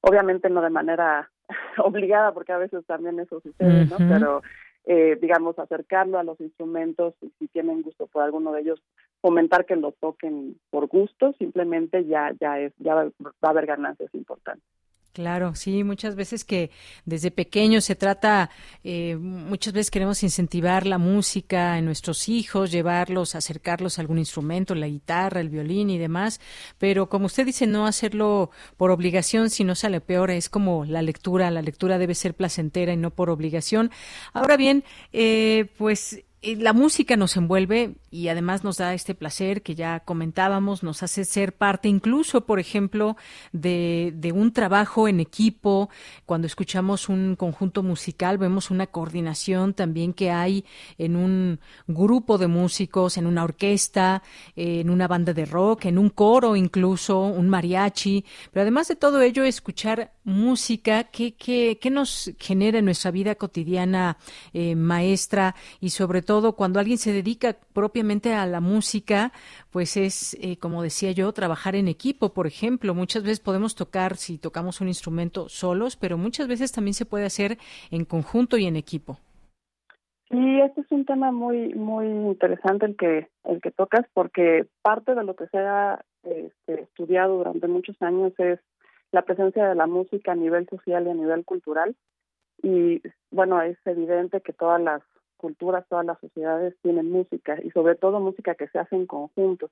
Obviamente 0.01 0.49
no 0.49 0.61
de 0.61 0.69
manera 0.69 1.29
obligada, 1.83 2.33
porque 2.33 2.51
a 2.51 2.57
veces 2.57 2.85
también 2.85 3.19
eso 3.19 3.39
sucede, 3.41 3.85
¿no? 3.85 3.97
Pero 3.97 4.41
eh, 4.85 5.17
digamos, 5.21 5.57
acercarlo 5.59 6.17
a 6.17 6.23
los 6.23 6.39
instrumentos 6.41 7.13
y 7.21 7.31
si 7.39 7.47
tienen 7.47 7.81
gusto 7.81 8.07
por 8.07 8.23
alguno 8.23 8.51
de 8.51 8.61
ellos, 8.61 8.81
fomentar 9.21 9.65
que 9.65 9.75
lo 9.75 9.91
toquen 9.91 10.59
por 10.69 10.87
gusto, 10.87 11.33
simplemente 11.37 12.05
ya, 12.05 12.33
ya, 12.39 12.59
es, 12.59 12.73
ya 12.79 12.95
va, 12.95 13.11
a 13.41 13.49
haber 13.49 13.67
ganancias 13.67 14.13
importantes. 14.13 14.63
Claro, 15.13 15.55
sí, 15.55 15.83
muchas 15.83 16.15
veces 16.15 16.45
que 16.45 16.71
desde 17.03 17.31
pequeños 17.31 17.83
se 17.83 17.97
trata, 17.97 18.49
eh, 18.85 19.17
muchas 19.17 19.73
veces 19.73 19.91
queremos 19.91 20.23
incentivar 20.23 20.87
la 20.87 20.97
música 20.97 21.77
en 21.77 21.83
nuestros 21.83 22.29
hijos, 22.29 22.71
llevarlos, 22.71 23.35
acercarlos 23.35 23.97
a 23.97 24.01
algún 24.01 24.19
instrumento, 24.19 24.73
la 24.73 24.87
guitarra, 24.87 25.41
el 25.41 25.49
violín 25.49 25.89
y 25.89 25.97
demás, 25.97 26.39
pero 26.77 27.09
como 27.09 27.25
usted 27.25 27.45
dice, 27.45 27.67
no 27.67 27.87
hacerlo 27.87 28.51
por 28.77 28.89
obligación, 28.89 29.49
si 29.49 29.65
no 29.65 29.75
sale 29.75 29.99
peor, 29.99 30.31
es 30.31 30.47
como 30.47 30.85
la 30.85 31.01
lectura, 31.01 31.51
la 31.51 31.61
lectura 31.61 31.97
debe 31.97 32.15
ser 32.15 32.33
placentera 32.33 32.93
y 32.93 32.97
no 32.97 33.11
por 33.11 33.29
obligación. 33.29 33.91
Ahora 34.31 34.55
bien, 34.55 34.85
eh, 35.11 35.67
pues 35.77 36.23
la 36.41 36.71
música 36.71 37.17
nos 37.17 37.35
envuelve 37.35 37.95
y 38.11 38.27
además 38.27 38.65
nos 38.65 38.77
da 38.77 38.93
este 38.93 39.15
placer 39.15 39.61
que 39.63 39.73
ya 39.73 40.01
comentábamos, 40.01 40.83
nos 40.83 41.01
hace 41.01 41.23
ser 41.23 41.53
parte 41.53 41.87
incluso, 41.87 42.41
por 42.45 42.59
ejemplo, 42.59 43.15
de, 43.53 44.11
de, 44.13 44.33
un 44.33 44.51
trabajo 44.51 45.07
en 45.07 45.21
equipo. 45.21 45.89
Cuando 46.25 46.45
escuchamos 46.45 47.07
un 47.07 47.37
conjunto 47.37 47.83
musical, 47.83 48.37
vemos 48.37 48.69
una 48.69 48.87
coordinación 48.87 49.73
también 49.73 50.11
que 50.13 50.29
hay 50.29 50.65
en 50.97 51.15
un 51.15 51.61
grupo 51.87 52.37
de 52.37 52.47
músicos, 52.47 53.17
en 53.17 53.27
una 53.27 53.45
orquesta, 53.45 54.23
en 54.57 54.89
una 54.89 55.07
banda 55.07 55.33
de 55.33 55.45
rock, 55.45 55.85
en 55.85 55.97
un 55.97 56.09
coro 56.09 56.57
incluso, 56.57 57.21
un 57.21 57.47
mariachi. 57.47 58.25
Pero 58.51 58.63
además 58.63 58.89
de 58.89 58.97
todo 58.97 59.21
ello, 59.21 59.45
escuchar 59.45 60.11
música 60.25 61.05
que, 61.05 61.33
que, 61.35 61.79
que 61.81 61.89
nos 61.89 62.31
genera 62.37 62.79
en 62.79 62.85
nuestra 62.85 63.11
vida 63.11 63.35
cotidiana, 63.35 64.17
eh, 64.53 64.75
maestra, 64.75 65.55
y 65.79 65.91
sobre 65.91 66.21
todo 66.21 66.57
cuando 66.57 66.79
alguien 66.79 66.97
se 66.97 67.13
dedica 67.13 67.57
propiamente 67.73 68.00
a 68.33 68.45
la 68.45 68.59
música, 68.61 69.31
pues 69.71 69.97
es, 69.97 70.37
eh, 70.41 70.57
como 70.57 70.83
decía 70.83 71.11
yo, 71.11 71.31
trabajar 71.31 71.75
en 71.75 71.87
equipo, 71.87 72.33
por 72.33 72.47
ejemplo. 72.47 72.93
Muchas 72.93 73.23
veces 73.23 73.39
podemos 73.39 73.75
tocar, 73.75 74.17
si 74.17 74.37
tocamos 74.37 74.81
un 74.81 74.87
instrumento 74.87 75.49
solos, 75.49 75.95
pero 75.95 76.17
muchas 76.17 76.47
veces 76.47 76.71
también 76.71 76.93
se 76.93 77.05
puede 77.05 77.25
hacer 77.25 77.57
en 77.91 78.05
conjunto 78.05 78.57
y 78.57 78.65
en 78.65 78.75
equipo. 78.75 79.17
Sí, 80.31 80.61
este 80.61 80.81
es 80.81 80.91
un 80.91 81.05
tema 81.05 81.33
muy 81.33 81.73
muy 81.73 82.07
interesante 82.07 82.85
el 82.85 82.95
que 82.95 83.27
el 83.43 83.61
que 83.61 83.71
tocas 83.71 84.05
porque 84.13 84.65
parte 84.81 85.13
de 85.13 85.25
lo 85.25 85.35
que 85.35 85.47
se 85.47 85.57
ha 85.57 86.05
este, 86.23 86.83
estudiado 86.83 87.37
durante 87.37 87.67
muchos 87.67 88.01
años 88.01 88.31
es 88.37 88.59
la 89.11 89.23
presencia 89.23 89.67
de 89.67 89.75
la 89.75 89.87
música 89.87 90.31
a 90.31 90.35
nivel 90.35 90.69
social 90.69 91.05
y 91.05 91.09
a 91.09 91.15
nivel 91.15 91.43
cultural 91.43 91.97
y 92.63 93.01
bueno 93.29 93.61
es 93.61 93.77
evidente 93.85 94.39
que 94.39 94.53
todas 94.53 94.81
las 94.81 95.01
culturas, 95.41 95.85
todas 95.89 96.05
las 96.05 96.19
sociedades 96.19 96.75
tienen 96.81 97.11
música 97.11 97.57
y 97.61 97.71
sobre 97.71 97.95
todo 97.95 98.19
música 98.19 98.55
que 98.55 98.67
se 98.67 98.79
hace 98.79 98.95
en 98.95 99.07
conjunto. 99.07 99.71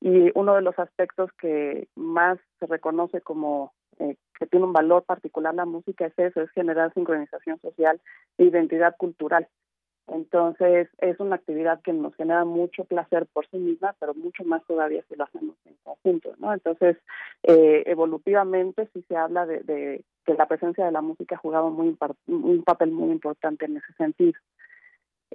Y 0.00 0.30
uno 0.34 0.56
de 0.56 0.62
los 0.62 0.78
aspectos 0.78 1.30
que 1.40 1.88
más 1.94 2.38
se 2.58 2.66
reconoce 2.66 3.20
como 3.20 3.72
eh, 4.00 4.16
que 4.38 4.46
tiene 4.46 4.66
un 4.66 4.72
valor 4.72 5.04
particular 5.04 5.54
la 5.54 5.64
música 5.64 6.06
es 6.06 6.18
eso, 6.18 6.42
es 6.42 6.50
generar 6.50 6.92
sincronización 6.92 7.60
social 7.60 8.00
e 8.36 8.44
identidad 8.44 8.96
cultural. 8.96 9.48
Entonces, 10.08 10.88
es 10.98 11.18
una 11.18 11.36
actividad 11.36 11.80
que 11.80 11.92
nos 11.92 12.14
genera 12.16 12.44
mucho 12.44 12.84
placer 12.84 13.26
por 13.32 13.46
sí 13.48 13.56
misma, 13.56 13.94
pero 13.98 14.12
mucho 14.14 14.44
más 14.44 14.62
todavía 14.66 15.02
si 15.08 15.16
lo 15.16 15.24
hacemos 15.24 15.56
en 15.64 15.76
conjunto, 15.82 16.34
¿no? 16.38 16.52
Entonces, 16.52 16.98
eh, 17.42 17.84
evolutivamente 17.86 18.88
sí 18.92 19.02
se 19.08 19.16
habla 19.16 19.46
de, 19.46 19.60
de, 19.60 20.04
que 20.26 20.34
la 20.34 20.46
presencia 20.46 20.84
de 20.84 20.92
la 20.92 21.00
música 21.00 21.36
ha 21.36 21.38
jugado 21.38 21.70
muy 21.70 21.96
un 22.26 22.62
papel 22.64 22.90
muy 22.90 23.12
importante 23.12 23.64
en 23.64 23.78
ese 23.78 23.92
sentido. 23.94 24.38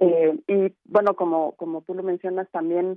Eh, 0.00 0.38
y 0.48 0.74
bueno, 0.84 1.14
como, 1.14 1.52
como 1.52 1.82
tú 1.82 1.94
lo 1.94 2.02
mencionas, 2.02 2.50
también 2.50 2.96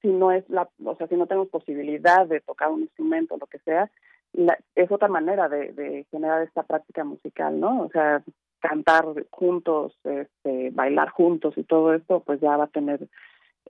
si 0.00 0.08
no 0.08 0.30
es 0.30 0.48
la, 0.48 0.68
o 0.84 0.96
sea, 0.96 1.08
si 1.08 1.16
no 1.16 1.26
tenemos 1.26 1.48
posibilidad 1.48 2.26
de 2.26 2.40
tocar 2.40 2.70
un 2.70 2.82
instrumento, 2.82 3.36
lo 3.36 3.46
que 3.46 3.58
sea, 3.60 3.90
la, 4.32 4.56
es 4.74 4.90
otra 4.90 5.08
manera 5.08 5.48
de, 5.48 5.72
de 5.72 6.06
generar 6.10 6.42
esta 6.42 6.62
práctica 6.62 7.04
musical, 7.04 7.58
¿no? 7.58 7.82
O 7.82 7.90
sea, 7.90 8.22
cantar 8.60 9.04
juntos, 9.30 9.98
este, 10.04 10.70
bailar 10.70 11.10
juntos 11.10 11.54
y 11.56 11.64
todo 11.64 11.94
esto, 11.94 12.20
pues 12.20 12.40
ya 12.40 12.56
va 12.56 12.64
a 12.64 12.68
tener 12.68 13.02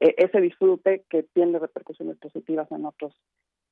eh, 0.00 0.14
ese 0.18 0.40
disfrute 0.40 1.04
que 1.08 1.22
tiene 1.22 1.58
repercusiones 1.58 2.16
positivas 2.18 2.70
en 2.72 2.84
otros 2.84 3.14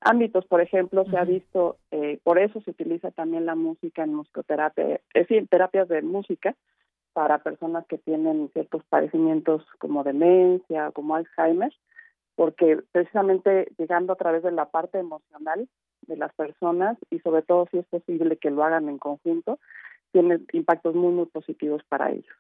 ámbitos. 0.01 0.47
Por 0.47 0.60
ejemplo, 0.60 1.05
se 1.10 1.16
ha 1.16 1.24
visto, 1.24 1.76
eh, 1.90 2.18
por 2.22 2.39
eso 2.39 2.60
se 2.62 2.70
utiliza 2.70 3.10
también 3.10 3.47
la 3.47 3.55
música 3.55 4.02
en 4.02 4.14
musicoterapia, 4.14 4.94
es 5.14 5.28
decir, 5.28 5.47
terapias 5.48 5.89
de 5.89 6.02
música 6.02 6.55
para 7.15 7.39
personas 7.39 7.86
que 7.86 7.97
tienen 7.97 8.51
ciertos 8.53 8.85
padecimientos 8.85 9.65
como 9.78 10.05
demencia 10.05 10.91
como 10.91 11.15
Alzheimer, 11.15 11.73
porque 12.35 12.81
precisamente 12.93 13.73
llegando 13.78 14.12
a 14.12 14.16
través 14.16 14.43
de 14.43 14.51
la 14.51 14.66
parte 14.66 14.99
emocional 14.99 15.69
de 16.03 16.16
las 16.16 16.35
personas 16.35 16.99
y 17.11 17.20
sobre 17.20 17.43
todo 17.43 17.66
si 17.70 17.78
es 17.78 17.86
posible 17.86 18.36
que 18.36 18.51
lo 18.51 18.65
hagan 18.65 18.89
en 18.89 18.99
conjunto, 18.99 19.59
tiene 20.12 20.41
impactos 20.53 20.95
muy, 20.95 21.12
muy 21.12 21.27
positivos 21.27 21.82
para 21.89 22.11
ellos. 22.11 22.36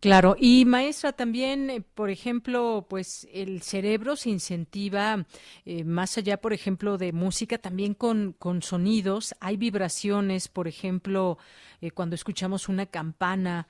Claro, 0.00 0.36
y 0.38 0.64
maestra 0.64 1.12
también, 1.12 1.70
eh, 1.70 1.80
por 1.80 2.08
ejemplo, 2.08 2.86
pues 2.88 3.26
el 3.32 3.62
cerebro 3.62 4.14
se 4.14 4.30
incentiva 4.30 5.26
eh, 5.64 5.82
más 5.82 6.16
allá, 6.16 6.40
por 6.40 6.52
ejemplo, 6.52 6.98
de 6.98 7.12
música, 7.12 7.58
también 7.58 7.94
con, 7.94 8.32
con 8.38 8.62
sonidos. 8.62 9.34
Hay 9.40 9.56
vibraciones, 9.56 10.46
por 10.46 10.68
ejemplo, 10.68 11.36
eh, 11.80 11.90
cuando 11.90 12.14
escuchamos 12.14 12.68
una 12.68 12.86
campana, 12.86 13.66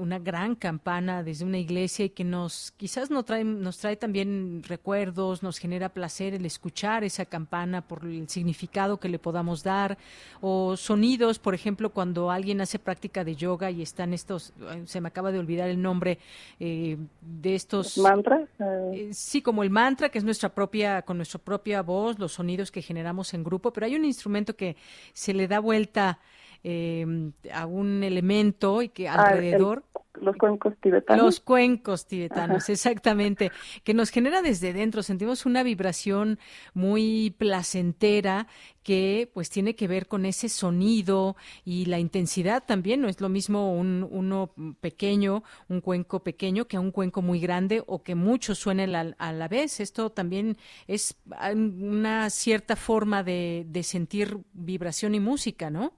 una 0.00 0.18
gran 0.18 0.54
campana 0.54 1.22
desde 1.22 1.44
una 1.44 1.58
iglesia 1.58 2.06
y 2.06 2.10
que 2.10 2.24
nos 2.24 2.72
quizás 2.78 3.10
nos 3.10 3.26
trae, 3.26 3.44
nos 3.44 3.76
trae 3.76 3.96
también 3.96 4.62
recuerdos, 4.66 5.42
nos 5.42 5.58
genera 5.58 5.90
placer 5.90 6.32
el 6.32 6.46
escuchar 6.46 7.04
esa 7.04 7.26
campana 7.26 7.86
por 7.86 8.06
el 8.06 8.30
significado 8.30 8.98
que 8.98 9.10
le 9.10 9.18
podamos 9.18 9.62
dar. 9.62 9.98
O 10.40 10.74
sonidos, 10.78 11.38
por 11.38 11.54
ejemplo, 11.54 11.90
cuando 11.90 12.30
alguien 12.30 12.62
hace 12.62 12.78
práctica 12.78 13.24
de 13.24 13.36
yoga 13.36 13.70
y 13.70 13.82
están 13.82 14.14
estos, 14.14 14.54
se 14.86 15.00
me 15.02 15.08
acaba 15.08 15.32
de 15.32 15.38
olvidar 15.38 15.47
olvidar 15.48 15.70
el 15.70 15.80
nombre 15.80 16.18
eh, 16.60 16.98
de 17.20 17.54
estos 17.54 17.96
mantras. 17.98 18.48
Eh, 18.92 19.10
sí, 19.12 19.40
como 19.40 19.62
el 19.62 19.70
mantra, 19.70 20.10
que 20.10 20.18
es 20.18 20.24
nuestra 20.24 20.50
propia, 20.50 21.02
con 21.02 21.16
nuestra 21.16 21.38
propia 21.40 21.82
voz, 21.82 22.18
los 22.18 22.32
sonidos 22.32 22.70
que 22.70 22.82
generamos 22.82 23.32
en 23.32 23.42
grupo, 23.42 23.72
pero 23.72 23.86
hay 23.86 23.96
un 23.96 24.04
instrumento 24.04 24.54
que 24.54 24.76
se 25.14 25.32
le 25.32 25.48
da 25.48 25.58
vuelta 25.60 26.18
eh, 26.64 27.30
a 27.52 27.66
un 27.66 28.02
elemento 28.02 28.82
y 28.82 28.88
que 28.88 29.08
ah, 29.08 29.14
alrededor 29.14 29.84
los 30.20 30.36
cuencos 30.36 30.74
tibetanos. 30.80 31.24
Los 31.24 31.40
cuencos 31.40 32.06
tibetanos, 32.06 32.68
exactamente, 32.68 33.50
que 33.84 33.94
nos 33.94 34.10
genera 34.10 34.42
desde 34.42 34.72
dentro, 34.72 35.02
sentimos 35.02 35.46
una 35.46 35.62
vibración 35.62 36.38
muy 36.74 37.34
placentera 37.38 38.46
que 38.82 39.30
pues 39.34 39.50
tiene 39.50 39.74
que 39.74 39.86
ver 39.86 40.06
con 40.06 40.24
ese 40.24 40.48
sonido 40.48 41.36
y 41.64 41.84
la 41.86 41.98
intensidad 41.98 42.64
también, 42.64 43.00
no 43.00 43.08
es 43.08 43.20
lo 43.20 43.28
mismo 43.28 43.74
un 43.74 44.06
uno 44.10 44.54
pequeño, 44.80 45.42
un 45.68 45.80
cuenco 45.80 46.20
pequeño 46.20 46.66
que 46.66 46.78
un 46.78 46.90
cuenco 46.90 47.20
muy 47.20 47.38
grande 47.38 47.82
o 47.86 48.02
que 48.02 48.14
muchos 48.14 48.58
suenen 48.58 48.94
a, 48.94 49.32
la 49.32 49.48
vez. 49.48 49.80
Esto 49.80 50.10
también 50.10 50.56
es 50.86 51.16
una 51.54 52.30
cierta 52.30 52.76
forma 52.76 53.22
de, 53.22 53.66
de 53.68 53.82
sentir 53.82 54.38
vibración 54.52 55.14
y 55.14 55.20
música, 55.20 55.70
¿no? 55.70 55.92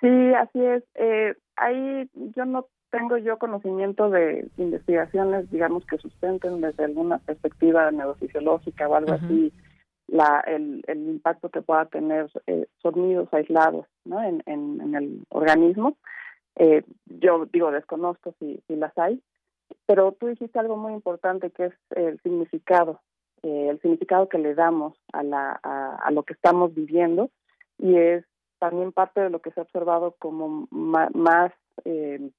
Sí, 0.00 0.34
así 0.34 0.64
es. 0.64 0.84
Eh, 0.94 1.34
ahí 1.56 2.08
yo 2.36 2.44
no 2.44 2.66
tengo 2.90 3.18
yo 3.18 3.38
conocimiento 3.38 4.10
de 4.10 4.48
investigaciones, 4.56 5.50
digamos, 5.50 5.84
que 5.86 5.98
sustenten 5.98 6.60
desde 6.60 6.84
alguna 6.84 7.18
perspectiva 7.18 7.90
neurofisiológica 7.90 8.88
o 8.88 8.94
algo 8.94 9.12
así 9.12 9.52
la, 10.08 10.42
el, 10.46 10.82
el, 10.86 11.06
impacto 11.06 11.50
que 11.50 11.62
pueda 11.62 11.84
tener 11.86 12.30
eh, 12.46 12.66
sonidos 12.82 13.28
aislados 13.32 13.86
¿no? 14.04 14.22
en, 14.22 14.42
en, 14.46 14.94
el 14.94 15.26
organismo. 15.28 15.96
Eh, 16.56 16.82
yo 17.04 17.46
digo, 17.52 17.70
desconozco 17.70 18.34
si, 18.38 18.60
si 18.66 18.74
las 18.74 18.96
hay, 18.98 19.22
pero 19.86 20.12
tú 20.12 20.28
dijiste 20.28 20.58
algo 20.58 20.76
muy 20.76 20.94
importante 20.94 21.50
que 21.50 21.66
es 21.66 21.74
el 21.90 22.18
significado, 22.22 23.00
eh, 23.42 23.68
el 23.70 23.80
significado 23.80 24.28
que 24.28 24.38
le 24.38 24.54
damos 24.54 24.98
a, 25.12 25.22
la, 25.22 25.60
a, 25.62 25.96
a, 25.96 26.10
lo 26.10 26.22
que 26.22 26.32
estamos 26.32 26.74
viviendo 26.74 27.30
y 27.78 27.96
es 27.96 28.24
también 28.58 28.92
parte 28.92 29.20
de 29.20 29.30
lo 29.30 29.40
que 29.40 29.50
se 29.50 29.60
ha 29.60 29.64
observado 29.64 30.14
como 30.18 30.68
más 30.70 31.52
eh, 31.84 32.30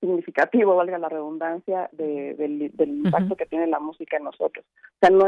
significativo, 0.00 0.76
valga 0.76 0.98
la 0.98 1.08
redundancia, 1.08 1.88
de, 1.92 2.34
del, 2.34 2.70
del, 2.76 2.88
impacto 2.88 3.36
que 3.36 3.46
tiene 3.46 3.66
la 3.66 3.80
música 3.80 4.16
en 4.16 4.24
nosotros. 4.24 4.64
O 4.66 4.98
sea, 5.00 5.10
no 5.10 5.26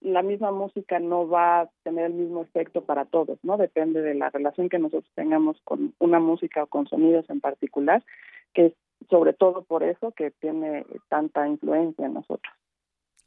la 0.00 0.22
misma 0.22 0.50
música 0.50 0.98
no 0.98 1.28
va 1.28 1.60
a 1.60 1.70
tener 1.82 2.06
el 2.06 2.14
mismo 2.14 2.42
efecto 2.42 2.84
para 2.84 3.04
todos, 3.04 3.38
¿no? 3.42 3.58
Depende 3.58 4.00
de 4.00 4.14
la 4.14 4.30
relación 4.30 4.68
que 4.68 4.78
nosotros 4.78 5.10
tengamos 5.14 5.60
con 5.64 5.94
una 5.98 6.18
música 6.18 6.62
o 6.62 6.66
con 6.66 6.86
sonidos 6.86 7.28
en 7.28 7.40
particular, 7.40 8.02
que 8.54 8.66
es 8.66 8.72
sobre 9.08 9.32
todo 9.32 9.62
por 9.62 9.82
eso 9.82 10.12
que 10.12 10.30
tiene 10.30 10.86
tanta 11.08 11.46
influencia 11.46 12.06
en 12.06 12.14
nosotros. 12.14 12.52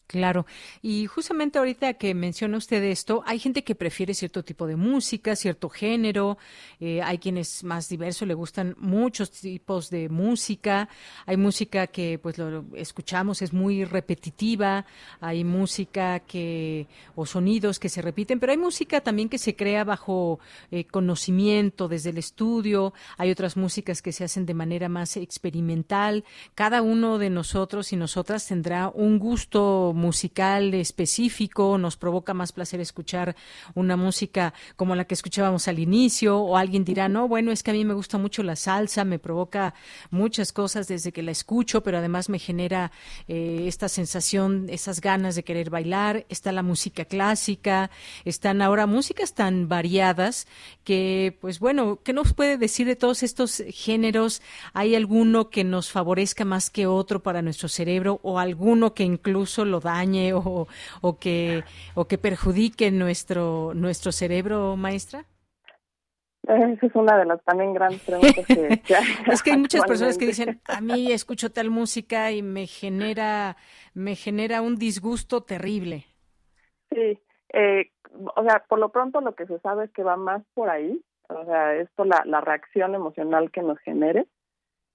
Claro, 0.06 0.46
y 0.82 1.08
justamente 1.08 1.58
ahorita 1.58 1.94
que 1.94 2.14
menciona 2.14 2.58
usted 2.58 2.84
esto, 2.84 3.24
hay 3.26 3.40
gente 3.40 3.64
que 3.64 3.74
prefiere 3.74 4.14
cierto 4.14 4.44
tipo 4.44 4.68
de 4.68 4.76
música, 4.76 5.36
cierto 5.36 5.70
género, 5.70 6.38
eh, 6.80 7.02
hay 7.02 7.18
quienes 7.18 7.64
más 7.64 7.90
diversos, 7.90 8.28
le 8.28 8.34
gustan 8.34 8.76
muchos 8.78 9.32
tipos 9.32 9.90
de 9.90 10.10
música, 10.10 10.90
hay 11.26 11.38
música 11.38 11.88
que 11.88 12.20
pues 12.20 12.38
lo 12.38 12.66
escuchamos, 12.76 13.42
es 13.42 13.54
muy 13.54 13.86
repetitiva, 13.86 14.86
hay 15.20 15.44
música 15.46 16.20
que, 16.20 16.88
o 17.16 17.26
sonidos 17.26 17.80
que 17.80 17.90
se 17.90 18.02
repiten, 18.02 18.40
pero 18.40 18.52
hay 18.52 18.58
música 18.58 19.02
también 19.02 19.30
que 19.30 19.38
se 19.38 19.56
crea 19.56 19.84
bajo 19.84 20.40
eh, 20.70 20.84
conocimiento 20.84 21.88
desde 21.88 22.10
el 22.12 22.18
estudio, 22.18 22.94
hay 23.18 23.32
otras 23.32 23.58
músicas 23.58 24.02
que 24.02 24.12
se 24.12 24.26
hacen 24.26 24.46
de 24.46 24.54
manera 24.54 24.90
más 24.90 25.18
experimental, 25.18 26.24
cada 26.56 26.82
uno 26.82 27.18
de 27.18 27.30
nosotros 27.30 27.94
y 27.94 27.96
nosotras 27.96 28.46
tendrá 28.46 28.90
un 28.90 29.18
gusto 29.18 29.93
musical 29.94 30.74
específico, 30.74 31.78
nos 31.78 31.98
provoca 31.98 32.34
más 32.34 32.52
placer 32.52 32.80
escuchar 32.80 33.36
una 33.76 33.96
música 33.96 34.54
como 34.76 34.96
la 34.96 35.06
que 35.06 35.14
escuchábamos 35.14 35.68
al 35.68 35.80
inicio, 35.80 36.40
o 36.40 36.58
alguien 36.58 36.84
dirá, 36.84 37.10
no, 37.10 37.28
bueno, 37.28 37.52
es 37.52 37.64
que 37.64 37.72
a 37.72 37.74
mí 37.74 37.86
me 37.86 37.94
gusta 37.94 38.18
mucho 38.18 38.44
la 38.44 38.56
salsa, 38.56 39.04
me 39.04 39.20
provoca 39.20 39.74
muchas 40.12 40.52
cosas 40.52 40.88
desde 40.88 41.12
que 41.12 41.24
la 41.24 41.32
escucho, 41.32 41.82
pero 41.84 41.98
además 41.98 42.30
me 42.30 42.40
genera 42.40 42.92
eh, 43.28 43.66
esta 43.68 43.90
sensación, 43.90 44.68
esas 44.70 45.02
ganas 45.02 45.36
de 45.36 45.44
querer 45.44 45.70
bailar, 45.70 46.26
está 46.30 46.52
la 46.52 46.64
música 46.64 47.06
clásica, 47.06 47.92
están 48.26 48.62
ahora 48.62 48.86
músicas 48.86 49.34
tan 49.34 49.68
variadas 49.68 50.48
que, 50.84 51.38
pues 51.42 51.60
bueno, 51.60 52.00
¿qué 52.04 52.14
nos 52.14 52.34
puede 52.34 52.58
decir 52.58 52.88
de 52.88 52.96
todos 52.96 53.24
estos 53.24 53.64
géneros? 53.70 54.42
¿Hay 54.74 54.96
alguno 54.96 55.50
que 55.50 55.64
nos 55.64 55.92
favorezca 55.92 56.46
más 56.46 56.70
que 56.70 56.88
otro 56.88 57.22
para 57.22 57.42
nuestro 57.42 57.70
cerebro 57.70 58.20
o 58.24 58.40
alguno 58.40 58.94
que 58.94 59.04
incluso 59.04 59.66
lo 59.66 59.80
dañe 59.84 60.34
o, 60.34 60.68
o, 61.02 61.20
que, 61.20 61.64
o 61.94 62.06
que 62.06 62.18
perjudique 62.18 62.92
nuestro, 62.92 63.74
nuestro 63.76 64.12
cerebro, 64.12 64.76
maestra? 64.76 65.26
Esa 66.44 66.86
es 66.86 66.96
una 66.96 67.18
de 67.18 67.26
las 67.26 67.42
también 67.46 67.74
grandes 67.74 68.02
preguntas 68.02 68.46
que, 68.46 68.82
Es 69.32 69.42
que 69.42 69.52
hay 69.52 69.58
muchas 69.58 69.86
personas 69.86 70.18
que 70.18 70.26
dicen, 70.26 70.60
a 70.68 70.82
mí 70.82 71.12
escucho 71.12 71.52
tal 71.52 71.70
música 71.70 72.32
y 72.32 72.42
me 72.42 72.68
genera, 72.68 73.56
me 73.94 74.16
genera 74.16 74.62
un 74.62 74.76
disgusto 74.76 75.42
terrible. 75.44 76.06
Sí, 76.94 77.18
eh, 77.54 77.92
o 78.36 78.44
sea, 78.44 78.66
por 78.68 78.80
lo 78.80 78.90
pronto 78.90 79.22
lo 79.22 79.36
que 79.36 79.46
se 79.46 79.58
sabe 79.60 79.86
es 79.86 79.92
que 79.92 80.04
va 80.04 80.18
más 80.18 80.44
por 80.54 80.70
ahí, 80.70 81.02
o 81.30 81.46
sea, 81.46 81.76
esto, 81.76 82.04
la, 82.04 82.24
la 82.26 82.42
reacción 82.42 82.94
emocional 82.94 83.50
que 83.50 83.62
nos 83.62 83.80
genere, 83.80 84.28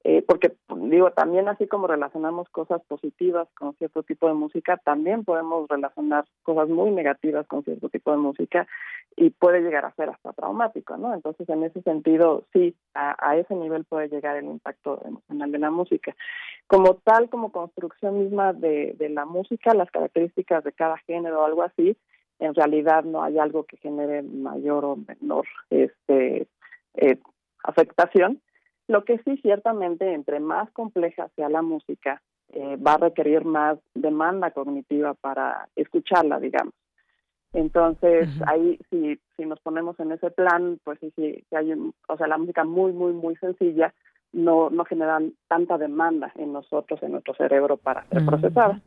eh, 0.04 0.22
porque 0.26 0.52
digo, 0.76 1.10
también 1.10 1.48
así 1.48 1.66
como 1.66 1.86
relacionamos 1.86 2.48
cosas 2.50 2.80
positivas 2.86 3.48
con 3.54 3.74
cierto 3.74 4.02
tipo 4.04 4.28
de 4.28 4.34
música, 4.34 4.76
también 4.78 5.24
podemos 5.24 5.68
relacionar 5.68 6.24
cosas 6.44 6.68
muy 6.68 6.90
negativas 6.90 7.46
con 7.46 7.64
cierto 7.64 7.88
tipo 7.88 8.12
de 8.12 8.18
música 8.18 8.66
y 9.16 9.30
puede 9.30 9.60
llegar 9.60 9.84
a 9.84 9.94
ser 9.94 10.10
hasta 10.10 10.32
traumático, 10.32 10.96
¿no? 10.96 11.12
Entonces, 11.12 11.48
en 11.48 11.64
ese 11.64 11.82
sentido, 11.82 12.44
sí, 12.52 12.76
a, 12.94 13.16
a 13.18 13.36
ese 13.36 13.54
nivel 13.56 13.84
puede 13.84 14.08
llegar 14.08 14.36
el 14.36 14.44
impacto 14.44 15.00
emocional 15.04 15.50
de 15.50 15.58
la 15.58 15.70
música. 15.70 16.14
Como 16.68 16.94
tal, 16.94 17.28
como 17.28 17.50
construcción 17.50 18.20
misma 18.20 18.52
de, 18.52 18.94
de 18.96 19.08
la 19.08 19.24
música, 19.24 19.74
las 19.74 19.90
características 19.90 20.62
de 20.62 20.72
cada 20.72 20.98
género 20.98 21.40
o 21.40 21.44
algo 21.44 21.64
así, 21.64 21.96
en 22.38 22.54
realidad 22.54 23.04
no 23.04 23.22
hay 23.22 23.38
algo 23.38 23.64
que 23.64 23.78
genere 23.78 24.22
mayor 24.22 24.84
o 24.84 24.96
menor 24.96 25.46
este 25.70 26.46
eh, 26.94 27.18
afectación 27.64 28.40
Lo 28.88 29.04
que 29.04 29.18
sí, 29.18 29.36
ciertamente, 29.42 30.12
entre 30.12 30.40
más 30.40 30.70
compleja 30.72 31.28
sea 31.36 31.48
la 31.48 31.62
música, 31.62 32.22
eh, 32.48 32.76
va 32.76 32.94
a 32.94 32.98
requerir 32.98 33.44
más 33.44 33.78
demanda 33.94 34.50
cognitiva 34.50 35.14
para 35.14 35.68
escucharla, 35.76 36.40
digamos. 36.40 36.74
Entonces, 37.52 38.28
ahí 38.46 38.78
si, 38.90 39.18
si 39.36 39.46
nos 39.46 39.60
ponemos 39.60 39.98
en 40.00 40.12
ese 40.12 40.30
plan, 40.30 40.78
pues 40.84 40.98
sí, 41.00 41.12
sí, 41.16 41.44
hay, 41.54 41.72
o 41.72 42.16
sea, 42.16 42.26
la 42.26 42.36
música 42.36 42.64
muy, 42.64 42.92
muy, 42.92 43.12
muy 43.12 43.36
sencilla 43.36 43.94
no, 44.32 44.68
no 44.70 44.84
genera 44.84 45.18
tanta 45.48 45.78
demanda 45.78 46.32
en 46.36 46.52
nosotros, 46.52 47.02
en 47.02 47.12
nuestro 47.12 47.34
cerebro 47.34 47.76
para 47.76 48.06
ser 48.08 48.24
procesada. 48.24 48.80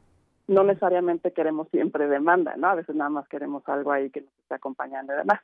No 0.47 0.63
necesariamente 0.63 1.31
queremos 1.31 1.69
siempre 1.69 2.07
demanda, 2.07 2.55
¿no? 2.57 2.67
A 2.67 2.75
veces 2.75 2.95
nada 2.95 3.09
más 3.09 3.27
queremos 3.27 3.67
algo 3.67 3.91
ahí 3.91 4.09
que 4.09 4.21
nos 4.21 4.33
esté 4.41 4.55
acompañando 4.55 5.13
y 5.13 5.17
demás. 5.17 5.39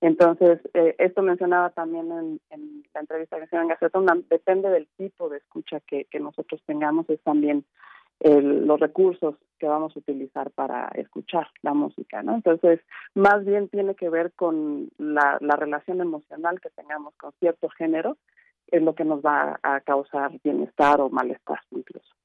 Entonces, 0.00 0.60
eh, 0.72 0.94
esto 0.98 1.22
mencionaba 1.22 1.70
también 1.70 2.10
en, 2.10 2.40
en, 2.50 2.82
la 2.94 3.00
entrevista 3.00 3.38
que 3.38 3.46
se 3.48 3.56
en 3.56 3.68
Gaceta, 3.68 4.00
depende 4.30 4.70
del 4.70 4.88
tipo 4.96 5.28
de 5.28 5.38
escucha 5.38 5.80
que, 5.80 6.06
que 6.06 6.20
nosotros 6.20 6.62
tengamos, 6.64 7.08
es 7.10 7.20
también 7.22 7.64
el, 8.20 8.66
los 8.66 8.80
recursos 8.80 9.36
que 9.58 9.66
vamos 9.66 9.94
a 9.94 9.98
utilizar 9.98 10.50
para 10.50 10.88
escuchar 10.94 11.48
la 11.62 11.74
música, 11.74 12.22
¿no? 12.22 12.34
Entonces, 12.34 12.80
más 13.14 13.44
bien 13.44 13.68
tiene 13.68 13.94
que 13.94 14.08
ver 14.08 14.32
con 14.32 14.90
la, 14.96 15.36
la 15.40 15.56
relación 15.56 16.00
emocional 16.00 16.60
que 16.60 16.70
tengamos 16.70 17.14
con 17.16 17.32
cierto 17.38 17.68
género, 17.68 18.16
es 18.68 18.82
lo 18.82 18.94
que 18.94 19.04
nos 19.04 19.20
va 19.20 19.58
a 19.62 19.80
causar 19.80 20.32
bienestar 20.42 21.00
o 21.00 21.10
malestar 21.10 21.60
incluso. 21.70 22.19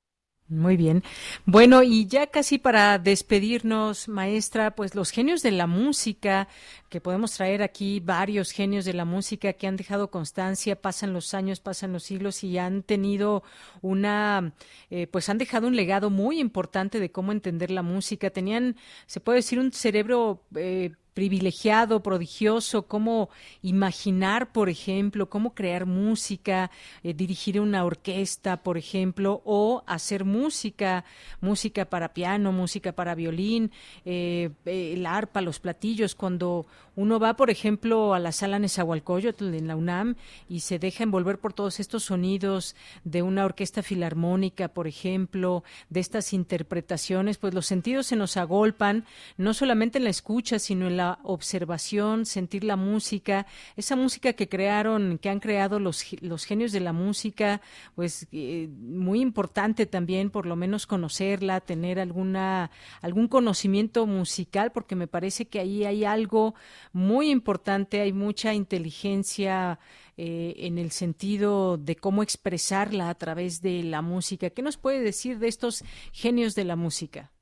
Muy 0.48 0.78
bien. 0.78 1.04
Bueno, 1.48 1.82
y 1.82 2.06
ya 2.06 2.28
casi 2.28 2.60
para 2.60 3.00
despedirnos, 3.00 4.08
maestra, 4.08 4.76
pues 4.76 4.94
los 4.94 5.10
genios 5.10 5.42
de 5.42 5.50
la 5.50 5.66
música, 5.66 6.48
que 6.88 7.02
podemos 7.02 7.32
traer 7.32 7.64
aquí 7.64 8.00
varios 8.00 8.52
genios 8.52 8.86
de 8.86 8.94
la 8.94 9.06
música 9.06 9.54
que 9.54 9.66
han 9.66 9.76
dejado 9.76 10.12
constancia, 10.12 10.80
pasan 10.80 11.14
los 11.14 11.34
años, 11.34 11.62
pasan 11.62 11.94
los 11.94 12.04
siglos 12.04 12.44
y 12.44 12.60
han 12.60 12.84
tenido 12.84 13.42
una, 13.82 14.54
eh, 14.92 15.08
pues 15.08 15.30
han 15.30 15.40
dejado 15.40 15.66
un 15.68 15.76
legado 15.76 16.12
muy 16.12 16.40
importante 16.40 17.00
de 17.00 17.12
cómo 17.12 17.32
entender 17.32 17.72
la 17.72 17.82
música. 17.82 18.30
Tenían, 18.30 18.76
se 19.08 19.22
puede 19.22 19.38
decir, 19.40 19.58
un 19.58 19.72
cerebro 19.74 20.44
eh, 20.56 20.92
privilegiado, 21.16 22.04
prodigioso, 22.04 22.84
cómo 22.88 23.30
imaginar, 23.64 24.52
por 24.52 24.70
ejemplo, 24.70 25.30
cómo 25.30 25.56
crear 25.56 25.86
música, 25.86 26.70
eh, 27.04 27.14
dirigir 27.14 27.60
una 27.60 27.86
orquesta, 27.86 28.58
por 28.58 28.78
ejemplo, 28.78 29.42
o 29.46 29.82
hacer 29.88 30.26
música, 30.26 31.06
música 31.40 31.86
para 31.86 32.14
piano, 32.14 32.52
música 32.52 32.92
para 32.92 33.16
violín, 33.16 33.72
eh, 34.04 34.52
eh, 34.66 34.94
el 34.94 35.06
arpa, 35.06 35.40
los 35.40 35.60
platillos. 35.60 36.16
Cuando 36.16 36.68
uno 36.98 37.18
va, 37.18 37.38
por 37.38 37.50
ejemplo, 37.50 38.14
a 38.14 38.20
la 38.20 38.34
sala 38.34 38.60
Nezahualcóyotl 38.60 39.54
en 39.54 39.68
la 39.68 39.78
UNAM 39.78 40.16
y 40.50 40.60
se 40.60 40.80
deja 40.80 41.04
envolver 41.04 41.40
por 41.40 41.54
todos 41.54 41.80
estos 41.80 42.04
sonidos 42.04 42.76
de 43.06 43.22
una 43.22 43.46
orquesta 43.46 43.84
filarmónica, 43.84 44.68
por 44.68 44.86
ejemplo, 44.86 45.64
de 45.90 46.02
estas 46.02 46.34
interpretaciones, 46.34 47.38
pues 47.38 47.54
los 47.54 47.66
sentidos 47.66 48.08
se 48.08 48.18
nos 48.18 48.36
agolpan, 48.36 49.06
no 49.38 49.54
solamente 49.54 49.98
en 49.98 50.04
la 50.04 50.10
escucha, 50.10 50.60
sino 50.60 50.88
en 50.88 50.98
la 50.98 51.05
observación, 51.24 52.26
sentir 52.26 52.64
la 52.64 52.76
música, 52.76 53.46
esa 53.76 53.96
música 53.96 54.34
que 54.34 54.50
crearon, 54.50 55.18
que 55.18 55.30
han 55.30 55.40
creado 55.40 55.80
los, 55.80 56.06
los 56.22 56.46
genios 56.46 56.72
de 56.72 56.80
la 56.80 56.94
música, 56.94 57.62
pues 57.96 58.28
eh, 58.32 58.70
muy 58.70 59.22
importante 59.22 59.86
también 59.86 60.30
por 60.30 60.46
lo 60.46 60.56
menos 60.56 60.88
conocerla, 60.88 61.62
tener 61.62 62.00
alguna 62.00 62.72
algún 63.02 63.28
conocimiento 63.28 64.06
musical, 64.06 64.72
porque 64.72 64.96
me 64.96 65.08
parece 65.08 65.48
que 65.48 65.60
ahí 65.60 65.86
hay 65.86 66.06
algo 66.06 66.56
muy 66.94 67.30
importante, 67.30 68.02
hay 68.02 68.14
mucha 68.14 68.54
inteligencia 68.54 69.80
eh, 70.18 70.56
en 70.60 70.78
el 70.78 70.92
sentido 70.92 71.78
de 71.78 71.98
cómo 71.98 72.24
expresarla 72.24 73.10
a 73.10 73.16
través 73.16 73.62
de 73.62 73.84
la 73.84 74.02
música. 74.02 74.50
¿Qué 74.50 74.62
nos 74.62 74.78
puede 74.78 75.02
decir 75.02 75.40
de 75.40 75.50
estos 75.50 75.84
genios 76.14 76.56
de 76.56 76.64
la 76.64 76.78
música? 76.78 77.35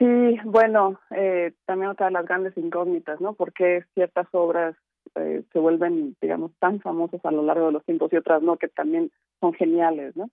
Sí, 0.00 0.38
bueno, 0.44 0.98
eh, 1.10 1.52
también 1.66 1.90
otra 1.90 2.06
de 2.06 2.12
las 2.12 2.24
grandes 2.24 2.56
incógnitas, 2.56 3.20
¿no? 3.20 3.34
Porque 3.34 3.84
ciertas 3.92 4.26
obras 4.32 4.74
eh, 5.16 5.44
se 5.52 5.58
vuelven, 5.58 6.16
digamos, 6.22 6.52
tan 6.58 6.80
famosas 6.80 7.22
a 7.22 7.30
lo 7.30 7.42
largo 7.42 7.66
de 7.66 7.72
los 7.72 7.84
tiempos 7.84 8.10
y 8.10 8.16
otras 8.16 8.42
no, 8.42 8.56
que 8.56 8.68
también 8.68 9.10
son 9.40 9.52
geniales, 9.52 10.16
¿no? 10.16 10.30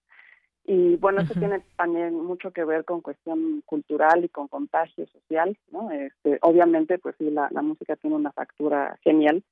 Y 0.64 0.95
bueno, 0.95 1.19
eso 1.19 1.34
tiene 1.34 1.61
también 1.76 2.14
mucho 2.14 2.52
que 2.52 2.64
ver 2.64 2.85
con 2.85 3.02
cuestión 3.02 3.61
cultural 3.65 4.23
y 4.23 4.30
con 4.30 4.48
contagio 4.48 5.06
social, 5.07 5.57
¿no? 5.69 5.91
Este, 5.91 6.39
obviamente, 6.44 6.98
pues 6.98 7.15
sí, 7.18 7.30
la, 7.30 7.49
la 7.52 7.61
música 7.61 7.98
tiene 7.98 8.15
una 8.15 8.31
factura 8.31 8.98
genial 9.03 9.44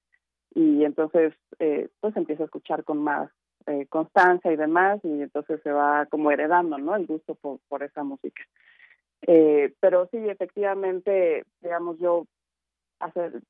y 0.54 0.86
entonces, 0.86 1.34
eh, 1.60 1.90
pues 2.00 2.16
empieza 2.16 2.44
a 2.44 2.46
escuchar 2.46 2.86
con 2.86 3.00
más 3.00 3.30
eh, 3.68 3.86
constancia 3.88 4.50
y 4.54 4.56
demás 4.56 5.02
y 5.04 5.24
entonces 5.24 5.60
se 5.62 5.74
va 5.74 6.06
como 6.06 6.32
heredando, 6.32 6.78
¿no? 6.78 6.96
El 6.96 7.06
gusto 7.06 7.36
por, 7.36 7.60
por 7.68 7.84
esa 7.84 8.04
música. 8.06 8.44
Eh, 9.28 9.74
pero 9.80 10.08
sí, 10.12 10.18
efectivamente, 10.18 11.44
digamos, 11.62 11.98
yo 12.00 12.26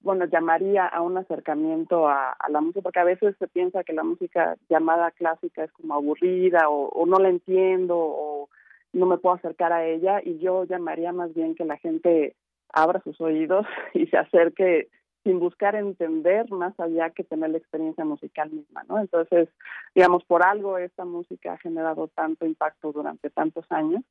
bueno, 0.02 0.26
llamaría 0.26 0.86
a 0.86 1.02
un 1.02 1.18
acercamiento 1.18 2.10
a, 2.10 2.36
la 2.50 2.62
música, 2.62 2.82
porque 2.82 3.00
a 3.00 3.06
veces 3.06 3.36
se 3.38 3.48
piensa 3.48 3.84
que 3.84 3.94
la 3.94 4.04
música 4.04 4.58
llamada 4.70 5.12
clásica 5.12 5.64
es 5.64 5.72
como 5.72 5.94
aburrida 5.94 6.68
o 6.68 7.06
no 7.06 7.20
la 7.20 7.30
entiendo 7.30 7.96
o 7.96 8.50
no 8.96 9.06
me 9.06 9.18
puedo 9.18 9.36
acercar 9.36 9.74
a 9.74 9.86
ella 9.86 10.22
y 10.24 10.40
yo 10.40 10.64
llamaría 10.64 11.12
más 11.12 11.34
bien 11.34 11.54
que 11.54 11.66
la 11.66 11.78
gente 11.78 12.36
abra 12.70 13.02
sus 13.04 13.20
oídos 13.22 13.66
y 13.94 14.08
se 14.08 14.18
acerque 14.18 14.88
sin 15.26 15.40
buscar 15.40 15.76
entender 15.76 16.52
más 16.52 16.80
allá 16.80 17.10
que 17.10 17.24
tener 17.24 17.50
la 17.50 17.58
experiencia 17.58 18.06
musical 18.06 18.52
misma, 18.52 18.84
¿no? 18.88 19.00
Entonces, 19.00 19.50
digamos, 19.96 20.24
por 20.24 20.46
algo 20.46 20.78
esta 20.78 21.04
música 21.04 21.54
ha 21.54 21.58
generado 21.58 22.08
tanto 22.10 22.46
impacto 22.46 22.92
durante 22.92 23.32
tantos 23.32 23.66
años, 23.72 24.04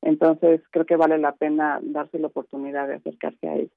entonces 0.00 0.62
creo 0.70 0.86
que 0.86 0.94
vale 0.94 1.18
la 1.18 1.32
pena 1.32 1.80
darse 1.82 2.20
la 2.20 2.28
oportunidad 2.28 2.86
de 2.86 2.94
acercarse 2.94 3.48
a 3.48 3.56
ella. 3.56 3.72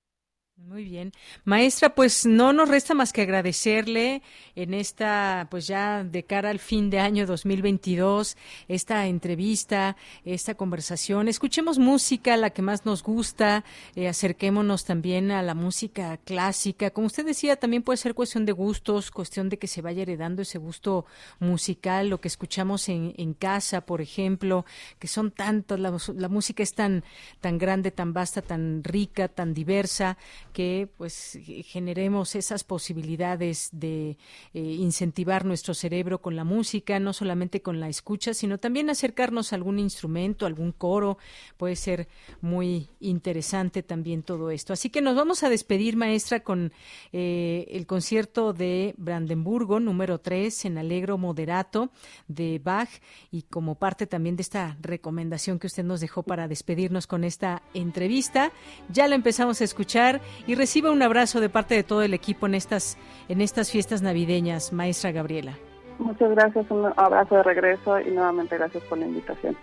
Muy 0.55 0.83
bien. 0.83 1.11
Maestra, 1.45 1.95
pues 1.95 2.27
no 2.27 2.53
nos 2.53 2.69
resta 2.69 2.93
más 2.93 3.11
que 3.11 3.23
agradecerle 3.23 4.21
en 4.55 4.75
esta, 4.75 5.47
pues 5.49 5.65
ya 5.65 6.03
de 6.03 6.23
cara 6.25 6.51
al 6.51 6.59
fin 6.59 6.91
de 6.91 6.99
año 6.99 7.25
2022, 7.25 8.37
esta 8.67 9.07
entrevista, 9.07 9.97
esta 10.23 10.53
conversación. 10.53 11.27
Escuchemos 11.27 11.79
música, 11.79 12.37
la 12.37 12.51
que 12.51 12.61
más 12.61 12.85
nos 12.85 13.01
gusta, 13.01 13.63
eh, 13.95 14.07
acerquémonos 14.07 14.85
también 14.85 15.31
a 15.31 15.41
la 15.41 15.55
música 15.55 16.17
clásica. 16.17 16.91
Como 16.91 17.07
usted 17.07 17.25
decía, 17.25 17.55
también 17.55 17.81
puede 17.81 17.97
ser 17.97 18.13
cuestión 18.13 18.45
de 18.45 18.51
gustos, 18.51 19.09
cuestión 19.09 19.49
de 19.49 19.57
que 19.57 19.67
se 19.67 19.81
vaya 19.81 20.03
heredando 20.03 20.43
ese 20.43 20.59
gusto 20.59 21.05
musical, 21.39 22.09
lo 22.09 22.21
que 22.21 22.27
escuchamos 22.27 22.89
en, 22.89 23.15
en 23.17 23.33
casa, 23.33 23.87
por 23.87 24.01
ejemplo, 24.01 24.65
que 24.99 25.07
son 25.07 25.31
tantos, 25.31 25.79
la, 25.79 25.97
la 26.15 26.29
música 26.29 26.61
es 26.61 26.75
tan, 26.75 27.03
tan 27.41 27.57
grande, 27.57 27.89
tan 27.89 28.13
vasta, 28.13 28.43
tan 28.43 28.83
rica, 28.83 29.27
tan 29.27 29.55
diversa 29.55 30.17
que 30.53 30.87
pues 30.97 31.37
generemos 31.65 32.35
esas 32.35 32.63
posibilidades 32.63 33.69
de 33.71 34.17
eh, 34.53 34.59
incentivar 34.59 35.43
nuestro 35.43 35.73
cerebro 35.73 36.21
con 36.21 36.35
la 36.35 36.43
música, 36.43 36.99
no 36.99 37.11
solamente 37.11 37.61
con 37.61 37.79
la 37.79 37.89
escucha, 37.89 38.33
sino 38.33 38.59
también 38.59 38.89
acercarnos 38.89 39.51
a 39.51 39.55
algún 39.57 39.79
instrumento, 39.79 40.45
algún 40.45 40.71
coro, 40.71 41.17
puede 41.57 41.75
ser 41.75 42.07
muy 42.41 42.89
interesante 42.99 43.83
también 43.83 44.23
todo 44.23 44.51
esto. 44.51 44.73
Así 44.73 44.89
que 44.89 45.01
nos 45.01 45.15
vamos 45.15 45.43
a 45.43 45.49
despedir, 45.49 45.97
maestra, 45.97 46.41
con 46.41 46.71
eh, 47.11 47.67
el 47.71 47.85
concierto 47.85 48.53
de 48.53 48.93
Brandenburgo 48.97 49.79
número 49.79 50.19
3 50.19 50.65
en 50.65 50.77
Alegro 50.77 51.17
Moderato 51.17 51.91
de 52.27 52.59
Bach 52.63 52.89
y 53.31 53.43
como 53.43 53.75
parte 53.75 54.07
también 54.07 54.35
de 54.35 54.43
esta 54.43 54.77
recomendación 54.81 55.59
que 55.59 55.67
usted 55.67 55.83
nos 55.83 55.99
dejó 55.99 56.23
para 56.23 56.47
despedirnos 56.47 57.07
con 57.07 57.23
esta 57.23 57.63
entrevista. 57.73 58.51
Ya 58.89 59.07
lo 59.07 59.15
empezamos 59.15 59.61
a 59.61 59.63
escuchar 59.63 60.21
y 60.47 60.55
reciba 60.55 60.91
un 60.91 61.01
abrazo 61.01 61.39
de 61.39 61.49
parte 61.49 61.75
de 61.75 61.83
todo 61.83 62.01
el 62.01 62.13
equipo 62.13 62.45
en 62.45 62.55
estas, 62.55 62.97
en 63.29 63.41
estas 63.41 63.71
fiestas 63.71 64.01
navideñas, 64.01 64.73
maestra 64.73 65.11
Gabriela. 65.11 65.57
Muchas 65.99 66.31
gracias, 66.31 66.65
un 66.69 66.91
abrazo 66.97 67.35
de 67.35 67.43
regreso 67.43 67.99
y 67.99 68.11
nuevamente 68.11 68.57
gracias 68.57 68.83
por 68.83 68.97
la 68.97 69.05
invitación. 69.05 69.55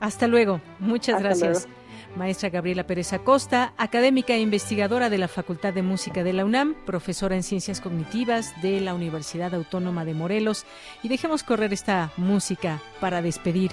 Hasta 0.00 0.26
luego, 0.26 0.60
muchas 0.78 1.20
gracias. 1.20 1.68
Maestra 2.16 2.48
Gabriela 2.48 2.84
Pérez 2.84 3.12
Acosta, 3.12 3.72
académica 3.76 4.34
e 4.34 4.40
investigadora 4.40 5.10
de 5.10 5.18
la 5.18 5.28
Facultad 5.28 5.74
de 5.74 5.82
Música 5.82 6.24
de 6.24 6.32
la 6.32 6.44
UNAM, 6.44 6.74
profesora 6.86 7.36
en 7.36 7.42
Ciencias 7.42 7.80
Cognitivas 7.80 8.60
de 8.62 8.80
la 8.80 8.94
Universidad 8.94 9.54
Autónoma 9.54 10.04
de 10.04 10.14
Morelos. 10.14 10.66
Y 11.02 11.08
dejemos 11.08 11.42
correr 11.42 11.72
esta 11.72 12.10
música 12.16 12.80
para 13.00 13.22
despedir 13.22 13.72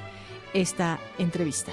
esta 0.53 0.99
entrevista. 1.18 1.72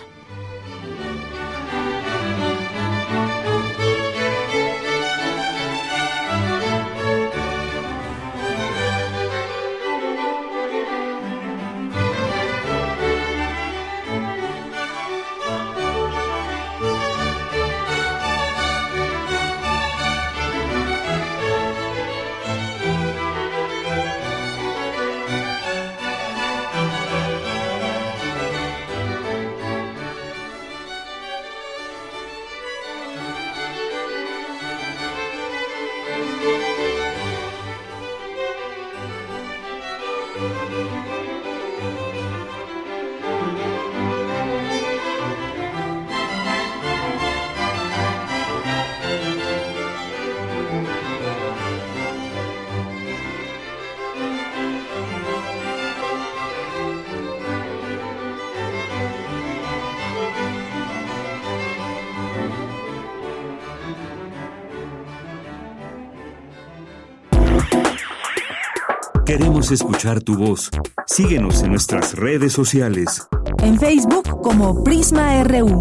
Queremos 69.63 69.81
escuchar 69.81 70.21
tu 70.21 70.37
voz. 70.37 70.71
Síguenos 71.07 71.63
en 71.63 71.71
nuestras 71.71 72.17
redes 72.17 72.53
sociales. 72.53 73.29
En 73.63 73.79
Facebook 73.79 74.43
como 74.43 74.83
Prisma 74.83 75.41
RU 75.45 75.81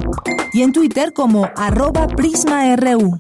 y 0.53 0.61
en 0.61 0.71
Twitter 0.71 1.13
como 1.13 1.49
arroba 1.55 2.05
PrismaRU. 2.05 3.19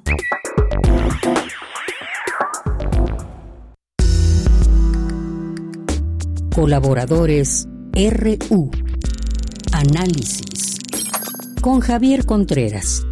Colaboradores 6.53 7.67
RU. 7.95 8.69
Análisis. 9.71 10.77
Con 11.59 11.79
Javier 11.79 12.27
Contreras. 12.27 13.03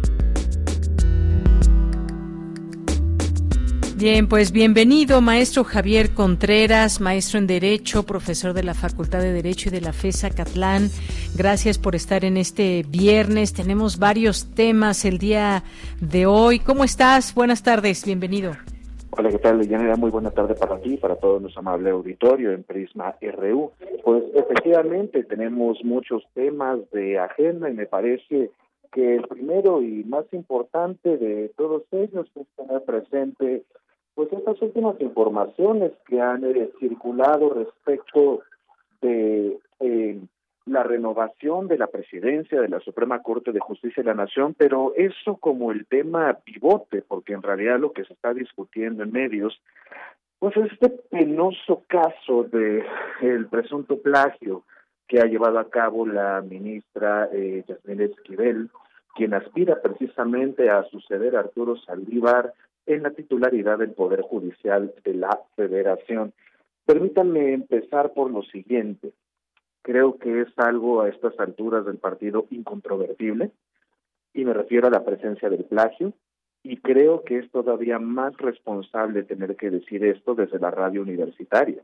Bien, 4.00 4.30
pues 4.30 4.50
bienvenido, 4.50 5.20
maestro 5.20 5.62
Javier 5.62 6.14
Contreras, 6.14 7.02
maestro 7.02 7.38
en 7.38 7.46
Derecho, 7.46 8.06
profesor 8.06 8.54
de 8.54 8.62
la 8.62 8.72
Facultad 8.72 9.20
de 9.20 9.30
Derecho 9.30 9.68
y 9.68 9.72
de 9.72 9.82
la 9.82 9.92
FESA 9.92 10.30
Catlán. 10.30 10.84
Gracias 11.36 11.76
por 11.78 11.94
estar 11.94 12.24
en 12.24 12.38
este 12.38 12.82
viernes. 12.88 13.52
Tenemos 13.52 13.98
varios 13.98 14.54
temas 14.54 15.04
el 15.04 15.18
día 15.18 15.64
de 16.00 16.24
hoy. 16.24 16.60
¿Cómo 16.60 16.82
estás? 16.82 17.34
Buenas 17.34 17.62
tardes, 17.62 18.06
bienvenido. 18.06 18.52
Hola, 19.10 19.28
¿qué 19.28 19.38
tal, 19.38 19.68
Yanira? 19.68 19.96
Muy 19.96 20.10
buena 20.10 20.30
tarde 20.30 20.54
para 20.54 20.80
ti 20.80 20.94
y 20.94 20.96
para 20.96 21.16
todo 21.16 21.38
nuestro 21.38 21.60
amable 21.60 21.90
auditorio 21.90 22.52
en 22.52 22.62
Prisma 22.62 23.16
RU. 23.20 23.72
Pues 24.02 24.24
efectivamente 24.34 25.24
tenemos 25.24 25.76
muchos 25.84 26.22
temas 26.32 26.78
de 26.92 27.18
agenda 27.18 27.68
y 27.68 27.74
me 27.74 27.84
parece 27.84 28.50
que 28.94 29.16
el 29.16 29.28
primero 29.28 29.82
y 29.82 30.04
más 30.04 30.24
importante 30.32 31.18
de 31.18 31.50
todos 31.54 31.82
ellos 31.92 32.26
es 32.34 32.46
tener 32.56 32.82
presente 32.84 33.62
pues 34.14 34.32
estas 34.32 34.60
últimas 34.62 35.00
informaciones 35.00 35.92
que 36.06 36.20
han 36.20 36.44
eh, 36.44 36.70
circulado 36.78 37.50
respecto 37.50 38.40
de 39.00 39.58
eh, 39.80 40.20
la 40.66 40.82
renovación 40.82 41.68
de 41.68 41.78
la 41.78 41.86
presidencia 41.86 42.60
de 42.60 42.68
la 42.68 42.80
Suprema 42.80 43.22
Corte 43.22 43.52
de 43.52 43.60
Justicia 43.60 44.02
de 44.02 44.08
la 44.10 44.14
Nación, 44.14 44.54
pero 44.56 44.92
eso 44.94 45.36
como 45.36 45.72
el 45.72 45.86
tema 45.86 46.32
pivote, 46.44 47.02
porque 47.02 47.32
en 47.32 47.42
realidad 47.42 47.80
lo 47.80 47.92
que 47.92 48.04
se 48.04 48.12
está 48.12 48.34
discutiendo 48.34 49.02
en 49.02 49.12
medios, 49.12 49.60
pues 50.38 50.56
es 50.56 50.72
este 50.72 50.90
penoso 51.10 51.82
caso 51.86 52.44
de 52.44 52.84
el 53.20 53.46
presunto 53.46 53.98
plagio 54.00 54.64
que 55.06 55.20
ha 55.20 55.24
llevado 55.24 55.58
a 55.58 55.68
cabo 55.68 56.06
la 56.06 56.40
ministra 56.40 57.28
eh, 57.32 57.64
Esquivel, 57.84 58.70
quien 59.16 59.34
aspira 59.34 59.82
precisamente 59.82 60.70
a 60.70 60.84
suceder 60.84 61.34
a 61.34 61.40
Arturo 61.40 61.76
Saldívar 61.76 62.54
en 62.86 63.02
la 63.02 63.10
titularidad 63.10 63.78
del 63.78 63.92
Poder 63.92 64.22
Judicial 64.22 64.92
de 65.04 65.14
la 65.14 65.40
Federación. 65.56 66.32
Permítanme 66.84 67.52
empezar 67.52 68.12
por 68.12 68.30
lo 68.30 68.42
siguiente. 68.42 69.12
Creo 69.82 70.18
que 70.18 70.42
es 70.42 70.48
algo 70.56 71.02
a 71.02 71.08
estas 71.08 71.38
alturas 71.38 71.86
del 71.86 71.98
partido 71.98 72.46
incontrovertible 72.50 73.50
y 74.34 74.44
me 74.44 74.52
refiero 74.52 74.88
a 74.88 74.90
la 74.90 75.04
presencia 75.04 75.48
del 75.48 75.64
plagio 75.64 76.12
y 76.62 76.76
creo 76.78 77.24
que 77.24 77.38
es 77.38 77.50
todavía 77.50 77.98
más 77.98 78.36
responsable 78.36 79.22
tener 79.22 79.56
que 79.56 79.70
decir 79.70 80.04
esto 80.04 80.34
desde 80.34 80.58
la 80.58 80.70
radio 80.70 81.02
universitaria. 81.02 81.82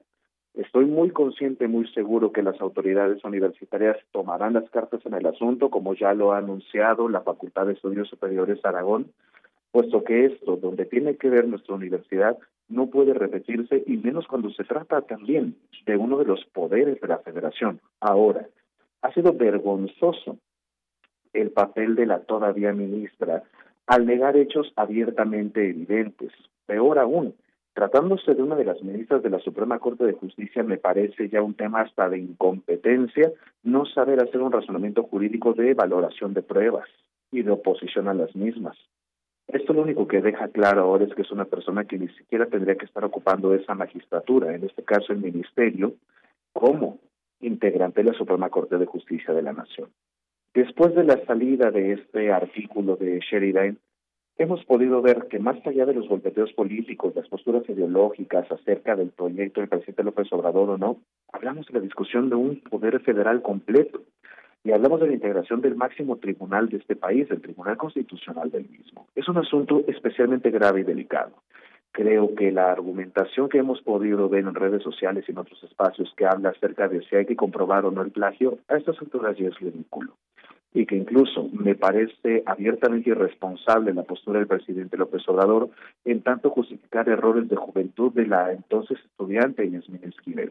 Estoy 0.54 0.86
muy 0.86 1.10
consciente, 1.10 1.68
muy 1.68 1.86
seguro 1.92 2.32
que 2.32 2.42
las 2.42 2.58
autoridades 2.60 3.22
universitarias 3.24 3.98
tomarán 4.12 4.54
las 4.54 4.68
cartas 4.70 5.04
en 5.04 5.14
el 5.14 5.26
asunto, 5.26 5.68
como 5.68 5.94
ya 5.94 6.14
lo 6.14 6.32
ha 6.32 6.38
anunciado 6.38 7.08
la 7.08 7.20
Facultad 7.20 7.66
de 7.66 7.74
Estudios 7.74 8.08
Superiores 8.08 8.64
Aragón, 8.64 9.12
puesto 9.76 10.04
que 10.04 10.24
esto, 10.24 10.56
donde 10.56 10.86
tiene 10.86 11.16
que 11.16 11.28
ver 11.28 11.46
nuestra 11.46 11.74
universidad, 11.74 12.38
no 12.66 12.86
puede 12.86 13.12
repetirse, 13.12 13.84
y 13.86 13.98
menos 13.98 14.26
cuando 14.26 14.48
se 14.48 14.64
trata 14.64 15.02
también 15.02 15.54
de 15.84 15.98
uno 15.98 16.16
de 16.16 16.24
los 16.24 16.42
poderes 16.46 16.98
de 16.98 17.08
la 17.08 17.18
federación. 17.18 17.78
Ahora, 18.00 18.48
ha 19.02 19.12
sido 19.12 19.34
vergonzoso 19.34 20.38
el 21.34 21.50
papel 21.50 21.94
de 21.94 22.06
la 22.06 22.20
todavía 22.20 22.72
ministra 22.72 23.42
al 23.86 24.06
negar 24.06 24.38
hechos 24.38 24.72
abiertamente 24.76 25.68
evidentes. 25.68 26.32
Peor 26.64 26.98
aún, 26.98 27.34
tratándose 27.74 28.34
de 28.34 28.42
una 28.42 28.56
de 28.56 28.64
las 28.64 28.82
ministras 28.82 29.22
de 29.22 29.28
la 29.28 29.40
Suprema 29.40 29.78
Corte 29.78 30.04
de 30.04 30.14
Justicia, 30.14 30.62
me 30.62 30.78
parece 30.78 31.28
ya 31.28 31.42
un 31.42 31.52
tema 31.52 31.82
hasta 31.82 32.08
de 32.08 32.16
incompetencia 32.16 33.30
no 33.62 33.84
saber 33.84 34.22
hacer 34.22 34.40
un 34.40 34.52
razonamiento 34.52 35.02
jurídico 35.02 35.52
de 35.52 35.74
valoración 35.74 36.32
de 36.32 36.40
pruebas 36.40 36.88
y 37.30 37.42
de 37.42 37.50
oposición 37.50 38.08
a 38.08 38.14
las 38.14 38.34
mismas. 38.34 38.78
Esto 39.48 39.72
lo 39.72 39.82
único 39.82 40.08
que 40.08 40.20
deja 40.20 40.48
claro 40.48 40.82
ahora 40.82 41.04
es 41.04 41.14
que 41.14 41.22
es 41.22 41.30
una 41.30 41.44
persona 41.44 41.84
que 41.84 41.98
ni 41.98 42.08
siquiera 42.08 42.46
tendría 42.46 42.74
que 42.74 42.86
estar 42.86 43.04
ocupando 43.04 43.54
esa 43.54 43.74
magistratura, 43.74 44.54
en 44.54 44.64
este 44.64 44.82
caso 44.82 45.12
el 45.12 45.20
ministerio, 45.20 45.94
como 46.52 46.98
integrante 47.40 48.02
de 48.02 48.10
la 48.10 48.18
Suprema 48.18 48.50
Corte 48.50 48.76
de 48.76 48.86
Justicia 48.86 49.32
de 49.32 49.42
la 49.42 49.52
Nación. 49.52 49.90
Después 50.54 50.94
de 50.94 51.04
la 51.04 51.24
salida 51.26 51.70
de 51.70 51.92
este 51.92 52.32
artículo 52.32 52.96
de 52.96 53.20
Sheridan, 53.20 53.78
hemos 54.38 54.64
podido 54.64 55.00
ver 55.00 55.28
que 55.28 55.38
más 55.38 55.56
allá 55.66 55.86
de 55.86 55.94
los 55.94 56.08
golpeteos 56.08 56.52
políticos, 56.54 57.14
las 57.14 57.28
posturas 57.28 57.68
ideológicas 57.68 58.50
acerca 58.50 58.96
del 58.96 59.10
proyecto 59.10 59.60
del 59.60 59.68
presidente 59.68 60.02
López 60.02 60.32
Obrador 60.32 60.70
o 60.70 60.78
no, 60.78 60.96
hablamos 61.32 61.66
de 61.66 61.74
la 61.74 61.80
discusión 61.80 62.30
de 62.30 62.36
un 62.36 62.60
poder 62.60 63.00
federal 63.00 63.42
completo, 63.42 64.02
y 64.66 64.72
hablamos 64.72 65.00
de 65.00 65.06
la 65.06 65.12
integración 65.12 65.60
del 65.60 65.76
máximo 65.76 66.16
tribunal 66.16 66.68
de 66.68 66.78
este 66.78 66.96
país, 66.96 67.30
el 67.30 67.40
Tribunal 67.40 67.76
Constitucional 67.76 68.50
del 68.50 68.68
mismo. 68.68 69.06
Es 69.14 69.28
un 69.28 69.38
asunto 69.38 69.84
especialmente 69.86 70.50
grave 70.50 70.80
y 70.80 70.82
delicado. 70.82 71.34
Creo 71.92 72.34
que 72.34 72.50
la 72.50 72.72
argumentación 72.72 73.48
que 73.48 73.58
hemos 73.58 73.80
podido 73.82 74.28
ver 74.28 74.40
en 74.40 74.56
redes 74.56 74.82
sociales 74.82 75.24
y 75.28 75.30
en 75.30 75.38
otros 75.38 75.62
espacios 75.62 76.12
que 76.16 76.26
habla 76.26 76.48
acerca 76.48 76.88
de 76.88 77.00
si 77.04 77.14
hay 77.14 77.26
que 77.26 77.36
comprobar 77.36 77.84
o 77.84 77.92
no 77.92 78.02
el 78.02 78.10
plagio, 78.10 78.58
a 78.66 78.76
estas 78.76 78.98
alturas 79.00 79.36
ya 79.38 79.46
es 79.46 79.58
ridículo. 79.60 80.16
Y 80.74 80.84
que 80.84 80.96
incluso 80.96 81.48
me 81.52 81.76
parece 81.76 82.42
abiertamente 82.44 83.10
irresponsable 83.10 83.94
la 83.94 84.02
postura 84.02 84.40
del 84.40 84.48
presidente 84.48 84.96
López 84.96 85.22
Obrador 85.28 85.70
en 86.04 86.22
tanto 86.22 86.50
justificar 86.50 87.08
errores 87.08 87.48
de 87.48 87.54
juventud 87.54 88.12
de 88.12 88.26
la 88.26 88.52
entonces 88.52 88.98
estudiante 88.98 89.64
Inés 89.64 89.84
Esquivel. 90.02 90.50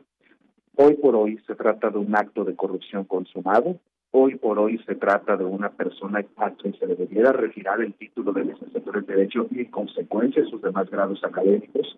Hoy 0.78 0.96
por 0.96 1.16
hoy 1.18 1.38
se 1.46 1.56
trata 1.56 1.90
de 1.90 1.98
un 1.98 2.16
acto 2.16 2.46
de 2.46 2.56
corrupción 2.56 3.04
consumado, 3.04 3.78
Hoy 4.18 4.36
por 4.36 4.58
hoy 4.60 4.78
se 4.86 4.96
trata 4.96 5.36
de 5.36 5.44
una 5.44 5.72
persona 5.72 6.24
a 6.38 6.52
quien 6.52 6.74
se 6.80 6.88
le 6.88 6.96
debiera 6.96 7.34
retirar 7.34 7.82
el 7.82 7.94
título 7.96 8.32
de 8.32 8.46
licenciatura 8.46 9.00
en 9.00 9.06
Derecho 9.08 9.46
y 9.52 9.60
en 9.60 9.66
consecuencia 9.66 10.42
sus 10.46 10.62
demás 10.62 10.90
grados 10.90 11.22
académicos. 11.22 11.98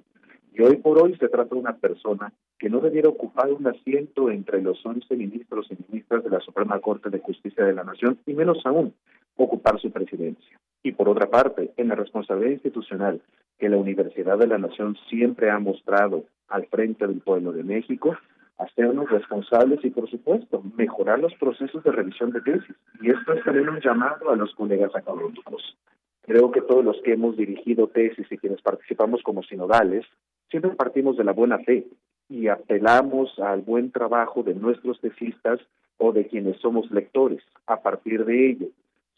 Y 0.52 0.64
hoy 0.64 0.78
por 0.78 1.00
hoy 1.00 1.16
se 1.18 1.30
trata 1.30 1.54
de 1.54 1.62
una 1.62 1.76
persona 1.76 2.34
que 2.58 2.72
no 2.72 2.80
debiera 2.80 3.08
ocupar 3.08 3.52
un 3.52 3.68
asiento 3.68 4.32
entre 4.32 4.64
los 4.64 4.84
11 4.84 5.16
ministros 5.16 5.68
y 5.70 5.78
ministras 5.88 6.24
de 6.24 6.32
la 6.32 6.40
Suprema 6.40 6.80
Corte 6.80 7.12
de 7.12 7.20
Justicia 7.20 7.64
de 7.64 7.76
la 7.76 7.84
Nación 7.84 8.18
y 8.26 8.34
menos 8.34 8.66
aún 8.66 8.96
ocupar 9.36 9.80
su 9.80 9.92
presidencia. 9.92 10.60
Y 10.82 10.94
por 10.94 11.10
otra 11.10 11.30
parte, 11.30 11.72
en 11.78 11.90
la 11.90 11.94
responsabilidad 11.94 12.54
institucional 12.54 13.22
que 13.60 13.70
la 13.70 13.78
Universidad 13.78 14.40
de 14.40 14.48
la 14.48 14.58
Nación 14.58 14.98
siempre 15.08 15.52
ha 15.52 15.60
mostrado 15.60 16.24
al 16.48 16.66
frente 16.66 17.06
del 17.06 17.22
pueblo 17.22 17.52
de 17.52 17.64
México, 17.64 18.18
hacernos 18.58 19.10
responsables 19.10 19.84
y, 19.84 19.90
por 19.90 20.10
supuesto, 20.10 20.64
mejorar 20.76 21.20
los 21.20 21.34
procesos 21.36 21.84
de 21.84 21.92
revisión 21.92 22.32
de 22.32 22.42
tesis. 22.42 22.76
Y 23.02 23.12
esto 23.12 23.34
es 23.34 23.44
también 23.44 23.70
un 23.70 23.80
llamado 23.80 24.30
a 24.30 24.36
los 24.36 24.54
colegas 24.56 24.96
académicos. 24.96 25.78
Creo 26.24 26.52
que 26.52 26.62
todos 26.62 26.84
los 26.84 27.02
que 27.04 27.14
hemos 27.14 27.38
dirigido 27.38 27.88
tesis 27.88 28.28
y 28.30 28.38
quienes 28.38 28.62
participamos 28.62 29.22
como 29.24 29.44
sinodales, 29.44 30.06
siempre 30.50 30.72
partimos 30.72 31.18
de 31.18 31.24
la 31.24 31.32
buena 31.32 31.60
fe 31.60 31.88
y 32.30 32.48
apelamos 32.48 33.38
al 33.40 33.62
buen 33.62 33.92
trabajo 33.92 34.44
de 34.44 34.54
nuestros 34.54 35.00
tesistas 35.00 35.60
o 35.98 36.12
de 36.12 36.28
quienes 36.28 36.58
somos 36.58 36.92
lectores. 36.92 37.42
A 37.66 37.82
partir 37.82 38.26
de 38.26 38.50
ello, 38.50 38.68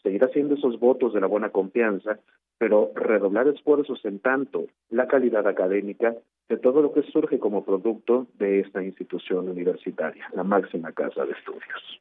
seguir 0.02 0.24
haciendo 0.24 0.54
esos 0.54 0.78
votos 0.78 1.12
de 1.12 1.20
la 1.20 1.26
buena 1.26 1.50
confianza, 1.50 2.18
pero 2.58 2.92
redoblar 2.94 3.48
esfuerzos 3.48 4.04
en 4.04 4.20
tanto 4.20 4.66
la 4.90 5.08
calidad 5.08 5.46
académica 5.48 6.14
de 6.50 6.56
todo 6.56 6.82
lo 6.82 6.92
que 6.92 7.02
surge 7.04 7.38
como 7.38 7.64
producto 7.64 8.26
de 8.38 8.60
esta 8.60 8.82
institución 8.82 9.48
universitaria, 9.48 10.28
la 10.34 10.42
máxima 10.42 10.90
casa 10.90 11.24
de 11.24 11.32
estudios. 11.32 12.00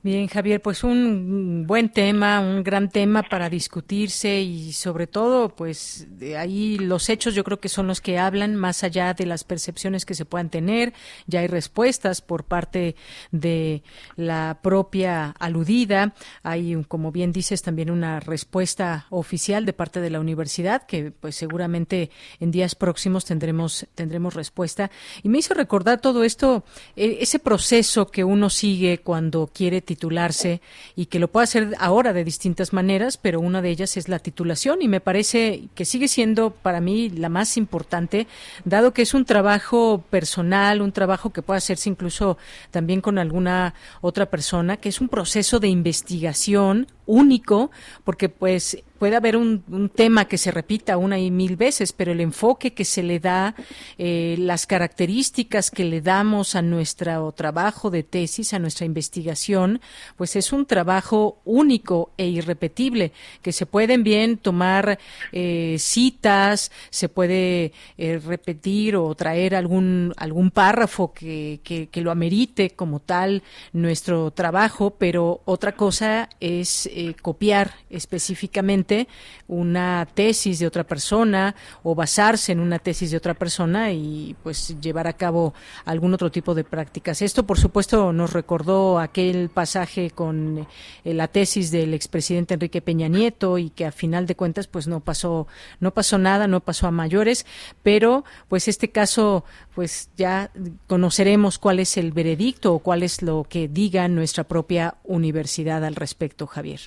Bien, 0.00 0.28
Javier, 0.28 0.62
pues 0.62 0.84
un 0.84 1.64
buen 1.66 1.88
tema, 1.88 2.38
un 2.38 2.62
gran 2.62 2.88
tema 2.88 3.24
para 3.24 3.50
discutirse 3.50 4.40
y 4.40 4.72
sobre 4.72 5.08
todo, 5.08 5.48
pues 5.48 6.06
de 6.10 6.36
ahí 6.36 6.78
los 6.78 7.08
hechos 7.08 7.34
yo 7.34 7.42
creo 7.42 7.58
que 7.58 7.68
son 7.68 7.88
los 7.88 8.00
que 8.00 8.16
hablan 8.16 8.54
más 8.54 8.84
allá 8.84 9.12
de 9.12 9.26
las 9.26 9.42
percepciones 9.42 10.06
que 10.06 10.14
se 10.14 10.24
puedan 10.24 10.50
tener. 10.50 10.92
Ya 11.26 11.40
hay 11.40 11.48
respuestas 11.48 12.22
por 12.22 12.44
parte 12.44 12.94
de 13.32 13.82
la 14.14 14.60
propia 14.62 15.34
aludida. 15.40 16.14
Hay, 16.44 16.80
como 16.86 17.10
bien 17.10 17.32
dices, 17.32 17.62
también 17.62 17.90
una 17.90 18.20
respuesta 18.20 19.06
oficial 19.10 19.66
de 19.66 19.72
parte 19.72 20.00
de 20.00 20.10
la 20.10 20.20
universidad 20.20 20.86
que, 20.86 21.10
pues 21.10 21.34
seguramente 21.34 22.10
en 22.38 22.52
días 22.52 22.76
próximos 22.76 23.24
tendremos 23.24 23.88
tendremos 23.96 24.34
respuesta. 24.34 24.92
Y 25.24 25.28
me 25.28 25.38
hizo 25.38 25.54
recordar 25.54 26.00
todo 26.00 26.22
esto, 26.22 26.64
eh, 26.94 27.18
ese 27.20 27.40
proceso 27.40 28.06
que 28.06 28.22
uno 28.22 28.48
sigue 28.48 28.98
cuando 28.98 29.48
quiere 29.52 29.87
titularse 29.88 30.60
y 30.96 31.06
que 31.06 31.18
lo 31.18 31.28
puede 31.28 31.44
hacer 31.44 31.74
ahora 31.78 32.12
de 32.12 32.22
distintas 32.22 32.74
maneras, 32.74 33.16
pero 33.16 33.40
una 33.40 33.62
de 33.62 33.70
ellas 33.70 33.96
es 33.96 34.08
la 34.08 34.18
titulación. 34.18 34.82
Y 34.82 34.88
me 34.88 35.00
parece 35.00 35.68
que 35.74 35.86
sigue 35.86 36.08
siendo 36.08 36.50
para 36.50 36.82
mí 36.82 37.08
la 37.08 37.30
más 37.30 37.56
importante, 37.56 38.26
dado 38.66 38.92
que 38.92 39.00
es 39.00 39.14
un 39.14 39.24
trabajo 39.24 40.04
personal, 40.10 40.82
un 40.82 40.92
trabajo 40.92 41.30
que 41.30 41.40
puede 41.40 41.56
hacerse 41.56 41.88
incluso 41.88 42.36
también 42.70 43.00
con 43.00 43.18
alguna 43.18 43.72
otra 44.02 44.26
persona, 44.26 44.76
que 44.76 44.90
es 44.90 45.00
un 45.00 45.08
proceso 45.08 45.58
de 45.58 45.68
investigación 45.68 46.86
único, 47.08 47.72
porque 48.04 48.28
pues 48.28 48.78
puede 48.98 49.16
haber 49.16 49.36
un, 49.36 49.90
tema 49.94 50.26
que 50.26 50.38
se 50.38 50.50
repita 50.50 50.96
una 50.96 51.18
y 51.18 51.30
mil 51.30 51.56
veces, 51.56 51.92
pero 51.92 52.12
el 52.12 52.20
enfoque 52.20 52.74
que 52.74 52.84
se 52.84 53.02
le 53.02 53.20
da, 53.20 53.54
eh, 53.96 54.36
las 54.38 54.66
características 54.66 55.70
que 55.70 55.84
le 55.84 56.00
damos 56.00 56.54
a 56.54 56.62
nuestro 56.62 57.32
trabajo 57.32 57.90
de 57.90 58.02
tesis, 58.02 58.52
a 58.52 58.58
nuestra 58.58 58.86
investigación, 58.86 59.80
pues 60.16 60.36
es 60.36 60.52
un 60.52 60.66
trabajo 60.66 61.40
único 61.44 62.10
e 62.18 62.26
irrepetible, 62.26 63.12
que 63.40 63.52
se 63.52 63.66
pueden 63.66 64.02
bien 64.02 64.36
tomar 64.36 64.98
eh, 65.32 65.76
citas, 65.78 66.70
se 66.90 67.08
puede 67.08 67.72
eh, 67.96 68.18
repetir 68.18 68.96
o 68.96 69.14
traer 69.14 69.54
algún, 69.54 70.12
algún 70.16 70.50
párrafo 70.50 71.12
que, 71.12 71.60
que, 71.62 71.88
que, 71.88 72.00
lo 72.00 72.10
amerite 72.10 72.70
como 72.70 73.00
tal 73.00 73.42
nuestro 73.72 74.30
trabajo, 74.30 74.94
pero 74.98 75.40
otra 75.44 75.72
cosa 75.72 76.28
es 76.40 76.88
copiar 77.20 77.74
específicamente 77.90 79.08
una 79.46 80.06
tesis 80.14 80.58
de 80.58 80.66
otra 80.66 80.84
persona 80.84 81.54
o 81.82 81.94
basarse 81.94 82.52
en 82.52 82.60
una 82.60 82.78
tesis 82.78 83.10
de 83.10 83.16
otra 83.16 83.34
persona 83.34 83.92
y 83.92 84.36
pues 84.42 84.76
llevar 84.80 85.06
a 85.06 85.12
cabo 85.12 85.54
algún 85.84 86.14
otro 86.14 86.30
tipo 86.30 86.54
de 86.54 86.64
prácticas. 86.64 87.22
Esto, 87.22 87.46
por 87.46 87.58
supuesto, 87.58 88.12
nos 88.12 88.32
recordó 88.32 88.98
aquel 88.98 89.48
pasaje 89.48 90.10
con 90.10 90.66
eh, 91.04 91.14
la 91.14 91.28
tesis 91.28 91.70
del 91.70 91.94
expresidente 91.94 92.54
Enrique 92.54 92.82
Peña 92.82 93.08
Nieto 93.08 93.58
y 93.58 93.70
que 93.70 93.86
a 93.86 93.92
final 93.92 94.26
de 94.26 94.36
cuentas 94.36 94.66
pues 94.66 94.86
no 94.86 95.00
pasó 95.00 95.46
no 95.80 95.92
pasó 95.92 96.18
nada, 96.18 96.46
no 96.46 96.60
pasó 96.60 96.86
a 96.86 96.90
mayores, 96.90 97.46
pero 97.82 98.24
pues 98.48 98.68
este 98.68 98.90
caso 98.90 99.44
pues 99.78 100.10
ya 100.16 100.50
conoceremos 100.88 101.60
cuál 101.60 101.78
es 101.78 101.96
el 101.98 102.10
veredicto 102.10 102.74
o 102.74 102.80
cuál 102.80 103.04
es 103.04 103.22
lo 103.22 103.44
que 103.48 103.68
diga 103.68 104.08
nuestra 104.08 104.42
propia 104.42 104.94
universidad 105.04 105.84
al 105.84 105.94
respecto, 105.94 106.48
Javier. 106.48 106.80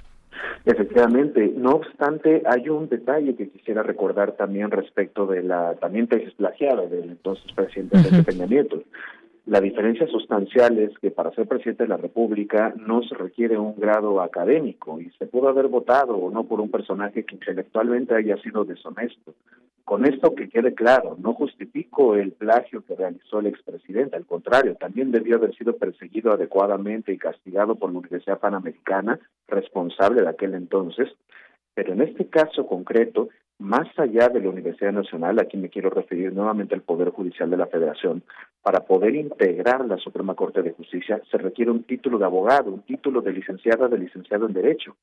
Efectivamente, 0.65 1.53
no 1.55 1.69
obstante, 1.69 2.43
hay 2.45 2.67
un 2.67 2.89
detalle 2.89 3.33
que 3.37 3.47
quisiera 3.47 3.81
recordar 3.81 4.33
también 4.33 4.71
respecto 4.71 5.25
de 5.25 5.41
la 5.41 5.75
también 5.75 6.07
tesis 6.07 6.33
plagiada 6.33 6.85
del 6.87 7.11
entonces 7.11 7.49
presidente 7.53 8.23
Peña 8.23 8.45
Nieto. 8.45 8.83
La 9.51 9.59
diferencia 9.59 10.07
sustancial 10.07 10.79
es 10.79 10.97
que 10.99 11.11
para 11.11 11.31
ser 11.31 11.45
presidente 11.45 11.83
de 11.83 11.89
la 11.89 11.97
República 11.97 12.73
no 12.77 13.03
se 13.03 13.15
requiere 13.15 13.57
un 13.57 13.75
grado 13.75 14.21
académico 14.21 15.01
y 15.01 15.09
se 15.19 15.25
pudo 15.25 15.49
haber 15.49 15.67
votado 15.67 16.15
o 16.15 16.31
no 16.31 16.45
por 16.45 16.61
un 16.61 16.71
personaje 16.71 17.25
que 17.25 17.35
intelectualmente 17.35 18.15
haya 18.15 18.37
sido 18.37 18.63
deshonesto. 18.63 19.33
Con 19.83 20.05
esto 20.05 20.35
que 20.35 20.47
quede 20.47 20.73
claro, 20.73 21.17
no 21.19 21.33
justifico 21.33 22.15
el 22.15 22.31
plagio 22.31 22.85
que 22.85 22.95
realizó 22.95 23.39
el 23.39 23.47
expresidente, 23.47 24.15
al 24.15 24.25
contrario, 24.25 24.75
también 24.75 25.11
debió 25.11 25.35
haber 25.35 25.53
sido 25.57 25.75
perseguido 25.75 26.31
adecuadamente 26.31 27.11
y 27.11 27.17
castigado 27.17 27.75
por 27.75 27.91
la 27.91 27.99
Universidad 27.99 28.39
Panamericana, 28.39 29.19
responsable 29.49 30.21
de 30.21 30.29
aquel 30.29 30.53
entonces, 30.53 31.09
pero 31.73 31.91
en 31.91 32.03
este 32.03 32.27
caso 32.27 32.65
concreto, 32.67 33.27
más 33.61 33.87
allá 33.97 34.27
de 34.27 34.41
la 34.41 34.49
Universidad 34.49 34.91
Nacional, 34.91 35.39
aquí 35.39 35.55
me 35.55 35.69
quiero 35.69 35.89
referir 35.89 36.33
nuevamente 36.33 36.73
al 36.73 36.81
Poder 36.81 37.09
Judicial 37.09 37.49
de 37.49 37.57
la 37.57 37.67
Federación, 37.67 38.23
para 38.63 38.81
poder 38.81 39.15
integrar 39.15 39.85
la 39.85 39.97
Suprema 39.97 40.33
Corte 40.35 40.61
de 40.63 40.71
Justicia 40.71 41.21
se 41.29 41.37
requiere 41.37 41.71
un 41.71 41.83
título 41.83 42.17
de 42.17 42.25
abogado, 42.25 42.71
un 42.71 42.81
título 42.81 43.21
de 43.21 43.33
licenciada, 43.33 43.87
de 43.87 43.99
licenciado 43.99 44.47
en 44.47 44.53
Derecho. 44.53 44.95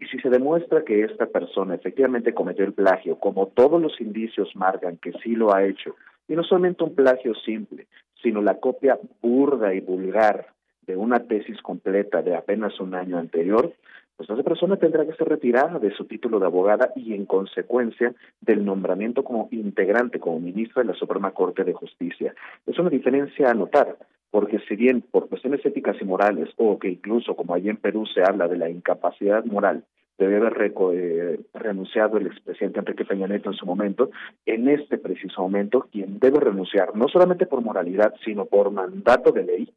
Y 0.00 0.06
si 0.06 0.18
se 0.20 0.30
demuestra 0.30 0.84
que 0.84 1.04
esta 1.04 1.26
persona 1.26 1.74
efectivamente 1.74 2.32
cometió 2.32 2.64
el 2.64 2.72
plagio, 2.72 3.18
como 3.18 3.48
todos 3.48 3.80
los 3.80 4.00
indicios 4.00 4.54
marcan 4.56 4.96
que 4.96 5.12
sí 5.22 5.34
lo 5.34 5.54
ha 5.54 5.64
hecho, 5.64 5.94
y 6.26 6.34
no 6.34 6.44
solamente 6.44 6.84
un 6.84 6.94
plagio 6.94 7.34
simple, 7.34 7.86
sino 8.22 8.40
la 8.40 8.58
copia 8.58 8.98
burda 9.20 9.74
y 9.74 9.80
vulgar 9.80 10.48
de 10.86 10.96
una 10.96 11.20
tesis 11.20 11.60
completa 11.60 12.22
de 12.22 12.34
apenas 12.34 12.80
un 12.80 12.94
año 12.94 13.18
anterior, 13.18 13.74
pues 14.18 14.28
esa 14.28 14.42
persona 14.42 14.76
tendrá 14.76 15.06
que 15.06 15.14
ser 15.14 15.28
retirada 15.28 15.78
de 15.78 15.92
su 15.92 16.04
título 16.04 16.40
de 16.40 16.46
abogada 16.46 16.90
y 16.96 17.14
en 17.14 17.24
consecuencia 17.24 18.12
del 18.40 18.64
nombramiento 18.64 19.22
como 19.22 19.48
integrante, 19.52 20.18
como 20.18 20.40
ministra 20.40 20.82
de 20.82 20.88
la 20.88 20.98
Suprema 20.98 21.30
Corte 21.30 21.62
de 21.62 21.72
Justicia. 21.72 22.34
Es 22.66 22.76
una 22.80 22.90
diferencia 22.90 23.48
a 23.48 23.54
notar, 23.54 23.96
porque 24.32 24.58
si 24.68 24.74
bien 24.74 25.02
por 25.02 25.28
cuestiones 25.28 25.64
éticas 25.64 25.96
y 26.00 26.04
morales, 26.04 26.48
o 26.56 26.80
que 26.80 26.88
incluso 26.88 27.36
como 27.36 27.54
allí 27.54 27.68
en 27.68 27.76
Perú 27.76 28.06
se 28.06 28.20
habla 28.22 28.48
de 28.48 28.56
la 28.56 28.68
incapacidad 28.68 29.44
moral, 29.44 29.84
debe 30.18 30.38
haber 30.38 30.72
eh, 30.94 31.40
renunciado 31.54 32.18
el 32.18 32.26
expresidente 32.26 32.80
Enrique 32.80 33.04
Peña 33.04 33.28
Nieto 33.28 33.50
en 33.50 33.56
su 33.56 33.66
momento, 33.66 34.10
en 34.46 34.68
este 34.68 34.98
preciso 34.98 35.42
momento 35.42 35.86
quien 35.92 36.18
debe 36.18 36.40
renunciar, 36.40 36.96
no 36.96 37.06
solamente 37.06 37.46
por 37.46 37.62
moralidad, 37.62 38.12
sino 38.24 38.46
por 38.46 38.72
mandato 38.72 39.30
de 39.30 39.44
ley, 39.44 39.72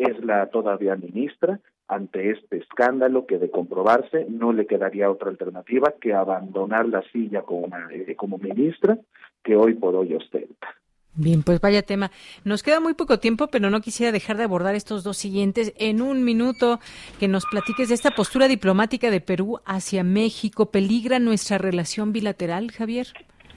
es 0.00 0.24
la 0.24 0.46
todavía 0.46 0.96
ministra 0.96 1.60
ante 1.88 2.30
este 2.30 2.58
escándalo 2.58 3.26
que 3.26 3.38
de 3.38 3.50
comprobarse 3.50 4.26
no 4.28 4.52
le 4.52 4.66
quedaría 4.66 5.10
otra 5.10 5.30
alternativa 5.30 5.94
que 6.00 6.14
abandonar 6.14 6.88
la 6.88 7.02
silla 7.10 7.42
como, 7.42 7.68
eh, 7.90 8.14
como 8.16 8.38
ministra 8.38 8.98
que 9.42 9.56
hoy 9.56 9.74
por 9.74 9.96
hoy 9.96 10.14
ostenta. 10.14 10.68
Bien, 11.14 11.42
pues 11.42 11.60
vaya 11.60 11.82
tema. 11.82 12.12
Nos 12.44 12.62
queda 12.62 12.78
muy 12.78 12.94
poco 12.94 13.18
tiempo, 13.18 13.48
pero 13.48 13.68
no 13.68 13.80
quisiera 13.80 14.12
dejar 14.12 14.36
de 14.36 14.44
abordar 14.44 14.76
estos 14.76 15.02
dos 15.02 15.16
siguientes. 15.16 15.72
En 15.76 16.00
un 16.00 16.24
minuto, 16.24 16.78
que 17.18 17.26
nos 17.26 17.44
platiques 17.46 17.88
de 17.88 17.96
esta 17.96 18.12
postura 18.12 18.46
diplomática 18.46 19.10
de 19.10 19.20
Perú 19.20 19.58
hacia 19.66 20.04
México. 20.04 20.70
¿Peligra 20.70 21.18
nuestra 21.18 21.58
relación 21.58 22.12
bilateral, 22.12 22.70
Javier? 22.70 23.08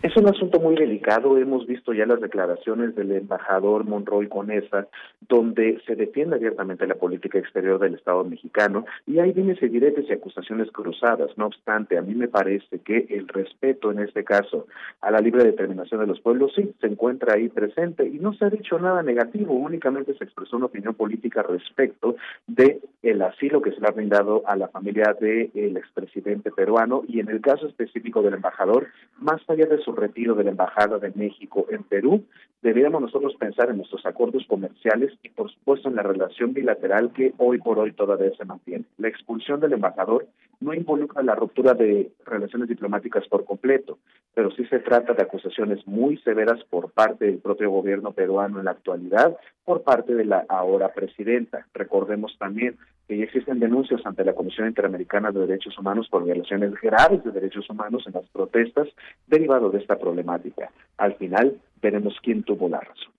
Es 0.03 0.17
un 0.17 0.27
asunto 0.27 0.59
muy 0.59 0.75
delicado. 0.75 1.37
Hemos 1.37 1.65
visto 1.65 1.93
ya 1.93 2.05
las 2.05 2.19
declaraciones 2.19 2.93
del 2.93 3.13
embajador 3.13 3.85
Monroy 3.85 4.27
Conesa, 4.27 4.89
donde 5.29 5.81
se 5.87 5.95
defiende 5.95 6.35
abiertamente 6.35 6.85
la 6.85 6.95
política 6.95 7.39
exterior 7.39 7.79
del 7.79 7.93
Estado 7.93 8.25
mexicano 8.25 8.85
y 9.07 9.19
hay 9.19 9.31
bienes 9.31 9.63
y 9.63 9.69
diretes 9.69 10.03
y 10.09 10.11
acusaciones 10.11 10.69
cruzadas. 10.73 11.29
No 11.37 11.45
obstante, 11.45 11.97
a 11.97 12.01
mí 12.01 12.15
me 12.15 12.27
parece 12.27 12.79
que 12.79 13.07
el 13.11 13.29
respeto 13.29 13.91
en 13.91 13.99
este 13.99 14.25
caso 14.25 14.67
a 14.99 15.09
la 15.09 15.21
libre 15.21 15.45
determinación 15.45 16.01
de 16.01 16.07
los 16.07 16.19
pueblos 16.19 16.51
sí 16.53 16.75
se 16.81 16.87
encuentra 16.87 17.35
ahí 17.35 17.47
presente 17.47 18.05
y 18.05 18.19
no 18.19 18.33
se 18.33 18.43
ha 18.43 18.49
dicho 18.49 18.77
nada 18.79 19.03
negativo, 19.03 19.53
únicamente 19.53 20.17
se 20.17 20.25
expresó 20.25 20.57
una 20.57 20.65
opinión 20.65 20.95
política 20.95 21.43
respecto 21.43 22.17
de 22.47 22.81
el 23.03 23.21
asilo 23.21 23.61
que 23.61 23.71
se 23.71 23.79
le 23.79 23.87
ha 23.87 23.91
brindado 23.91 24.43
a 24.47 24.57
la 24.57 24.67
familia 24.67 25.15
del 25.17 25.77
expresidente 25.77 26.51
peruano 26.51 27.03
y 27.07 27.21
en 27.21 27.29
el 27.29 27.39
caso 27.39 27.67
específico 27.67 28.21
del 28.21 28.33
embajador, 28.33 28.87
más 29.19 29.41
allá 29.47 29.65
de 29.65 29.77
su 29.77 29.92
retiro 29.95 30.35
de 30.35 30.43
la 30.43 30.51
Embajada 30.51 30.99
de 30.99 31.11
México 31.15 31.65
en 31.69 31.83
Perú, 31.83 32.23
deberíamos 32.61 33.01
nosotros 33.01 33.35
pensar 33.39 33.69
en 33.69 33.77
nuestros 33.77 34.05
acuerdos 34.05 34.45
comerciales 34.47 35.11
y 35.23 35.29
por 35.29 35.51
supuesto 35.51 35.89
en 35.89 35.95
la 35.95 36.03
relación 36.03 36.53
bilateral 36.53 37.11
que 37.13 37.33
hoy 37.37 37.59
por 37.59 37.79
hoy 37.79 37.91
todavía 37.91 38.31
se 38.37 38.45
mantiene. 38.45 38.85
La 38.97 39.09
expulsión 39.09 39.59
del 39.59 39.73
embajador 39.73 40.27
no 40.63 40.73
involucra 40.73 41.21
la 41.23 41.35
ruptura 41.35 41.73
de 41.73 42.11
relaciones 42.25 42.69
diplomáticas 42.69 43.27
por 43.27 43.45
completo, 43.45 43.99
pero 44.33 44.49
sí 44.51 44.65
se 44.65 44.79
trata 44.79 45.13
de 45.13 45.23
acusaciones 45.23 45.85
muy 45.85 46.17
severas 46.19 46.63
por 46.69 46.91
parte 46.91 47.25
del 47.25 47.39
propio 47.39 47.69
gobierno 47.69 48.13
peruano 48.13 48.59
en 48.59 48.65
la 48.65 48.71
actualidad, 48.71 49.37
por 49.65 49.83
parte 49.83 50.15
de 50.15 50.25
la 50.25 50.45
ahora 50.47 50.93
presidenta. 50.93 51.67
Recordemos 51.73 52.35
también 52.39 52.77
que 53.07 53.17
ya 53.17 53.25
existen 53.25 53.59
denuncias 53.59 54.01
ante 54.05 54.23
la 54.23 54.33
Comisión 54.33 54.67
Interamericana 54.67 55.31
de 55.31 55.41
Derechos 55.41 55.77
Humanos 55.77 56.07
por 56.09 56.23
violaciones 56.23 56.71
graves 56.81 57.23
de 57.23 57.31
derechos 57.31 57.69
humanos 57.69 58.03
en 58.07 58.13
las 58.13 58.27
protestas 58.29 58.87
derivado 59.27 59.69
de 59.69 59.79
esta 59.83 59.97
problemática. 59.97 60.71
Al 60.97 61.15
final 61.15 61.59
veremos 61.81 62.15
quién 62.23 62.43
tuvo 62.43 62.67
la 62.67 62.79
razón. 62.79 63.13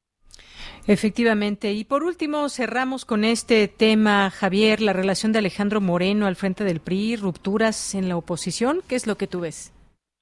Efectivamente. 0.87 1.73
Y 1.73 1.85
por 1.85 2.03
último, 2.03 2.49
cerramos 2.49 3.05
con 3.05 3.25
este 3.25 3.69
tema, 3.69 4.31
Javier, 4.31 4.83
la 4.83 4.93
relación 4.93 5.33
de 5.33 5.39
Alejandro 5.39 5.81
Moreno 5.81 6.27
al 6.27 6.37
frente 6.37 6.65
del 6.65 6.81
PRI, 6.81 7.17
rupturas 7.17 7.95
en 7.95 8.09
la 8.09 8.17
oposición. 8.17 8.81
¿Qué 8.87 8.95
es 8.95 9.07
lo 9.07 9.17
que 9.17 9.27
tú 9.27 9.41
ves? 9.41 9.73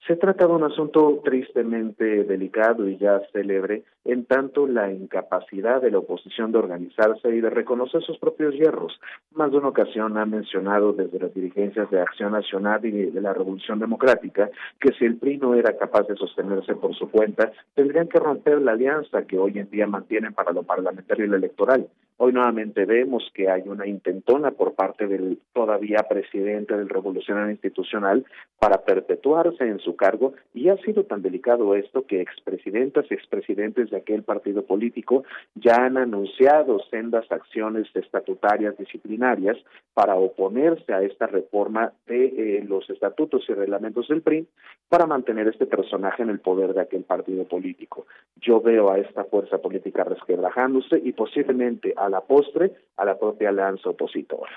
Se 0.06 0.16
trata 0.16 0.46
de 0.46 0.52
un 0.52 0.64
asunto 0.64 1.20
tristemente 1.24 2.24
delicado 2.24 2.88
y 2.88 2.96
ya 2.98 3.20
célebre, 3.32 3.84
en 4.04 4.24
tanto 4.24 4.66
la 4.66 4.90
incapacidad 4.92 5.80
de 5.80 5.90
la 5.90 5.98
oposición 5.98 6.52
de 6.52 6.58
organizarse 6.58 7.28
y 7.28 7.40
de 7.40 7.50
reconocer 7.50 8.02
sus 8.02 8.18
propios 8.18 8.54
hierros. 8.54 8.98
Más 9.34 9.50
de 9.50 9.58
una 9.58 9.68
ocasión 9.68 10.16
ha 10.18 10.26
mencionado 10.26 10.92
desde 10.92 11.20
las 11.20 11.34
dirigencias 11.34 11.90
de 11.90 12.00
Acción 12.00 12.32
Nacional 12.32 12.84
y 12.84 12.90
de 12.90 13.20
la 13.20 13.32
Revolución 13.32 13.78
Democrática 13.78 14.50
que 14.80 14.92
si 14.98 15.04
el 15.04 15.16
PRI 15.16 15.38
no 15.38 15.54
era 15.54 15.76
capaz 15.76 16.06
de 16.08 16.16
sostenerse 16.16 16.74
por 16.74 16.94
su 16.94 17.10
cuenta, 17.10 17.52
tendrían 17.74 18.08
que 18.08 18.18
romper 18.18 18.60
la 18.60 18.72
alianza 18.72 19.22
que 19.22 19.38
hoy 19.38 19.58
en 19.58 19.70
día 19.70 19.86
mantienen 19.86 20.32
para 20.32 20.52
lo 20.52 20.62
parlamentario 20.62 21.24
y 21.24 21.28
lo 21.28 21.36
electoral. 21.36 21.88
Hoy 22.18 22.32
nuevamente 22.32 22.84
vemos 22.84 23.28
que 23.34 23.50
hay 23.50 23.62
una 23.66 23.86
intentona 23.86 24.52
por 24.52 24.74
parte 24.74 25.08
del 25.08 25.40
todavía 25.52 26.04
presidente 26.08 26.76
del 26.76 26.88
Revolucionario 26.88 27.50
Institucional 27.50 28.24
para 28.60 28.84
perpetuarse 28.84 29.64
en 29.64 29.80
su 29.80 29.96
cargo 29.96 30.34
y 30.54 30.68
ha 30.68 30.76
sido 30.78 31.04
tan 31.04 31.22
delicado 31.22 31.74
esto 31.74 32.06
que 32.06 32.20
expresidentas 32.20 33.06
y 33.10 33.14
expresidentes 33.14 33.90
de 33.92 33.98
aquel 33.98 34.24
partido 34.24 34.64
político 34.64 35.22
ya 35.54 35.76
han 35.76 35.96
anunciado 35.96 36.80
sendas 36.90 37.30
acciones 37.30 37.86
estatutarias 37.94 38.76
disciplinarias 38.76 39.56
para 39.94 40.16
oponerse 40.16 40.92
a 40.92 41.02
esta 41.02 41.28
reforma 41.28 41.92
de 42.06 42.24
eh, 42.24 42.64
los 42.66 42.90
estatutos 42.90 43.44
y 43.48 43.54
reglamentos 43.54 44.08
del 44.08 44.22
PRI 44.22 44.48
para 44.88 45.06
mantener 45.06 45.46
este 45.46 45.66
personaje 45.66 46.24
en 46.24 46.30
el 46.30 46.40
poder 46.40 46.74
de 46.74 46.80
aquel 46.80 47.04
partido 47.04 47.44
político. 47.44 48.06
Yo 48.40 48.60
veo 48.60 48.90
a 48.90 48.98
esta 48.98 49.24
fuerza 49.24 49.58
política 49.58 50.02
resquebrajándose 50.02 50.98
y 50.98 51.12
posiblemente 51.12 51.94
a 51.96 52.08
la 52.08 52.22
postre 52.22 52.72
a 52.96 53.04
la 53.04 53.16
propia 53.18 53.50
alianza 53.50 53.90
opositora. 53.90 54.50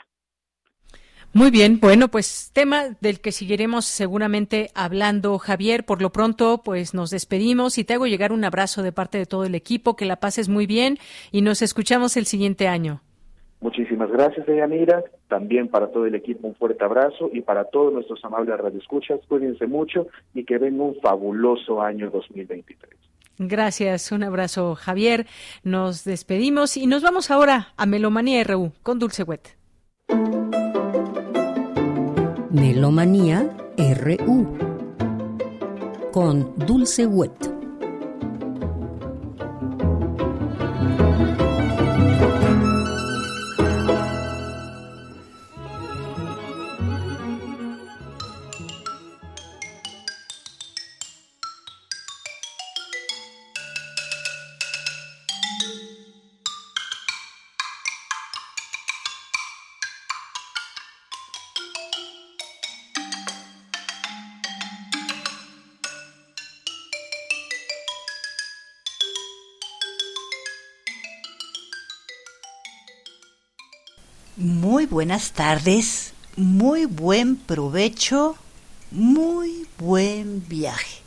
Muy 1.37 1.51
bien, 1.51 1.81
bueno, 1.81 2.07
pues 2.07 2.49
tema 2.53 2.95
del 3.01 3.19
que 3.19 3.33
seguiremos 3.33 3.83
seguramente 3.83 4.69
hablando, 4.73 5.37
Javier. 5.37 5.83
Por 5.83 6.01
lo 6.01 6.09
pronto, 6.09 6.61
pues 6.63 6.93
nos 6.93 7.09
despedimos 7.09 7.77
y 7.77 7.83
te 7.83 7.93
hago 7.95 8.07
llegar 8.07 8.31
un 8.31 8.45
abrazo 8.45 8.83
de 8.83 8.93
parte 8.93 9.17
de 9.17 9.25
todo 9.25 9.43
el 9.43 9.53
equipo, 9.53 9.97
que 9.97 10.05
la 10.05 10.15
pases 10.15 10.47
muy 10.47 10.65
bien 10.65 10.97
y 11.33 11.41
nos 11.41 11.61
escuchamos 11.61 12.15
el 12.15 12.25
siguiente 12.25 12.69
año. 12.69 13.01
Muchísimas 13.59 14.09
gracias, 14.11 14.45
Deyanira. 14.45 15.03
También 15.27 15.67
para 15.67 15.91
todo 15.91 16.05
el 16.05 16.15
equipo 16.15 16.47
un 16.47 16.55
fuerte 16.55 16.85
abrazo 16.85 17.29
y 17.33 17.41
para 17.41 17.65
todos 17.65 17.91
nuestros 17.91 18.23
amables 18.23 18.57
radioescuchas, 18.57 19.19
cuídense 19.27 19.67
mucho 19.67 20.07
y 20.33 20.45
que 20.45 20.57
venga 20.57 20.85
un 20.85 20.95
fabuloso 21.01 21.81
año 21.81 22.09
2023. 22.11 22.95
Gracias, 23.39 24.13
un 24.13 24.23
abrazo, 24.23 24.75
Javier. 24.75 25.27
Nos 25.65 26.05
despedimos 26.05 26.77
y 26.77 26.87
nos 26.87 27.03
vamos 27.03 27.29
ahora 27.29 27.73
a 27.75 27.85
Melomanía 27.85 28.41
RU 28.45 28.71
con 28.83 28.99
Dulce 28.99 29.23
Wet. 29.23 29.64
Melomanía 32.55 33.49
RU 33.77 34.47
con 36.13 36.53
Dulce 36.55 37.05
Wet. 37.05 37.54
Buenas 75.05 75.33
tardes, 75.33 76.13
muy 76.35 76.85
buen 76.85 77.35
provecho, 77.35 78.37
muy 78.89 79.67
buen 79.77 80.43
viaje. 80.47 80.97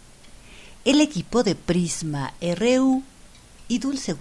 El 0.85 1.01
equipo 1.01 1.43
de 1.43 1.57
Prisma 1.57 2.33
RU 2.41 3.03
y 3.67 3.81
Dulce 3.81 4.15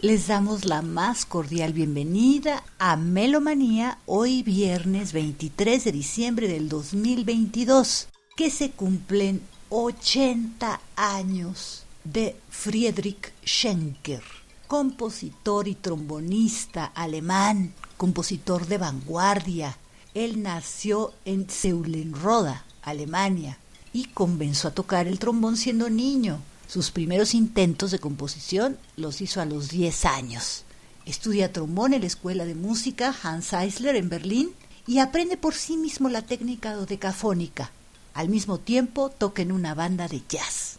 les 0.00 0.26
damos 0.26 0.64
la 0.64 0.82
más 0.82 1.24
cordial 1.24 1.72
bienvenida 1.72 2.64
a 2.80 2.96
Melomanía 2.96 3.98
hoy 4.06 4.42
viernes 4.42 5.12
23 5.12 5.84
de 5.84 5.92
diciembre 5.92 6.48
del 6.48 6.68
2022, 6.68 8.08
que 8.36 8.50
se 8.50 8.72
cumplen 8.72 9.40
80 9.68 10.80
años 10.96 11.84
de 12.02 12.34
Friedrich 12.50 13.32
Schenker, 13.44 14.24
compositor 14.66 15.68
y 15.68 15.74
trombonista 15.74 16.86
alemán 16.86 17.72
compositor 17.96 18.66
de 18.66 18.78
vanguardia. 18.78 19.78
Él 20.14 20.42
nació 20.42 21.12
en 21.24 21.48
Seulenroda, 21.48 22.64
Alemania, 22.82 23.58
y 23.92 24.06
comenzó 24.06 24.68
a 24.68 24.74
tocar 24.74 25.06
el 25.06 25.18
trombón 25.18 25.56
siendo 25.56 25.90
niño. 25.90 26.40
Sus 26.68 26.90
primeros 26.90 27.34
intentos 27.34 27.90
de 27.90 27.98
composición 27.98 28.76
los 28.96 29.20
hizo 29.20 29.40
a 29.40 29.44
los 29.46 29.68
10 29.68 30.04
años. 30.04 30.64
Estudia 31.04 31.52
trombón 31.52 31.94
en 31.94 32.00
la 32.00 32.06
Escuela 32.06 32.44
de 32.44 32.54
Música 32.54 33.14
Hans 33.22 33.52
Eisler 33.52 33.96
en 33.96 34.08
Berlín 34.08 34.50
y 34.86 34.98
aprende 34.98 35.36
por 35.36 35.54
sí 35.54 35.76
mismo 35.76 36.08
la 36.08 36.22
técnica 36.22 36.74
dodecafónica. 36.74 37.70
Al 38.14 38.28
mismo 38.28 38.58
tiempo 38.58 39.10
toca 39.10 39.42
en 39.42 39.52
una 39.52 39.74
banda 39.74 40.08
de 40.08 40.22
jazz. 40.28 40.78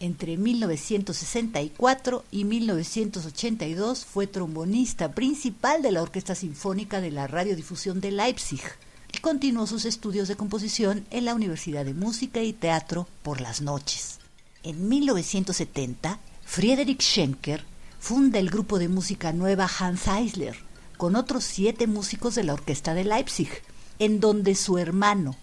Entre 0.00 0.36
1964 0.36 2.24
y 2.30 2.44
1982 2.44 4.04
fue 4.04 4.26
trombonista 4.26 5.12
principal 5.12 5.82
de 5.82 5.92
la 5.92 6.02
Orquesta 6.02 6.34
Sinfónica 6.34 7.00
de 7.00 7.10
la 7.10 7.26
Radiodifusión 7.26 8.00
de 8.00 8.10
Leipzig 8.10 8.60
y 9.12 9.18
continuó 9.18 9.66
sus 9.66 9.84
estudios 9.84 10.28
de 10.28 10.36
composición 10.36 11.06
en 11.10 11.24
la 11.24 11.34
Universidad 11.34 11.84
de 11.84 11.94
Música 11.94 12.42
y 12.42 12.52
Teatro 12.52 13.06
por 13.22 13.40
las 13.40 13.60
noches. 13.60 14.18
En 14.64 14.88
1970, 14.88 16.18
Friedrich 16.44 17.02
Schenker 17.02 17.64
funda 18.00 18.38
el 18.38 18.50
grupo 18.50 18.78
de 18.78 18.88
música 18.88 19.32
nueva 19.32 19.70
Hans 19.78 20.08
Eisler 20.08 20.56
con 20.96 21.16
otros 21.16 21.44
siete 21.44 21.86
músicos 21.86 22.34
de 22.34 22.44
la 22.44 22.54
Orquesta 22.54 22.94
de 22.94 23.04
Leipzig, 23.04 23.50
en 23.98 24.20
donde 24.20 24.54
su 24.54 24.78
hermano, 24.78 25.36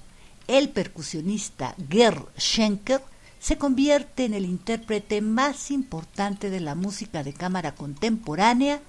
el 0.47 0.69
percusionista 0.69 1.75
Gerd 1.89 2.23
Schenker, 2.37 3.01
se 3.41 3.57
convierte 3.57 4.25
en 4.25 4.35
el 4.35 4.45
intérprete 4.45 5.19
más 5.19 5.71
importante 5.71 6.51
de 6.51 6.59
la 6.59 6.75
música 6.75 7.23
de 7.23 7.33
cámara 7.33 7.73
contemporánea, 7.73 8.79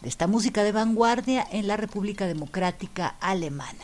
de 0.00 0.08
esta 0.08 0.26
música 0.26 0.64
de 0.64 0.72
vanguardia 0.72 1.46
en 1.52 1.68
la 1.68 1.76
República 1.76 2.26
Democrática 2.26 3.16
Alemana. 3.20 3.78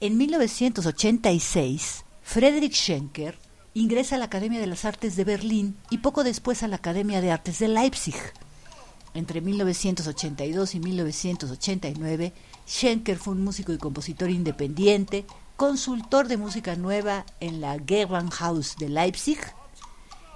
En 0.00 0.16
1986, 0.16 2.04
Friedrich 2.22 2.74
Schenker 2.74 3.38
ingresa 3.74 4.16
a 4.16 4.18
la 4.18 4.24
Academia 4.24 4.58
de 4.58 4.66
las 4.66 4.86
Artes 4.86 5.14
de 5.14 5.24
Berlín 5.24 5.76
y 5.90 5.98
poco 5.98 6.24
después 6.24 6.62
a 6.62 6.68
la 6.68 6.76
Academia 6.76 7.20
de 7.20 7.32
Artes 7.32 7.58
de 7.58 7.68
Leipzig. 7.68 8.16
Entre 9.12 9.42
1982 9.42 10.74
y 10.74 10.80
1989, 10.80 12.32
Schenker 12.66 13.18
fue 13.18 13.34
un 13.34 13.44
músico 13.44 13.74
y 13.74 13.78
compositor 13.78 14.30
independiente, 14.30 15.26
consultor 15.60 16.26
de 16.26 16.38
música 16.38 16.74
nueva 16.74 17.26
en 17.38 17.60
la 17.60 17.76
Gewandhaus 17.78 18.76
de 18.78 18.88
Leipzig 18.88 19.38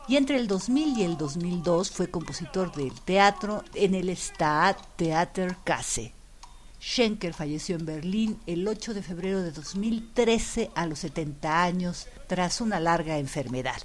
y 0.06 0.16
entre 0.16 0.36
el 0.36 0.46
2000 0.46 0.98
y 0.98 1.02
el 1.02 1.16
2002 1.16 1.90
fue 1.90 2.10
compositor 2.10 2.70
del 2.74 2.92
teatro 2.92 3.64
en 3.72 3.94
el 3.94 4.14
Staatstheater 4.14 5.56
Kasse. 5.64 6.12
Schenker 6.78 7.32
falleció 7.32 7.76
en 7.76 7.86
Berlín 7.86 8.38
el 8.46 8.68
8 8.68 8.92
de 8.92 9.02
febrero 9.02 9.40
de 9.40 9.52
2013 9.52 10.70
a 10.74 10.84
los 10.84 10.98
70 10.98 11.62
años 11.62 12.06
tras 12.26 12.60
una 12.60 12.78
larga 12.78 13.16
enfermedad. 13.16 13.80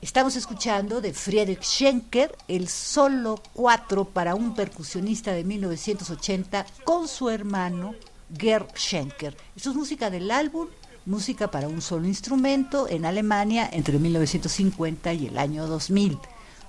Estamos 0.00 0.36
escuchando 0.36 1.00
de 1.00 1.12
Friedrich 1.12 1.64
Schenker 1.64 2.36
el 2.46 2.68
solo 2.68 3.42
4 3.54 4.04
para 4.10 4.36
un 4.36 4.54
percusionista 4.54 5.32
de 5.32 5.42
1980 5.42 6.66
con 6.84 7.08
su 7.08 7.30
hermano 7.30 7.96
Gerd 8.36 8.66
Schenker. 8.74 9.36
Esto 9.56 9.70
es 9.70 9.76
música 9.76 10.10
del 10.10 10.30
álbum 10.30 10.68
Música 11.04 11.50
para 11.50 11.66
un 11.66 11.82
solo 11.82 12.06
instrumento 12.06 12.88
en 12.88 13.04
Alemania 13.04 13.68
entre 13.72 13.98
1950 13.98 15.12
y 15.14 15.26
el 15.26 15.36
año 15.36 15.66
2000. 15.66 16.16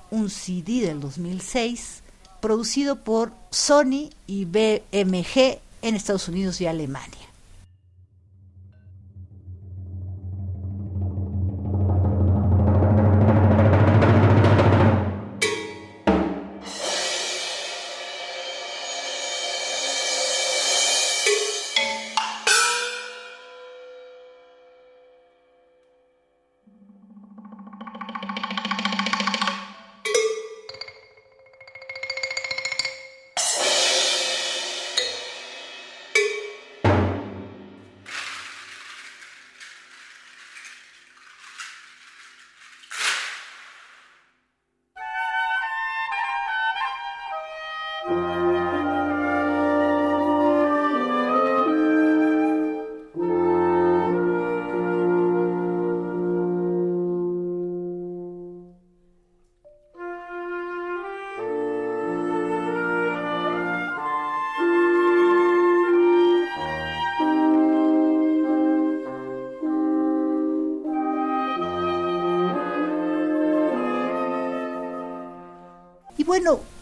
Un 0.10 0.30
CD 0.32 0.82
del 0.82 1.00
2006 1.00 2.02
producido 2.42 3.04
por 3.04 3.32
Sony 3.52 4.10
y 4.26 4.46
BMG 4.46 5.60
en 5.84 5.96
Estados 5.96 6.28
Unidos 6.28 6.60
y 6.62 6.66
Alemania. 6.66 7.33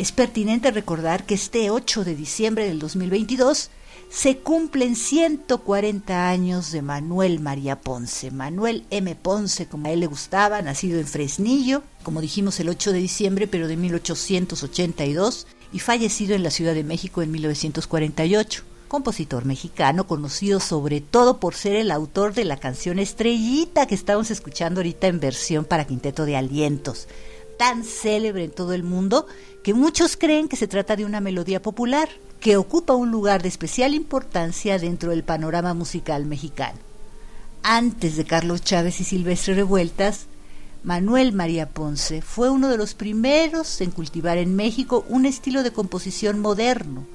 Es 0.02 0.12
pertinente 0.12 0.72
recordar 0.72 1.28
que 1.28 1.36
este 1.36 1.70
8 1.70 2.04
de 2.04 2.16
diciembre 2.16 2.66
del 2.66 2.80
2022 2.80 3.70
se 4.10 4.40
cumplen 4.40 4.96
140 4.96 6.28
años 6.28 6.72
de 6.72 6.82
Manuel 6.82 7.40
María 7.40 7.80
Ponce. 7.80 8.32
Manuel 8.32 8.84
M. 8.90 9.14
Ponce, 9.14 9.68
como 9.68 9.86
a 9.86 9.92
él 9.92 10.00
le 10.00 10.08
gustaba, 10.08 10.60
nacido 10.64 11.00
en 11.00 11.06
Fresnillo, 11.06 11.84
como 12.02 12.20
dijimos 12.20 12.60
el 12.60 12.70
8 12.70 12.94
de 12.94 12.98
diciembre, 12.98 13.46
pero 13.46 13.68
de 13.68 13.78
1882, 13.78 15.46
y 15.72 15.78
fallecido 15.78 16.34
en 16.34 16.42
la 16.42 16.50
Ciudad 16.50 16.74
de 16.74 16.84
México 16.84 17.22
en 17.22 17.30
1948. 17.30 18.64
Compositor 18.88 19.46
mexicano 19.46 20.08
conocido 20.08 20.60
sobre 20.60 21.00
todo 21.00 21.40
por 21.40 21.54
ser 21.54 21.76
el 21.76 21.92
autor 21.92 22.34
de 22.34 22.44
la 22.44 22.58
canción 22.58 22.98
Estrellita 22.98 23.86
que 23.86 23.96
estamos 23.96 24.32
escuchando 24.32 24.80
ahorita 24.80 25.06
en 25.06 25.20
versión 25.20 25.64
para 25.64 25.86
Quinteto 25.86 26.26
de 26.26 26.38
Alientos, 26.38 27.08
tan 27.62 27.84
célebre 27.84 28.46
en 28.46 28.50
todo 28.50 28.74
el 28.74 28.82
mundo 28.82 29.28
que 29.64 29.76
muchos 29.76 30.18
creen 30.18 30.48
que 30.48 30.56
se 30.56 30.68
trata 30.68 30.96
de 30.96 31.06
una 31.06 31.22
melodía 31.22 31.62
popular 31.62 32.10
que 32.40 32.58
ocupa 32.58 32.96
un 32.96 33.12
lugar 33.12 33.44
de 33.44 33.50
especial 33.50 33.94
importancia 33.94 34.80
dentro 34.80 35.12
del 35.12 35.24
panorama 35.24 35.76
musical 35.76 36.26
mexicano. 36.26 36.80
Antes 37.62 38.18
de 38.18 38.26
Carlos 38.26 38.64
Chávez 38.64 39.00
y 39.00 39.04
Silvestre 39.04 39.54
Revueltas, 39.54 40.26
Manuel 40.84 41.34
María 41.34 41.70
Ponce 41.70 42.24
fue 42.24 42.50
uno 42.50 42.68
de 42.68 42.78
los 42.78 42.96
primeros 42.96 43.80
en 43.82 43.92
cultivar 43.92 44.40
en 44.40 44.56
México 44.56 45.06
un 45.08 45.28
estilo 45.28 45.62
de 45.62 45.72
composición 45.72 46.40
moderno, 46.40 47.06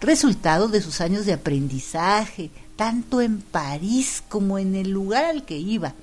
resultado 0.00 0.68
de 0.68 0.82
sus 0.82 1.00
años 1.00 1.26
de 1.26 1.32
aprendizaje, 1.32 2.52
tanto 2.76 3.20
en 3.20 3.40
París 3.40 4.22
como 4.28 4.60
en 4.60 4.76
el 4.76 4.88
lugar 4.88 5.24
al 5.24 5.44
que 5.44 5.58
iba, 5.58 5.94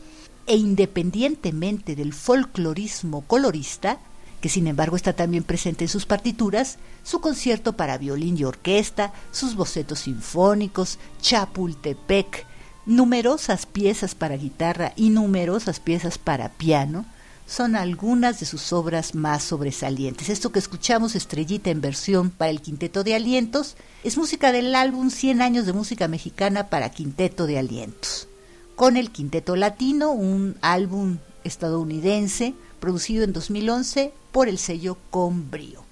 e 0.48 0.56
independientemente 0.56 1.96
del 1.96 2.14
folclorismo 2.14 3.22
colorista, 3.22 4.00
que 4.42 4.50
sin 4.50 4.68
embargo 4.68 4.96
está 4.96 5.14
también 5.14 5.44
presente 5.44 5.86
en 5.86 5.90
sus 5.90 6.06
partituras, 6.06 6.78
su 7.04 7.22
concierto 7.22 7.74
para 7.74 7.98
violín 7.98 8.38
y 8.38 8.44
orquesta, 8.44 9.14
sus 9.32 9.56
bocetos 9.56 10.00
sinfónicos, 10.00 11.00
Chapultepec, 11.22 12.46
numerosas 12.86 13.66
piezas 13.66 14.16
para 14.16 14.36
guitarra 14.36 14.92
y 14.98 15.12
numerosas 15.12 15.80
piezas 15.80 16.18
para 16.18 16.50
piano, 16.50 17.06
son 17.46 17.76
algunas 17.76 18.40
de 18.40 18.46
sus 18.46 18.74
obras 18.74 19.16
más 19.16 19.44
sobresalientes. 19.44 20.30
Esto 20.30 20.52
que 20.52 20.60
escuchamos, 20.60 21.16
Estrellita 21.16 21.70
en 21.70 21.82
versión 21.82 22.30
para 22.30 22.52
el 22.52 22.62
Quinteto 22.62 23.04
de 23.04 23.16
Alientos, 23.16 23.76
es 24.04 24.18
música 24.18 24.52
del 24.52 24.76
álbum 24.76 25.10
100 25.10 25.42
años 25.42 25.66
de 25.66 25.74
música 25.74 26.08
mexicana 26.08 26.70
para 26.70 26.90
Quinteto 26.90 27.46
de 27.46 27.60
Alientos. 27.60 28.28
Con 28.76 28.98
el 28.98 29.12
Quinteto 29.12 29.56
Latino, 29.56 30.12
un 30.12 30.58
álbum 30.62 31.20
estadounidense 31.44 32.56
producido 32.80 33.24
en 33.24 33.32
2011 33.32 34.14
por 34.32 34.50
el 34.50 34.58
sello 34.58 34.98
Combrio. 35.12 35.83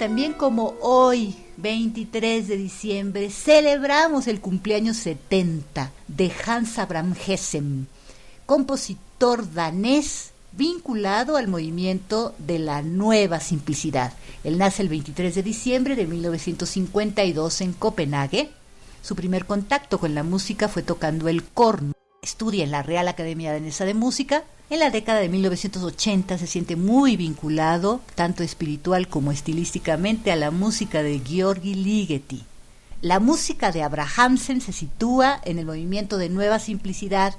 También 0.00 0.32
como 0.32 0.76
hoy, 0.80 1.36
23 1.58 2.48
de 2.48 2.56
diciembre, 2.56 3.28
celebramos 3.28 4.28
el 4.28 4.40
cumpleaños 4.40 4.96
70 4.96 5.92
de 6.08 6.32
Hans 6.46 6.78
Abraham 6.78 7.14
Hessen, 7.14 7.86
compositor 8.46 9.52
danés 9.52 10.30
vinculado 10.52 11.36
al 11.36 11.48
movimiento 11.48 12.34
de 12.38 12.60
la 12.60 12.80
nueva 12.80 13.40
simplicidad. 13.40 14.14
Él 14.42 14.56
nace 14.56 14.80
el 14.80 14.88
23 14.88 15.34
de 15.34 15.42
diciembre 15.42 15.96
de 15.96 16.06
1952 16.06 17.60
en 17.60 17.74
Copenhague. 17.74 18.48
Su 19.02 19.14
primer 19.14 19.44
contacto 19.44 20.00
con 20.00 20.14
la 20.14 20.22
música 20.22 20.68
fue 20.68 20.82
tocando 20.82 21.28
el 21.28 21.44
corno. 21.44 21.92
Estudia 22.22 22.64
en 22.64 22.70
la 22.70 22.82
Real 22.82 23.08
Academia 23.08 23.50
Danesa 23.50 23.86
de 23.86 23.94
Música, 23.94 24.44
en 24.68 24.80
la 24.80 24.90
década 24.90 25.20
de 25.20 25.30
1980 25.30 26.36
se 26.36 26.46
siente 26.46 26.76
muy 26.76 27.16
vinculado, 27.16 28.02
tanto 28.14 28.42
espiritual 28.42 29.08
como 29.08 29.32
estilísticamente, 29.32 30.30
a 30.30 30.36
la 30.36 30.50
música 30.50 31.02
de 31.02 31.18
Georgi 31.20 31.74
Ligeti. 31.74 32.44
La 33.00 33.20
música 33.20 33.72
de 33.72 33.82
Abrahamsen 33.82 34.60
se 34.60 34.74
sitúa 34.74 35.40
en 35.46 35.58
el 35.58 35.64
movimiento 35.64 36.18
de 36.18 36.28
Nueva 36.28 36.58
Simplicidad, 36.58 37.34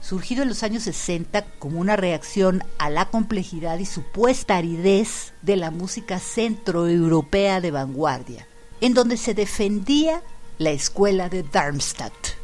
surgido 0.00 0.42
en 0.42 0.48
los 0.48 0.64
años 0.64 0.82
60 0.82 1.44
como 1.60 1.78
una 1.78 1.94
reacción 1.94 2.64
a 2.78 2.90
la 2.90 3.10
complejidad 3.10 3.78
y 3.78 3.86
supuesta 3.86 4.56
aridez 4.56 5.32
de 5.42 5.54
la 5.54 5.70
música 5.70 6.18
centroeuropea 6.18 7.60
de 7.60 7.70
vanguardia, 7.70 8.48
en 8.80 8.94
donde 8.94 9.16
se 9.16 9.32
defendía 9.32 10.22
la 10.58 10.70
escuela 10.70 11.28
de 11.28 11.44
Darmstadt. 11.44 12.43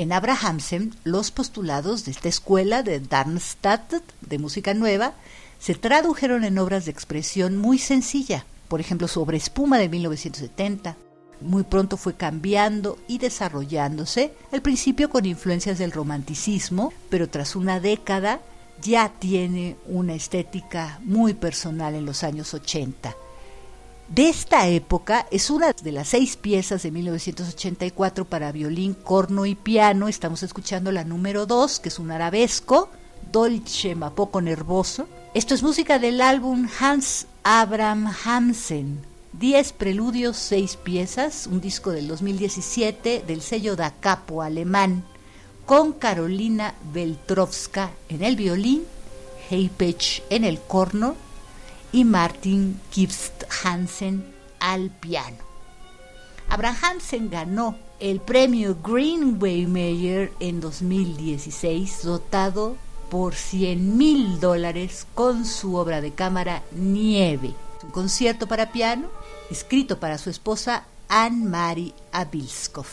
En 0.00 0.14
Abrahamsen, 0.14 0.94
los 1.04 1.30
postulados 1.30 2.06
de 2.06 2.12
esta 2.12 2.30
escuela 2.30 2.82
de 2.82 3.00
Darmstadt 3.00 3.96
de 4.22 4.38
música 4.38 4.72
nueva 4.72 5.12
se 5.58 5.74
tradujeron 5.74 6.42
en 6.44 6.56
obras 6.56 6.86
de 6.86 6.90
expresión 6.90 7.58
muy 7.58 7.76
sencilla, 7.76 8.46
por 8.68 8.80
ejemplo, 8.80 9.08
sobre 9.08 9.36
espuma 9.36 9.76
de 9.76 9.90
1970. 9.90 10.96
Muy 11.42 11.64
pronto 11.64 11.98
fue 11.98 12.14
cambiando 12.14 12.96
y 13.08 13.18
desarrollándose, 13.18 14.32
al 14.52 14.62
principio 14.62 15.10
con 15.10 15.26
influencias 15.26 15.76
del 15.76 15.92
romanticismo, 15.92 16.94
pero 17.10 17.28
tras 17.28 17.54
una 17.54 17.78
década 17.78 18.40
ya 18.80 19.12
tiene 19.18 19.76
una 19.84 20.14
estética 20.14 20.98
muy 21.04 21.34
personal 21.34 21.94
en 21.94 22.06
los 22.06 22.24
años 22.24 22.54
80 22.54 23.14
de 24.10 24.28
esta 24.28 24.66
época 24.66 25.26
es 25.30 25.50
una 25.50 25.72
de 25.72 25.92
las 25.92 26.08
seis 26.08 26.36
piezas 26.36 26.82
de 26.82 26.90
1984 26.90 28.24
para 28.24 28.50
violín, 28.50 28.94
corno 28.94 29.46
y 29.46 29.54
piano. 29.54 30.08
Estamos 30.08 30.42
escuchando 30.42 30.90
la 30.90 31.04
número 31.04 31.46
dos, 31.46 31.78
que 31.78 31.90
es 31.90 31.98
un 32.00 32.10
arabesco, 32.10 32.90
dolce 33.30 33.94
ma 33.94 34.10
poco 34.16 34.40
nervoso. 34.40 35.06
Esto 35.32 35.54
es 35.54 35.62
música 35.62 36.00
del 36.00 36.20
álbum 36.20 36.68
Hans 36.80 37.28
Abraham 37.44 38.12
Hansen. 38.24 39.00
Diez 39.32 39.72
preludios, 39.72 40.36
seis 40.36 40.74
piezas, 40.74 41.46
un 41.46 41.60
disco 41.60 41.92
del 41.92 42.08
2017 42.08 43.22
del 43.24 43.40
sello 43.42 43.76
Da 43.76 43.92
Capo 43.92 44.42
alemán, 44.42 45.04
con 45.66 45.92
Carolina 45.92 46.74
Beltrovska 46.92 47.92
en 48.08 48.24
el 48.24 48.34
violín, 48.34 48.82
Heipech 49.50 50.24
en 50.30 50.44
el 50.44 50.58
corno 50.58 51.14
y 51.92 52.04
Martin 52.04 52.80
Kipst 52.90 53.44
Hansen 53.64 54.24
al 54.58 54.90
piano. 54.90 55.38
Abraham 56.48 56.76
Hansen 56.82 57.30
ganó 57.30 57.76
el 58.00 58.20
premio 58.20 58.76
Greenway 58.82 59.66
Mayer 59.66 60.32
en 60.40 60.60
2016, 60.60 62.02
dotado 62.02 62.76
por 63.10 63.34
100 63.34 63.96
mil 63.96 64.40
dólares 64.40 65.06
con 65.14 65.44
su 65.44 65.76
obra 65.76 66.00
de 66.00 66.12
cámara 66.12 66.62
Nieve, 66.72 67.54
un 67.82 67.90
concierto 67.90 68.46
para 68.46 68.72
piano 68.72 69.08
escrito 69.50 69.98
para 69.98 70.18
su 70.18 70.30
esposa 70.30 70.84
Anne-Marie 71.08 71.92
Abilskov. 72.12 72.86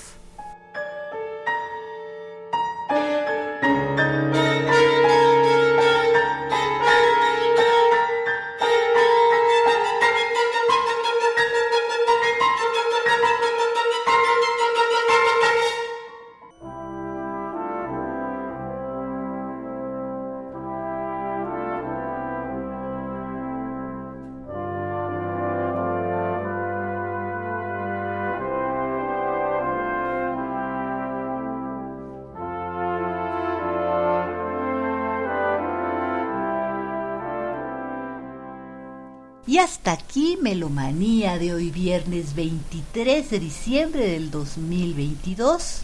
Y 39.58 39.60
hasta 39.60 39.92
aquí 39.92 40.38
Melomanía 40.40 41.40
de 41.40 41.52
hoy 41.52 41.72
viernes 41.72 42.36
23 42.36 43.28
de 43.28 43.40
diciembre 43.40 44.08
del 44.08 44.30
2022. 44.30 45.80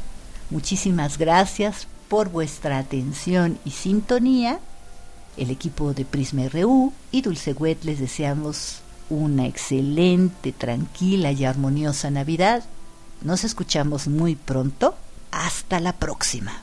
Muchísimas 0.51 1.17
gracias 1.17 1.87
por 2.07 2.29
vuestra 2.29 2.77
atención 2.77 3.57
y 3.65 3.71
sintonía. 3.71 4.59
El 5.37 5.49
equipo 5.49 5.95
de 5.95 6.05
Prisma 6.05 6.49
RU 6.49 6.93
y 7.11 7.23
Dulce 7.23 7.53
Wet 7.53 7.83
les 7.83 7.99
deseamos 7.99 8.81
una 9.09 9.47
excelente, 9.47 10.51
tranquila 10.51 11.31
y 11.31 11.43
armoniosa 11.43 12.11
Navidad. 12.11 12.63
Nos 13.23 13.43
escuchamos 13.43 14.07
muy 14.07 14.35
pronto. 14.35 14.93
Hasta 15.31 15.79
la 15.79 15.93
próxima. 15.93 16.62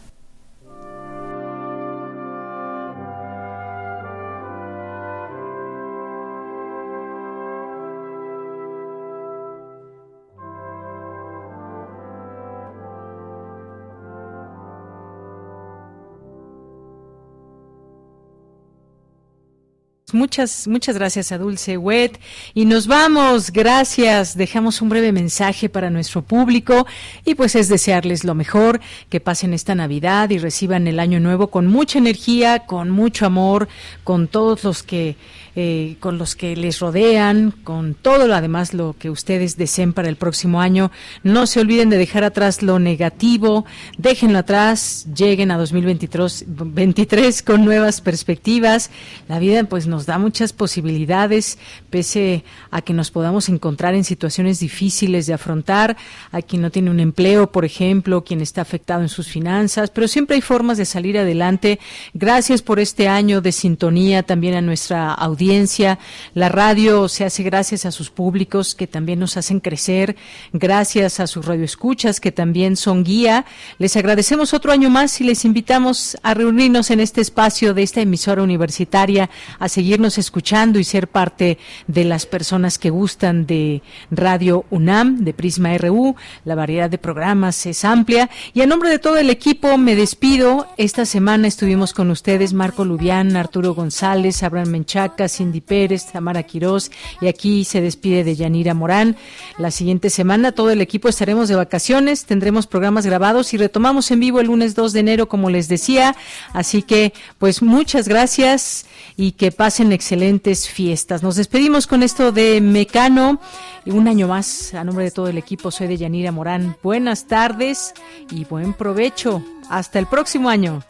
Muchas, 20.13 20.67
muchas 20.69 20.97
gracias 20.97 21.33
a 21.33 21.39
Dulce 21.39 21.77
Wet. 21.77 22.21
Y 22.55 22.65
nos 22.65 22.87
vamos, 22.87 23.51
gracias. 23.51 24.37
Dejamos 24.37 24.83
un 24.83 24.89
breve 24.89 25.13
mensaje 25.13 25.69
para 25.69 25.91
nuestro 25.91 26.23
público 26.23 26.87
y 27.25 27.35
pues 27.35 27.55
es 27.55 27.69
desearles 27.69 28.25
lo 28.25 28.35
mejor, 28.35 28.81
que 29.09 29.21
pasen 29.21 29.55
esta 29.55 29.75
Navidad 29.75 30.31
y 30.31 30.39
reciban 30.39 30.87
el 30.87 31.01
año 31.01 31.21
nuevo 31.21 31.49
con 31.49 31.67
mucha 31.67 31.99
energía, 31.99 32.61
con 32.61 32.91
mucho 32.91 33.27
amor, 33.27 33.69
con 34.05 34.29
todos 34.29 34.65
los 34.65 34.83
que 34.83 35.17
eh, 35.57 35.97
con 35.99 36.17
los 36.17 36.37
que 36.37 36.55
les 36.55 36.79
rodean, 36.79 37.51
con 37.51 37.95
todo 37.95 38.29
lo 38.29 38.37
además 38.37 38.73
lo 38.73 38.95
que 38.97 39.11
ustedes 39.11 39.57
deseen 39.57 39.93
para 39.93 40.09
el 40.09 40.15
próximo 40.15 40.61
año. 40.61 40.93
No 41.25 41.49
se 41.49 41.59
olviden 41.59 41.91
de 41.91 41.99
dejar 41.99 42.23
atrás 42.23 42.63
lo 42.63 42.79
negativo, 42.79 43.67
déjenlo 43.99 44.39
atrás, 44.39 45.09
lleguen 45.13 45.51
a 45.51 45.59
2023 45.59 46.45
23 46.47 47.43
con 47.43 47.65
nuevas 47.65 48.01
perspectivas. 48.01 48.93
La 49.29 49.41
vida 49.41 49.65
pues 49.65 49.89
nos 49.89 50.00
da 50.07 50.19
muchas 50.19 50.53
posibilidades, 50.53 51.59
pese 51.91 52.45
a 52.71 52.83
que 52.83 52.93
nos 52.93 53.11
podamos 53.11 53.49
encontrar 53.49 53.95
en 53.95 54.05
situaciones 54.05 54.61
difíciles 54.61 55.27
de 55.27 55.35
afrontar, 55.35 55.97
a 56.33 56.43
quien 56.43 56.63
no 56.63 56.71
tiene 56.71 56.91
un 56.91 57.01
empleo, 57.01 57.51
por 57.51 57.65
ejemplo, 57.65 58.25
quien 58.25 58.41
está 58.41 58.63
afectado 58.63 59.03
en 59.03 59.09
sus 59.09 59.29
finanzas, 59.29 59.91
pero 59.91 60.09
siempre 60.09 60.37
hay 60.37 60.43
formas 60.43 60.79
de 60.79 60.85
salir 60.85 61.19
adelante. 61.19 61.79
Gracias 62.15 62.63
por 62.63 62.81
este 62.81 63.09
año 63.09 63.41
de 63.41 63.53
sintonía 63.53 64.23
también 64.23 64.55
a 64.55 64.61
nuestra 64.61 65.13
audiencia. 65.13 65.99
La 66.35 66.49
radio 66.49 67.09
se 67.09 67.25
hace 67.25 67.43
gracias 67.43 67.87
a 67.87 67.91
sus 67.91 68.11
públicos 68.11 68.75
que 68.75 68.87
también 68.87 69.19
nos 69.19 69.37
hacen 69.37 69.61
crecer, 69.61 70.17
gracias 70.53 71.21
a 71.21 71.27
sus 71.27 71.45
radioescuchas 71.45 72.21
que 72.21 72.33
también 72.33 72.77
son 72.77 73.05
guía. 73.05 73.45
Les 73.79 73.97
agradecemos 73.97 74.55
otro 74.55 74.73
año 74.73 74.91
más 74.91 75.21
y 75.21 75.25
les 75.25 75.45
invitamos 75.45 76.17
a 76.23 76.35
reunirnos 76.35 76.91
en 76.91 77.01
este 77.01 77.21
espacio 77.21 77.75
de 77.75 77.83
esta 77.83 78.01
emisora 78.01 78.43
universitaria, 78.43 79.31
a 79.59 79.69
seguirnos 79.91 80.19
escuchando 80.19 80.79
y 80.79 80.85
ser 80.85 81.09
parte 81.09 81.59
de 81.89 82.05
las 82.05 82.25
personas 82.25 82.79
que 82.79 82.91
gustan 82.91 83.45
de 83.45 83.83
Radio 84.13 84.65
UNAM, 84.71 85.25
de 85.25 85.35
Prisma 85.35 85.77
RU. 85.79 86.15
La 86.45 86.55
variedad 86.55 86.89
de 86.89 86.97
programas 86.97 87.67
es 87.67 87.85
amplia 87.85 88.31
y 88.55 88.61
a 88.61 88.67
nombre 88.67 88.89
de 88.89 89.01
todo 89.01 89.17
el 89.17 89.31
equipo 89.31 89.79
me 89.79 89.97
despido. 89.97 90.69
Esta 90.77 91.05
semana 91.07 91.49
estuvimos 91.49 91.93
con 91.93 92.13
ustedes 92.13 92.53
Marco 92.53 92.85
Lubián, 92.85 93.35
Arturo 93.35 93.75
González, 93.75 94.45
Abraham 94.45 94.69
Menchaca, 94.69 95.29
Cindy 95.29 95.61
Pérez, 95.61 96.07
Tamara 96.07 96.45
Quirós 96.45 96.93
y 97.21 97.27
aquí 97.27 97.65
se 97.65 97.81
despide 97.81 98.23
de 98.23 98.37
Yanira 98.37 98.75
Morán. 98.75 99.17
La 99.59 99.73
siguiente 99.73 100.09
semana 100.09 100.53
todo 100.53 100.71
el 100.71 100.83
equipo 100.83 101.09
estaremos 101.09 101.49
de 101.49 101.57
vacaciones, 101.57 102.27
tendremos 102.27 102.69
programas 102.69 103.07
grabados 103.07 103.53
y 103.55 103.57
retomamos 103.57 104.09
en 104.13 104.21
vivo 104.21 104.39
el 104.39 104.47
lunes 104.47 104.77
2 104.77 104.93
de 104.93 105.01
enero, 105.01 105.29
como 105.29 105.51
les 105.51 105.67
decía. 105.67 106.15
Así 106.53 106.83
que, 106.83 107.13
pues 107.39 107.61
muchas 107.61 108.07
gracias 108.07 108.87
y 109.21 109.33
que 109.33 109.53
pasen 109.53 109.93
excelentes 109.93 110.67
fiestas. 110.67 111.23
Nos 111.23 111.37
despedimos 111.37 111.87
con 111.87 112.03
esto 112.03 112.33
de 112.33 112.59
Mecano. 112.63 113.39
Un 113.85 114.09
año 114.09 114.27
más, 114.27 114.73
a 114.73 114.83
nombre 114.83 115.05
de 115.05 115.11
todo 115.11 115.29
el 115.29 115.37
equipo, 115.37 115.71
soy 115.71 115.89
de 115.89 115.99
Yanira 115.99 116.33
Morán. 116.33 116.79
Buenas 116.83 117.27
tardes 117.27 117.93
y 118.31 118.47
buen 118.47 118.73
provecho. 118.73 119.45
Hasta 119.69 119.99
el 119.99 120.07
próximo 120.07 120.49
año. 120.49 120.83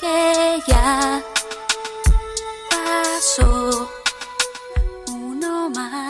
Que 0.00 0.62
ya 0.66 1.22
uno 5.12 5.68
más. 5.68 6.09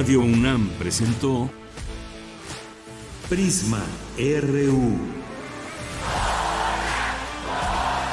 Radio 0.00 0.20
UNAM 0.20 0.68
presentó 0.78 1.50
Prisma 3.28 3.82
RU. 4.18 4.98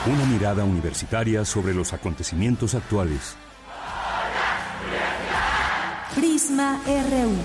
Una 0.05 0.25
mirada 0.25 0.63
universitaria 0.63 1.43
sobre 1.43 1.73
los 1.73 1.93
acontecimientos 1.93 2.75
actuales. 2.75 3.35
Prisma 6.15 6.79
RU. 6.85 7.35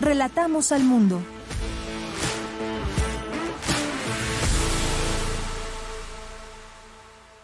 Relatamos 0.00 0.72
al 0.72 0.84
mundo. 0.84 1.22